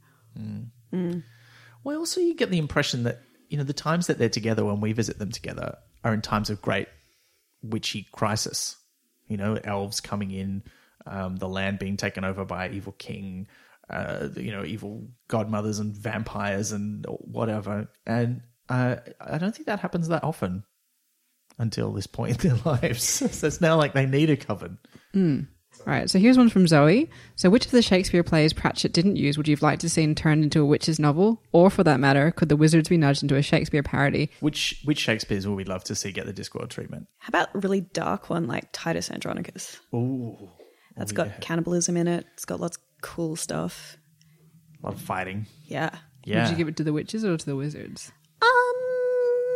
Well, 1.84 1.98
also 1.98 2.20
you 2.20 2.34
get 2.34 2.50
the 2.50 2.58
impression 2.58 3.02
that 3.02 3.20
you 3.48 3.58
know 3.58 3.64
the 3.64 3.72
times 3.72 4.06
that 4.06 4.18
they're 4.18 4.28
together 4.28 4.64
when 4.64 4.80
we 4.80 4.92
visit 4.92 5.18
them 5.18 5.32
together 5.32 5.76
are 6.04 6.14
in 6.14 6.22
times 6.22 6.48
of 6.48 6.62
great 6.62 6.88
witchy 7.62 8.06
crisis. 8.12 8.76
You 9.26 9.36
know, 9.36 9.58
elves 9.62 10.00
coming 10.00 10.30
in, 10.30 10.62
um, 11.06 11.36
the 11.36 11.48
land 11.48 11.78
being 11.78 11.98
taken 11.98 12.24
over 12.24 12.46
by 12.46 12.66
an 12.66 12.74
evil 12.74 12.92
king, 12.92 13.46
uh, 13.90 14.28
you 14.36 14.52
know, 14.52 14.64
evil 14.64 15.08
godmothers 15.28 15.78
and 15.78 15.94
vampires 15.94 16.72
and 16.72 17.04
whatever. 17.08 17.88
And 18.06 18.42
uh, 18.68 18.96
I 19.20 19.38
don't 19.38 19.54
think 19.54 19.66
that 19.66 19.80
happens 19.80 20.08
that 20.08 20.24
often 20.24 20.64
until 21.58 21.92
this 21.92 22.06
point 22.06 22.44
in 22.44 22.50
their 22.50 22.60
lives. 22.64 23.02
so 23.36 23.46
it's 23.46 23.60
now 23.60 23.76
like 23.76 23.94
they 23.94 24.06
need 24.06 24.30
a 24.30 24.36
coven. 24.36 24.78
All 25.14 25.92
right, 25.92 26.10
so 26.10 26.18
here's 26.18 26.36
one 26.38 26.48
from 26.48 26.66
Zoe. 26.66 27.08
So, 27.36 27.50
which 27.50 27.66
of 27.66 27.70
the 27.72 27.82
Shakespeare 27.82 28.22
plays 28.24 28.52
Pratchett 28.52 28.92
didn't 28.92 29.16
use 29.16 29.36
would 29.36 29.46
you 29.46 29.54
have 29.54 29.62
liked 29.62 29.80
to 29.82 29.88
see 29.88 30.12
turned 30.14 30.42
into 30.42 30.60
a 30.60 30.64
witch's 30.64 30.98
novel? 30.98 31.40
Or, 31.52 31.70
for 31.70 31.84
that 31.84 32.00
matter, 32.00 32.30
could 32.32 32.48
the 32.48 32.56
wizards 32.56 32.88
be 32.88 32.96
nudged 32.96 33.22
into 33.22 33.36
a 33.36 33.42
Shakespeare 33.42 33.82
parody? 33.82 34.30
Which 34.40 34.80
which 34.84 34.98
Shakespeare's 34.98 35.46
would 35.46 35.54
we 35.56 35.64
love 35.64 35.84
to 35.84 35.94
see 35.94 36.10
get 36.10 36.26
the 36.26 36.32
Discworld 36.32 36.70
treatment? 36.70 37.06
How 37.18 37.28
about 37.28 37.54
a 37.54 37.58
really 37.60 37.82
dark 37.82 38.28
one 38.28 38.46
like 38.48 38.68
Titus 38.72 39.10
Andronicus? 39.10 39.78
Ooh, 39.94 40.36
That's 40.96 41.12
Oh, 41.12 41.16
got 41.16 41.28
yeah. 41.28 41.36
cannibalism 41.40 41.96
in 41.96 42.08
it. 42.08 42.26
It's 42.34 42.44
got 42.44 42.60
lots 42.60 42.76
of 42.78 42.82
cool 43.02 43.36
stuff. 43.36 43.96
a 44.82 44.86
lot 44.86 44.94
of 44.94 45.00
fighting. 45.00 45.46
Yeah. 45.66 45.90
Yeah, 46.24 46.42
Would 46.44 46.50
you 46.50 46.56
give 46.56 46.68
it 46.68 46.76
to 46.76 46.84
the 46.84 46.92
witches 46.92 47.24
or 47.24 47.36
to 47.36 47.46
the 47.46 47.56
wizards? 47.56 48.12
Um. 48.42 48.48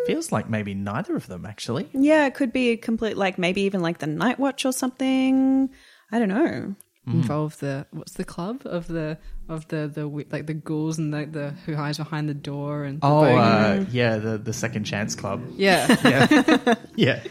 Feels 0.07 0.33
like 0.33 0.49
maybe 0.51 0.75
neither 0.75 1.15
of 1.17 1.27
them 1.27 1.45
actually. 1.47 1.89
Yeah, 1.93 2.27
it 2.27 2.35
could 2.35 2.53
be 2.53 2.71
a 2.71 2.77
complete 2.77 3.17
like 3.17 3.39
maybe 3.39 3.63
even 3.63 3.83
like 3.83 3.99
the 3.99 4.07
Night 4.07 4.39
Watch 4.39 4.65
or 4.65 4.73
something. 4.73 5.69
I 6.11 6.19
don't 6.19 6.29
know. 6.29 6.75
Involve 7.05 7.59
the 7.59 7.85
what's 7.91 8.13
the 8.13 8.25
club 8.25 8.63
of 8.65 8.87
the 8.87 9.19
of 9.49 9.67
the 9.69 9.91
the 9.93 10.07
like 10.31 10.47
the 10.47 10.55
ghouls 10.55 10.99
and 10.99 11.13
the, 11.13 11.27
the 11.27 11.51
who 11.67 11.75
hides 11.75 11.99
behind 11.99 12.29
the 12.29 12.35
door 12.35 12.85
and 12.85 13.01
the 13.01 13.07
Oh, 13.07 13.25
uh, 13.25 13.85
yeah, 13.91 14.19
the 14.19 14.39
the 14.39 14.53
Second 14.53 14.85
Chance 14.85 15.17
Club. 15.17 15.43
yeah. 15.57 15.97
Yeah, 16.05 16.75
yeah. 16.97 17.23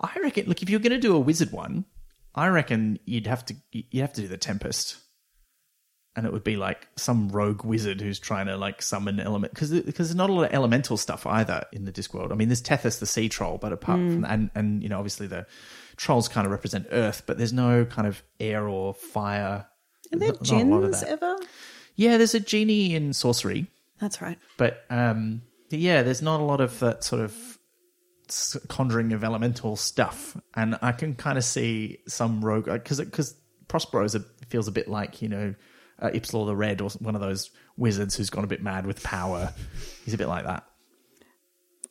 I 0.00 0.16
reckon. 0.22 0.46
Look, 0.46 0.62
if 0.62 0.70
you're 0.70 0.78
going 0.80 0.92
to 0.92 1.00
do 1.00 1.16
a 1.16 1.18
wizard 1.18 1.50
one, 1.50 1.86
I 2.36 2.46
reckon 2.48 3.00
you'd 3.04 3.26
have 3.26 3.44
to 3.46 3.54
you'd 3.72 4.00
have 4.00 4.12
to 4.12 4.20
do 4.22 4.28
the 4.28 4.38
Tempest, 4.38 4.96
and 6.16 6.26
it 6.26 6.32
would 6.32 6.44
be 6.44 6.56
like 6.56 6.86
some 6.96 7.28
rogue 7.28 7.64
wizard 7.64 8.00
who's 8.00 8.18
trying 8.18 8.46
to 8.46 8.56
like 8.56 8.82
summon 8.82 9.18
element 9.20 9.52
because 9.52 9.70
because 9.70 10.08
there's 10.08 10.14
not 10.16 10.30
a 10.30 10.32
lot 10.32 10.44
of 10.46 10.52
elemental 10.54 10.96
stuff 10.96 11.26
either 11.26 11.64
in 11.72 11.84
the 11.84 11.92
Discworld. 11.92 12.30
I 12.32 12.34
mean, 12.36 12.48
there's 12.48 12.62
Tethys 12.62 13.00
the 13.00 13.06
sea 13.06 13.28
troll, 13.28 13.58
but 13.58 13.72
apart 13.72 13.98
from 13.98 14.20
that, 14.22 14.30
and 14.30 14.50
and 14.54 14.82
you 14.82 14.88
know 14.88 14.98
obviously 14.98 15.26
the 15.26 15.46
trolls 15.96 16.28
kind 16.28 16.46
of 16.46 16.52
represent 16.52 16.86
Earth, 16.90 17.22
but 17.26 17.38
there's 17.38 17.52
no 17.52 17.84
kind 17.84 18.06
of 18.06 18.22
air 18.40 18.68
or 18.68 18.94
fire. 18.94 19.66
Are 20.12 20.18
there 20.18 20.28
Not- 20.28 20.50
not 20.50 20.62
a 20.62 20.64
lot 20.64 20.84
of 20.84 20.90
gins 20.92 21.02
ever? 21.02 21.36
Yeah, 21.96 22.16
there's 22.16 22.34
a 22.34 22.40
genie 22.40 22.94
in 22.94 23.10
Sourcery. 23.10 23.68
That's 24.00 24.20
right. 24.20 24.38
But 24.56 24.84
um, 24.90 25.42
yeah, 25.70 26.02
there's 26.02 26.22
not 26.22 26.40
a 26.40 26.44
lot 26.44 26.60
of 26.60 26.78
that 26.80 27.04
sort 27.04 27.22
of 27.22 27.58
conjuring 28.68 29.12
of 29.12 29.22
elemental 29.24 29.76
stuff, 29.76 30.36
and 30.54 30.78
I 30.82 30.92
can 30.92 31.14
kind 31.14 31.38
of 31.38 31.44
see 31.44 31.98
some 32.06 32.44
rogue 32.44 32.66
because 32.66 32.98
because 33.00 33.34
Prospero 33.68 34.04
a, 34.04 34.20
feels 34.48 34.68
a 34.68 34.72
bit 34.72 34.88
like 34.88 35.22
you 35.22 35.28
know 35.28 35.54
uh, 36.04 36.44
the 36.44 36.56
Red 36.56 36.80
or 36.80 36.90
one 37.00 37.14
of 37.14 37.20
those 37.20 37.50
wizards 37.76 38.16
who's 38.16 38.30
gone 38.30 38.44
a 38.44 38.48
bit 38.48 38.62
mad 38.62 38.86
with 38.86 39.02
power. 39.02 39.52
He's 40.04 40.14
a 40.14 40.18
bit 40.18 40.28
like 40.28 40.44
that. 40.44 40.64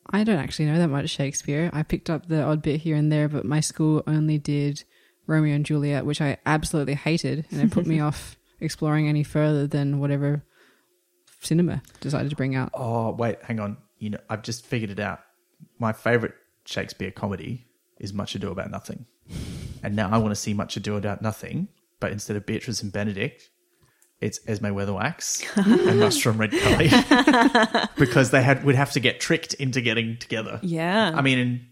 I 0.09 0.23
don't 0.23 0.37
actually 0.37 0.65
know 0.65 0.77
that 0.77 0.89
much 0.89 1.09
Shakespeare. 1.09 1.69
I 1.73 1.83
picked 1.83 2.09
up 2.09 2.27
the 2.27 2.43
odd 2.43 2.61
bit 2.61 2.81
here 2.81 2.95
and 2.95 3.11
there, 3.11 3.29
but 3.29 3.45
my 3.45 3.61
school 3.61 4.03
only 4.05 4.37
did 4.37 4.83
Romeo 5.27 5.55
and 5.55 5.65
Juliet, 5.65 6.05
which 6.05 6.21
I 6.21 6.37
absolutely 6.45 6.95
hated, 6.95 7.45
and 7.51 7.61
it 7.61 7.71
put 7.71 7.87
me 7.87 7.99
off 8.01 8.37
exploring 8.59 9.07
any 9.07 9.23
further 9.23 9.67
than 9.67 9.99
whatever 9.99 10.43
cinema 11.39 11.81
decided 11.99 12.29
to 12.29 12.35
bring 12.35 12.55
out. 12.55 12.71
Oh 12.73 13.11
wait, 13.11 13.41
hang 13.43 13.59
on. 13.59 13.77
You 13.97 14.11
know, 14.11 14.19
I've 14.29 14.41
just 14.41 14.65
figured 14.65 14.89
it 14.89 14.99
out. 14.99 15.19
My 15.79 15.93
favorite 15.93 16.33
Shakespeare 16.65 17.11
comedy 17.11 17.65
is 17.99 18.13
Much 18.13 18.35
Ado 18.35 18.51
About 18.51 18.71
Nothing, 18.71 19.05
and 19.81 19.95
now 19.95 20.09
I 20.09 20.17
want 20.17 20.31
to 20.31 20.35
see 20.35 20.53
Much 20.53 20.75
Ado 20.75 20.97
About 20.97 21.21
Nothing, 21.21 21.69
but 21.99 22.11
instead 22.11 22.35
of 22.35 22.45
Beatrice 22.45 22.81
and 22.83 22.91
Benedick, 22.91 23.41
it's 24.23 24.39
Esme 24.47 24.67
Weatherwax 24.67 25.43
and 25.57 25.99
Mustrum 26.01 26.37
Ridcully 26.37 27.89
because 27.97 28.31
they 28.31 28.41
had 28.41 28.63
would 28.63 28.75
have 28.75 28.91
to 28.93 28.99
get 28.99 29.19
tricked 29.19 29.53
into 29.55 29.81
getting 29.81 30.17
together. 30.17 30.59
Yeah. 30.63 31.11
I 31.13 31.21
mean, 31.21 31.67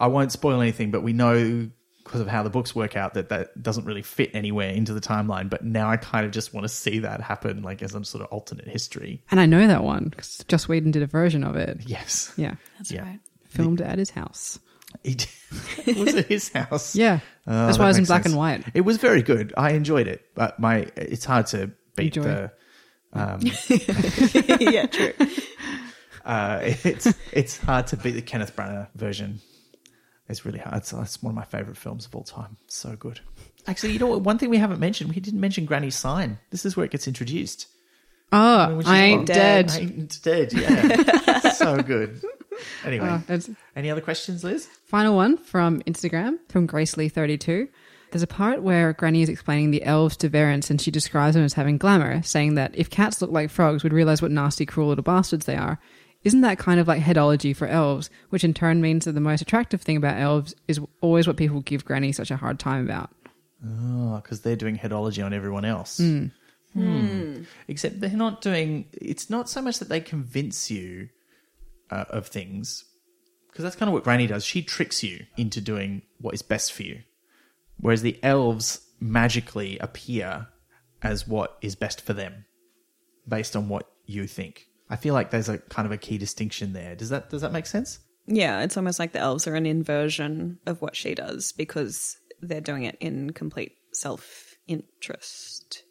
I 0.00 0.06
won't 0.06 0.32
spoil 0.32 0.60
anything, 0.60 0.90
but 0.90 1.02
we 1.02 1.12
know 1.12 1.68
because 2.04 2.20
of 2.22 2.26
how 2.28 2.42
the 2.42 2.48
books 2.48 2.74
work 2.74 2.96
out 2.96 3.12
that 3.14 3.28
that 3.28 3.62
doesn't 3.62 3.84
really 3.84 4.00
fit 4.00 4.30
anywhere 4.32 4.70
into 4.70 4.94
the 4.94 5.00
timeline. 5.00 5.50
But 5.50 5.62
now 5.64 5.90
I 5.90 5.98
kind 5.98 6.24
of 6.24 6.32
just 6.32 6.54
want 6.54 6.64
to 6.64 6.68
see 6.68 7.00
that 7.00 7.20
happen, 7.20 7.62
like 7.62 7.82
as 7.82 7.92
some 7.92 8.04
sort 8.04 8.22
of 8.24 8.28
alternate 8.32 8.66
history. 8.66 9.22
And 9.30 9.38
I 9.38 9.44
know 9.46 9.66
that 9.66 9.84
one 9.84 10.04
because 10.04 10.42
Joss 10.48 10.68
Whedon 10.68 10.90
did 10.90 11.02
a 11.02 11.06
version 11.06 11.44
of 11.44 11.56
it. 11.56 11.80
Yes. 11.86 12.32
Yeah. 12.38 12.54
That's 12.78 12.90
Yeah. 12.90 13.02
right. 13.02 13.20
Filmed 13.48 13.82
at 13.82 13.98
his 13.98 14.08
house. 14.10 14.58
He 15.02 15.14
did- 15.14 15.28
It 15.86 15.96
was 15.98 16.14
it 16.14 16.26
his 16.26 16.48
house? 16.50 16.94
Yeah. 16.96 17.20
Oh, 17.46 17.66
That's 17.66 17.76
that 17.76 17.82
why 17.82 17.86
it 17.86 17.90
was 17.90 17.98
in 17.98 18.04
black 18.04 18.22
sense. 18.24 18.32
and 18.32 18.38
white. 18.38 18.64
It 18.74 18.82
was 18.82 18.96
very 18.98 19.22
good. 19.22 19.54
I 19.56 19.70
enjoyed 19.72 20.06
it, 20.08 20.22
but 20.34 20.58
my 20.60 20.86
it's 20.96 21.24
hard 21.24 21.46
to 21.48 21.70
beat 21.96 22.16
Enjoy. 22.16 22.28
the. 22.28 22.52
Um, 23.14 23.40
yeah, 24.60 24.86
true. 24.86 25.12
uh, 26.24 26.60
it's 26.62 27.12
it's 27.32 27.56
hard 27.58 27.86
to 27.88 27.96
beat 27.96 28.12
the 28.12 28.22
Kenneth 28.22 28.54
Branagh 28.54 28.88
version. 28.94 29.40
It's 30.28 30.44
really 30.44 30.58
hard. 30.58 30.76
It's, 30.78 30.92
it's 30.92 31.22
one 31.22 31.30
of 31.32 31.36
my 31.36 31.44
favorite 31.44 31.78
films 31.78 32.04
of 32.04 32.14
all 32.14 32.22
time. 32.24 32.58
So 32.66 32.94
good. 32.96 33.20
Actually, 33.66 33.94
you 33.94 33.98
know 33.98 34.08
what? 34.08 34.20
One 34.20 34.36
thing 34.38 34.50
we 34.50 34.58
haven't 34.58 34.78
mentioned, 34.80 35.08
we 35.14 35.20
didn't 35.20 35.40
mention 35.40 35.64
Granny's 35.64 35.96
sign. 35.96 36.38
This 36.50 36.66
is 36.66 36.76
where 36.76 36.84
it 36.84 36.90
gets 36.92 37.06
introduced. 37.08 37.66
Oh, 38.30 38.76
Which 38.76 38.84
is 38.86 38.92
I 38.92 38.98
ain't 38.98 39.20
what- 39.20 39.26
dead. 39.28 39.70
I 39.70 39.78
ain't 39.78 40.22
dead. 40.22 40.52
Yeah, 40.52 41.38
so 41.52 41.78
good. 41.82 42.20
Anyway, 42.84 43.06
it's- 43.28 43.50
any 43.76 43.90
other 43.90 44.00
questions, 44.00 44.42
Liz? 44.44 44.66
Final 44.86 45.14
one 45.16 45.36
from 45.36 45.80
Instagram 45.82 46.38
from 46.48 46.66
Grace 46.66 46.96
Lee 46.96 47.08
32. 47.08 47.68
There's 48.10 48.22
a 48.22 48.26
part 48.26 48.62
where 48.62 48.94
Granny 48.94 49.20
is 49.22 49.28
explaining 49.28 49.70
the 49.70 49.82
elves 49.84 50.16
to 50.18 50.30
Verence 50.30 50.70
and 50.70 50.80
she 50.80 50.90
describes 50.90 51.34
them 51.34 51.44
as 51.44 51.52
having 51.52 51.76
glamour, 51.76 52.22
saying 52.22 52.54
that 52.54 52.74
if 52.74 52.88
cats 52.88 53.20
look 53.20 53.30
like 53.30 53.50
frogs, 53.50 53.84
we'd 53.84 53.92
realize 53.92 54.22
what 54.22 54.30
nasty, 54.30 54.64
cruel 54.64 54.88
little 54.88 55.04
bastards 55.04 55.44
they 55.44 55.56
are. 55.56 55.78
Isn't 56.24 56.40
that 56.40 56.58
kind 56.58 56.80
of 56.80 56.88
like 56.88 57.02
headology 57.02 57.54
for 57.54 57.66
elves, 57.68 58.08
which 58.30 58.44
in 58.44 58.54
turn 58.54 58.80
means 58.80 59.04
that 59.04 59.12
the 59.12 59.20
most 59.20 59.42
attractive 59.42 59.82
thing 59.82 59.96
about 59.98 60.18
elves 60.18 60.54
is 60.66 60.80
always 61.02 61.26
what 61.26 61.36
people 61.36 61.60
give 61.60 61.84
Granny 61.84 62.12
such 62.12 62.30
a 62.30 62.36
hard 62.36 62.58
time 62.58 62.84
about? 62.84 63.10
Oh, 63.64 64.16
because 64.22 64.40
they're 64.40 64.56
doing 64.56 64.78
headology 64.78 65.24
on 65.24 65.32
everyone 65.34 65.64
else. 65.64 65.98
Hmm. 65.98 66.26
Hmm. 66.72 67.42
Except 67.68 68.00
they're 68.00 68.10
not 68.10 68.40
doing. 68.40 68.86
It's 68.92 69.28
not 69.30 69.48
so 69.48 69.60
much 69.62 69.78
that 69.80 69.88
they 69.88 70.00
convince 70.00 70.70
you 70.70 71.08
uh, 71.90 72.04
of 72.10 72.26
things, 72.26 72.84
because 73.48 73.62
that's 73.62 73.76
kind 73.76 73.88
of 73.88 73.94
what 73.94 74.04
Granny 74.04 74.26
does. 74.26 74.44
She 74.44 74.62
tricks 74.62 75.02
you 75.02 75.26
into 75.36 75.60
doing 75.60 76.02
what 76.18 76.34
is 76.34 76.42
best 76.42 76.72
for 76.72 76.82
you, 76.82 77.00
whereas 77.78 78.02
the 78.02 78.18
elves 78.22 78.80
magically 79.00 79.78
appear 79.78 80.48
as 81.02 81.26
what 81.28 81.56
is 81.62 81.74
best 81.76 82.00
for 82.00 82.12
them, 82.12 82.44
based 83.26 83.54
on 83.56 83.68
what 83.68 83.88
you 84.06 84.26
think. 84.26 84.66
I 84.90 84.96
feel 84.96 85.14
like 85.14 85.30
there's 85.30 85.48
a 85.48 85.58
kind 85.58 85.86
of 85.86 85.92
a 85.92 85.98
key 85.98 86.18
distinction 86.18 86.72
there. 86.72 86.94
Does 86.96 87.10
that 87.10 87.30
does 87.30 87.42
that 87.42 87.52
make 87.52 87.66
sense? 87.66 87.98
Yeah, 88.26 88.60
it's 88.62 88.76
almost 88.76 88.98
like 88.98 89.12
the 89.12 89.18
elves 89.20 89.46
are 89.46 89.54
an 89.54 89.64
inversion 89.66 90.58
of 90.66 90.82
what 90.82 90.94
she 90.96 91.14
does 91.14 91.52
because 91.52 92.16
they're 92.42 92.60
doing 92.60 92.84
it 92.84 92.96
in 93.00 93.30
complete 93.30 93.72
self 93.92 94.54
interest 94.66 95.82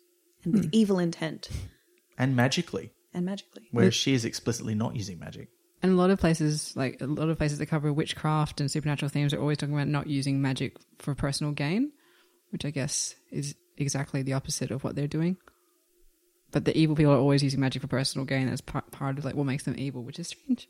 and 0.44 0.54
with 0.54 0.70
evil 0.72 1.00
intent 1.00 1.50
And 2.18 2.36
magically, 2.36 2.92
and 3.14 3.26
magically. 3.26 3.68
whereas 3.72 3.96
she 3.96 4.14
is 4.14 4.24
explicitly 4.26 4.76
not 4.76 4.96
using 4.96 5.18
magic. 5.20 5.50
And 5.84 5.92
a 5.92 5.96
lot 5.96 6.10
of 6.10 6.20
places, 6.20 6.76
like 6.76 7.02
a 7.02 7.06
lot 7.06 7.30
of 7.30 7.38
places 7.38 7.60
that 7.60 7.68
cover 7.68 7.94
witchcraft 7.94 8.60
and 8.60 8.70
supernatural 8.70 9.10
themes, 9.10 9.34
are 9.34 9.40
always 9.40 9.58
talking 9.58 9.76
about 9.76 9.88
not 9.88 10.08
using 10.08 10.42
magic 10.42 10.76
for 10.98 11.14
personal 11.14 11.54
gain, 11.54 11.92
which 12.50 12.66
I 12.66 12.72
guess 12.72 13.16
is 13.32 13.56
exactly 13.78 14.24
the 14.24 14.34
opposite 14.34 14.72
of 14.72 14.84
what 14.84 14.96
they're 14.96 15.08
doing. 15.08 15.38
But 16.52 16.66
the 16.66 16.76
evil 16.76 16.96
people 16.96 17.14
are 17.14 17.18
always 17.18 17.44
using 17.44 17.60
magic 17.60 17.82
for 17.82 17.88
personal 17.88 18.26
gain. 18.26 18.48
That's 18.48 18.62
part, 18.62 18.90
part 18.92 19.20
of 19.20 19.26
like 19.26 19.36
what 19.36 19.46
makes 19.46 19.64
them 19.64 19.76
evil, 19.78 20.04
which 20.04 20.18
is 20.18 20.30
strange. 20.30 20.68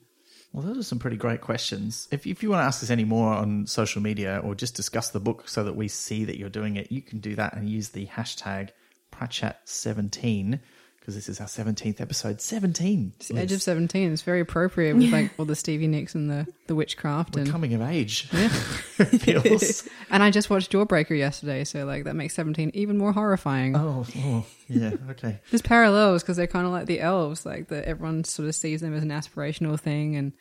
Well, 0.52 0.64
those 0.64 0.78
are 0.78 0.84
some 0.84 1.00
pretty 1.00 1.18
great 1.18 1.42
questions. 1.42 2.08
If, 2.12 2.26
if 2.26 2.42
you 2.42 2.50
want 2.50 2.62
to 2.62 2.66
ask 2.66 2.84
us 2.84 2.90
any 2.90 3.04
more 3.04 3.34
on 3.34 3.68
social 3.68 4.02
media 4.02 4.42
or 4.44 4.56
just 4.56 4.76
discuss 4.76 5.10
the 5.10 5.20
book 5.20 5.48
so 5.48 5.64
that 5.64 5.76
we 5.76 5.88
see 5.88 6.26
that 6.26 6.38
you're 6.38 6.50
doing 6.50 6.78
it, 6.78 6.92
you 6.92 7.02
can 7.02 7.20
do 7.20 7.36
that 7.36 7.56
and 7.56 7.70
use 7.70 7.90
the 7.90 8.08
hashtag 8.08 8.70
Pratchat17 9.12 10.60
because 11.08 11.16
this 11.16 11.30
is 11.30 11.40
our 11.40 11.48
17th 11.48 12.02
episode. 12.02 12.42
17. 12.42 13.14
It's 13.16 13.32
Edge 13.32 13.54
of 13.54 13.62
Seventeen. 13.62 14.12
It's 14.12 14.24
very 14.24 14.42
appropriate 14.42 14.94
with 14.94 15.10
like 15.10 15.32
all 15.40 15.46
the 15.46 15.56
Stevie 15.56 15.88
Nicks 15.88 16.16
and 16.16 16.30
the 16.30 16.46
the 16.68 16.76
witchcraft 16.76 17.36
We're 17.36 17.44
and 17.44 17.50
coming 17.50 17.74
of 17.74 17.82
age. 17.82 18.28
Yeah. 18.34 18.50
feels. 19.20 19.88
and 20.12 20.22
I 20.22 20.32
just 20.32 20.50
watched 20.50 20.70
Jawbreaker 20.70 21.18
yesterday, 21.18 21.64
so 21.64 21.86
like 21.86 22.04
that 22.04 22.16
makes 22.18 22.34
Seventeen 22.34 22.72
even 22.74 22.98
more 22.98 23.14
horrifying. 23.14 23.78
Oh, 23.78 24.06
oh, 24.18 24.46
yeah, 24.68 24.96
okay. 25.12 25.40
There's 25.50 25.62
parallels 25.62 26.24
because 26.24 26.36
they're 26.36 26.46
kind 26.46 26.66
of 26.66 26.74
like 26.74 26.88
the 26.88 27.00
elves, 27.00 27.46
like 27.46 27.70
that 27.70 27.86
everyone 27.86 28.26
sort 28.26 28.50
of 28.50 28.56
sees 28.56 28.82
them 28.82 28.94
as 28.94 29.04
an 29.04 29.10
aspirational 29.10 29.80
thing, 29.80 30.18
and 30.18 30.34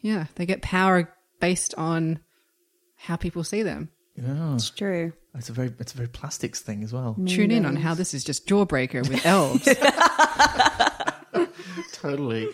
yeah, 0.00 0.26
they 0.34 0.44
get 0.44 0.60
power 0.60 1.10
based 1.40 1.74
on 1.76 2.18
how 2.96 3.16
people 3.16 3.42
see 3.42 3.62
them. 3.62 3.88
Yeah. 4.16 4.54
It's 4.54 4.70
true. 4.70 5.12
it's 5.34 5.48
a 5.48 5.52
very 5.52 5.72
it's 5.78 5.94
a 5.94 5.96
very 5.96 6.08
plastics 6.08 6.60
thing 6.60 6.82
as 6.82 6.92
well. 6.92 7.16
Tune 7.26 7.50
in 7.50 7.64
on 7.64 7.76
how 7.76 7.94
this 7.94 8.12
is 8.12 8.24
just 8.24 8.46
Jawbreaker 8.46 9.08
with 9.08 9.24
elves. 9.24 9.66
Totally. 11.92 12.48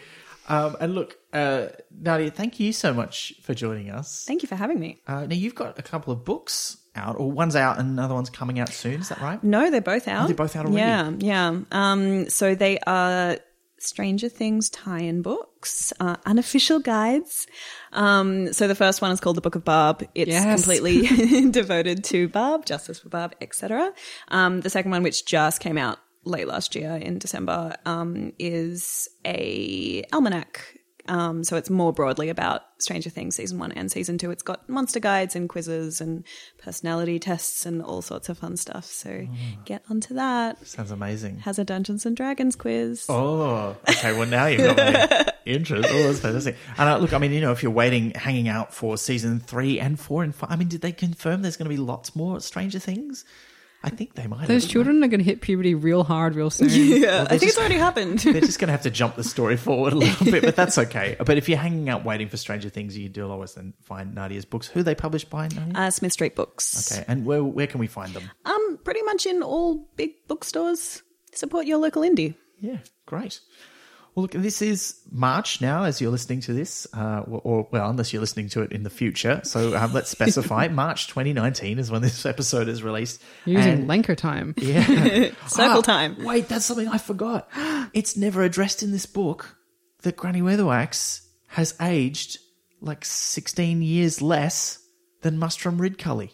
Um, 0.48 0.76
and 0.80 0.94
look, 0.94 1.18
uh, 1.32 1.68
Nadia, 1.90 2.30
thank 2.30 2.60
you 2.60 2.72
so 2.72 2.94
much 2.94 3.34
for 3.42 3.52
joining 3.54 3.90
us. 3.90 4.24
Thank 4.26 4.42
you 4.42 4.48
for 4.48 4.54
having 4.56 4.78
me. 4.78 5.00
Uh, 5.06 5.26
now 5.26 5.34
you've 5.34 5.54
got 5.56 5.78
a 5.78 5.82
couple 5.82 6.12
of 6.12 6.24
books 6.24 6.76
out, 6.94 7.16
or 7.18 7.30
one's 7.30 7.56
out 7.56 7.78
and 7.78 7.88
another 7.90 8.14
one's 8.14 8.30
coming 8.30 8.60
out 8.60 8.68
soon. 8.70 9.00
Is 9.00 9.08
that 9.08 9.20
right? 9.20 9.42
No, 9.42 9.70
they're 9.70 9.80
both 9.80 10.06
out. 10.08 10.26
they're 10.28 10.36
both 10.36 10.54
out 10.56 10.66
already? 10.66 10.78
Yeah, 10.78 11.10
yeah. 11.50 11.60
Um, 11.72 12.30
so 12.30 12.54
they 12.54 12.78
are 12.86 13.38
Stranger 13.78 14.28
Things 14.28 14.70
tie-in 14.70 15.20
books, 15.22 15.92
uh, 16.00 16.16
unofficial 16.24 16.78
guides. 16.78 17.46
Um, 17.92 18.52
so 18.52 18.68
the 18.68 18.74
first 18.76 19.02
one 19.02 19.10
is 19.10 19.20
called 19.20 19.36
The 19.36 19.40
Book 19.42 19.56
of 19.56 19.64
Barb. 19.64 20.04
It's 20.14 20.30
Yes. 20.30 20.62
completely 20.64 21.50
devoted 21.50 22.04
to 22.04 22.28
Barb, 22.28 22.64
justice 22.66 23.00
for 23.00 23.08
Barb, 23.08 23.34
etc. 23.40 23.92
Um, 24.28 24.60
the 24.60 24.70
second 24.70 24.92
one, 24.92 25.02
which 25.02 25.26
just 25.26 25.60
came 25.60 25.76
out 25.76 25.98
late 26.26 26.46
last 26.48 26.74
year 26.74 26.96
in 26.96 27.18
December, 27.18 27.74
um, 27.86 28.32
is 28.38 29.08
a 29.24 30.04
almanac. 30.12 30.60
Um, 31.08 31.44
so 31.44 31.56
it's 31.56 31.70
more 31.70 31.92
broadly 31.92 32.30
about 32.30 32.62
Stranger 32.78 33.10
Things 33.10 33.36
season 33.36 33.60
one 33.60 33.70
and 33.70 33.90
season 33.92 34.18
two. 34.18 34.32
It's 34.32 34.42
got 34.42 34.68
monster 34.68 34.98
guides 34.98 35.36
and 35.36 35.48
quizzes 35.48 36.00
and 36.00 36.24
personality 36.58 37.20
tests 37.20 37.64
and 37.64 37.80
all 37.80 38.02
sorts 38.02 38.28
of 38.28 38.38
fun 38.38 38.56
stuff. 38.56 38.86
So 38.86 39.28
get 39.64 39.84
onto 39.88 40.14
that. 40.14 40.66
Sounds 40.66 40.90
amazing. 40.90 41.38
Has 41.38 41.60
a 41.60 41.64
Dungeons 41.64 42.06
and 42.06 42.16
Dragons 42.16 42.56
quiz. 42.56 43.06
Oh, 43.08 43.76
okay. 43.88 44.18
Well, 44.18 44.26
now 44.26 44.46
you've 44.46 44.62
got 44.62 44.76
my 44.76 45.32
interest. 45.46 45.88
Oh, 45.92 46.02
that's 46.02 46.18
fantastic. 46.18 46.56
And 46.76 46.88
uh, 46.88 46.98
look, 46.98 47.12
I 47.12 47.18
mean, 47.18 47.32
you 47.32 47.40
know, 47.40 47.52
if 47.52 47.62
you're 47.62 47.70
waiting, 47.70 48.10
hanging 48.10 48.48
out 48.48 48.74
for 48.74 48.96
season 48.98 49.38
three 49.38 49.78
and 49.78 50.00
four 50.00 50.24
and 50.24 50.34
five, 50.34 50.50
I 50.50 50.56
mean, 50.56 50.66
did 50.68 50.80
they 50.80 50.92
confirm 50.92 51.42
there's 51.42 51.56
going 51.56 51.70
to 51.70 51.76
be 51.76 51.80
lots 51.80 52.16
more 52.16 52.40
Stranger 52.40 52.80
Things? 52.80 53.24
I 53.86 53.90
think 53.90 54.14
they 54.14 54.26
might. 54.26 54.48
Those 54.48 54.64
have. 54.64 54.70
children 54.72 55.02
are 55.04 55.08
going 55.08 55.20
to 55.20 55.24
hit 55.24 55.40
puberty 55.40 55.74
real 55.74 56.02
hard, 56.04 56.34
real 56.34 56.50
soon. 56.58 56.68
Yeah, 56.68 57.06
Well, 57.06 57.22
I 57.22 57.28
think 57.28 57.42
just- 57.42 57.44
it's 57.52 57.58
already 57.58 57.76
happened. 57.76 58.18
They're 58.18 58.40
just 58.40 58.58
going 58.58 58.66
to 58.68 58.72
have 58.72 58.82
to 58.82 58.90
jump 58.90 59.14
the 59.16 59.24
story 59.24 59.56
forward 59.56 59.92
a 59.92 59.96
little 59.96 60.26
bit, 60.26 60.42
but 60.42 60.56
that's 60.60 60.76
okay. 60.76 61.16
But 61.24 61.38
if 61.38 61.48
you're 61.48 61.56
hanging 61.58 61.88
out 61.88 62.04
waiting 62.04 62.28
for 62.28 62.36
Stranger 62.36 62.68
Things, 62.68 62.98
you 62.98 63.08
do 63.08 63.30
always 63.30 63.54
then 63.54 63.72
find 63.82 64.14
Nadia's 64.14 64.44
books. 64.44 64.66
Who 64.66 64.80
are 64.80 64.82
they 64.82 64.94
published 64.96 65.30
by, 65.30 65.48
Nadia? 65.48 65.72
uh, 65.74 65.90
Smith 65.90 66.12
Street 66.12 66.34
Books. 66.34 66.90
okay, 66.92 67.04
and 67.08 67.24
where 67.24 67.42
where 67.44 67.66
can 67.68 67.80
we 67.80 67.86
find 67.86 68.12
them? 68.12 68.28
Um, 68.44 68.78
pretty 68.84 69.02
much 69.02 69.24
in 69.24 69.42
all 69.42 69.88
big 69.96 70.26
bookstores. 70.28 71.02
Support 71.32 71.66
your 71.66 71.78
local 71.78 72.02
indie. 72.02 72.34
Yeah, 72.60 72.78
great. 73.06 73.40
Well, 74.16 74.22
look, 74.22 74.32
this 74.32 74.62
is 74.62 74.98
March 75.12 75.60
now, 75.60 75.84
as 75.84 76.00
you're 76.00 76.10
listening 76.10 76.40
to 76.40 76.54
this, 76.54 76.86
uh, 76.94 77.20
or, 77.26 77.40
or 77.44 77.68
well, 77.70 77.90
unless 77.90 78.12
you're 78.14 78.20
listening 78.22 78.48
to 78.48 78.62
it 78.62 78.72
in 78.72 78.82
the 78.82 78.88
future. 78.90 79.42
So 79.44 79.76
um, 79.76 79.92
let's 79.92 80.08
specify 80.10 80.68
March 80.72 81.06
2019 81.08 81.78
is 81.78 81.90
when 81.90 82.00
this 82.00 82.24
episode 82.24 82.66
is 82.68 82.82
released. 82.82 83.20
You're 83.44 83.58
Using 83.60 83.72
And- 83.74 83.88
Lancre 83.90 84.16
time. 84.16 84.54
yeah, 84.56 84.82
Circle 85.46 85.78
Ah, 85.78 85.82
time. 85.82 86.24
Wait, 86.24 86.48
that's 86.48 86.64
something 86.64 86.88
I 86.88 86.96
forgot. 86.96 87.46
It's 87.92 88.16
never 88.16 88.42
addressed 88.42 88.82
in 88.82 88.90
this 88.90 89.04
book 89.04 89.54
that 90.00 90.16
Granny 90.16 90.40
Weatherwax 90.40 91.20
has 91.48 91.74
aged 91.80 92.38
like 92.80 93.04
16 93.04 93.82
years 93.82 94.22
less 94.22 94.78
than 95.20 95.38
Mustrum 95.38 95.78
Ridcully 95.78 96.30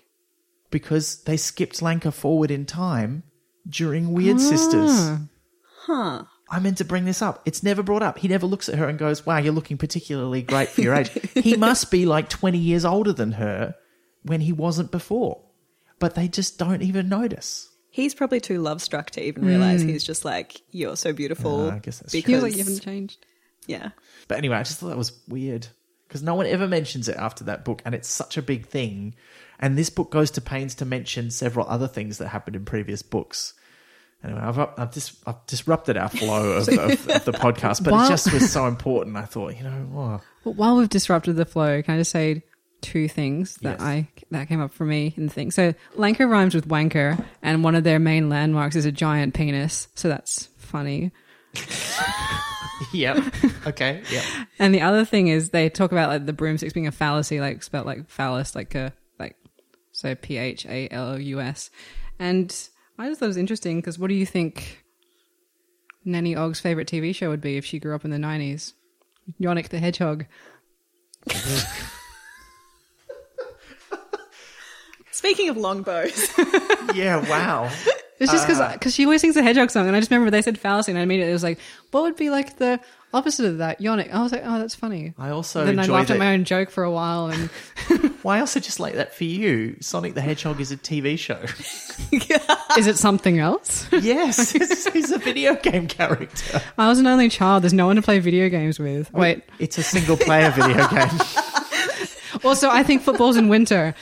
because 0.71 1.23
they 1.25 1.37
skipped 1.37 1.81
Lancre 1.81 2.13
forward 2.13 2.53
in 2.53 2.65
time 2.65 3.25
during 3.69 4.11
Wyrd 4.15 4.39
Sisters. 4.39 5.19
Huh. 5.87 6.25
I 6.53 6.59
meant 6.59 6.77
to 6.79 6.85
bring 6.85 7.07
this 7.07 7.23
up. 7.23 7.41
It's 7.47 7.63
never 7.63 7.83
brought 7.83 8.03
up. 8.03 8.19
He 8.19 8.29
never 8.29 8.47
looks 8.47 8.69
at 8.69 8.75
her 8.75 8.87
and 8.87 8.99
goes, 8.99 9.25
Wow, 9.25 9.39
you're 9.39 9.55
looking 9.55 9.79
particularly 9.79 10.43
great 10.43 10.69
for 10.69 10.83
your 10.83 10.95
age. 10.95 11.11
he 11.33 11.57
must 11.57 11.91
be 11.91 12.05
like 12.05 12.29
20 12.29 12.59
years 12.59 12.85
older 12.85 13.15
than 13.15 13.33
her 13.33 13.75
when 14.23 14.43
he 14.43 14.53
wasn't 14.53 14.91
before. 14.91 15.41
But 15.99 16.15
they 16.15 16.29
just 16.29 16.59
don't 16.59 16.83
even 16.83 17.09
notice. 17.09 17.71
He's 17.89 18.15
probably 18.15 18.39
too 18.39 18.59
love 18.61 18.83
struck 18.83 19.11
to 19.13 19.23
even 19.23 19.47
realize 19.47 19.83
mm. 19.83 19.89
he's 19.89 20.05
just 20.05 20.27
like, 20.27 20.61
you're 20.71 20.97
so 20.97 21.15
beautiful. 21.15 21.67
Yeah, 21.67 21.75
I 21.75 21.79
guess 21.79 22.01
that's 22.01 22.13
because, 22.13 22.43
like 22.43 22.53
you 22.53 22.59
haven't 22.59 22.81
changed. 22.81 23.25
yeah. 23.67 23.91
But 24.29 24.37
anyway, 24.37 24.57
I 24.57 24.63
just 24.63 24.79
thought 24.79 24.89
that 24.89 24.99
was 24.99 25.19
weird 25.29 25.69
because 26.07 26.23
no 26.23 26.35
one 26.35 26.47
ever 26.47 26.69
mentions 26.69 27.09
it 27.09 27.17
after 27.17 27.45
that 27.45 27.65
book, 27.65 27.81
and 27.87 27.95
it's 27.95 28.09
such 28.09 28.37
a 28.37 28.43
big 28.43 28.67
thing. 28.67 29.15
And 29.59 29.79
this 29.79 29.89
book 29.89 30.11
goes 30.11 30.31
to 30.33 30.43
pains 30.43 30.75
to 30.77 30.85
mention 30.85 31.31
several 31.31 31.67
other 31.67 31.89
things 31.89 32.19
that 32.19 32.29
happened 32.29 32.57
in 32.57 32.67
previous 32.67 33.01
books. 33.01 33.55
Anyway, 34.25 34.41
I've, 34.41 34.59
I've, 34.59 34.91
dis- 34.93 35.17
I've 35.27 35.45
disrupted 35.47 35.97
our 35.97 36.09
flow 36.09 36.53
of, 36.53 36.69
of, 36.69 37.09
of 37.09 37.25
the 37.25 37.33
podcast, 37.33 37.83
but 37.83 37.93
While- 37.93 38.07
it 38.07 38.09
just 38.11 38.33
was 38.33 38.51
so 38.53 38.67
important. 38.69 39.17
I 39.17 39.25
thought, 39.25 39.57
you 39.57 39.65
know, 39.65 39.89
Well, 40.45 40.55
while 40.55 40.77
we've 40.77 40.89
disrupted 40.89 41.37
the 41.37 41.45
flow, 41.45 41.83
can 41.83 41.95
I 41.95 41.99
just 41.99 42.11
say 42.13 42.43
two 42.83 43.09
things 43.09 43.57
that 43.63 43.79
Yes. 43.79 43.81
I 43.81 44.09
that 44.33 44.49
came 44.49 44.61
up 44.61 44.73
for 44.73 44.85
me 44.85 45.15
in 45.17 45.27
the 45.27 45.33
thing. 45.33 45.51
So 45.53 45.73
Lancre 45.97 46.29
rhymes 46.29 46.55
with 46.55 46.67
wanker, 46.69 47.25
and 47.43 47.63
one 47.63 47.75
of 47.77 47.85
their 47.85 47.99
main 48.01 48.29
landmarks 48.29 48.75
is 48.77 48.85
a 48.87 48.93
giant 48.93 49.35
penis. 49.35 49.87
So 49.95 50.09
that's 50.09 50.49
funny. 50.59 51.13
yep. 52.93 53.19
Okay. 53.67 54.03
Yep. 54.11 54.25
And 54.59 54.75
the 54.75 54.81
other 54.83 55.05
thing 55.05 55.29
is 55.29 55.51
they 55.51 55.69
talk 55.71 55.93
about 55.93 56.09
like 56.11 56.27
the 56.27 56.33
broomsticks 56.33 56.73
being 56.73 56.87
a 56.87 56.93
fallacy, 56.93 57.41
like 57.41 57.63
spelled 57.63 57.87
like 57.87 58.09
phallus, 58.09 58.55
like 58.55 58.75
a 58.75 58.93
like 59.19 59.37
so 59.93 60.15
P 60.15 60.37
H 60.39 60.67
A 60.67 60.89
L 60.91 61.11
O 61.13 61.17
U 61.17 61.41
S. 61.41 61.71
And 62.19 62.53
I 62.99 63.09
just 63.09 63.21
thought 63.21 63.27
it 63.27 63.29
was 63.29 63.37
interesting 63.37 63.79
because 63.79 63.99
what 63.99 64.09
do 64.09 64.15
you 64.15 64.27
think 64.27 64.85
Nanny 66.05 66.37
Ogg's 66.37 66.61
favorite 66.61 66.89
TV 66.89 67.15
show 67.15 67.31
would 67.31 67.41
be 67.41 67.57
if 67.57 67.65
she 67.65 67.79
grew 67.79 67.95
up 67.95 68.05
in 68.05 68.11
the 68.11 68.19
nineties? 68.19 68.75
Yonic 69.41 69.69
the 69.69 69.79
Hedgehog. 69.79 70.27
Speaking 75.13 75.49
of 75.49 75.57
longbows, 75.57 76.29
Yeah. 76.95 77.29
Wow. 77.29 77.71
It's 78.19 78.31
just 78.31 78.47
because 78.47 78.61
uh. 78.61 78.79
she 78.91 79.05
always 79.05 79.21
sings 79.21 79.37
a 79.37 79.43
hedgehog 79.43 79.71
song, 79.71 79.87
and 79.89 79.97
I 79.97 80.01
just 80.01 80.11
remember 80.11 80.31
they 80.31 80.43
said 80.43 80.59
fallacy, 80.59 80.93
and 80.93 80.99
I 80.99 81.03
immediately 81.03 81.33
was 81.33 81.43
like, 81.43 81.59
"What 81.91 82.03
would 82.03 82.17
be 82.17 82.31
like 82.31 82.57
the 82.59 82.79
opposite 83.13 83.47
of 83.47 83.59
that?" 83.59 83.81
Yonic. 83.81 84.13
I 84.13 84.23
was 84.23 84.33
like, 84.33 84.43
"Oh, 84.45 84.59
that's 84.59 84.75
funny." 84.75 85.15
I 85.19 85.31
also 85.31 85.65
then 85.65 85.79
I 85.79 85.87
laughed 85.87 86.09
that. 86.09 86.15
at 86.15 86.19
my 86.21 86.33
own 86.35 86.45
joke 86.45 86.71
for 86.71 86.85
a 86.85 86.91
while, 86.91 87.27
and 87.27 87.51
Why 88.23 88.41
also 88.41 88.61
just 88.61 88.79
like 88.79 88.95
that 88.95 89.15
for 89.15 89.25
you? 89.25 89.77
Sonic 89.81 90.15
the 90.15 90.21
Hedgehog 90.21 90.61
is 90.61 90.71
a 90.71 90.77
TV 90.77 91.19
show. 91.19 91.41
is 92.79 92.87
it 92.87 92.97
something 92.97 93.39
else? 93.39 93.87
yes, 93.93 94.53
he's, 94.53 94.93
he's 94.93 95.11
a 95.11 95.19
video 95.19 95.57
game 95.57 95.89
character. 95.89 96.63
I 96.79 96.89
was 96.89 96.99
an 96.99 97.07
only 97.07 97.29
child. 97.29 97.65
There's 97.65 97.73
no 97.73 97.87
one 97.87 97.97
to 97.97 98.03
play 98.03 98.21
video 98.21 98.49
games 98.49 98.79
with. 98.79 99.13
Wait. 99.13 99.43
It's 99.59 99.77
a 99.79 99.83
single 99.83 100.17
player 100.17 100.51
video 100.51 100.87
game. 100.89 101.11
Also, 102.45 102.71
I 102.71 102.83
think 102.83 103.03
football's 103.03 103.37
in 103.37 103.49
winter. 103.49 103.95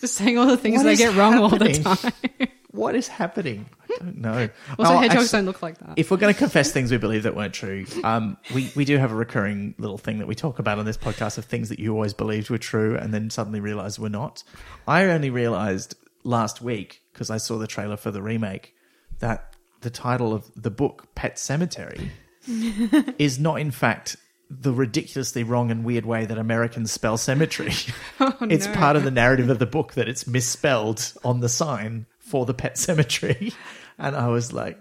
Just 0.00 0.14
saying 0.14 0.38
all 0.38 0.46
the 0.46 0.56
things 0.56 0.78
What 0.78 0.84
they 0.84 0.96
get 0.96 1.14
wrong 1.14 1.38
all 1.38 1.50
the 1.50 1.72
time. 1.72 2.48
What 2.70 2.94
is 2.94 3.08
happening? 3.08 3.66
I 4.00 4.04
don't 4.04 4.18
know. 4.18 4.48
Also, 4.78 4.92
Oh, 4.94 4.98
hedgehogs 4.98 5.24
actually- 5.24 5.38
don't 5.38 5.46
look 5.46 5.62
like 5.62 5.78
that. 5.78 5.94
If 5.96 6.10
we're 6.10 6.16
going 6.16 6.32
to 6.32 6.38
confess 6.38 6.72
things 6.72 6.90
we 6.90 6.98
believe 6.98 7.22
that 7.24 7.34
weren't 7.34 7.54
true, 7.54 7.86
um, 8.04 8.36
we, 8.54 8.70
we 8.76 8.84
do 8.84 8.96
have 8.98 9.10
a 9.12 9.14
recurring 9.14 9.74
little 9.78 9.98
thing 9.98 10.18
that 10.18 10.26
we 10.26 10.34
talk 10.34 10.58
about 10.58 10.78
on 10.78 10.84
this 10.84 10.96
podcast 10.96 11.38
of 11.38 11.44
things 11.44 11.68
that 11.68 11.78
you 11.78 11.92
always 11.92 12.14
believed 12.14 12.50
were 12.50 12.58
true 12.58 12.96
and 12.96 13.12
then 13.12 13.30
suddenly 13.30 13.60
realized 13.60 13.98
were 13.98 14.08
not. 14.08 14.42
I 14.86 15.04
only 15.04 15.30
realized 15.30 15.94
last 16.24 16.60
week, 16.60 17.02
because 17.12 17.30
I 17.30 17.38
saw 17.38 17.58
the 17.58 17.66
trailer 17.66 17.96
for 17.96 18.10
the 18.10 18.22
remake, 18.22 18.74
that 19.20 19.54
the 19.80 19.90
title 19.90 20.32
of 20.32 20.50
the 20.54 20.70
book, 20.70 21.08
Pet 21.14 21.36
Sematary, 21.36 22.10
is 23.18 23.38
not 23.38 23.60
in 23.60 23.70
fact 23.70 24.16
the 24.50 24.72
ridiculously 24.72 25.44
wrong 25.44 25.70
and 25.70 25.84
weird 25.84 26.04
way 26.04 26.26
that 26.26 26.36
Americans 26.36 26.90
spell 26.90 27.16
cemetery. 27.16 27.72
it's 28.42 28.66
no. 28.66 28.72
part 28.74 28.96
of 28.96 29.04
the 29.04 29.10
narrative 29.10 29.48
of 29.48 29.58
the 29.60 29.66
book 29.66 29.94
that 29.94 30.08
it's 30.08 30.26
misspelled 30.26 31.12
on 31.24 31.40
the 31.40 31.48
sign 31.48 32.06
for 32.18 32.44
the 32.44 32.54
pet 32.54 32.76
cemetery. 32.76 33.52
And 34.00 34.16
I 34.16 34.28
was 34.28 34.52
like, 34.52 34.78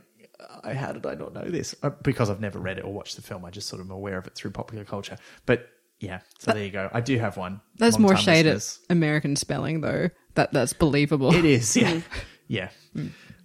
I, 0.64 0.74
how 0.74 0.92
did 0.94 1.06
I 1.06 1.16
not 1.16 1.34
know 1.34 1.46
this? 1.46 1.76
Uh, 1.84 1.90
Because 1.90 2.30
I've 2.30 2.40
never 2.40 2.60
read 2.60 2.78
it 2.78 2.86
or 2.86 2.94
watched 2.94 3.16
the 3.16 3.22
film. 3.22 3.46
I 3.46 3.50
just 3.50 3.68
sort 3.68 3.82
of 3.82 3.88
am 3.88 3.92
aware 3.92 4.18
of 4.18 4.26
it 4.28 4.36
through 4.36 4.52
popular 4.52 4.86
culture. 4.86 5.18
But 5.46 5.68
yeah, 6.00 6.22
so 6.40 6.54
there 6.54 6.64
you 6.64 6.72
go. 6.72 6.90
I 6.94 7.02
do 7.02 7.18
have 7.20 7.36
one. 7.38 7.62
That's 7.78 8.00
more 8.00 8.16
shade 8.16 8.48
at. 8.48 8.78
American 8.90 9.36
spelling, 9.36 9.82
though. 9.82 10.10
That 10.36 10.54
that's 10.54 10.74
believable. 10.74 11.34
It 11.36 11.44
is, 11.46 11.76
yeah. 11.76 12.02
yeah. 12.48 12.70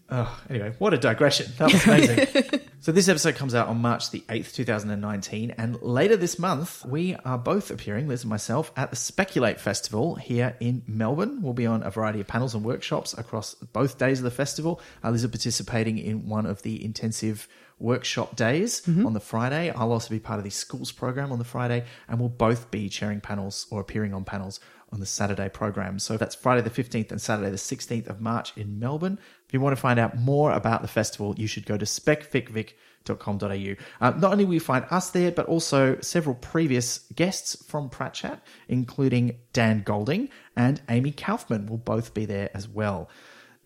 Oh, 0.09 0.41
anyway, 0.49 0.75
what 0.79 0.95
a 0.95 0.99
digression. 0.99 1.53
That 1.59 1.73
was 1.73 1.85
amazing. 1.85 2.61
so 2.85 2.93
this 2.93 3.09
episode 3.09 3.35
comes 3.35 3.55
out 3.55 3.69
on 3.69 3.81
March 3.81 4.11
the 4.11 4.21
8th, 4.29 4.53
2019. 4.53 5.53
And 5.53 5.81
later 5.81 6.19
this 6.19 6.39
month, 6.39 6.85
we 6.85 7.15
are 7.25 7.39
both 7.39 7.71
appearing, 7.71 8.09
Liz 8.09 8.25
and 8.25 8.29
myself, 8.29 8.73
at 8.77 8.91
the 8.91 8.97
Speculate 8.97 9.59
Festival 9.59 10.17
here 10.17 10.55
in 10.61 10.83
Melbourne. 10.87 11.41
We'll 11.41 11.55
be 11.55 11.65
on 11.65 11.83
a 11.83 11.89
variety 11.89 12.21
of 12.21 12.27
panels 12.27 12.55
and 12.55 12.63
workshops 12.63 13.17
across 13.17 13.55
both 13.55 13.97
days 13.97 14.19
of 14.19 14.25
the 14.25 14.31
festival. 14.31 14.83
Uh, 15.03 15.13
Liz 15.13 15.25
is 15.25 15.31
participating 15.31 15.97
in 15.97 16.29
one 16.29 16.45
of 16.45 16.61
the 16.61 16.85
intensive 16.85 17.49
workshop 17.79 18.37
days 18.37 18.83
on 19.07 19.15
the 19.15 19.21
Friday. 19.21 19.71
I'll 19.71 19.91
also 19.91 20.11
be 20.11 20.21
part 20.21 20.37
of 20.37 20.45
the 20.45 20.51
schools 20.51 20.93
program 20.93 21.33
on 21.33 21.39
the 21.39 21.45
Friday, 21.45 21.87
and 22.07 22.21
we'll 22.21 22.29
both 22.29 22.71
be 22.71 22.91
chairing 22.91 23.23
panels 23.23 23.67
or 23.71 23.81
appearing 23.81 24.13
on 24.13 24.25
panels 24.25 24.61
on 24.93 25.01
the 25.01 25.07
Saturday 25.07 25.49
program. 25.49 25.99
So 25.99 26.17
that's 26.17 26.35
Friday 26.35 26.61
the 26.61 26.71
15th 26.71 27.11
and 27.11 27.21
Saturday 27.21 27.51
the 27.51 27.57
16th 27.57 28.09
of 28.09 28.21
March 28.21 28.57
in 28.57 28.79
Melbourne. 28.79 29.19
If 29.47 29.53
you 29.53 29.61
want 29.61 29.77
to 29.77 29.81
find 29.81 29.99
out 29.99 30.17
more 30.19 30.53
about 30.53 30.83
the 30.83 30.89
festival, 30.89 31.35
you 31.37 31.47
should 31.47 31.67
go 31.67 31.77
to 31.77 31.85
specficvic.com.au. 31.85 33.75
Uh, 34.01 34.11
not 34.19 34.33
only 34.33 34.45
will 34.45 34.55
you 34.55 34.61
find 34.61 34.87
us 34.91 35.11
there, 35.11 35.31
but 35.31 35.47
also 35.47 36.01
several 36.01 36.35
previous 36.35 36.99
guests 37.15 37.63
from 37.67 37.91
Pratchat, 37.91 38.41
including 38.69 39.39
Dan 39.53 39.83
Golding 39.83 40.29
and 40.57 40.81
Amy 40.89 41.13
Kaufman 41.13 41.67
will 41.67 41.79
both 41.79 42.15
be 42.15 42.25
there 42.25 42.51
as 42.55 42.69
well. 42.69 43.09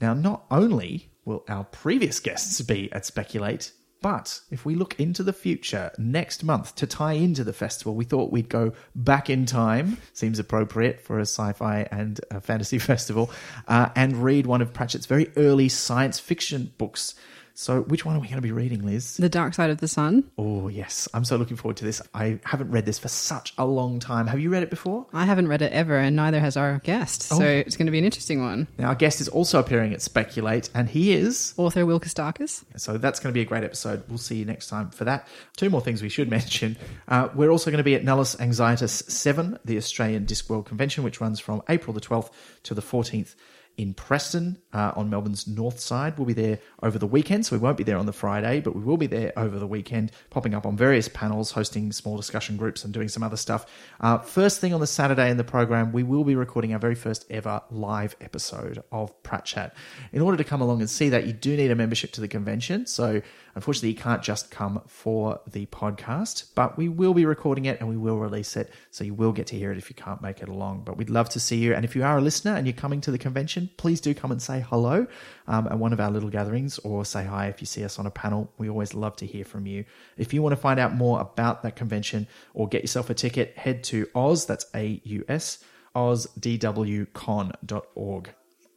Now, 0.01 0.15
not 0.15 0.45
only 0.51 1.11
will 1.25 1.45
our 1.49 1.65
previous 1.65 2.21
guests 2.21 2.61
be 2.63 2.91
at 2.93 3.07
Speculate, 3.07 3.73
but 4.01 4.41
if 4.51 4.65
we 4.65 4.75
look 4.75 4.99
into 5.01 5.23
the 5.23 5.33
future 5.33 5.91
next 5.99 6.45
month 6.45 6.75
to 6.77 6.87
tie 6.87 7.15
into 7.15 7.43
the 7.43 7.53
festival, 7.53 7.95
we 7.95 8.05
thought 8.05 8.31
we'd 8.31 8.49
go 8.49 8.73
back 8.95 9.29
in 9.29 9.45
time. 9.45 9.99
Seems 10.13 10.39
appropriate 10.39 11.01
for 11.01 11.19
a 11.19 11.23
sci 11.23 11.53
fi 11.53 11.89
and 11.91 12.21
a 12.31 12.41
fantasy 12.41 12.79
festival, 12.91 13.31
uh, 13.67 13.89
and 13.97 14.23
read 14.23 14.47
one 14.47 14.63
of 14.63 14.73
Pratchett's 14.73 15.07
very 15.07 15.31
early 15.37 15.69
science 15.69 16.19
fiction 16.21 16.73
books. 16.79 17.15
So, 17.61 17.81
which 17.83 18.05
one 18.07 18.15
are 18.15 18.21
we 18.21 18.29
going 18.29 18.37
to 18.37 18.41
be 18.41 18.53
reading, 18.53 18.87
Liz? 18.87 19.17
The 19.17 19.29
Dark 19.29 19.53
Side 19.53 19.71
of 19.71 19.79
the 19.79 19.89
Sun. 19.89 20.23
Oh, 20.39 20.69
yes. 20.69 21.09
I'm 21.13 21.25
so 21.25 21.35
looking 21.35 21.57
forward 21.57 21.77
to 21.79 21.85
this. 21.85 22.01
I 22.15 22.39
haven't 22.45 22.71
read 22.71 22.87
this 22.87 23.01
for 23.01 23.09
such 23.09 23.53
a 23.59 23.67
long 23.67 23.99
time. 23.99 24.29
Have 24.29 24.39
you 24.39 24.49
read 24.49 24.63
it 24.63 24.71
before? 24.71 25.07
I 25.13 25.25
haven't 25.25 25.49
read 25.49 25.61
it 25.61 25.73
ever, 25.73 25.99
and 25.99 26.15
neither 26.15 26.39
has 26.39 26.57
our 26.57 26.79
guest. 26.85 27.23
So 27.25 27.43
Oh. 27.43 27.45
it's 27.45 27.77
going 27.77 27.87
to 27.87 27.91
be 27.91 27.99
an 27.99 28.05
interesting 28.05 28.41
one. 28.41 28.69
Now, 28.79 28.91
our 28.91 28.95
guest 28.95 29.21
is 29.21 29.27
also 29.27 29.59
appearing 29.59 29.93
at 29.93 30.01
Speculate, 30.01 30.71
and 30.73 30.89
he 30.89 31.13
is 31.13 31.53
Author 31.57 31.85
Wilkes 31.85 32.15
Darkus. 32.15 32.63
So 32.77 32.97
that's 32.97 33.19
going 33.19 33.33
to 33.33 33.35
be 33.37 33.43
a 33.43 33.45
great 33.45 33.65
episode. 33.65 34.05
We'll 34.09 34.19
see 34.19 34.37
you 34.37 34.45
next 34.45 34.69
time 34.69 34.91
for 34.91 35.03
that. 35.07 35.27
Two 35.57 35.69
more 35.69 35.81
things 35.81 36.01
we 36.01 36.09
should 36.11 36.31
mention. 36.39 36.77
Uh, 37.09 37.29
we're 37.35 37.51
also 37.51 37.73
going 37.73 37.79
to 37.79 37.83
be 37.85 37.97
at 37.97 38.05
Nullus 38.05 38.37
Anxietas 38.37 39.11
7, 39.11 39.59
the 39.65 39.77
Australian 39.77 40.27
Discworld 40.27 40.67
Convention, 40.67 41.03
which 41.03 41.21
runs 41.21 41.41
from 41.41 41.63
April 41.69 41.93
the 41.93 42.01
12th 42.01 42.31
to 42.63 42.75
the 42.75 42.83
14th 42.83 43.35
in 43.79 43.95
Preston 43.95 44.59
uh, 44.73 44.93
on 44.97 45.09
Melbourne's 45.09 45.47
north 45.47 45.79
side. 45.79 46.19
We'll 46.19 46.27
be 46.27 46.35
there 46.35 46.59
over 46.83 46.99
the 46.99 47.07
weekend, 47.07 47.47
so 47.47 47.57
we 47.57 47.61
won't 47.61 47.79
be 47.79 47.85
there 47.85 47.97
on 47.97 48.07
the 48.07 48.13
Friday, 48.13 48.61
but 48.61 48.75
we 48.75 48.83
will 48.83 48.97
be 48.97 49.07
there 49.07 49.33
over 49.37 49.59
the 49.59 49.67
weekend, 49.67 50.11
popping 50.31 50.53
up 50.53 50.67
on 50.67 50.77
various 50.77 51.09
panels, 51.09 51.53
hosting 51.53 51.93
small 51.93 52.17
discussion 52.17 52.57
groups, 52.57 52.85
and 52.85 52.93
doing 52.93 53.09
some 53.09 53.23
other 53.23 53.37
stuff. 53.37 53.67
Uh, 54.01 54.19
first 54.19 54.61
thing 54.61 54.75
on 54.75 54.81
the 54.81 54.87
Saturday 54.87 55.31
in 55.31 55.37
the 55.37 55.45
program, 55.45 55.93
we 55.93 56.03
will 56.03 56.25
be 56.25 56.35
recording 56.35 56.73
our 56.73 56.79
very 56.79 56.97
first 56.97 57.25
ever 57.31 57.63
live 57.71 58.17
episode 58.21 58.83
of 58.91 59.23
Pratchat. 59.23 59.73
In 60.13 60.21
order 60.21 60.37
to 60.37 60.45
come 60.45 60.61
along 60.61 60.81
and 60.81 60.91
see 60.91 61.09
that, 61.11 61.27
you 61.27 61.33
do 61.33 61.57
need 61.57 61.71
a 61.71 61.77
membership 61.77 62.11
to 62.13 62.21
the 62.21 62.29
convention. 62.29 62.85
So 62.87 63.23
unfortunately, 63.55 63.91
you 63.91 63.97
can't 63.97 64.23
just 64.23 64.51
come 64.51 64.83
for 64.87 65.41
the 65.47 65.67
podcast, 65.67 66.47
but 66.55 66.77
we 66.77 66.89
will 66.89 67.15
be 67.15 67.25
recording 67.27 67.65
it 67.65 67.81
and 67.81 67.89
we 67.89 67.97
will 67.97 68.19
release 68.19 68.57
it. 68.57 68.73
So 68.91 69.05
you 69.05 69.15
will 69.15 69.33
get 69.33 69.47
to 69.49 69.57
hear 69.57 69.73
it 69.73 69.79
if 69.79 69.91
you 69.91 69.97
can't 69.97 70.23
make 70.23 70.41
it 70.41 70.49
along. 70.49 70.83
But 70.85 70.97
we'd 70.97 71.11
love 71.11 71.29
to 71.31 71.41
see 71.41 71.57
you. 71.57 71.75
And 71.75 71.85
if 71.85 71.97
you 71.97 72.05
are 72.05 72.19
a 72.19 72.21
listener 72.21 72.55
and 72.55 72.67
you're 72.67 72.75
coming 72.75 73.01
to 73.03 73.11
the 73.11 73.19
convention, 73.19 73.71
please 73.77 74.01
do 74.01 74.15
come 74.15 74.31
and 74.31 74.41
say 74.41 74.65
hello 74.69 75.07
um, 75.47 75.67
at 75.69 75.79
one 75.79 75.93
of 75.93 76.01
our 76.01 76.11
little 76.11 76.31
gatherings 76.31 76.79
or 76.81 77.05
say 77.05 77.25
hi 77.25 77.47
if 77.49 77.61
you 77.61 77.67
see 77.67 77.85
us 77.85 77.99
on 77.99 78.07
a 78.07 78.11
panel. 78.11 78.53
We 78.59 78.69
always 78.69 78.95
love 78.95 79.17
to 79.17 79.27
hear 79.27 79.45
from 79.45 79.67
you. 79.67 79.85
If 80.17 80.33
you 80.33 80.43
want 80.43 80.55
to 80.55 80.61
find 80.61 80.81
out 80.81 80.95
more 80.95 81.21
about 81.21 81.63
that 81.63 81.77
convention 81.77 82.27
or 82.55 82.69
get 82.69 82.83
yourself 82.83 83.11
a 83.11 83.15
ticket, 83.15 83.57
head 83.57 83.85
to 83.85 84.09
Oz, 84.15 84.47
that's 84.47 84.67
A 84.75 85.01
U 85.05 85.25
S, 85.29 85.59
ozdwcon.org. 85.95 87.09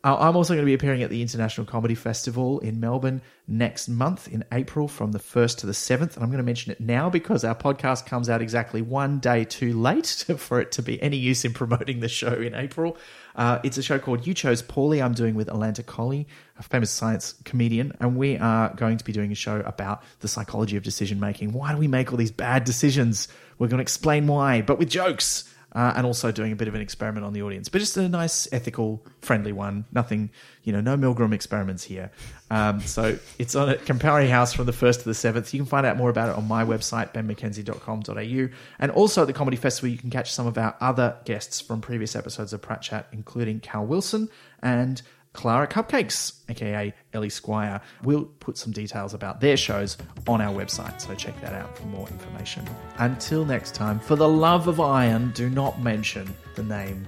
Uh, 0.03 0.17
I'm 0.17 0.35
also 0.35 0.53
going 0.55 0.65
to 0.65 0.69
be 0.69 0.73
appearing 0.73 1.03
at 1.03 1.11
the 1.11 1.21
International 1.21 1.65
Comedy 1.65 1.93
Festival 1.93 2.59
in 2.59 2.79
Melbourne 2.79 3.21
next 3.47 3.87
month 3.87 4.27
in 4.27 4.43
April 4.51 4.87
from 4.87 5.11
the 5.11 5.19
1st 5.19 5.57
to 5.57 5.67
the 5.67 5.73
7th. 5.73 6.15
And 6.15 6.23
I'm 6.23 6.29
going 6.29 6.37
to 6.37 6.43
mention 6.43 6.71
it 6.71 6.79
now 6.79 7.09
because 7.09 7.43
our 7.43 7.53
podcast 7.53 8.07
comes 8.07 8.27
out 8.27 8.41
exactly 8.41 8.81
one 8.81 9.19
day 9.19 9.45
too 9.45 9.79
late 9.79 10.07
for 10.37 10.59
it 10.59 10.71
to 10.73 10.81
be 10.81 10.99
any 11.03 11.17
use 11.17 11.45
in 11.45 11.53
promoting 11.53 11.99
the 11.99 12.09
show 12.09 12.33
in 12.33 12.55
April. 12.55 12.97
Uh, 13.35 13.59
it's 13.63 13.77
a 13.77 13.83
show 13.83 13.99
called 13.99 14.25
You 14.25 14.33
Chose 14.33 14.63
Poorly. 14.63 15.03
I'm 15.03 15.13
doing 15.13 15.35
with 15.35 15.47
Alanta 15.49 15.85
Colley, 15.85 16.27
a 16.57 16.63
famous 16.63 16.89
science 16.89 17.35
comedian. 17.45 17.95
And 17.99 18.17
we 18.17 18.37
are 18.37 18.73
going 18.73 18.97
to 18.97 19.03
be 19.03 19.11
doing 19.11 19.31
a 19.31 19.35
show 19.35 19.59
about 19.59 20.03
the 20.21 20.27
psychology 20.27 20.77
of 20.77 20.83
decision 20.83 21.19
making. 21.19 21.53
Why 21.53 21.73
do 21.73 21.77
we 21.77 21.87
make 21.87 22.11
all 22.11 22.17
these 22.17 22.31
bad 22.31 22.63
decisions? 22.63 23.27
We're 23.59 23.67
going 23.67 23.77
to 23.77 23.83
explain 23.83 24.25
why, 24.25 24.63
but 24.63 24.79
with 24.79 24.89
jokes 24.89 25.50
uh, 25.73 25.93
and 25.95 26.05
also 26.05 26.31
doing 26.31 26.51
a 26.51 26.55
bit 26.55 26.67
of 26.67 26.75
an 26.75 26.81
experiment 26.81 27.25
on 27.25 27.33
the 27.33 27.41
audience, 27.41 27.69
but 27.69 27.79
just 27.79 27.95
a 27.97 28.07
nice, 28.09 28.47
ethical, 28.51 29.05
friendly 29.21 29.51
one. 29.51 29.85
Nothing, 29.91 30.29
you 30.63 30.73
know, 30.73 30.81
no 30.81 30.97
Milgram 30.97 31.33
experiments 31.33 31.83
here. 31.83 32.11
Um, 32.49 32.81
so 32.81 33.17
it's 33.39 33.55
on 33.55 33.69
at 33.69 33.85
Campari 33.85 34.29
House 34.29 34.53
from 34.53 34.65
the 34.65 34.73
1st 34.73 34.99
to 34.99 35.05
the 35.05 35.11
7th. 35.11 35.53
You 35.53 35.59
can 35.59 35.65
find 35.65 35.85
out 35.85 35.97
more 35.97 36.09
about 36.09 36.29
it 36.29 36.35
on 36.35 36.47
my 36.47 36.65
website, 36.65 37.13
benmckenzie.com.au. 37.13 38.55
And 38.79 38.91
also 38.91 39.21
at 39.21 39.27
the 39.27 39.33
Comedy 39.33 39.57
Festival, 39.57 39.89
you 39.89 39.97
can 39.97 40.09
catch 40.09 40.33
some 40.33 40.47
of 40.47 40.57
our 40.57 40.75
other 40.81 41.15
guests 41.25 41.61
from 41.61 41.81
previous 41.81 42.15
episodes 42.15 42.51
of 42.51 42.61
Pratchat, 42.61 43.05
including 43.13 43.59
Cal 43.61 43.85
Wilson 43.85 44.29
and 44.61 45.01
Clara 45.33 45.67
Cupcakes, 45.67 46.41
aka 46.49 46.93
Ellie 47.13 47.29
Squire. 47.29 47.81
We'll 48.03 48.25
put 48.25 48.57
some 48.57 48.71
details 48.73 49.13
about 49.13 49.39
their 49.39 49.57
shows 49.57 49.97
on 50.27 50.41
our 50.41 50.53
website, 50.53 50.99
so 50.99 51.15
check 51.15 51.39
that 51.41 51.53
out 51.53 51.77
for 51.77 51.85
more 51.85 52.07
information. 52.09 52.67
Until 52.97 53.45
next 53.45 53.73
time, 53.73 53.99
for 53.99 54.15
the 54.15 54.27
love 54.27 54.67
of 54.67 54.79
iron, 54.79 55.31
do 55.31 55.49
not 55.49 55.81
mention 55.81 56.33
the 56.55 56.63
name 56.63 57.07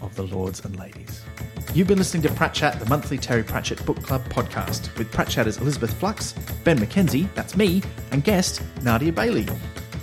of 0.00 0.14
the 0.16 0.22
lords 0.24 0.64
and 0.64 0.78
ladies. 0.78 1.22
You've 1.74 1.88
been 1.88 1.98
listening 1.98 2.22
to 2.24 2.28
Pratchat, 2.28 2.78
the 2.78 2.88
monthly 2.88 3.16
Terry 3.16 3.42
Pratchett 3.42 3.84
Book 3.86 4.02
Club 4.02 4.22
podcast, 4.24 4.96
with 4.98 5.10
Pratchatters 5.10 5.60
Elizabeth 5.60 5.94
Flux, 5.94 6.32
Ben 6.64 6.78
McKenzie, 6.78 7.32
that's 7.34 7.56
me, 7.56 7.82
and 8.10 8.22
guest 8.22 8.62
Nadia 8.82 9.12
Bailey. 9.12 9.46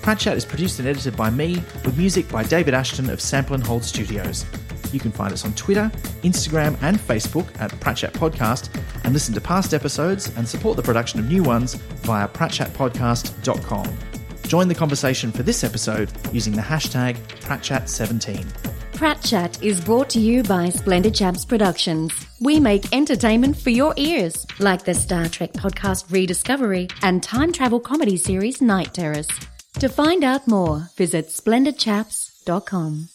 Pratchat 0.01 0.35
is 0.35 0.45
produced 0.45 0.79
and 0.79 0.87
edited 0.87 1.15
by 1.15 1.29
me, 1.29 1.61
with 1.85 1.97
music 1.97 2.27
by 2.29 2.43
David 2.43 2.73
Ashton 2.73 3.09
of 3.09 3.21
Sample 3.21 3.53
and 3.53 3.63
Hold 3.63 3.83
Studios. 3.83 4.45
You 4.91 4.99
can 4.99 5.11
find 5.11 5.33
us 5.33 5.45
on 5.45 5.53
Twitter, 5.53 5.91
Instagram, 6.23 6.77
and 6.81 6.97
Facebook 6.97 7.47
at 7.59 7.71
Pratchat 7.71 8.11
Podcast, 8.11 8.69
and 9.03 9.13
listen 9.13 9.33
to 9.33 9.41
past 9.41 9.73
episodes 9.73 10.31
and 10.35 10.47
support 10.47 10.77
the 10.77 10.83
production 10.83 11.19
of 11.19 11.27
new 11.27 11.43
ones 11.43 11.75
via 12.03 12.27
pratchatpodcast.com. 12.27 13.97
Join 14.43 14.67
the 14.67 14.75
conversation 14.75 15.31
for 15.31 15.43
this 15.43 15.63
episode 15.63 16.11
using 16.33 16.53
the 16.53 16.61
hashtag 16.61 17.15
Pratchat17. 17.41 18.45
Pratchat 18.93 19.63
is 19.63 19.79
brought 19.79 20.09
to 20.09 20.19
you 20.19 20.43
by 20.43 20.67
Splendid 20.67 21.15
Chaps 21.15 21.45
Productions. 21.45 22.11
We 22.41 22.59
make 22.59 22.91
entertainment 22.93 23.55
for 23.57 23.69
your 23.69 23.93
ears, 23.95 24.45
like 24.59 24.83
the 24.83 24.93
Star 24.93 25.29
Trek 25.29 25.53
podcast 25.53 26.11
Rediscovery 26.11 26.89
and 27.01 27.23
time 27.23 27.53
travel 27.53 27.79
comedy 27.79 28.17
series 28.17 28.61
Night 28.61 28.93
Terrace. 28.93 29.29
To 29.75 29.87
find 29.87 30.25
out 30.25 30.47
more, 30.47 30.89
visit 30.97 31.27
splendidchaps.com. 31.27 33.09